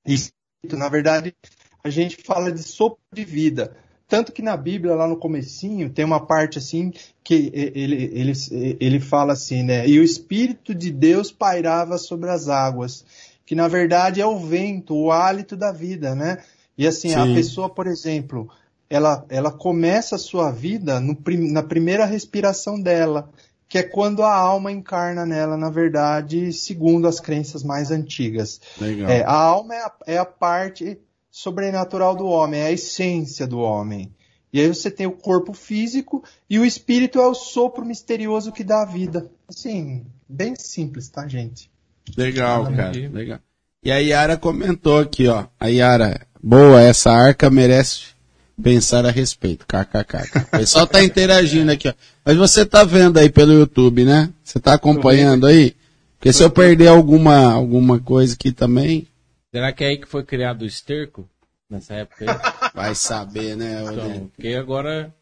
espírito, 0.06 0.78
na 0.78 0.88
verdade, 0.88 1.36
a 1.84 1.90
gente 1.90 2.16
fala 2.16 2.50
de 2.50 2.64
sopro 2.64 3.04
de 3.14 3.26
vida. 3.26 3.76
Tanto 4.08 4.32
que 4.32 4.42
na 4.42 4.56
Bíblia, 4.56 4.96
lá 4.96 5.08
no 5.08 5.18
comecinho, 5.18 5.90
tem 5.90 6.06
uma 6.06 6.26
parte 6.26 6.58
assim 6.58 6.94
que 7.22 7.52
ele, 7.54 8.10
ele, 8.14 8.34
ele 8.80 9.00
fala 9.02 9.34
assim, 9.34 9.64
né? 9.64 9.88
E 9.88 10.00
o 10.00 10.04
Espírito 10.04 10.74
de 10.74 10.92
Deus 10.92 11.32
pairava 11.32 11.98
sobre 11.98 12.30
as 12.30 12.48
águas. 12.48 13.06
Que 13.46 13.56
na 13.56 13.68
verdade 13.68 14.22
é 14.22 14.26
o 14.26 14.40
vento, 14.40 14.96
o 14.96 15.12
hálito 15.12 15.58
da 15.58 15.72
vida, 15.72 16.16
né? 16.16 16.38
E 16.78 16.88
assim, 16.88 17.10
Sim. 17.10 17.16
a 17.16 17.26
pessoa, 17.26 17.70
por 17.70 17.88
exemplo, 17.88 18.50
ela, 18.90 19.26
ela 19.30 19.52
começa 19.52 20.16
a 20.16 20.20
sua 20.20 20.52
vida 20.52 21.00
no, 21.00 21.18
na 21.52 21.64
primeira 21.64 22.06
respiração 22.06 22.80
dela, 22.80 23.30
que 23.68 23.78
é 23.78 23.84
quando 23.84 24.22
a 24.22 24.34
alma 24.34 24.72
encarna 24.72 25.26
nela, 25.26 25.58
na 25.58 25.70
verdade, 25.70 26.54
segundo 26.54 27.08
as 27.08 27.20
crenças 27.20 27.64
mais 27.64 27.90
antigas. 27.90 28.62
É, 29.10 29.24
a 29.24 29.34
alma 29.34 29.74
é 29.74 29.80
a, 29.80 29.92
é 30.08 30.18
a 30.18 30.26
parte 30.26 31.00
sobrenatural 31.32 32.16
do 32.16 32.28
homem, 32.28 32.60
é 32.62 32.68
a 32.68 32.72
essência 32.72 33.48
do 33.48 33.60
homem. 33.60 34.14
E 34.54 34.62
aí 34.62 34.68
você 34.68 34.92
tem 34.92 35.08
o 35.08 35.12
corpo 35.12 35.52
físico 35.54 36.24
e 36.48 36.60
o 36.60 36.66
espírito 36.66 37.20
é 37.20 37.28
o 37.28 37.34
sopro 37.34 37.84
misterioso 37.84 38.52
que 38.52 38.64
dá 38.64 38.84
a 38.84 38.86
vida. 38.86 39.28
Assim, 39.48 40.06
bem 40.30 40.54
simples, 40.56 41.10
tá, 41.10 41.28
gente? 41.28 41.72
Legal, 42.16 42.66
cara. 42.66 42.92
Legal. 42.92 43.40
E 43.84 43.92
a 43.92 43.98
Yara 43.98 44.38
comentou 44.38 45.00
aqui, 45.00 45.28
ó. 45.28 45.48
A 45.60 45.68
Yara, 45.68 46.28
boa, 46.42 46.80
essa 46.80 47.10
arca 47.10 47.50
merece 47.50 48.12
pensar 48.62 49.06
a 49.06 49.12
respeito. 49.12 49.66
KKK. 49.66 50.39
O 50.54 50.58
pessoal 50.58 50.88
tá 50.88 51.04
interagindo 51.04 51.72
aqui, 51.72 51.88
ó. 51.88 51.93
Mas 52.26 52.36
você 52.38 52.66
tá 52.66 52.84
vendo 52.84 53.18
aí 53.18 53.30
pelo 53.30 53.54
YouTube, 53.54 54.06
né? 54.06 54.30
Você 54.43 54.60
tá 54.60 54.74
acompanhando 54.74 55.47
aí? 55.47 55.76
Porque 56.18 56.32
se 56.32 56.43
eu 56.43 56.49
perder 56.49 56.88
alguma, 56.88 57.51
alguma 57.51 57.99
coisa 57.99 58.34
aqui 58.34 58.51
também. 58.51 59.08
Será 59.51 59.72
que 59.72 59.84
é 59.84 59.88
aí 59.88 59.97
que 59.97 60.08
foi 60.08 60.24
criado 60.24 60.62
o 60.62 60.66
esterco? 60.66 61.28
Nessa 61.70 61.95
época 61.95 62.32
aí? 62.32 62.72
Vai 62.74 62.95
saber, 62.95 63.56
né? 63.58 63.84
Então, 63.84 64.32
porque 64.34 64.49
agora. 64.56 65.14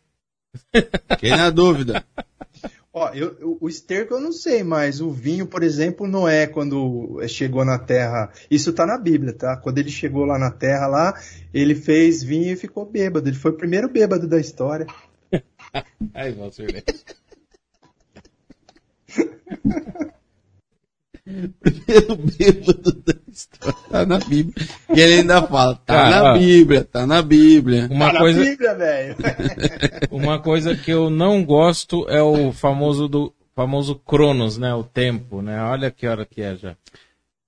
Fiquei 1.09 1.31
na 1.31 1.49
dúvida. 1.49 2.03
Ó, 2.93 3.09
eu, 3.13 3.37
eu, 3.39 3.57
o 3.61 3.69
esterco 3.69 4.13
eu 4.13 4.19
não 4.19 4.33
sei, 4.33 4.63
mas 4.63 4.99
o 4.99 5.09
vinho, 5.09 5.47
por 5.47 5.63
exemplo, 5.63 6.05
Noé, 6.05 6.45
quando 6.45 7.25
chegou 7.27 7.63
na 7.63 7.79
terra, 7.79 8.29
isso 8.49 8.73
tá 8.73 8.85
na 8.85 8.97
Bíblia, 8.97 9.31
tá? 9.31 9.55
Quando 9.55 9.77
ele 9.77 9.89
chegou 9.89 10.25
lá 10.25 10.37
na 10.37 10.51
terra, 10.51 10.87
lá, 10.87 11.13
ele 11.53 11.73
fez 11.73 12.21
vinho 12.21 12.51
e 12.51 12.57
ficou 12.57 12.85
bêbado. 12.85 13.29
Ele 13.29 13.37
foi 13.37 13.51
o 13.51 13.57
primeiro 13.57 13.87
bêbado 13.87 14.27
da 14.27 14.39
história. 14.39 14.85
Aí, 16.13 16.33
Valser, 16.33 16.83
Primeiro 21.23 22.15
bêbado 22.15 22.91
da 23.05 23.13
história. 23.31 23.77
Tá 23.89 24.05
na 24.05 24.17
Bíblia. 24.17 24.67
E 24.95 24.99
ele 24.99 25.13
ainda 25.15 25.41
fala, 25.43 25.75
tá 25.75 25.93
Cara, 25.93 26.23
na 26.23 26.37
Bíblia, 26.37 26.83
tá 26.83 27.07
na 27.07 27.21
Bíblia. 27.21 27.87
Uma 27.91 28.11
tá 28.11 28.19
coisa... 28.19 28.39
na 28.39 28.49
Bíblia, 28.49 28.75
velho. 28.75 29.15
Uma 30.11 30.39
coisa 30.39 30.75
que 30.75 30.91
eu 30.91 31.09
não 31.09 31.43
gosto 31.43 32.07
é 32.09 32.21
o 32.21 32.51
famoso 32.51 33.07
do 33.07 33.33
famoso 33.55 33.95
Cronos, 33.95 34.57
né? 34.57 34.73
O 34.73 34.83
tempo, 34.83 35.41
né? 35.41 35.61
Olha 35.63 35.91
que 35.91 36.07
hora 36.07 36.25
que 36.25 36.41
é 36.41 36.55
já. 36.55 36.75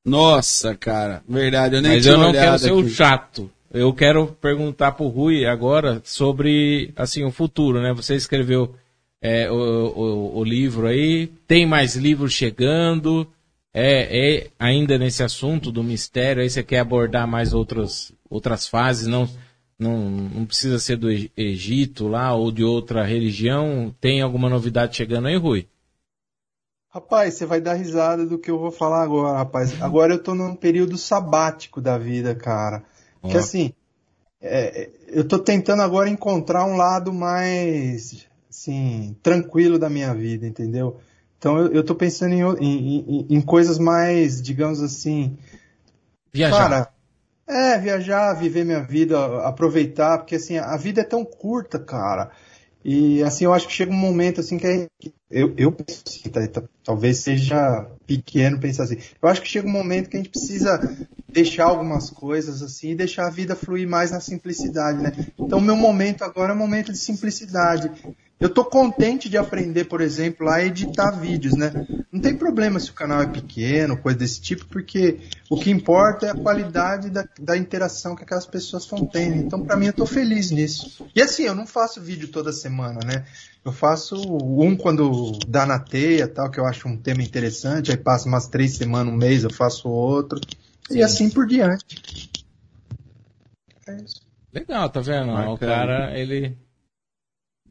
Nossa, 0.06 0.76
cara. 0.76 1.24
Verdade, 1.28 1.76
eu 1.76 1.82
nem 1.82 1.94
Mas 1.94 2.04
tinha 2.04 2.16
eu 2.16 2.20
não 2.20 2.32
quero 2.32 2.60
ser 2.60 2.72
aqui. 2.72 2.78
o 2.78 2.90
chato. 2.90 3.52
Eu 3.74 3.91
quero 3.91 4.28
perguntar 4.40 4.91
pro 4.91 5.08
Rui 5.08 5.45
agora 5.45 6.00
sobre, 6.04 6.94
assim, 6.95 7.24
o 7.24 7.32
futuro, 7.32 7.82
né? 7.82 7.91
Você 7.94 8.16
escreveu 8.16 8.76
é, 9.20 9.50
o, 9.50 9.56
o, 9.56 10.40
o 10.40 10.44
livro 10.44 10.86
aí, 10.86 11.28
tem 11.48 11.66
mais 11.66 11.95
livros 11.95 12.34
chegando, 12.34 13.26
é, 13.74 14.36
é 14.36 14.48
ainda 14.60 14.98
nesse 14.98 15.24
assunto 15.24 15.72
do 15.72 15.84
mistério, 15.84 16.44
aí 16.44 16.50
você 16.50 16.62
quer 16.62 16.80
abordar 16.80 17.28
mais 17.28 17.54
outras, 17.54 18.14
outras 18.30 18.68
fases, 18.68 19.08
não, 19.08 19.28
não, 19.80 20.10
não 20.10 20.45
precisa 20.45 20.78
ser 20.78 20.98
do 20.98 21.10
Egito 21.36 22.08
lá 22.08 22.36
ou 22.36 22.52
de 22.52 22.64
outra 22.64 23.04
religião. 23.04 23.94
Tem 24.00 24.22
alguma 24.22 24.50
novidade 24.50 24.95
chegando 24.95 25.28
aí, 25.28 25.36
Rui? 25.36 25.68
Rapaz, 26.90 27.34
você 27.34 27.45
vai 27.48 27.60
dar 27.60 27.74
risada 27.74 28.24
do 28.24 28.38
que 28.38 28.52
eu 28.52 28.60
vou 28.60 28.70
falar 28.70 29.02
agora, 29.02 29.40
rapaz. 29.40 29.82
Agora 29.82 30.14
eu 30.14 30.22
tô 30.22 30.36
num 30.36 30.56
período 30.56 30.95
sabático 30.95 31.82
da 31.82 31.98
vida, 31.98 32.36
cara. 32.36 32.84
Que 33.24 33.38
assim, 33.38 33.74
é, 34.40 34.90
eu 35.08 35.28
tô 35.28 35.40
tentando 35.40 35.82
agora 35.82 36.10
encontrar 36.10 36.66
um 36.66 36.76
lado 36.76 37.12
mais, 37.12 38.28
assim, 38.50 39.16
tranquilo 39.24 39.80
da 39.80 39.90
minha 39.90 40.14
vida, 40.14 40.45
entendeu? 40.45 41.00
Então 41.44 41.57
eu, 41.57 41.74
eu 41.74 41.84
tô 41.84 41.94
pensando 41.94 42.34
em, 42.34 42.41
em, 42.41 42.99
em, 42.99 43.28
em 43.32 43.41
coisas 43.41 43.78
mais, 43.78 44.41
digamos 44.41 44.82
assim. 44.82 45.38
Viajar. 46.32 46.57
Cara, 46.57 46.90
é, 47.45 47.78
viajar, 47.78 48.34
viver 48.34 48.64
minha 48.64 48.82
vida, 48.82 49.45
aproveitar, 49.45 50.20
porque 50.20 50.36
assim, 50.36 50.57
a 50.57 50.78
vida 50.78 51.02
é 51.02 51.03
tão 51.03 51.26
curta, 51.26 51.78
cara. 51.78 52.32
E 52.82 53.22
assim, 53.24 53.44
eu 53.44 53.53
acho 53.53 53.68
que 53.68 53.74
chega 53.74 53.91
um 53.91 53.95
momento 53.95 54.40
assim 54.40 54.57
que 54.57 54.65
é, 54.65 54.88
eu, 55.34 55.54
eu 55.58 55.72
penso 55.72 56.04
assim, 56.08 56.30
tá, 56.30 56.48
tá, 56.48 56.64
talvez 56.84 57.18
seja 57.18 57.88
pequeno 58.06 58.60
pensar 58.60 58.84
assim. 58.84 58.98
Eu 59.22 59.28
acho 59.28 59.42
que 59.42 59.48
chega 59.48 59.68
um 59.68 59.72
momento 59.72 60.10
que 60.10 60.16
a 60.16 60.20
gente 60.20 60.30
precisa 60.30 60.80
deixar 61.28 61.66
algumas 61.66 62.10
coisas 62.10 62.62
assim 62.62 62.92
e 62.92 62.96
deixar 62.96 63.26
a 63.26 63.32
vida 63.32 63.56
fluir 63.56 63.88
mais 63.88 64.12
na 64.12 64.20
simplicidade, 64.20 65.02
né? 65.02 65.12
Então, 65.38 65.60
meu 65.60 65.76
momento 65.76 66.24
agora 66.24 66.52
é 66.52 66.56
um 66.56 66.60
momento 66.60 66.92
de 66.92 66.98
simplicidade. 66.98 67.92
Eu 68.40 68.50
tô 68.50 68.66
contente 68.66 69.30
de 69.30 69.38
aprender, 69.38 69.86
por 69.86 70.02
exemplo, 70.02 70.50
a 70.50 70.64
editar 70.64 71.12
vídeos, 71.12 71.56
né? 71.56 71.88
Não 72.12 72.20
tem 72.20 72.36
problema 72.36 72.80
se 72.80 72.92
o 72.92 72.94
canal 72.94 73.22
é 73.22 73.28
pequeno, 73.28 73.98
coisa 73.98 74.20
desse 74.20 74.42
tipo, 74.42 74.66
porque 74.66 75.20
o 75.50 75.58
que 75.58 75.72
importa 75.72 76.28
é 76.28 76.30
a 76.32 76.36
qualidade 76.36 77.10
da, 77.10 77.26
da 77.40 77.58
interação 77.58 78.16
que 78.16 78.24
aquelas 78.24 78.46
pessoas 78.46 78.84
estão 78.84 79.06
tendo. 79.06 79.38
Então, 79.38 79.64
para 79.64 79.78
mim, 79.78 79.88
eu 79.88 79.94
tô 79.94 80.06
feliz 80.06 80.52
nisso. 80.52 81.06
E 81.16 81.22
assim, 81.22 81.44
eu 81.44 81.56
não 81.56 81.66
faço 81.66 82.02
vídeo 82.02 82.28
toda 82.28 82.52
semana, 82.52 83.00
né? 83.06 83.24
Eu 83.65 83.72
faço 83.72 84.15
um 84.15 84.76
quando 84.76 85.40
dá 85.48 85.65
na 85.65 85.80
teia, 85.80 86.27
tal, 86.27 86.52
que 86.52 86.60
eu 86.60 86.65
acho 86.65 86.88
um 86.88 86.98
tema 86.98 87.22
interessante, 87.22 87.91
aí 87.91 87.98
passa 87.98 88.27
umas 88.27 88.48
três 88.48 88.76
semanas, 88.76 89.14
um 89.14 89.18
mês, 89.18 89.44
eu 89.44 89.53
faço 89.53 89.88
outro. 89.88 90.40
Sim. 90.88 90.98
E 90.98 91.03
assim 91.03 91.30
por 91.30 91.48
diante. 91.48 92.30
É 93.88 93.95
isso. 94.02 94.22
Legal, 94.52 94.90
tá 94.90 94.99
vendo? 94.99 95.27
Bacana. 95.27 95.52
O 95.52 95.57
cara, 95.57 96.19
ele 96.19 96.57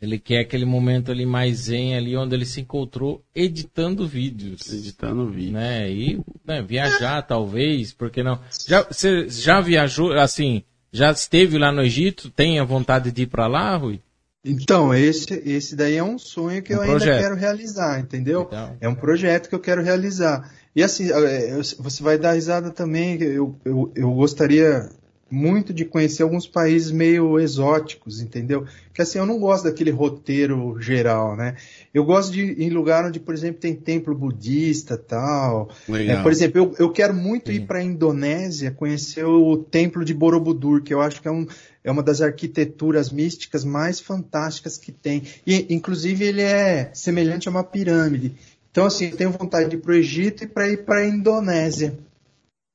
ele 0.02 0.18
quer 0.18 0.40
aquele 0.40 0.64
momento 0.64 1.12
ali 1.12 1.24
mais 1.24 1.58
zen 1.58 1.96
ali 1.96 2.16
onde 2.16 2.34
ele 2.34 2.44
se 2.44 2.60
encontrou 2.60 3.24
editando 3.32 4.04
vídeos. 4.04 4.72
Editando 4.72 5.30
vídeos. 5.30 5.52
Né? 5.52 5.88
E 5.92 6.20
né, 6.44 6.60
viajar 6.60 7.22
talvez, 7.22 7.92
porque 7.92 8.20
não? 8.20 8.40
Já, 8.66 8.82
você 8.82 9.28
já 9.28 9.60
viajou, 9.60 10.12
assim, 10.14 10.64
já 10.90 11.12
esteve 11.12 11.56
lá 11.56 11.70
no 11.70 11.82
Egito? 11.82 12.30
Tem 12.30 12.58
a 12.58 12.64
vontade 12.64 13.12
de 13.12 13.22
ir 13.22 13.26
para 13.28 13.46
lá, 13.46 13.76
Rui? 13.76 14.00
Então, 14.44 14.92
esse, 14.92 15.34
esse 15.46 15.76
daí 15.76 15.96
é 15.96 16.02
um 16.02 16.18
sonho 16.18 16.62
que 16.62 16.74
um 16.74 16.78
eu 16.78 16.82
projeto. 16.82 17.10
ainda 17.10 17.22
quero 17.22 17.36
realizar, 17.36 18.00
entendeu? 18.00 18.42
Então. 18.42 18.76
É 18.80 18.88
um 18.88 18.94
projeto 18.94 19.48
que 19.48 19.54
eu 19.54 19.60
quero 19.60 19.82
realizar. 19.82 20.52
E 20.74 20.82
assim, 20.82 21.10
é, 21.12 21.60
você 21.78 22.02
vai 22.02 22.18
dar 22.18 22.32
risada 22.32 22.70
também, 22.70 23.22
eu, 23.22 23.56
eu, 23.64 23.92
eu 23.94 24.10
gostaria 24.12 24.90
muito 25.32 25.72
de 25.72 25.86
conhecer 25.86 26.22
alguns 26.22 26.46
países 26.46 26.90
meio 26.90 27.40
exóticos, 27.40 28.20
entendeu? 28.20 28.66
Que 28.92 29.00
assim, 29.00 29.18
eu 29.18 29.24
não 29.24 29.38
gosto 29.38 29.64
daquele 29.64 29.90
roteiro 29.90 30.78
geral, 30.78 31.34
né? 31.34 31.56
Eu 31.92 32.04
gosto 32.04 32.32
de 32.32 32.42
ir 32.42 32.60
em 32.60 32.68
lugar 32.68 33.06
onde, 33.06 33.18
por 33.18 33.32
exemplo, 33.32 33.58
tem 33.58 33.74
templo 33.74 34.14
budista 34.14 34.98
tal. 34.98 35.70
É, 35.88 36.22
por 36.22 36.30
exemplo, 36.30 36.60
eu, 36.60 36.74
eu 36.78 36.92
quero 36.92 37.14
muito 37.14 37.50
Sim. 37.50 37.56
ir 37.56 37.60
para 37.66 37.78
a 37.78 37.82
Indonésia 37.82 38.70
conhecer 38.70 39.24
o 39.24 39.56
templo 39.56 40.04
de 40.04 40.12
Borobudur, 40.12 40.82
que 40.82 40.92
eu 40.92 41.00
acho 41.00 41.22
que 41.22 41.28
é, 41.28 41.32
um, 41.32 41.46
é 41.84 41.90
uma 41.90 42.02
das 42.02 42.20
arquiteturas 42.20 43.10
místicas 43.10 43.64
mais 43.64 44.00
fantásticas 44.00 44.78
que 44.78 44.92
tem. 44.92 45.22
E, 45.46 45.66
inclusive, 45.74 46.24
ele 46.24 46.42
é 46.42 46.92
semelhante 46.94 47.48
a 47.48 47.50
uma 47.50 47.64
pirâmide. 47.64 48.34
Então, 48.70 48.86
assim, 48.86 49.06
eu 49.06 49.16
tenho 49.16 49.30
vontade 49.30 49.70
de 49.70 49.76
ir 49.76 49.80
para 49.80 49.92
o 49.92 49.94
Egito 49.94 50.44
e 50.44 50.46
para 50.46 50.68
ir 50.68 50.84
para 50.84 51.00
a 51.00 51.06
Indonésia. 51.06 51.98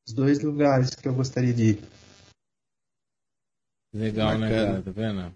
Os 0.08 0.14
dois 0.14 0.42
lugares 0.42 0.92
que 0.92 1.08
eu 1.08 1.14
gostaria 1.14 1.54
de 1.54 1.64
ir. 1.64 1.80
Legal, 3.94 4.38
né, 4.38 4.50
Bacana. 4.50 4.66
né, 4.66 4.72
cara? 4.72 4.84
Tá 4.84 4.92
vendo? 4.92 5.34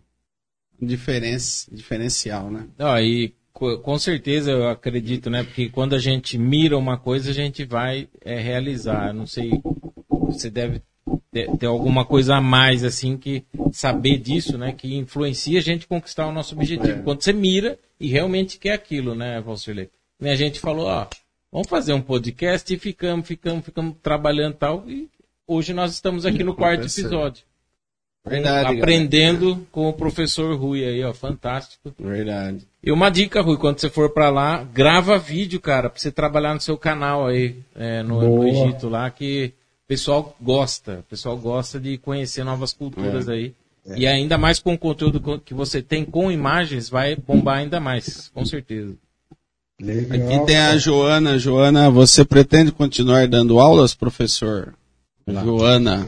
Diferença, 0.82 1.74
diferencial, 1.74 2.52
né? 2.52 2.68
Não, 2.78 3.00
e 3.00 3.34
com 3.54 4.00
certeza 4.00 4.52
eu 4.52 4.70
acredito, 4.70 5.30
né? 5.30 5.44
Porque 5.44 5.70
quando 5.70 5.94
a 5.94 6.00
gente 6.00 6.38
mira 6.38 6.78
uma 6.78 6.98
coisa, 6.98 7.30
a 7.30 7.34
gente 7.34 7.64
vai 7.66 8.10
é, 8.22 8.40
realizar. 8.40 9.14
Não 9.14 9.28
sei, 9.28 9.52
você 10.10 10.50
deve 10.50 10.82
ter, 11.32 11.66
alguma 11.66 12.06
coisa 12.06 12.36
a 12.36 12.42
mais, 12.42 12.84
assim, 12.84 13.18
que 13.18 13.44
saber 13.72 14.18
disso, 14.18 14.58
né? 14.58 14.72
Que 14.72 14.96
influencia 14.96 15.60
a 15.60 15.62
gente 15.62 15.88
conquistar 15.88 16.28
o 16.28 16.32
nosso 16.32 16.56
objetivo. 16.56 17.00
É. 17.00 17.02
Quando 17.02 17.22
você 17.22 17.34
mira 17.34 17.80
e 18.00 18.08
realmente 18.08 18.58
quer 18.58 18.74
aquilo, 18.74 19.16
né, 19.16 19.40
Valcirley? 19.42 19.90
E 20.20 20.30
a 20.30 20.36
gente 20.36 20.60
falou, 20.60 20.88
ó, 20.88 21.08
vamos 21.52 21.68
fazer 21.68 21.94
um 21.94 22.02
podcast 22.02 22.74
e 22.74 22.78
ficamos, 22.78 23.28
ficamos, 23.28 23.66
ficamos 23.66 23.96
trabalhando 24.02 24.56
tal. 24.56 24.84
E 24.88 25.10
hoje 25.48 25.74
nós 25.74 25.92
estamos 25.94 26.26
aqui 26.26 26.44
no 26.44 26.56
quarto 26.56 26.84
episódio. 26.84 27.44
Verdade, 28.24 28.78
aprendendo 28.78 29.50
galera. 29.50 29.68
com 29.72 29.90
o 29.90 29.94
professor 29.94 30.56
Rui 30.56 30.86
aí, 30.86 31.04
ó, 31.04 31.12
fantástico. 31.12 31.92
Verdade. 32.00 32.68
E 32.84 32.92
uma 32.92 33.10
dica, 33.10 33.42
Rui, 33.42 33.58
quando 33.58 33.80
você 33.80 33.90
for 33.90 34.12
para 34.12 34.30
lá, 34.30 34.64
grava 34.64 35.18
vídeo, 35.18 35.60
cara, 35.60 35.90
para 35.90 36.00
você 36.00 36.12
trabalhar 36.12 36.54
no 36.54 36.60
seu 36.60 36.78
canal 36.78 37.26
aí, 37.26 37.56
é, 37.76 38.04
no, 38.04 38.22
no, 38.22 38.48
Egito 38.48 38.88
lá, 38.88 39.10
que 39.10 39.54
pessoal 39.92 40.34
gosta, 40.40 41.00
o 41.00 41.04
pessoal 41.04 41.38
gosta 41.38 41.78
de 41.78 41.98
conhecer 41.98 42.46
novas 42.46 42.72
culturas 42.72 43.28
é. 43.28 43.34
aí. 43.34 43.54
É. 43.86 43.98
E 43.98 44.08
ainda 44.08 44.38
mais 44.38 44.58
com 44.58 44.74
o 44.74 44.78
conteúdo 44.78 45.42
que 45.42 45.54
você 45.54 45.82
tem 45.82 46.06
com 46.06 46.32
imagens, 46.32 46.88
vai 46.88 47.14
bombar 47.14 47.58
ainda 47.58 47.78
mais, 47.78 48.30
com 48.34 48.46
certeza. 48.46 48.96
Legal. 49.82 50.38
Aqui 50.38 50.46
tem 50.46 50.58
a 50.58 50.78
Joana. 50.78 51.38
Joana, 51.38 51.90
você 51.90 52.24
pretende 52.24 52.72
continuar 52.72 53.28
dando 53.28 53.60
aulas, 53.60 53.94
professor? 53.94 54.74
Lá. 55.28 55.44
Joana. 55.44 56.08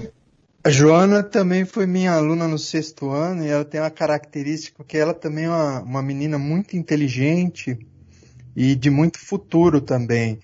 A 0.63 0.69
Joana 0.69 1.21
também 1.21 1.65
foi 1.65 1.85
minha 1.85 2.13
aluna 2.13 2.47
no 2.47 2.57
sexto 2.57 3.09
ano 3.09 3.43
e 3.43 3.49
ela 3.49 3.65
tem 3.65 3.81
uma 3.81 3.89
característica 3.89 4.81
que 4.85 4.97
ela 4.97 5.13
também 5.13 5.43
é 5.43 5.49
uma, 5.49 5.81
uma 5.81 6.01
menina 6.01 6.37
muito 6.37 6.77
inteligente 6.77 7.77
e 8.55 8.75
de 8.75 8.89
muito 8.89 9.19
futuro 9.19 9.81
também. 9.81 10.39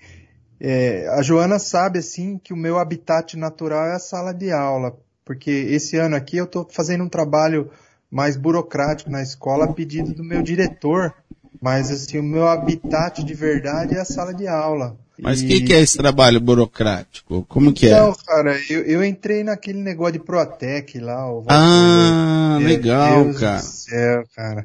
É, 0.60 1.08
a 1.08 1.22
Joana 1.22 1.58
sabe 1.58 2.00
assim 2.00 2.38
que 2.38 2.52
o 2.52 2.56
meu 2.56 2.78
habitat 2.78 3.36
natural 3.36 3.86
é 3.86 3.94
a 3.94 3.98
sala 3.98 4.34
de 4.34 4.52
aula, 4.52 4.94
porque 5.24 5.50
esse 5.50 5.96
ano 5.96 6.14
aqui 6.14 6.36
eu 6.36 6.44
estou 6.44 6.68
fazendo 6.70 7.02
um 7.02 7.08
trabalho 7.08 7.70
mais 8.10 8.36
burocrático 8.36 9.10
na 9.10 9.22
escola 9.22 9.64
a 9.64 9.72
pedido 9.72 10.12
do 10.12 10.22
meu 10.22 10.42
diretor, 10.42 11.14
mas 11.62 11.90
assim 11.90 12.18
o 12.18 12.22
meu 12.22 12.46
habitat 12.46 13.24
de 13.24 13.34
verdade 13.34 13.94
é 13.94 14.00
a 14.00 14.04
sala 14.04 14.34
de 14.34 14.46
aula. 14.46 14.98
Mas 15.22 15.40
o 15.40 15.44
e... 15.44 15.48
que, 15.48 15.60
que, 15.62 15.74
é 15.74 15.80
esse 15.80 15.96
trabalho 15.96 16.40
burocrático? 16.40 17.44
Como 17.48 17.72
que 17.72 17.86
então, 17.86 17.98
é? 17.98 18.08
Não, 18.08 18.14
cara, 18.14 18.60
eu, 18.70 18.80
eu, 18.82 19.04
entrei 19.04 19.44
naquele 19.44 19.80
negócio 19.80 20.14
de 20.14 20.18
Protec 20.18 20.98
lá. 20.98 21.30
O 21.30 21.44
ah, 21.46 22.58
legal, 22.60 23.24
Deus 23.24 23.38
cara. 23.38 23.58
Do 23.58 23.62
céu, 23.62 24.24
cara. 24.34 24.64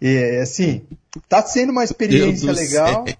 E 0.00 0.38
assim, 0.42 0.82
tá 1.28 1.42
sendo 1.42 1.72
uma 1.72 1.82
experiência 1.82 2.52
legal. 2.52 3.06
Céu, 3.06 3.16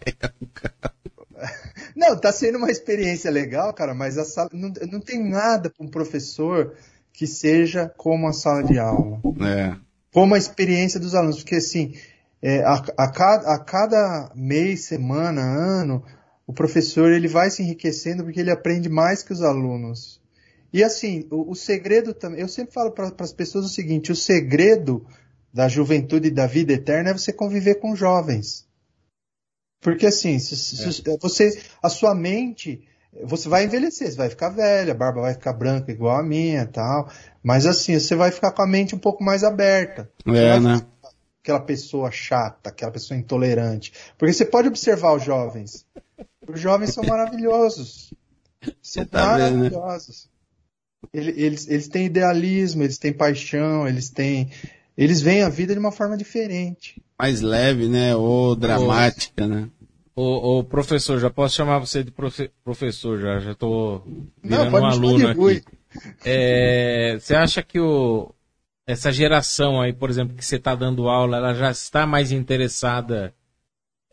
não, 1.96 2.14
tá 2.14 2.30
sendo 2.30 2.58
uma 2.58 2.70
experiência 2.70 3.30
legal, 3.30 3.72
cara, 3.72 3.94
mas 3.94 4.18
a 4.18 4.24
sala, 4.24 4.50
não, 4.52 4.70
não 4.92 5.00
tem 5.00 5.26
nada 5.26 5.70
para 5.70 5.84
um 5.84 5.88
professor 5.88 6.74
que 7.10 7.26
seja 7.26 7.88
como 7.96 8.28
a 8.28 8.34
sala 8.34 8.62
de 8.62 8.78
aula. 8.78 9.18
É. 9.40 9.74
Como 10.12 10.34
a 10.34 10.38
experiência 10.38 11.00
dos 11.00 11.14
alunos, 11.14 11.38
porque 11.38 11.54
assim, 11.54 11.94
é, 12.42 12.62
a, 12.62 12.74
a, 12.98 13.10
cada, 13.10 13.54
a 13.54 13.58
cada 13.58 14.30
mês, 14.34 14.84
semana, 14.84 15.40
ano, 15.40 16.04
o 16.46 16.52
professor 16.52 17.10
ele 17.10 17.28
vai 17.28 17.50
se 17.50 17.62
enriquecendo 17.62 18.24
porque 18.24 18.40
ele 18.40 18.50
aprende 18.50 18.90
mais 18.90 19.22
que 19.22 19.32
os 19.32 19.40
alunos. 19.40 20.20
E 20.70 20.84
assim, 20.84 21.26
o, 21.30 21.52
o 21.52 21.54
segredo 21.54 22.12
também, 22.12 22.40
eu 22.40 22.48
sempre 22.48 22.74
falo 22.74 22.90
para 22.90 23.10
as 23.20 23.32
pessoas 23.32 23.64
o 23.64 23.70
seguinte: 23.70 24.12
o 24.12 24.16
segredo 24.16 25.06
da 25.50 25.66
juventude 25.66 26.28
e 26.28 26.30
da 26.30 26.46
vida 26.46 26.74
eterna 26.74 27.08
é 27.08 27.14
você 27.14 27.32
conviver 27.32 27.76
com 27.76 27.96
jovens. 27.96 28.65
Porque 29.80 30.06
assim, 30.06 30.38
se, 30.38 30.56
se, 30.56 31.02
é. 31.08 31.16
você, 31.18 31.62
a 31.82 31.88
sua 31.88 32.14
mente, 32.14 32.82
você 33.24 33.48
vai 33.48 33.64
envelhecer, 33.64 34.10
você 34.10 34.16
vai 34.16 34.28
ficar 34.28 34.50
velha, 34.50 34.92
a 34.92 34.96
barba 34.96 35.20
vai 35.20 35.34
ficar 35.34 35.52
branca 35.52 35.90
igual 35.90 36.18
a 36.18 36.22
minha, 36.22 36.66
tal. 36.66 37.10
Mas 37.42 37.66
assim, 37.66 37.98
você 37.98 38.14
vai 38.14 38.30
ficar 38.30 38.52
com 38.52 38.62
a 38.62 38.66
mente 38.66 38.94
um 38.94 38.98
pouco 38.98 39.22
mais 39.22 39.44
aberta. 39.44 40.10
É, 40.26 40.58
né? 40.58 40.80
Aquela 41.42 41.60
pessoa 41.60 42.10
chata, 42.10 42.70
aquela 42.70 42.90
pessoa 42.90 43.18
intolerante. 43.18 43.92
Porque 44.18 44.32
você 44.32 44.44
pode 44.44 44.68
observar 44.68 45.14
os 45.14 45.22
jovens. 45.22 45.86
Os 46.48 46.60
jovens 46.60 46.92
são 46.92 47.04
maravilhosos. 47.04 48.12
São 48.82 49.04
tá 49.04 49.38
né? 49.38 49.50
maravilhosos. 49.50 50.28
Né? 50.28 50.36
Eles, 51.12 51.68
eles 51.68 51.88
têm 51.88 52.06
idealismo, 52.06 52.82
eles 52.82 52.98
têm 52.98 53.12
paixão, 53.12 53.86
eles 53.86 54.10
têm. 54.10 54.50
Eles 54.96 55.20
veem 55.20 55.42
a 55.42 55.48
vida 55.48 55.72
de 55.72 55.78
uma 55.78 55.92
forma 55.92 56.16
diferente. 56.16 57.00
Mais 57.18 57.40
leve, 57.40 57.88
né? 57.88 58.14
Ou 58.14 58.54
dramática, 58.54 59.44
ô, 59.44 59.48
né? 59.48 59.68
Ô, 60.14 60.58
ô, 60.58 60.64
professor, 60.64 61.18
já 61.18 61.30
posso 61.30 61.56
chamar 61.56 61.78
você 61.78 62.02
de 62.02 62.10
profe 62.10 62.50
professor, 62.64 63.20
já, 63.20 63.38
já 63.38 63.54
tô 63.54 64.02
virando 64.42 64.70
Não, 64.70 64.80
um 64.80 64.86
aluno 64.86 65.28
aqui. 65.28 65.62
É, 66.24 67.16
você 67.18 67.34
acha 67.34 67.62
que 67.62 67.80
o, 67.80 68.34
essa 68.86 69.10
geração 69.10 69.80
aí, 69.80 69.92
por 69.92 70.10
exemplo, 70.10 70.36
que 70.36 70.44
você 70.44 70.56
está 70.56 70.74
dando 70.74 71.08
aula, 71.08 71.38
ela 71.38 71.54
já 71.54 71.70
está 71.70 72.06
mais 72.06 72.32
interessada 72.32 73.34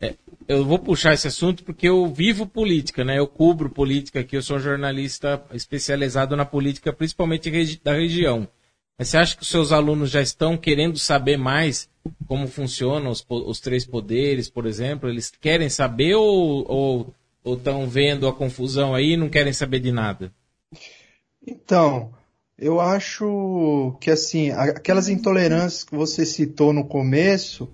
é, 0.00 0.14
eu 0.48 0.64
vou 0.64 0.78
puxar 0.78 1.14
esse 1.14 1.28
assunto 1.28 1.64
porque 1.64 1.88
eu 1.88 2.06
vivo 2.12 2.46
política, 2.46 3.04
né? 3.04 3.18
Eu 3.18 3.26
cubro 3.26 3.70
política 3.70 4.20
aqui, 4.20 4.36
eu 4.36 4.42
sou 4.42 4.58
jornalista 4.58 5.42
especializado 5.52 6.36
na 6.36 6.44
política, 6.44 6.92
principalmente 6.92 7.50
da 7.82 7.92
região. 7.92 8.48
Mas 8.98 9.08
você 9.08 9.16
acha 9.16 9.36
que 9.36 9.42
os 9.42 9.50
seus 9.50 9.72
alunos 9.72 10.10
já 10.10 10.22
estão 10.22 10.56
querendo 10.56 10.98
saber 10.98 11.36
mais 11.36 11.88
como 12.26 12.46
funcionam 12.46 13.10
os, 13.10 13.24
os 13.28 13.60
três 13.60 13.84
poderes, 13.84 14.48
por 14.48 14.66
exemplo? 14.66 15.08
Eles 15.08 15.30
querem 15.30 15.68
saber 15.68 16.14
ou 16.14 17.12
estão 17.44 17.88
vendo 17.88 18.28
a 18.28 18.32
confusão 18.32 18.94
aí 18.94 19.12
e 19.12 19.16
não 19.16 19.28
querem 19.28 19.52
saber 19.52 19.80
de 19.80 19.90
nada? 19.90 20.32
Então, 21.46 22.12
eu 22.58 22.80
acho 22.80 23.96
que 24.00 24.10
assim, 24.10 24.50
aquelas 24.50 25.08
intolerâncias 25.08 25.84
que 25.84 25.94
você 25.94 26.24
citou 26.24 26.72
no 26.72 26.86
começo, 26.86 27.68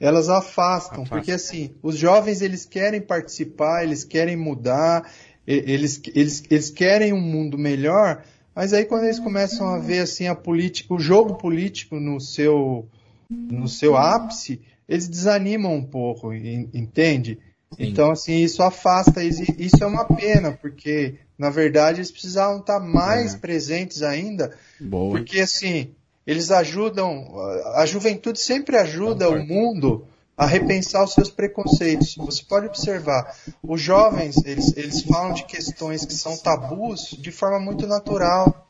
elas 0.00 0.28
afastam, 0.28 1.02
Afasta. 1.02 1.14
porque 1.14 1.32
assim, 1.32 1.74
os 1.82 1.96
jovens 1.96 2.42
eles 2.42 2.64
querem 2.64 3.00
participar, 3.00 3.84
eles 3.84 4.04
querem 4.04 4.36
mudar, 4.36 5.10
eles, 5.46 6.00
eles, 6.14 6.42
eles 6.50 6.70
querem 6.70 7.12
um 7.12 7.20
mundo 7.20 7.56
melhor, 7.56 8.24
mas 8.56 8.72
aí 8.72 8.86
quando 8.86 9.04
eles 9.04 9.20
começam 9.20 9.68
a 9.68 9.78
ver 9.78 10.00
assim 10.00 10.26
a 10.26 10.34
política, 10.34 10.94
o 10.94 10.98
jogo 10.98 11.34
político 11.34 12.00
no 12.00 12.18
seu 12.18 12.88
no 13.28 13.68
seu 13.68 13.96
ápice, 13.96 14.62
eles 14.88 15.06
desanimam 15.06 15.74
um 15.74 15.84
pouco, 15.84 16.32
entende? 16.32 17.38
Sim. 17.76 17.88
Então 17.88 18.10
assim, 18.10 18.38
isso 18.38 18.62
afasta, 18.62 19.22
isso 19.22 19.82
é 19.82 19.86
uma 19.86 20.06
pena, 20.06 20.52
porque 20.52 21.16
na 21.36 21.50
verdade 21.50 21.98
eles 21.98 22.10
precisavam 22.10 22.60
estar 22.60 22.80
mais 22.80 23.34
é. 23.34 23.38
presentes 23.38 24.02
ainda, 24.02 24.56
Boa. 24.80 25.10
porque 25.10 25.40
assim, 25.40 25.90
eles 26.26 26.50
ajudam, 26.50 27.26
a 27.74 27.84
juventude 27.84 28.40
sempre 28.40 28.76
ajuda 28.76 29.28
o 29.28 29.44
mundo 29.44 30.06
a 30.36 30.44
repensar 30.44 31.02
os 31.02 31.14
seus 31.14 31.30
preconceitos. 31.30 32.14
Você 32.16 32.42
pode 32.42 32.66
observar, 32.66 33.34
os 33.62 33.80
jovens, 33.80 34.36
eles, 34.44 34.76
eles 34.76 35.02
falam 35.02 35.32
de 35.32 35.44
questões 35.44 36.04
que 36.04 36.12
são 36.12 36.36
tabus 36.36 37.16
de 37.18 37.32
forma 37.32 37.58
muito 37.58 37.86
natural. 37.86 38.66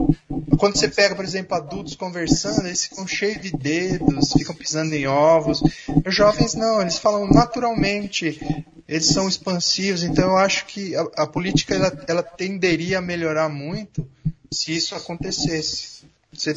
Quando 0.59 0.78
você 0.78 0.88
pega, 0.88 1.14
por 1.14 1.24
exemplo, 1.24 1.56
adultos 1.56 1.97
conversando, 1.97 2.66
eles 2.66 2.84
ficam 2.84 3.06
cheios 3.06 3.43
de 3.43 3.51
dedos, 3.51 4.32
ficam 4.32 4.55
pisando 4.55 4.94
em 4.94 5.06
ovos. 5.06 5.60
Os 6.06 6.14
jovens 6.14 6.55
não, 6.55 6.80
eles 6.80 6.98
falam 6.98 7.28
naturalmente, 7.28 8.64
eles 8.86 9.06
são 9.06 9.28
expansivos, 9.28 10.05
então 10.05 10.30
eu 10.30 10.36
acho 10.36 10.66
que 10.66 10.94
a, 10.94 11.02
a 11.16 11.26
política 11.26 11.74
ela, 11.74 12.05
ela 12.06 12.22
tenderia 12.22 12.98
a 12.98 13.02
melhorar 13.02 13.48
muito 13.48 14.09
se 14.52 14.74
isso 14.74 14.94
acontecesse. 14.94 16.06
Você, 16.32 16.55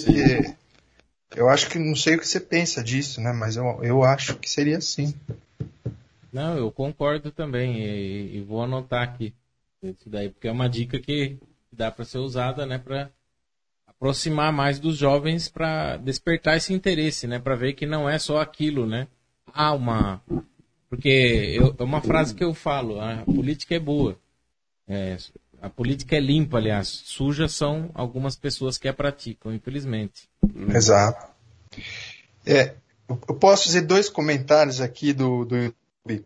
eu 1.36 1.50
acho 1.50 1.70
que 1.70 1.80
não 1.80 1.96
sei 1.96 2.16
o 2.16 2.20
que 2.20 2.28
você 2.28 2.40
pensa 2.40 2.84
disso, 2.84 3.22
né? 3.22 3.32
Mas 3.32 3.56
eu, 3.56 3.84
eu 3.84 4.04
acho 4.04 4.36
que 4.38 4.50
seria 4.50 4.78
assim. 4.78 5.14
Não, 6.32 6.58
eu 6.58 6.72
concordo 6.72 7.32
também 7.32 7.80
e, 7.80 8.38
e 8.38 8.42
vou 8.42 8.64
anotar 8.64 9.04
aqui 9.04 9.34
isso 9.82 10.10
daí 10.10 10.30
porque 10.30 10.48
é 10.48 10.52
uma 10.52 10.70
dica 10.70 11.00
que 11.00 11.38
dá 11.72 11.90
para 11.90 12.06
ser 12.06 12.18
usada, 12.18 12.66
né? 12.66 12.78
Para 12.78 13.10
aproximar 13.88 14.52
mais 14.52 14.80
dos 14.80 14.98
jovens, 14.98 15.48
para 15.48 15.98
despertar 15.98 16.58
esse 16.58 16.74
interesse, 16.74 17.28
né? 17.28 17.40
Para 17.40 17.56
ver 17.56 17.74
que 17.74 17.86
não 17.86 18.10
é 18.10 18.20
só 18.20 18.40
aquilo, 18.40 18.86
né? 18.86 19.08
Há 19.54 19.74
uma 19.74 20.22
porque 20.90 21.54
eu, 21.56 21.76
é 21.78 21.84
uma 21.84 22.02
frase 22.02 22.34
que 22.34 22.44
eu 22.44 22.54
falo, 22.54 23.00
a 23.00 23.18
política 23.18 23.76
é 23.76 23.80
boa. 23.80 24.18
É, 24.88 25.16
a 25.62 25.70
política 25.70 26.16
é 26.16 26.20
limpa, 26.20 26.58
aliás. 26.58 26.88
Suja 26.88 27.48
são 27.48 27.90
algumas 27.94 28.36
pessoas 28.36 28.78
que 28.78 28.88
a 28.88 28.94
praticam, 28.94 29.54
infelizmente. 29.54 30.30
Exato. 30.74 31.28
É, 32.46 32.76
eu 33.08 33.36
posso 33.36 33.66
fazer 33.66 33.82
dois 33.82 34.10
comentários 34.10 34.82
aqui 34.82 35.14
do, 35.14 35.46
do 35.46 35.56
YouTube. 35.56 36.26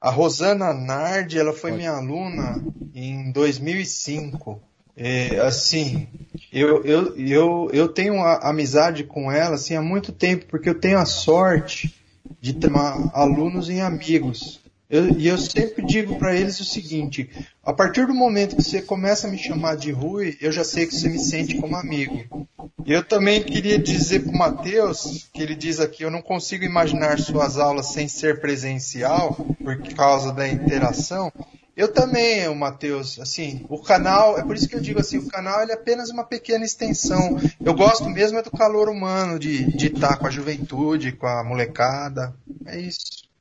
A 0.00 0.10
Rosana 0.10 0.72
Nardi, 0.72 1.38
ela 1.38 1.52
foi 1.52 1.72
minha 1.72 1.92
aluna 1.92 2.62
em 2.94 3.30
2005. 3.30 4.60
É, 4.96 5.38
assim, 5.40 6.08
eu, 6.52 6.84
eu, 6.84 7.16
eu, 7.16 7.70
eu 7.72 7.88
tenho 7.88 8.20
amizade 8.20 9.04
com 9.04 9.30
ela 9.30 9.54
assim, 9.54 9.74
há 9.74 9.82
muito 9.82 10.12
tempo, 10.12 10.46
porque 10.46 10.68
eu 10.68 10.78
tenho 10.78 10.98
a 10.98 11.06
sorte 11.06 11.94
de 12.40 12.52
ter 12.52 12.70
alunos 13.14 13.70
em 13.70 13.80
amigos. 13.80 14.61
Eu, 14.92 15.08
e 15.18 15.26
eu 15.26 15.38
sempre 15.38 15.82
digo 15.86 16.18
para 16.18 16.36
eles 16.36 16.60
o 16.60 16.66
seguinte: 16.66 17.30
a 17.64 17.72
partir 17.72 18.06
do 18.06 18.12
momento 18.12 18.56
que 18.56 18.62
você 18.62 18.82
começa 18.82 19.26
a 19.26 19.30
me 19.30 19.38
chamar 19.38 19.74
de 19.74 19.90
Rui, 19.90 20.36
eu 20.38 20.52
já 20.52 20.62
sei 20.62 20.86
que 20.86 20.94
você 20.94 21.08
me 21.08 21.18
sente 21.18 21.56
como 21.56 21.74
amigo. 21.74 22.46
Eu 22.84 23.02
também 23.02 23.42
queria 23.42 23.78
dizer 23.78 24.20
para 24.20 24.30
o 24.30 24.36
Matheus, 24.36 25.30
que 25.32 25.42
ele 25.42 25.54
diz 25.54 25.80
aqui: 25.80 26.02
eu 26.02 26.10
não 26.10 26.20
consigo 26.20 26.64
imaginar 26.64 27.18
suas 27.18 27.56
aulas 27.56 27.86
sem 27.86 28.06
ser 28.06 28.42
presencial, 28.42 29.34
por 29.64 29.78
causa 29.94 30.30
da 30.30 30.46
interação. 30.46 31.32
Eu 31.74 31.90
também, 31.90 32.46
o 32.48 32.54
Matheus, 32.54 33.18
assim, 33.18 33.64
o 33.70 33.78
canal, 33.78 34.38
é 34.38 34.44
por 34.44 34.54
isso 34.54 34.68
que 34.68 34.76
eu 34.76 34.80
digo 34.80 35.00
assim, 35.00 35.16
o 35.16 35.26
canal 35.26 35.62
é 35.62 35.72
apenas 35.72 36.10
uma 36.10 36.22
pequena 36.22 36.66
extensão. 36.66 37.40
Eu 37.64 37.72
gosto 37.72 38.10
mesmo 38.10 38.36
é 38.36 38.42
do 38.42 38.50
calor 38.50 38.90
humano, 38.90 39.38
de, 39.38 39.74
de 39.74 39.86
estar 39.86 40.18
com 40.18 40.26
a 40.26 40.30
juventude, 40.30 41.12
com 41.12 41.26
a 41.26 41.42
molecada. 41.42 42.34
É 42.66 42.78
isso. 42.78 43.31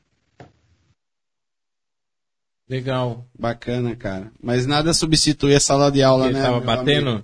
Legal. 2.71 3.25
Bacana, 3.37 3.93
cara. 3.97 4.31
Mas 4.41 4.65
nada 4.65 4.93
substitui 4.93 5.53
a 5.53 5.59
sala 5.59 5.91
de 5.91 6.01
aula, 6.01 6.27
Ele 6.27 6.35
né? 6.35 6.41
tava 6.41 6.61
batendo? 6.61 7.21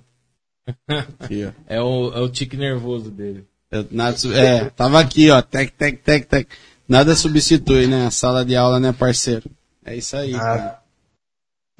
Aqui, 1.18 1.50
é, 1.66 1.80
o, 1.80 2.12
é 2.12 2.20
o 2.20 2.28
tique 2.28 2.54
nervoso 2.54 3.10
dele. 3.10 3.46
Eu, 3.70 3.86
nada, 3.90 4.14
é, 4.34 4.66
tava 4.68 5.00
aqui, 5.00 5.30
ó. 5.30 5.40
Tec, 5.40 5.72
tec, 5.72 6.02
tec, 6.02 6.26
tec. 6.26 6.48
Nada 6.86 7.16
substitui, 7.16 7.86
né? 7.86 8.06
A 8.06 8.10
sala 8.10 8.44
de 8.44 8.54
aula, 8.54 8.78
né, 8.78 8.92
parceiro? 8.92 9.50
É 9.86 9.96
isso 9.96 10.18
aí, 10.18 10.32
nada, 10.32 10.44
cara. 10.44 10.82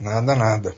Nada, 0.00 0.34
nada. 0.34 0.74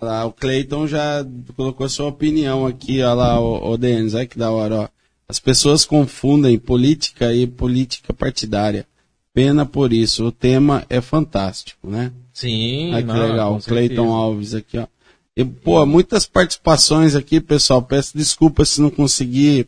Olha 0.00 0.10
lá, 0.10 0.24
o 0.24 0.32
Cleiton 0.32 0.86
já 0.86 1.22
colocou 1.54 1.86
sua 1.90 2.06
opinião 2.06 2.64
aqui, 2.64 3.02
olha 3.02 3.12
lá, 3.12 3.40
o, 3.40 3.72
o 3.72 3.76
Denis, 3.76 4.14
olha 4.14 4.26
que 4.26 4.38
da 4.38 4.50
hora, 4.50 4.74
ó. 4.76 4.88
As 5.28 5.38
pessoas 5.38 5.84
confundem 5.84 6.58
política 6.58 7.30
e 7.34 7.46
política 7.46 8.14
partidária. 8.14 8.86
Pena 9.34 9.64
por 9.64 9.92
isso. 9.92 10.26
O 10.26 10.32
tema 10.32 10.84
é 10.88 11.00
fantástico, 11.00 11.88
né? 11.88 12.12
Sim, 12.32 12.92
Olha 12.92 13.02
que 13.02 13.08
não, 13.08 13.28
legal. 13.28 13.60
Cleiton 13.60 14.12
Alves 14.12 14.54
aqui, 14.54 14.78
ó. 14.78 14.86
E, 15.34 15.44
pô, 15.44 15.84
muitas 15.86 16.26
participações 16.26 17.14
aqui, 17.14 17.40
pessoal. 17.40 17.82
Peço 17.82 18.16
desculpas 18.16 18.68
se 18.68 18.80
não 18.82 18.90
conseguir 18.90 19.66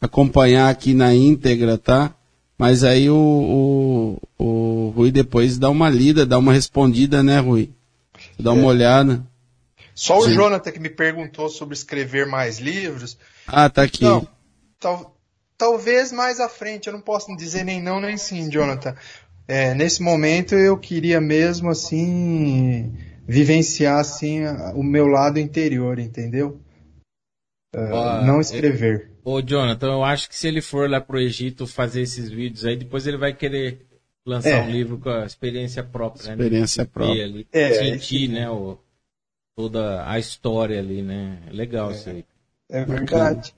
acompanhar 0.00 0.68
aqui 0.68 0.92
na 0.92 1.14
íntegra, 1.14 1.78
tá? 1.78 2.14
Mas 2.58 2.84
aí 2.84 3.08
o, 3.08 4.18
o, 4.38 4.44
o 4.44 4.90
Rui 4.90 5.10
depois 5.10 5.58
dá 5.58 5.70
uma 5.70 5.88
lida, 5.88 6.26
dá 6.26 6.36
uma 6.36 6.52
respondida, 6.52 7.22
né, 7.22 7.38
Rui? 7.38 7.70
Dá 8.38 8.52
uma 8.52 8.64
é. 8.64 8.66
olhada. 8.66 9.26
Só 9.94 10.20
Sim. 10.20 10.28
o 10.28 10.34
Jonathan 10.34 10.70
que 10.70 10.80
me 10.80 10.90
perguntou 10.90 11.48
sobre 11.48 11.74
escrever 11.74 12.26
mais 12.26 12.58
livros. 12.58 13.16
Ah, 13.46 13.70
tá 13.70 13.82
aqui. 13.82 14.04
Não, 14.04 14.26
tal, 14.78 15.17
talvez 15.58 16.12
mais 16.12 16.38
à 16.38 16.48
frente, 16.48 16.86
eu 16.86 16.92
não 16.92 17.00
posso 17.00 17.36
dizer 17.36 17.64
nem 17.64 17.82
não 17.82 18.00
nem 18.00 18.16
sim, 18.16 18.48
Jonathan. 18.48 18.94
É, 19.46 19.74
nesse 19.74 20.00
momento 20.00 20.54
eu 20.54 20.78
queria 20.78 21.20
mesmo 21.20 21.70
assim 21.70 22.94
vivenciar 23.26 23.98
assim 23.98 24.46
o 24.74 24.82
meu 24.82 25.06
lado 25.06 25.38
interior, 25.38 25.98
entendeu? 25.98 26.60
Uh, 27.74 28.24
não 28.24 28.40
escrever. 28.40 29.10
Ô, 29.22 29.42
Jonathan, 29.42 29.88
eu 29.88 30.04
acho 30.04 30.28
que 30.28 30.36
se 30.36 30.48
ele 30.48 30.62
for 30.62 30.88
lá 30.88 31.00
pro 31.00 31.20
Egito 31.20 31.66
fazer 31.66 32.02
esses 32.02 32.30
vídeos 32.30 32.64
aí, 32.64 32.76
depois 32.76 33.06
ele 33.06 33.18
vai 33.18 33.34
querer 33.34 33.86
lançar 34.24 34.50
é. 34.50 34.62
um 34.62 34.70
livro 34.70 34.98
com 34.98 35.10
a 35.10 35.26
experiência 35.26 35.82
própria, 35.82 36.28
né? 36.28 36.32
experiência 36.32 36.84
né? 36.84 36.90
própria. 36.92 37.24
Ali, 37.24 37.46
é, 37.52 37.74
sentir, 37.74 38.28
né, 38.28 38.48
o, 38.48 38.78
toda 39.54 40.08
a 40.10 40.18
história 40.18 40.78
ali, 40.78 41.02
né? 41.02 41.42
Legal 41.50 41.90
é, 41.90 41.94
isso 41.94 42.08
aí. 42.08 42.24
É 42.70 42.84
verdade. 42.84 43.54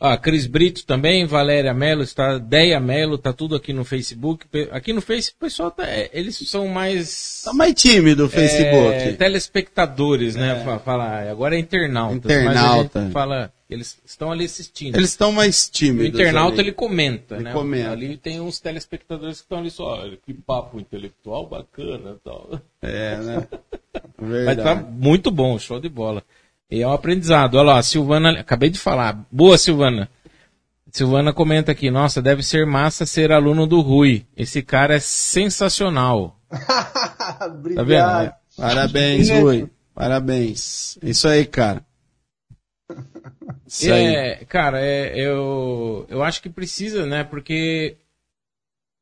Ah, 0.00 0.16
Cris 0.16 0.46
Brito 0.46 0.84
também, 0.84 1.24
Valéria 1.24 1.72
Melo, 1.72 2.02
está, 2.02 2.38
Deia 2.38 2.80
Melo, 2.80 3.16
tá 3.16 3.32
tudo 3.32 3.56
aqui 3.56 3.72
no 3.72 3.84
Facebook. 3.84 4.46
Aqui 4.70 4.92
no 4.92 5.00
Facebook, 5.00 5.36
o 5.36 5.44
pessoal 5.46 5.70
tá, 5.70 5.86
é, 5.86 6.10
eles 6.12 6.36
são 6.48 6.68
mais. 6.68 7.42
Tá 7.44 7.52
mais 7.52 7.74
tímido 7.74 8.26
o 8.26 8.28
Facebook. 8.28 8.94
É, 8.94 9.12
telespectadores, 9.12 10.34
né? 10.34 10.62
É. 10.62 10.78
Fala, 10.78 11.30
agora 11.30 11.56
é 11.56 11.58
internauta. 11.58 12.32
Internauta. 12.32 13.10
fala, 13.12 13.52
eles 13.68 13.98
estão 14.04 14.30
ali 14.30 14.44
assistindo. 14.44 14.96
Eles 14.96 15.10
estão 15.10 15.32
mais 15.32 15.68
tímidos. 15.70 16.06
O 16.06 16.08
internauta 16.08 16.60
ali. 16.60 16.68
ele 16.68 16.72
comenta, 16.72 17.36
ele 17.36 17.44
né? 17.44 17.52
Comenta. 17.52 17.90
Ali 17.90 18.16
tem 18.16 18.40
uns 18.40 18.60
telespectadores 18.60 19.38
que 19.38 19.44
estão 19.44 19.58
ali 19.58 19.70
só, 19.70 20.04
que 20.24 20.34
papo 20.34 20.78
intelectual 20.78 21.46
bacana 21.48 22.16
e 22.16 22.20
tal. 22.22 22.60
É, 22.82 23.16
né? 23.16 23.48
Verdade. 24.18 24.58
Mas 24.62 24.64
tá 24.64 24.74
muito 24.74 25.30
bom, 25.30 25.58
show 25.58 25.80
de 25.80 25.88
bola. 25.88 26.22
E 26.70 26.82
é 26.82 26.88
um 26.88 26.92
aprendizado. 26.92 27.56
Olha 27.56 27.74
lá, 27.74 27.82
Silvana, 27.82 28.40
acabei 28.40 28.70
de 28.70 28.78
falar. 28.78 29.24
Boa, 29.30 29.56
Silvana. 29.58 30.08
Silvana 30.90 31.32
comenta 31.32 31.72
aqui, 31.72 31.90
nossa, 31.90 32.22
deve 32.22 32.42
ser 32.42 32.64
massa 32.66 33.04
ser 33.04 33.32
aluno 33.32 33.66
do 33.66 33.80
Rui. 33.80 34.24
Esse 34.36 34.62
cara 34.62 34.94
é 34.94 35.00
sensacional. 35.00 36.38
Obrigado. 37.40 37.74
Tá 37.74 37.82
vendo? 37.82 38.32
Parabéns, 38.56 39.30
Rui. 39.30 39.68
Parabéns. 39.92 40.96
Isso 41.02 41.26
aí, 41.26 41.44
cara. 41.44 41.84
Isso 43.66 43.92
aí. 43.92 44.14
É, 44.14 44.44
cara, 44.44 44.80
é, 44.80 45.18
eu, 45.18 46.06
eu 46.08 46.22
acho 46.22 46.40
que 46.40 46.48
precisa, 46.48 47.06
né? 47.06 47.24
Porque 47.24 47.96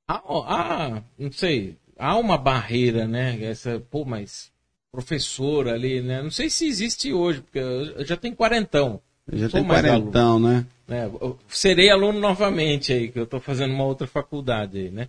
há, 0.08 0.22
há, 0.26 1.02
não 1.18 1.32
sei, 1.32 1.76
há 1.98 2.16
uma 2.16 2.38
barreira, 2.38 3.06
né? 3.06 3.42
Essa, 3.42 3.80
pô, 3.80 4.04
mas 4.04 4.51
professor 4.92 5.68
ali, 5.68 6.02
né? 6.02 6.22
Não 6.22 6.30
sei 6.30 6.50
se 6.50 6.66
existe 6.66 7.12
hoje, 7.12 7.40
porque 7.40 7.58
eu 7.58 8.04
já 8.04 8.16
tenho 8.16 8.36
quarentão. 8.36 9.00
Eu 9.26 9.38
já 9.38 9.48
tenho 9.48 9.66
quarentão, 9.66 10.32
aluno, 10.32 10.48
né? 10.48 10.66
né? 10.86 11.10
serei 11.48 11.90
aluno 11.90 12.20
novamente 12.20 12.92
aí, 12.92 13.08
que 13.08 13.18
eu 13.18 13.24
estou 13.24 13.40
fazendo 13.40 13.72
uma 13.72 13.84
outra 13.84 14.06
faculdade 14.06 14.78
aí, 14.78 14.90
né? 14.90 15.08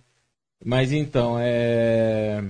Mas 0.64 0.90
então, 0.90 1.36
é... 1.38 2.42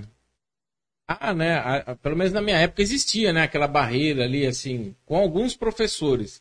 Ah, 1.08 1.34
né? 1.34 1.56
A, 1.56 1.96
pelo 1.96 2.16
menos 2.16 2.32
na 2.32 2.40
minha 2.40 2.56
época 2.56 2.80
existia, 2.80 3.32
né? 3.32 3.42
Aquela 3.42 3.66
barreira 3.66 4.24
ali, 4.24 4.46
assim, 4.46 4.94
com 5.04 5.16
alguns 5.16 5.56
professores. 5.56 6.40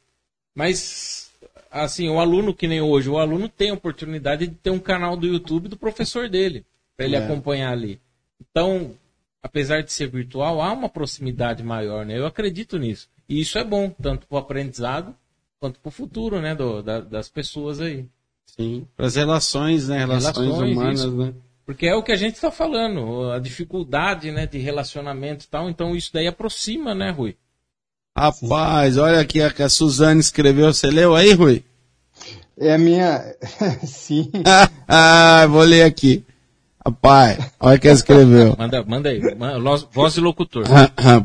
Mas 0.53 1.32
assim, 1.74 2.07
o 2.07 2.20
aluno 2.20 2.53
que 2.53 2.68
nem 2.68 2.82
hoje, 2.82 3.10
o 3.10 3.18
aluno 3.18 3.49
tem 3.49 3.72
a 3.72 3.74
oportunidade 3.74 4.45
de 4.45 4.53
ter 4.53 4.70
um 4.70 4.80
canal 4.80 5.18
do 5.18 5.26
YouTube 5.26 5.68
do 5.68 5.76
professor 5.76 6.30
dele, 6.30 6.64
para 6.95 7.07
ele 7.07 7.15
é. 7.15 7.20
acompanhar 7.20 7.72
ali. 7.72 7.99
Então, 8.40 8.95
apesar 9.44 9.84
de 9.84 9.91
ser 9.91 10.10
virtual, 10.10 10.61
há 10.61 10.72
uma 10.72 10.88
proximidade 10.88 11.61
maior, 11.61 12.06
né? 12.06 12.18
Eu 12.18 12.26
acredito 12.26 12.80
nisso. 12.80 13.10
E 13.28 13.41
isso 13.41 13.57
é 13.57 13.64
bom, 13.64 13.90
tanto 13.90 14.26
para 14.26 14.36
o 14.36 14.40
aprendizado 14.40 15.14
quanto 15.60 15.80
para 15.80 15.90
o 15.90 15.91
futuro, 15.91 16.41
né, 16.41 16.56
do, 16.56 16.82
da, 16.82 16.99
das 16.99 17.30
pessoas 17.30 17.80
aí. 17.80 18.06
Sim, 18.45 18.86
para 18.95 19.06
as 19.06 19.15
relações, 19.15 19.88
né, 19.88 19.99
relações, 19.99 20.36
relações 20.36 20.72
humanas, 20.72 20.99
isso. 21.02 21.15
né? 21.15 21.34
Porque 21.65 21.88
é 21.88 21.95
o 21.95 22.03
que 22.03 22.11
a 22.11 22.18
gente 22.18 22.36
está 22.36 22.52
falando, 22.52 23.32
a 23.32 23.40
dificuldade, 23.40 24.32
né, 24.32 24.45
de 24.45 24.57
relacionamento 24.57 25.45
e 25.45 25.48
tal. 25.48 25.70
Então 25.70 25.95
isso 25.95 26.11
daí 26.14 26.28
aproxima, 26.28 26.94
né, 26.94 27.10
Rui? 27.11 27.38
Rapaz, 28.15 28.98
olha 28.98 29.20
aqui 29.20 29.41
a 29.41 29.49
que 29.49 29.64
a 29.64 29.70
Suzane 29.70 30.20
escreveu. 30.20 30.72
Você 30.74 30.88
leu 30.91 31.15
aí, 31.15 31.34
Rui? 31.34 31.64
É 32.57 32.74
a 32.74 32.78
minha. 32.78 33.24
Sim. 33.88 34.30
ah, 34.88 35.48
vou 35.48 35.64
ler 35.64 35.84
aqui. 35.84 36.24
Rapaz, 36.85 37.38
olha 37.60 37.80
que 37.80 37.88
ela 37.88 37.95
escreveu. 37.95 38.55
Manda, 38.60 38.84
manda 38.84 39.10
aí. 39.10 39.22
Voz 39.93 40.14
de 40.14 40.19
locutor. 40.19 40.65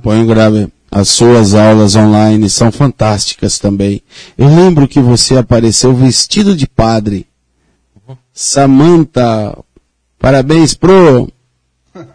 Põe 0.03 0.19
um 0.19 0.27
grave. 0.27 0.69
As 0.91 1.09
suas 1.11 1.55
aulas 1.55 1.97
online 1.97 2.49
são 2.49 2.73
fantásticas 2.73 3.59
também. 3.59 4.01
Eu 4.39 4.49
lembro 4.49 4.89
que 4.89 5.01
você 5.01 5.37
apareceu 5.37 5.95
vestido 5.95 6.57
de 6.57 6.67
padre. 6.67 7.27
Uhum. 8.09 8.17
Samantha, 8.33 9.59
parabéns 10.19 10.75
pro. 10.75 11.29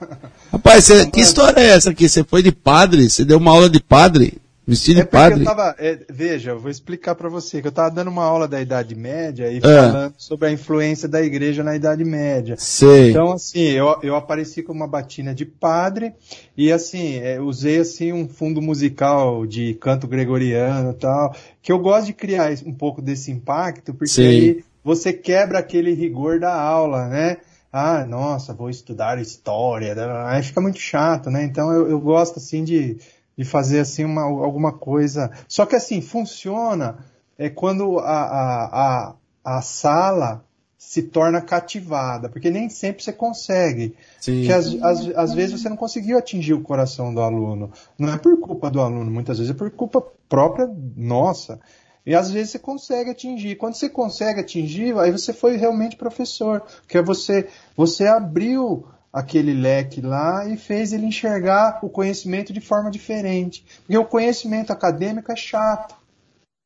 Rapaz, 0.52 0.86
cê, 0.86 1.06
que 1.08 1.20
história 1.20 1.60
é 1.60 1.70
essa 1.70 1.92
aqui? 1.92 2.08
Você 2.08 2.24
foi 2.24 2.42
de 2.42 2.52
padre? 2.52 3.10
Você 3.10 3.26
deu 3.26 3.38
uma 3.38 3.52
aula 3.52 3.70
de 3.70 3.80
padre? 3.80 4.42
Vestido 4.66 5.02
é 5.02 5.04
de 5.04 5.10
padre. 5.10 5.42
Eu 5.42 5.46
tava, 5.46 5.76
é, 5.78 6.00
veja, 6.10 6.52
eu 6.52 6.60
vou 6.60 6.72
explicar 6.72 7.16
para 7.16 7.28
você 7.28 7.62
que 7.62 7.68
eu 7.68 7.70
estava 7.70 7.92
dando 7.92 8.10
uma 8.10 8.24
aula 8.24 8.48
da 8.48 8.62
Idade 8.62 8.96
Média 8.96 9.52
e 9.52 9.58
é. 9.58 9.62
falando 9.62 10.14
sobre 10.18 10.48
a 10.48 10.52
influência 10.52 11.08
da 11.08 11.22
igreja 11.22 11.64
na 11.64 11.76
Idade 11.76 12.06
Média. 12.06 12.56
Sei. 12.58 13.10
Então, 13.10 13.34
assim, 13.34 13.60
eu, 13.60 13.98
eu 14.02 14.16
apareci 14.16 14.64
com 14.64 14.72
uma 14.72 14.88
batina 14.88 15.36
de 15.36 15.46
padre 15.46 16.14
e, 16.56 16.72
assim, 16.72 17.18
é, 17.18 17.42
usei, 17.42 17.80
assim, 17.80 18.14
um 18.14 18.28
fundo 18.28 18.62
musical 18.62 19.46
de 19.46 19.74
canto 19.76 20.08
gregoriano 20.08 20.92
e 20.92 20.96
tal, 20.96 21.36
que 21.62 21.72
eu 21.72 21.80
gosto 21.80 22.08
de 22.08 22.14
criar 22.14 22.54
um 22.66 22.74
pouco 22.74 23.02
desse 23.02 23.32
impacto, 23.32 23.94
porque 23.94 24.14
Sim. 24.14 24.28
aí 24.28 24.64
você 24.82 25.12
quebra 25.12 25.60
aquele 25.60 25.94
rigor 25.94 26.40
da 26.40 26.54
aula, 26.54 27.08
né? 27.10 27.38
Ah, 27.72 28.06
nossa, 28.06 28.54
vou 28.54 28.70
estudar 28.70 29.20
história, 29.20 29.96
aí 30.28 30.44
fica 30.44 30.62
muito 30.62 30.78
chato, 30.78 31.30
né? 31.30 31.44
Então 31.44 31.74
eu, 31.74 31.90
eu 31.90 32.00
gosto, 32.00 32.38
assim, 32.38 32.64
de 32.64 32.98
de 33.38 33.46
fazer 33.46 33.80
assim 33.80 34.06
uma, 34.06 34.24
alguma 34.24 34.72
coisa. 34.72 35.32
Só 35.48 35.66
que 35.66 35.76
assim, 35.76 36.02
funciona 36.02 36.98
é 37.38 37.50
quando 37.50 38.00
a, 38.00 38.04
a, 38.04 38.66
a, 38.66 39.16
a 39.44 39.62
sala 39.62 40.46
se 40.78 41.02
torna 41.02 41.42
cativada, 41.42 42.28
porque 42.28 42.52
nem 42.52 42.70
sempre 42.70 43.04
você 43.04 43.14
consegue. 43.14 43.96
Sim. 44.20 44.40
Porque 44.40 44.54
às, 44.54 44.68
às, 44.84 45.08
às, 45.16 45.34
vezes 45.34 45.60
você 45.60 45.70
não 45.70 45.78
conseguiu 45.78 46.18
atingir 46.18 46.54
o 46.54 46.62
coração 46.62 47.14
do 47.14 47.22
aluno. 47.22 47.72
Não 47.98 48.14
é 48.14 48.18
por 48.18 48.38
culpa 48.40 48.70
do 48.70 48.82
aluno, 48.82 49.10
muitas 49.10 49.38
vezes 49.38 49.52
é 49.52 49.58
por 49.58 49.72
culpa 49.72 50.06
própria 50.28 50.70
nossa. 50.96 51.60
E 52.06 52.14
às 52.14 52.30
vezes 52.30 52.52
você 52.52 52.60
consegue 52.60 53.10
atingir. 53.10 53.56
Quando 53.56 53.76
você 53.76 53.90
consegue 53.90 54.42
atingir, 54.42 54.98
aí 55.00 55.10
você 55.10 55.32
foi 55.32 55.56
realmente 55.56 55.96
professor. 55.96 56.62
Porque 56.82 57.02
você, 57.02 57.48
você 57.78 58.06
abriu 58.06 58.86
aquele 59.14 59.54
leque 59.54 60.02
lá 60.02 60.50
e 60.50 60.58
fez 60.58 60.92
ele 60.92 61.06
enxergar 61.06 61.80
o 61.84 61.90
conhecimento 61.90 62.52
de 62.52 62.60
forma 62.60 62.90
diferente. 62.90 63.64
Porque 63.82 63.98
o 63.98 64.06
conhecimento 64.06 64.74
acadêmico 64.74 65.32
é 65.32 65.36
chato. 65.36 65.96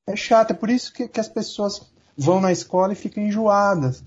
É 0.08 0.16
chato, 0.16 0.52
é 0.52 0.54
por 0.54 0.70
isso 0.70 0.94
que, 0.94 1.10
que 1.10 1.20
as 1.20 1.28
pessoas 1.28 1.82
vão 2.18 2.40
na 2.40 2.54
escola 2.54 2.94
e 2.94 2.96
ficam 2.96 3.22
enjoadas. 3.22 4.02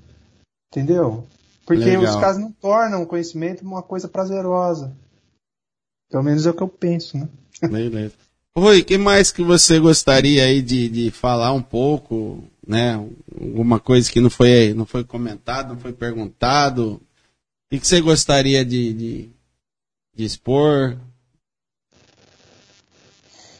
Entendeu? 0.73 1.27
Porque 1.67 1.85
Legal. 1.85 2.05
os 2.05 2.17
caras 2.17 2.39
não 2.39 2.51
tornam 2.51 3.03
o 3.03 3.07
conhecimento 3.07 3.62
uma 3.62 3.83
coisa 3.83 4.09
prazerosa. 4.09 4.97
Pelo 6.11 6.25
menos 6.25 6.47
é 6.47 6.51
o 6.51 6.55
que 6.55 6.62
eu 6.62 6.69
penso, 6.69 7.19
né? 7.19 7.29
Beleza. 7.61 8.15
Rui, 8.57 8.83
que 8.83 8.99
mais 8.99 9.31
que 9.31 9.45
você 9.45 9.79
gostaria 9.79 10.45
aí 10.45 10.61
de, 10.62 10.89
de 10.89 11.11
falar 11.11 11.53
um 11.53 11.62
pouco, 11.62 12.43
né? 12.67 12.95
Alguma 13.41 13.79
coisa 13.79 14.11
que 14.11 14.21
não 14.21 14.31
foi, 14.31 14.75
não 14.75 14.87
foi 14.87 15.05
comentado, 15.05 15.75
não 15.75 15.81
foi 15.81 15.93
perguntado, 15.93 17.01
o 17.72 17.80
que 17.80 17.86
você 17.86 18.01
gostaria 18.01 18.64
de, 18.64 18.92
de, 18.92 19.30
de 20.14 20.24
expor? 20.24 20.98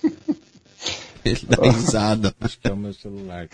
Ele 1.25 1.47
dá 1.47 1.71
risada. 1.71 2.35
Acho 2.41 2.59
que 2.59 2.67
é 2.67 2.73
o 2.73 2.77
meu 2.77 2.93
celular. 2.93 3.49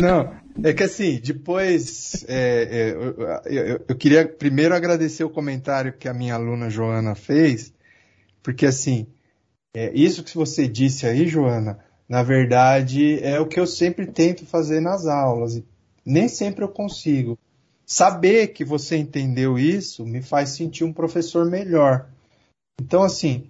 Não, 0.00 0.34
é 0.64 0.72
que 0.72 0.82
assim, 0.82 1.20
depois 1.22 2.24
é, 2.28 2.62
é, 2.62 2.90
eu, 2.92 3.16
eu, 3.44 3.84
eu, 3.88 3.96
queria 3.96 4.26
primeiro 4.26 4.74
agradecer 4.74 5.24
o 5.24 5.30
comentário 5.30 5.92
que 5.92 6.08
a 6.08 6.14
minha 6.14 6.34
aluna 6.34 6.70
Joana 6.70 7.14
fez, 7.14 7.72
porque 8.42 8.64
assim, 8.64 9.06
é, 9.74 9.92
isso 9.94 10.24
que 10.24 10.34
você 10.34 10.66
disse 10.66 11.06
aí, 11.06 11.26
Joana, 11.26 11.78
na 12.08 12.22
verdade 12.22 13.22
é 13.22 13.38
o 13.40 13.46
que 13.46 13.60
eu 13.60 13.66
sempre 13.66 14.06
tento 14.06 14.46
fazer 14.46 14.80
nas 14.80 15.06
aulas. 15.06 15.56
E 15.56 15.64
nem 16.04 16.28
sempre 16.28 16.64
eu 16.64 16.68
consigo. 16.68 17.38
Saber 17.86 18.48
que 18.48 18.64
você 18.64 18.96
entendeu 18.96 19.56
isso 19.56 20.04
me 20.04 20.20
faz 20.20 20.50
sentir 20.50 20.82
um 20.82 20.92
professor 20.92 21.48
melhor. 21.48 22.08
Então, 22.80 23.04
assim, 23.04 23.46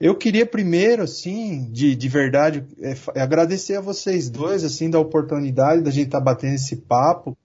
eu 0.00 0.14
queria 0.14 0.46
primeiro, 0.46 1.02
assim, 1.02 1.68
de, 1.72 1.96
de 1.96 2.08
verdade, 2.08 2.64
é, 2.80 2.94
é 3.16 3.20
agradecer 3.20 3.76
a 3.76 3.80
vocês 3.80 4.30
dois, 4.30 4.62
assim, 4.62 4.88
da 4.88 5.00
oportunidade 5.00 5.82
da 5.82 5.90
gente 5.90 6.06
estar 6.06 6.18
tá 6.18 6.24
batendo 6.24 6.54
esse 6.54 6.76
papo. 6.76 7.36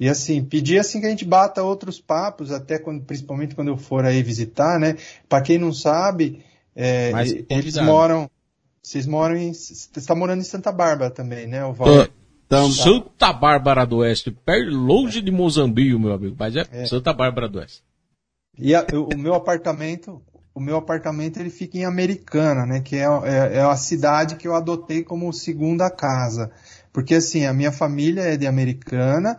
E 0.00 0.08
assim, 0.08 0.44
pedir 0.44 0.78
assim 0.78 1.00
que 1.00 1.06
a 1.06 1.10
gente 1.10 1.24
bata 1.24 1.62
outros 1.62 2.00
papos, 2.00 2.52
até 2.52 2.78
quando, 2.78 3.02
principalmente 3.02 3.54
quando 3.54 3.68
eu 3.68 3.76
for 3.76 4.04
aí 4.04 4.22
visitar, 4.22 4.78
né? 4.78 4.96
Para 5.28 5.42
quem 5.42 5.58
não 5.58 5.72
sabe, 5.72 6.44
é, 6.74 7.10
eles 7.50 7.76
moram. 7.78 8.30
Vocês 8.80 9.06
moram 9.06 9.36
em. 9.36 9.52
Você 9.52 9.88
está 9.96 10.14
morando 10.14 10.40
em 10.40 10.44
Santa 10.44 10.70
Bárbara 10.70 11.10
também, 11.10 11.48
né, 11.48 11.64
o 11.64 11.72
Val? 11.72 12.06
Então, 12.48 12.70
Santa 12.70 13.30
Bárbara 13.30 13.84
do 13.84 13.98
Oeste, 13.98 14.30
perto, 14.30 14.70
longe 14.70 15.20
de 15.20 15.30
Mozambique, 15.30 15.98
meu 15.98 16.14
amigo, 16.14 16.34
mas 16.38 16.56
é, 16.56 16.64
é. 16.72 16.86
Santa 16.86 17.12
Bárbara 17.12 17.46
do 17.46 17.58
Oeste. 17.58 17.82
E 18.58 18.74
a, 18.74 18.86
o 18.90 19.18
meu 19.18 19.34
apartamento, 19.34 20.22
o 20.54 20.58
meu 20.58 20.76
apartamento 20.78 21.38
ele 21.38 21.50
fica 21.50 21.76
em 21.76 21.84
Americana, 21.84 22.64
né, 22.64 22.80
que 22.80 22.96
é, 22.96 23.02
é, 23.02 23.56
é, 23.58 23.60
a 23.60 23.76
cidade 23.76 24.36
que 24.36 24.48
eu 24.48 24.54
adotei 24.54 25.04
como 25.04 25.30
segunda 25.30 25.90
casa, 25.90 26.50
porque 26.90 27.16
assim 27.16 27.44
a 27.44 27.52
minha 27.52 27.70
família 27.70 28.22
é 28.22 28.38
de 28.38 28.46
Americana 28.46 29.38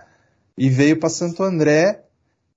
e 0.56 0.70
veio 0.70 1.00
para 1.00 1.10
Santo 1.10 1.42
André 1.42 2.04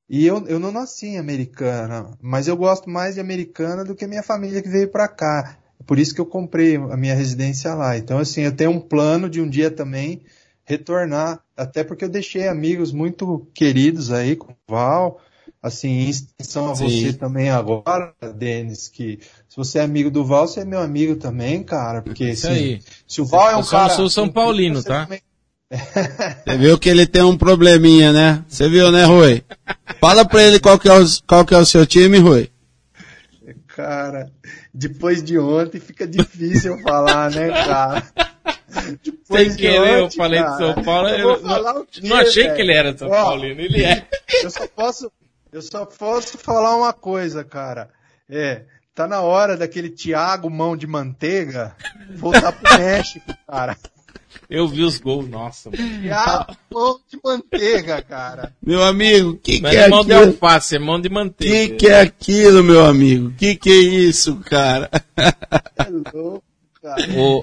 e 0.07 0.27
eu, 0.27 0.47
eu 0.47 0.59
não 0.59 0.71
nasci 0.71 1.07
em 1.07 1.19
Americana, 1.19 2.11
mas 2.21 2.47
eu 2.47 2.59
gosto 2.59 2.91
mais 2.91 3.15
de 3.15 3.23
Americana 3.23 3.87
do 3.87 3.95
que 3.95 4.07
minha 4.07 4.23
família 4.23 4.61
que 4.61 4.69
veio 4.69 4.89
para 4.89 5.09
cá. 5.09 5.57
Por 5.87 5.99
isso 5.99 6.15
que 6.15 6.21
eu 6.21 6.27
comprei 6.27 6.77
a 6.77 6.97
minha 6.97 7.15
residência 7.15 7.75
lá. 7.75 7.97
Então 7.97 8.19
assim 8.19 8.43
eu 8.43 8.55
tenho 8.55 8.71
um 8.71 8.81
plano 8.81 9.31
de 9.31 9.41
um 9.41 9.49
dia 9.49 9.71
também 9.71 10.23
retornar, 10.73 11.41
até 11.57 11.85
porque 11.85 12.05
eu 12.05 12.09
deixei 12.09 12.49
amigos 12.49 12.93
muito 12.93 13.47
queridos 13.55 14.11
aí 14.11 14.35
com 14.37 14.53
o 14.53 14.57
Val, 14.67 15.21
assim, 15.63 15.89
em 15.89 16.09
extensão 16.09 16.71
a 16.71 16.75
Sim. 16.75 16.89
você 16.89 17.13
também 17.13 17.51
agora, 17.51 18.15
Denis, 18.37 18.89
que 18.89 19.19
se 19.49 19.57
você 19.57 19.79
é 19.79 19.83
amigo 19.83 20.11
do 20.11 20.25
Val, 20.25 20.49
você 20.49 20.61
é 20.61 20.65
meu 20.65 20.81
amigo 20.81 21.17
também, 21.17 21.63
cara, 21.63 22.01
porque 22.01 22.31
Isso 22.31 22.49
assim, 22.49 22.57
aí. 22.57 22.83
se 23.07 23.21
o 23.21 23.25
Val 23.27 23.51
é 23.51 23.57
um 23.57 23.61
eu 23.61 23.67
cara... 23.67 23.93
Eu 23.93 23.97
sou 23.97 24.11
São 24.11 24.29
Paulino, 24.29 24.83
tá? 24.83 25.05
Também... 25.05 25.21
Você 26.45 26.59
viu 26.59 26.79
que 26.79 26.89
ele 26.89 27.07
tem 27.07 27.23
um 27.23 27.37
probleminha, 27.37 28.13
né? 28.13 28.45
Você 28.47 28.69
viu, 28.69 28.93
né, 28.93 29.05
Rui? 29.05 29.43
Fala 29.99 30.23
pra 30.23 30.43
ele 30.43 30.61
qual 30.61 30.79
que 30.79 30.87
é 30.87 30.93
o, 30.93 31.05
qual 31.27 31.47
que 31.47 31.55
é 31.55 31.59
o 31.59 31.65
seu 31.65 31.87
time, 31.87 32.19
Rui. 32.19 32.51
Cara, 33.69 34.31
depois 34.75 35.23
de 35.23 35.39
ontem 35.39 35.81
fica 35.81 36.07
difícil 36.07 36.79
falar, 36.83 37.31
né, 37.31 37.49
cara? 37.49 38.03
Sem 39.25 39.57
querer, 39.57 40.01
eu 40.01 40.11
falei 40.11 40.41
cara, 40.41 40.51
de 40.51 40.59
São 40.59 40.83
Paulo. 40.83 41.09
Eu, 41.09 41.31
eu 41.31 41.43
não, 41.43 41.87
quê, 41.87 42.01
não, 42.03 42.17
achei 42.17 42.45
velho? 42.45 42.55
que 42.57 42.63
ele 42.63 42.73
era 42.73 42.97
São 42.97 43.09
Ó, 43.09 43.25
Paulino, 43.25 43.61
ele 43.61 43.85
é. 43.85 44.07
Eu 44.43 44.51
só 44.51 44.67
posso, 44.67 45.13
eu 45.53 45.63
só 45.63 45.85
posso 45.85 46.39
falar 46.39 46.77
uma 46.77 46.93
coisa, 46.93 47.45
cara. 47.45 47.91
É, 48.29 48.63
tá 48.95 49.07
na 49.07 49.21
hora 49.21 49.57
daquele 49.57 49.91
Thiago 49.91 50.51
mão 50.51 50.77
de 50.77 50.87
manteiga 50.87 51.77
voltar 52.17 52.53
pro 52.53 52.75
México, 52.79 53.33
cara. 53.47 53.77
Eu 54.49 54.67
vi 54.67 54.83
os 54.83 54.99
gols, 54.99 55.29
nossa. 55.29 55.71
Thiago 55.71 56.57
mão 56.73 56.99
de 57.09 57.21
manteiga, 57.23 58.03
cara. 58.03 58.55
Meu 58.63 58.83
amigo, 58.83 59.37
que 59.37 59.61
Não 59.61 59.71
que 59.71 59.77
é, 59.77 59.81
é 59.81 59.89
mão 59.89 60.01
aquilo? 60.01 60.21
de 60.21 60.27
alface, 60.29 60.77
é 60.77 60.79
mão 60.79 61.01
de 61.01 61.09
manteiga. 61.09 61.75
Que 61.75 61.77
que 61.77 61.89
é 61.89 62.01
aquilo, 62.01 62.65
meu 62.65 62.85
amigo? 62.85 63.33
Que 63.37 63.55
que 63.55 63.71
é 63.71 63.75
isso, 63.75 64.37
cara? 64.39 64.91
É 65.79 65.89
louco 65.91 66.43
cara. 66.43 66.52
O, 67.17 67.43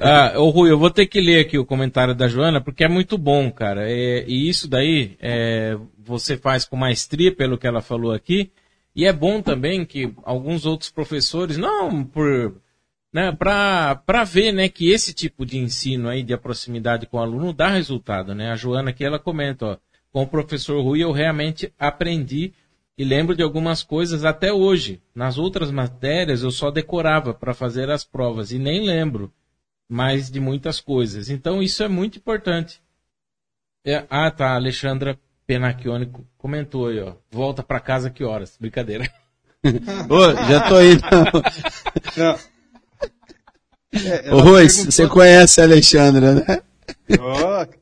ah, 0.00 0.32
ô 0.38 0.48
Rui, 0.48 0.70
eu 0.70 0.78
vou 0.78 0.90
ter 0.90 1.06
que 1.06 1.20
ler 1.20 1.40
aqui 1.40 1.58
o 1.58 1.66
comentário 1.66 2.14
da 2.14 2.26
Joana, 2.26 2.60
porque 2.60 2.84
é 2.84 2.88
muito 2.88 3.18
bom, 3.18 3.50
cara. 3.50 3.90
É, 3.90 4.24
e 4.26 4.48
isso 4.48 4.66
daí 4.66 5.16
é, 5.20 5.76
você 5.98 6.36
faz 6.36 6.64
com 6.64 6.76
maestria, 6.76 7.34
pelo 7.34 7.58
que 7.58 7.66
ela 7.66 7.82
falou 7.82 8.12
aqui. 8.12 8.50
E 8.96 9.06
é 9.06 9.12
bom 9.12 9.42
também 9.42 9.84
que 9.84 10.14
alguns 10.22 10.66
outros 10.66 10.90
professores, 10.90 11.56
não 11.56 12.04
por 12.04 12.54
né, 13.12 13.30
para 13.32 14.24
ver 14.24 14.52
né, 14.52 14.68
que 14.68 14.90
esse 14.90 15.12
tipo 15.12 15.44
de 15.44 15.58
ensino 15.58 16.08
aí 16.08 16.22
de 16.22 16.36
proximidade 16.36 17.06
com 17.06 17.18
o 17.18 17.20
aluno 17.20 17.52
dá 17.52 17.68
resultado. 17.68 18.34
Né? 18.34 18.50
A 18.50 18.56
Joana 18.56 18.90
aqui 18.90 19.04
ela 19.04 19.18
comenta, 19.18 19.66
ó, 19.66 19.76
com 20.10 20.22
o 20.22 20.26
professor 20.26 20.82
Rui 20.82 21.02
eu 21.02 21.12
realmente 21.12 21.72
aprendi 21.78 22.52
e 22.96 23.04
lembro 23.04 23.34
de 23.34 23.42
algumas 23.42 23.82
coisas 23.82 24.24
até 24.24 24.52
hoje. 24.52 25.00
Nas 25.14 25.38
outras 25.38 25.70
matérias 25.70 26.42
eu 26.42 26.50
só 26.50 26.70
decorava 26.70 27.32
para 27.32 27.54
fazer 27.54 27.90
as 27.90 28.04
provas 28.04 28.52
e 28.52 28.58
nem 28.58 28.84
lembro 28.84 29.32
mais 29.88 30.30
de 30.30 30.40
muitas 30.40 30.80
coisas. 30.80 31.28
Então 31.28 31.62
isso 31.62 31.82
é 31.82 31.88
muito 31.88 32.18
importante. 32.18 32.82
É, 33.84 34.04
ah, 34.08 34.30
tá, 34.30 34.50
a 34.50 34.54
Alexandra 34.54 35.18
Penacchione 35.46 36.10
comentou 36.38 36.88
aí, 36.88 37.00
ó. 37.00 37.14
Volta 37.30 37.62
para 37.62 37.80
casa 37.80 38.10
que 38.10 38.24
horas? 38.24 38.56
Brincadeira. 38.60 39.10
Ô, 40.08 40.32
já 40.48 40.68
tô 40.68 40.80
indo. 40.80 41.02
É, 43.92 44.32
Ô, 44.32 44.40
Rui, 44.40 44.68
você 44.68 45.06
conhece 45.06 45.60
a 45.60 45.64
Alexandra, 45.64 46.34
né? 46.34 46.62
Oh, 47.20 47.81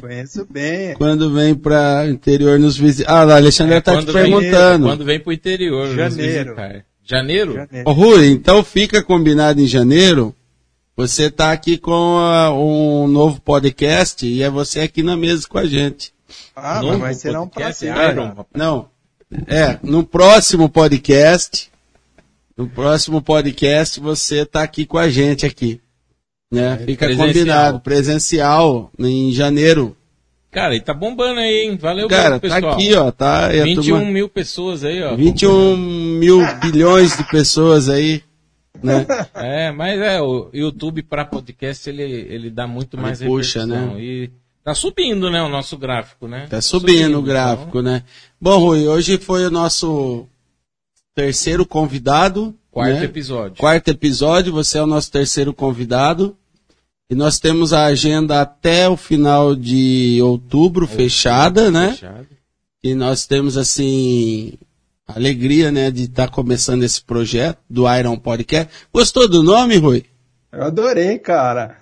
conheço 0.00 0.46
bem. 0.48 0.94
Quando 0.94 1.32
vem 1.32 1.54
para 1.54 2.08
interior 2.08 2.58
nos 2.58 2.76
visitar. 2.76 3.12
Ah, 3.12 3.34
a 3.34 3.36
Alexandra 3.36 3.76
é, 3.76 3.80
tá 3.80 4.00
te 4.00 4.12
perguntando. 4.12 4.86
Vem, 4.86 4.96
quando 4.96 5.04
vem 5.04 5.20
para 5.20 5.30
o 5.30 5.32
interior 5.32 5.94
janeiro. 5.94 6.54
Janeiro? 7.02 7.54
janeiro. 7.54 7.90
Ô, 7.90 7.92
Rui, 7.92 8.28
então 8.28 8.62
fica 8.62 9.02
combinado 9.02 9.60
em 9.60 9.66
janeiro. 9.66 10.34
Você 10.96 11.30
tá 11.30 11.50
aqui 11.50 11.78
com 11.78 12.18
a, 12.18 12.52
um 12.52 13.08
novo 13.08 13.40
podcast 13.40 14.26
e 14.26 14.42
é 14.42 14.50
você 14.50 14.80
aqui 14.80 15.02
na 15.02 15.16
mesa 15.16 15.46
com 15.48 15.58
a 15.58 15.66
gente. 15.66 16.12
Ah, 16.54 16.82
mas 16.82 16.98
vai 16.98 17.14
ser 17.14 17.38
um 17.38 17.48
prazer. 17.48 17.92
Não, 18.54 18.88
é, 19.46 19.78
no 19.82 20.04
próximo 20.04 20.68
podcast, 20.68 21.70
no 22.56 22.68
próximo 22.68 23.22
podcast 23.22 23.98
você 23.98 24.44
tá 24.44 24.62
aqui 24.62 24.84
com 24.84 24.98
a 24.98 25.08
gente 25.08 25.46
aqui. 25.46 25.80
Né? 26.50 26.78
É, 26.80 26.84
Fica 26.84 27.06
presencial. 27.06 27.28
combinado, 27.28 27.80
presencial, 27.80 28.92
em 28.98 29.32
janeiro. 29.32 29.96
Cara, 30.50 30.74
e 30.74 30.80
tá 30.80 30.92
bombando 30.92 31.38
aí, 31.38 31.66
hein? 31.66 31.76
Valeu, 31.76 32.08
Cara, 32.08 32.40
pessoal. 32.40 32.60
tá 32.60 32.72
aqui, 32.72 32.94
ó. 32.94 33.12
Tá, 33.12 33.48
21 33.48 33.82
turma... 33.82 34.04
mil 34.10 34.28
pessoas 34.28 34.84
aí, 34.84 35.00
ó. 35.02 35.14
21 35.14 35.76
mil 35.76 36.40
bilhões 36.60 37.16
de 37.16 37.24
pessoas 37.30 37.88
aí. 37.88 38.22
Né? 38.82 39.06
É, 39.34 39.70
mas 39.70 40.00
é, 40.00 40.20
o 40.20 40.50
YouTube 40.52 41.02
para 41.02 41.24
podcast 41.24 41.88
ele, 41.88 42.02
ele 42.02 42.50
dá 42.50 42.66
muito 42.66 42.96
ele 42.96 43.02
mais 43.02 43.22
puxa, 43.22 43.64
né? 43.66 43.94
E 43.98 44.30
Tá 44.62 44.74
subindo, 44.74 45.30
né, 45.30 45.42
o 45.42 45.48
nosso 45.48 45.76
gráfico, 45.78 46.28
né? 46.28 46.46
Tá 46.48 46.60
subindo, 46.60 46.98
subindo 46.98 47.18
o 47.18 47.22
gráfico, 47.22 47.80
então... 47.80 47.82
né? 47.82 48.04
Bom, 48.38 48.58
Rui, 48.58 48.86
hoje 48.86 49.16
foi 49.16 49.46
o 49.46 49.50
nosso 49.50 50.26
terceiro 51.14 51.64
convidado. 51.64 52.54
Quarto 52.70 52.98
né? 52.98 53.04
episódio. 53.04 53.56
Quarto 53.56 53.88
episódio, 53.88 54.52
você 54.52 54.78
é 54.78 54.82
o 54.82 54.86
nosso 54.86 55.10
terceiro 55.10 55.54
convidado. 55.54 56.36
E 57.10 57.14
nós 57.16 57.40
temos 57.40 57.72
a 57.72 57.86
agenda 57.86 58.40
até 58.40 58.88
o 58.88 58.96
final 58.96 59.56
de 59.56 60.20
outubro, 60.22 60.84
outubro 60.84 60.86
fechada, 60.86 61.68
né? 61.68 61.90
Fechado. 61.90 62.28
E 62.84 62.94
nós 62.94 63.26
temos, 63.26 63.58
assim, 63.58 64.52
a 65.08 65.16
alegria, 65.16 65.72
né, 65.72 65.90
de 65.90 66.04
estar 66.04 66.28
tá 66.28 66.32
começando 66.32 66.84
esse 66.84 67.02
projeto 67.02 67.58
do 67.68 67.92
Iron 67.92 68.16
Podcast. 68.16 68.72
Gostou 68.94 69.28
do 69.28 69.42
nome, 69.42 69.76
Rui? 69.76 70.04
Eu 70.52 70.62
adorei, 70.62 71.18
cara. 71.18 71.76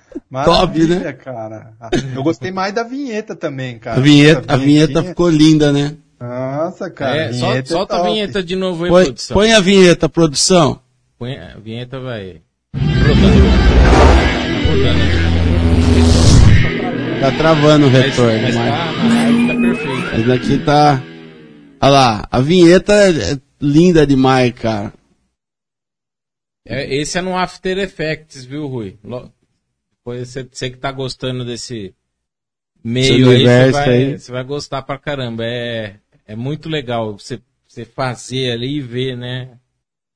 Top, 0.45 0.79
né? 0.79 1.13
cara. 1.13 1.75
Eu 2.15 2.23
gostei 2.23 2.51
mais 2.51 2.73
da 2.73 2.83
vinheta 2.83 3.37
também, 3.37 3.79
cara. 3.79 3.99
A 3.99 4.01
vinheta, 4.01 4.55
a 4.55 4.57
vinheta 4.57 5.03
ficou 5.03 5.29
linda, 5.29 5.71
né? 5.71 5.95
Nossa, 6.19 6.91
cara. 6.91 7.17
É, 7.17 7.33
só, 7.35 7.55
é 7.55 7.65
solta 7.65 7.97
é 7.97 8.01
a 8.01 8.03
vinheta 8.03 8.43
de 8.43 8.57
novo 8.57 8.85
aí, 8.85 8.91
põe, 8.91 9.05
produção. 9.05 9.35
Põe 9.35 9.53
a 9.53 9.61
vinheta, 9.61 10.09
produção. 10.09 10.81
Põe 11.19 11.37
a 11.37 11.59
vinheta, 11.59 12.01
vai. 12.01 12.41
Rodando. 14.69 15.08
Tá 17.21 17.33
travando 17.33 17.87
o 17.87 17.89
retorno. 17.89 18.43
Mas, 18.43 18.55
mas, 18.55 18.71
tá, 18.71 18.93
na 18.93 19.15
live 19.15 19.47
tá 19.47 19.55
perfeito. 19.61 20.11
Mas 20.13 20.31
aqui 20.31 20.59
tá. 20.65 21.03
Olha 21.81 21.91
lá, 21.91 22.29
a 22.31 22.41
vinheta 22.41 22.93
é 22.93 23.39
linda 23.61 24.07
demais, 24.07 24.53
cara. 24.53 24.93
É, 26.67 26.95
esse 26.95 27.19
é 27.19 27.23
no 27.23 27.37
After 27.37 27.79
Effects, 27.79 28.45
viu, 28.45 28.67
Rui? 28.67 28.99
Você, 30.05 30.47
você 30.51 30.71
que 30.71 30.77
tá 30.77 30.93
gostando 30.93 31.45
desse 31.45 31.95
meio 32.85 33.31
aí 33.31 33.43
você, 33.43 33.71
vai, 33.71 33.89
aí, 33.89 34.19
você 34.19 34.33
vai 34.33 34.45
gostar 34.45 34.83
pra 34.83 34.99
caramba. 34.99 35.45
É, 35.45 35.97
é 36.27 36.37
muito 36.37 36.69
legal 36.69 37.19
você, 37.19 37.41
você 37.67 37.85
fazer 37.85 38.53
ali 38.53 38.77
e 38.77 38.81
ver, 38.81 39.17
né? 39.17 39.51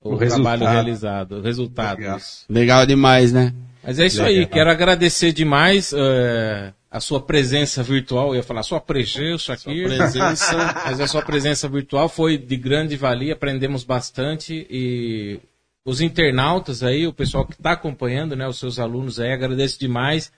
O, 0.00 0.14
o 0.14 0.18
trabalho 0.18 0.66
realizado, 0.66 1.38
o 1.38 1.42
resultado. 1.42 1.98
Legal. 1.98 2.18
legal. 2.48 2.86
demais, 2.86 3.32
né? 3.32 3.54
Mas 3.82 3.98
é 3.98 4.06
isso 4.06 4.22
legal. 4.22 4.40
aí, 4.40 4.46
quero 4.46 4.70
agradecer 4.70 5.32
demais 5.32 5.92
uh, 5.92 6.72
a 6.92 7.00
sua 7.00 7.22
presença 7.22 7.82
virtual, 7.82 8.28
eu 8.28 8.34
ia 8.36 8.42
falar 8.42 8.62
sua 8.62 8.78
presença 8.78 9.54
aqui, 9.54 9.88
sua 9.88 9.96
presença, 9.96 10.74
mas 10.84 11.00
a 11.00 11.08
sua 11.08 11.22
presença 11.22 11.66
virtual 11.66 12.06
foi 12.06 12.36
de 12.36 12.54
grande 12.54 12.96
valia, 12.96 13.32
aprendemos 13.32 13.82
bastante 13.82 14.66
e 14.68 15.40
os 15.86 16.02
internautas 16.02 16.82
aí, 16.82 17.06
o 17.06 17.12
pessoal 17.12 17.46
que 17.46 17.54
está 17.54 17.72
acompanhando, 17.72 18.36
né, 18.36 18.46
os 18.46 18.58
seus 18.58 18.78
alunos 18.78 19.18
aí, 19.18 19.32
agradeço 19.32 19.80
demais. 19.80 20.30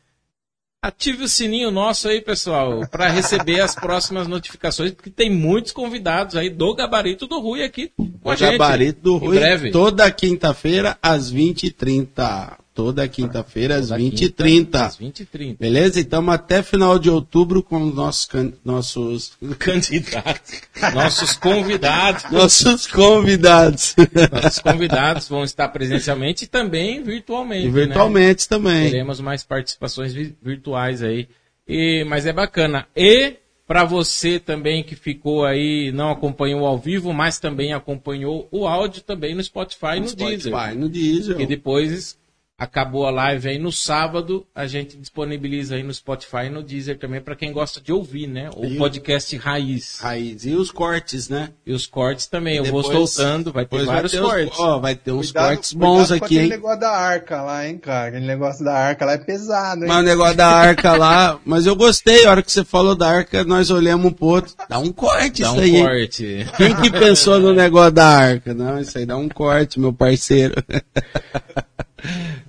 Ative 0.80 1.24
o 1.24 1.28
sininho 1.28 1.72
nosso 1.72 2.08
aí, 2.08 2.20
pessoal, 2.20 2.86
para 2.86 3.08
receber 3.08 3.60
as 3.60 3.74
próximas 3.74 4.28
notificações, 4.28 4.92
porque 4.92 5.10
tem 5.10 5.30
muitos 5.30 5.72
convidados 5.72 6.36
aí 6.36 6.50
do 6.50 6.72
Gabarito 6.72 7.26
do 7.26 7.40
Rui 7.40 7.64
aqui 7.64 7.90
com 7.96 8.30
o 8.30 8.36
Gabarito 8.36 9.00
do 9.00 9.16
Rui, 9.16 9.38
breve. 9.38 9.70
toda 9.72 10.10
quinta-feira 10.12 10.96
às 11.02 11.32
20h30. 11.32 12.58
Toda 12.74 13.06
quinta-feira 13.06 13.76
às 13.76 13.90
20h30. 13.90 14.74
Às 14.74 14.98
20h30. 14.98 15.58
Beleza? 15.58 16.00
Então 16.00 16.28
até 16.28 16.60
final 16.60 16.98
de 16.98 17.08
outubro 17.08 17.62
com 17.62 17.80
os 17.84 17.94
nossos, 17.94 18.26
can... 18.26 18.52
nossos... 18.64 19.34
candidatos. 19.60 20.60
nossos 20.92 21.36
convidados. 21.36 22.24
nossos 22.32 22.88
convidados. 22.88 23.94
nossos 24.32 24.58
convidados 24.58 25.28
vão 25.28 25.44
estar 25.44 25.68
presencialmente 25.68 26.46
e 26.46 26.48
também 26.48 27.00
virtualmente. 27.00 27.68
E 27.68 27.70
virtualmente 27.70 28.42
né? 28.42 28.46
também. 28.48 28.90
Teremos 28.90 29.20
mais 29.20 29.44
participações 29.44 30.12
virtuais 30.12 31.00
aí. 31.00 31.28
E, 31.68 32.04
mas 32.08 32.26
é 32.26 32.32
bacana. 32.32 32.88
E 32.96 33.36
para 33.68 33.84
você 33.84 34.40
também 34.40 34.82
que 34.82 34.96
ficou 34.96 35.44
aí, 35.44 35.92
não 35.92 36.10
acompanhou 36.10 36.66
ao 36.66 36.76
vivo, 36.76 37.12
mas 37.12 37.38
também 37.38 37.72
acompanhou 37.72 38.48
o 38.50 38.66
áudio 38.66 39.02
também 39.02 39.34
no 39.34 39.42
Spotify 39.42 39.96
e 39.96 40.00
no, 40.00 40.02
no 40.02 40.08
Spotify, 40.08 40.50
Deezer. 40.50 40.76
no 40.76 40.88
Deezer. 40.88 41.40
E 41.40 41.46
depois 41.46 42.18
Acabou 42.56 43.04
a 43.04 43.10
live 43.10 43.48
aí 43.48 43.58
no 43.58 43.72
sábado, 43.72 44.46
a 44.54 44.64
gente 44.68 44.96
disponibiliza 44.96 45.74
aí 45.74 45.82
no 45.82 45.92
Spotify 45.92 46.46
e 46.46 46.50
no 46.50 46.62
Deezer 46.62 46.96
também 46.96 47.20
para 47.20 47.34
quem 47.34 47.50
gosta 47.50 47.80
de 47.80 47.92
ouvir, 47.92 48.28
né? 48.28 48.48
O 48.54 48.64
e 48.64 48.78
podcast 48.78 49.36
Raiz. 49.36 49.98
Raiz. 50.00 50.46
E 50.46 50.54
os 50.54 50.70
cortes, 50.70 51.28
né? 51.28 51.50
E 51.66 51.72
os 51.72 51.84
cortes 51.84 52.28
também. 52.28 52.58
Eu 52.58 52.66
vou 52.66 52.84
soltando, 52.84 53.52
vai 53.52 53.66
ter 53.66 53.84
vários 53.84 54.12
vai 54.12 54.20
ter 54.20 54.28
cortes. 54.28 54.54
Os, 54.54 54.60
ó, 54.60 54.78
vai 54.78 54.94
ter 54.94 55.10
uns 55.10 55.32
cuidado, 55.32 55.46
cortes 55.48 55.72
bons 55.72 56.12
aqui, 56.12 56.38
hein? 56.38 56.48
negócio 56.48 56.78
da 56.78 56.90
arca 56.92 57.42
lá, 57.42 57.66
hein, 57.66 57.76
cara? 57.76 58.10
Aquele 58.10 58.26
negócio 58.26 58.64
da 58.64 58.72
arca 58.72 59.04
lá 59.04 59.12
é 59.14 59.18
pesado, 59.18 59.82
hein? 59.82 59.88
Mas 59.88 59.98
o 59.98 60.02
negócio 60.02 60.36
da 60.36 60.46
arca 60.46 60.96
lá, 60.96 61.40
mas 61.44 61.66
eu 61.66 61.74
gostei, 61.74 62.24
a 62.24 62.30
hora 62.30 62.42
que 62.42 62.52
você 62.52 62.64
falou 62.64 62.94
da 62.94 63.08
arca, 63.08 63.42
nós 63.42 63.68
olhamos 63.72 64.06
um 64.06 64.12
pro 64.12 64.26
outro. 64.26 64.54
Dá 64.68 64.78
um 64.78 64.92
corte 64.92 65.42
dá 65.42 65.48
isso 65.48 65.56
um 65.56 65.60
aí. 65.60 65.72
Dá 65.72 65.78
um 65.78 65.82
corte. 65.82 66.46
Quem 66.56 66.76
que 66.76 66.90
pensou 66.92 67.40
no 67.40 67.52
negócio 67.52 67.90
da 67.90 68.06
arca? 68.06 68.54
Não, 68.54 68.78
isso 68.78 68.96
aí 68.96 69.04
dá 69.04 69.16
um 69.16 69.28
corte, 69.28 69.80
meu 69.80 69.92
parceiro. 69.92 70.54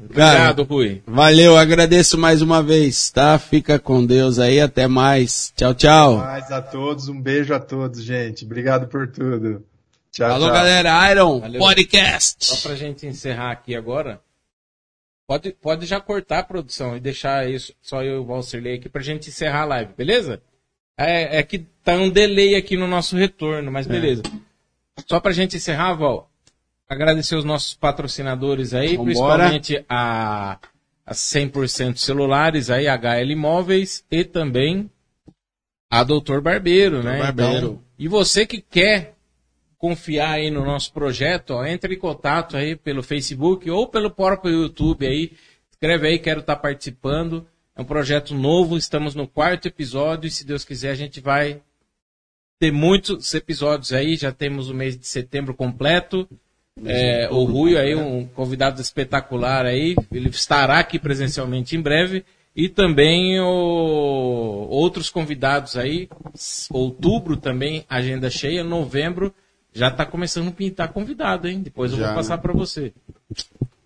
Obrigado, 0.03 0.63
Rui. 0.63 1.01
Valeu, 1.05 1.57
agradeço 1.57 2.17
mais 2.17 2.41
uma 2.41 2.61
vez, 2.61 3.09
tá? 3.09 3.37
Fica 3.39 3.79
com 3.79 4.05
Deus 4.05 4.39
aí, 4.39 4.59
até 4.59 4.87
mais. 4.87 5.51
Tchau, 5.55 5.73
tchau. 5.73 6.17
Até 6.17 6.27
mais 6.27 6.51
a 6.51 6.61
todos, 6.61 7.07
um 7.07 7.19
beijo 7.19 7.53
a 7.53 7.59
todos, 7.59 8.03
gente. 8.03 8.45
Obrigado 8.45 8.87
por 8.87 9.07
tudo. 9.07 9.63
Tchau, 10.11 10.29
Falou, 10.29 10.47
tchau. 10.47 10.55
galera, 10.55 11.11
Iron 11.11 11.39
Valeu. 11.39 11.59
Podcast. 11.59 12.45
Só 12.45 12.67
pra 12.67 12.75
gente 12.75 13.05
encerrar 13.05 13.51
aqui 13.51 13.75
agora, 13.75 14.21
pode, 15.27 15.51
pode 15.53 15.85
já 15.85 15.99
cortar 15.99 16.39
a 16.39 16.43
produção 16.43 16.95
e 16.95 16.99
deixar 16.99 17.49
isso, 17.49 17.73
só 17.81 18.03
eu 18.03 18.15
e 18.15 18.19
o 18.19 18.25
Valserley 18.25 18.75
aqui 18.75 18.87
pra 18.87 19.01
gente 19.01 19.29
encerrar 19.29 19.63
a 19.63 19.65
live, 19.65 19.93
beleza? 19.97 20.41
É, 20.97 21.39
é 21.39 21.43
que 21.43 21.59
tá 21.83 21.93
um 21.95 22.09
delay 22.09 22.55
aqui 22.55 22.77
no 22.77 22.87
nosso 22.87 23.17
retorno, 23.17 23.71
mas 23.71 23.85
é. 23.85 23.89
beleza. 23.89 24.23
É. 24.25 25.01
Só 25.05 25.19
pra 25.19 25.33
gente 25.33 25.57
encerrar, 25.57 25.93
Val, 25.95 26.29
agradecer 26.87 27.35
os 27.35 27.43
nossos 27.43 27.73
patrocinadores 27.73 28.73
aí, 28.73 28.97
Vambora. 28.97 29.05
principalmente 29.05 29.85
a, 29.89 30.59
a 31.05 31.13
100% 31.13 31.97
celulares, 31.97 32.69
aí 32.69 32.85
HL 32.87 33.31
Imóveis 33.31 34.03
e 34.09 34.23
também 34.23 34.89
a 35.89 36.03
Doutor 36.03 36.41
Barbeiro, 36.41 37.01
Doutor 37.01 37.11
né? 37.11 37.19
Barbeiro. 37.19 37.57
Então, 37.57 37.83
e 37.97 38.07
você 38.07 38.45
que 38.45 38.61
quer 38.61 39.15
confiar 39.77 40.31
aí 40.31 40.49
no 40.49 40.65
nosso 40.65 40.91
projeto, 40.91 41.51
ó, 41.51 41.65
entre 41.65 41.95
em 41.95 41.99
contato 41.99 42.57
aí 42.57 42.75
pelo 42.75 43.03
Facebook 43.03 43.69
ou 43.69 43.87
pelo 43.87 44.09
próprio 44.09 44.51
YouTube 44.51 45.05
aí, 45.05 45.31
escreve 45.71 46.07
aí, 46.07 46.19
quero 46.19 46.39
estar 46.39 46.55
participando. 46.55 47.47
É 47.75 47.81
um 47.81 47.85
projeto 47.85 48.33
novo, 48.33 48.77
estamos 48.77 49.15
no 49.15 49.27
quarto 49.27 49.67
episódio 49.67 50.27
e 50.27 50.31
se 50.31 50.45
Deus 50.45 50.63
quiser 50.63 50.91
a 50.91 50.95
gente 50.95 51.19
vai 51.19 51.61
ter 52.57 52.71
muitos 52.71 53.33
episódios 53.33 53.91
aí, 53.91 54.15
já 54.15 54.31
temos 54.31 54.69
o 54.69 54.73
mês 54.73 54.97
de 54.97 55.05
setembro 55.05 55.53
completo. 55.53 56.27
É, 56.83 57.29
o 57.31 57.45
Rui 57.45 57.77
aí, 57.77 57.95
um 57.95 58.27
convidado 58.27 58.81
espetacular 58.81 59.65
aí, 59.65 59.95
ele 60.11 60.29
estará 60.29 60.79
aqui 60.79 60.99
presencialmente 60.99 61.75
em 61.75 61.81
breve. 61.81 62.25
E 62.55 62.69
também 62.69 63.39
o, 63.39 64.67
outros 64.69 65.09
convidados 65.09 65.75
aí, 65.75 66.07
outubro 66.69 67.35
também, 67.35 67.85
agenda 67.89 68.29
cheia, 68.29 68.63
novembro 68.63 69.33
já 69.75 69.89
está 69.89 70.05
começando 70.05 70.47
a 70.47 70.51
pintar 70.51 70.93
convidado, 70.93 71.49
hein? 71.49 71.59
Depois 71.61 71.91
eu 71.91 71.99
já, 71.99 72.07
vou 72.07 72.15
passar 72.15 72.37
para 72.37 72.53
você. 72.53 72.93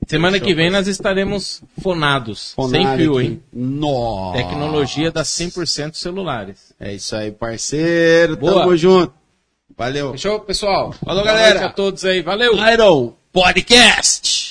Semana 0.06 0.40
que 0.40 0.54
vem 0.54 0.70
nós 0.70 0.88
estaremos 0.88 1.64
fonados, 1.82 2.56
sem 2.70 2.96
fio, 2.96 3.20
hein? 3.20 3.42
Nossa. 3.52 4.38
Tecnologia 4.38 5.12
das 5.12 5.30
100% 5.30 5.96
celulares. 5.96 6.74
É 6.80 6.94
isso 6.94 7.16
aí, 7.16 7.32
parceiro. 7.32 8.38
Boa. 8.38 8.62
Tamo 8.62 8.78
junto. 8.78 9.19
Valeu. 9.80 10.12
Fechou, 10.12 10.42
pessoal? 10.42 10.94
Falou, 11.06 11.24
galera. 11.24 11.68
a 11.68 11.70
todos 11.70 12.04
aí. 12.04 12.22
Valeu. 12.22 12.52
Iron 12.70 13.14
Podcast. 13.32 14.49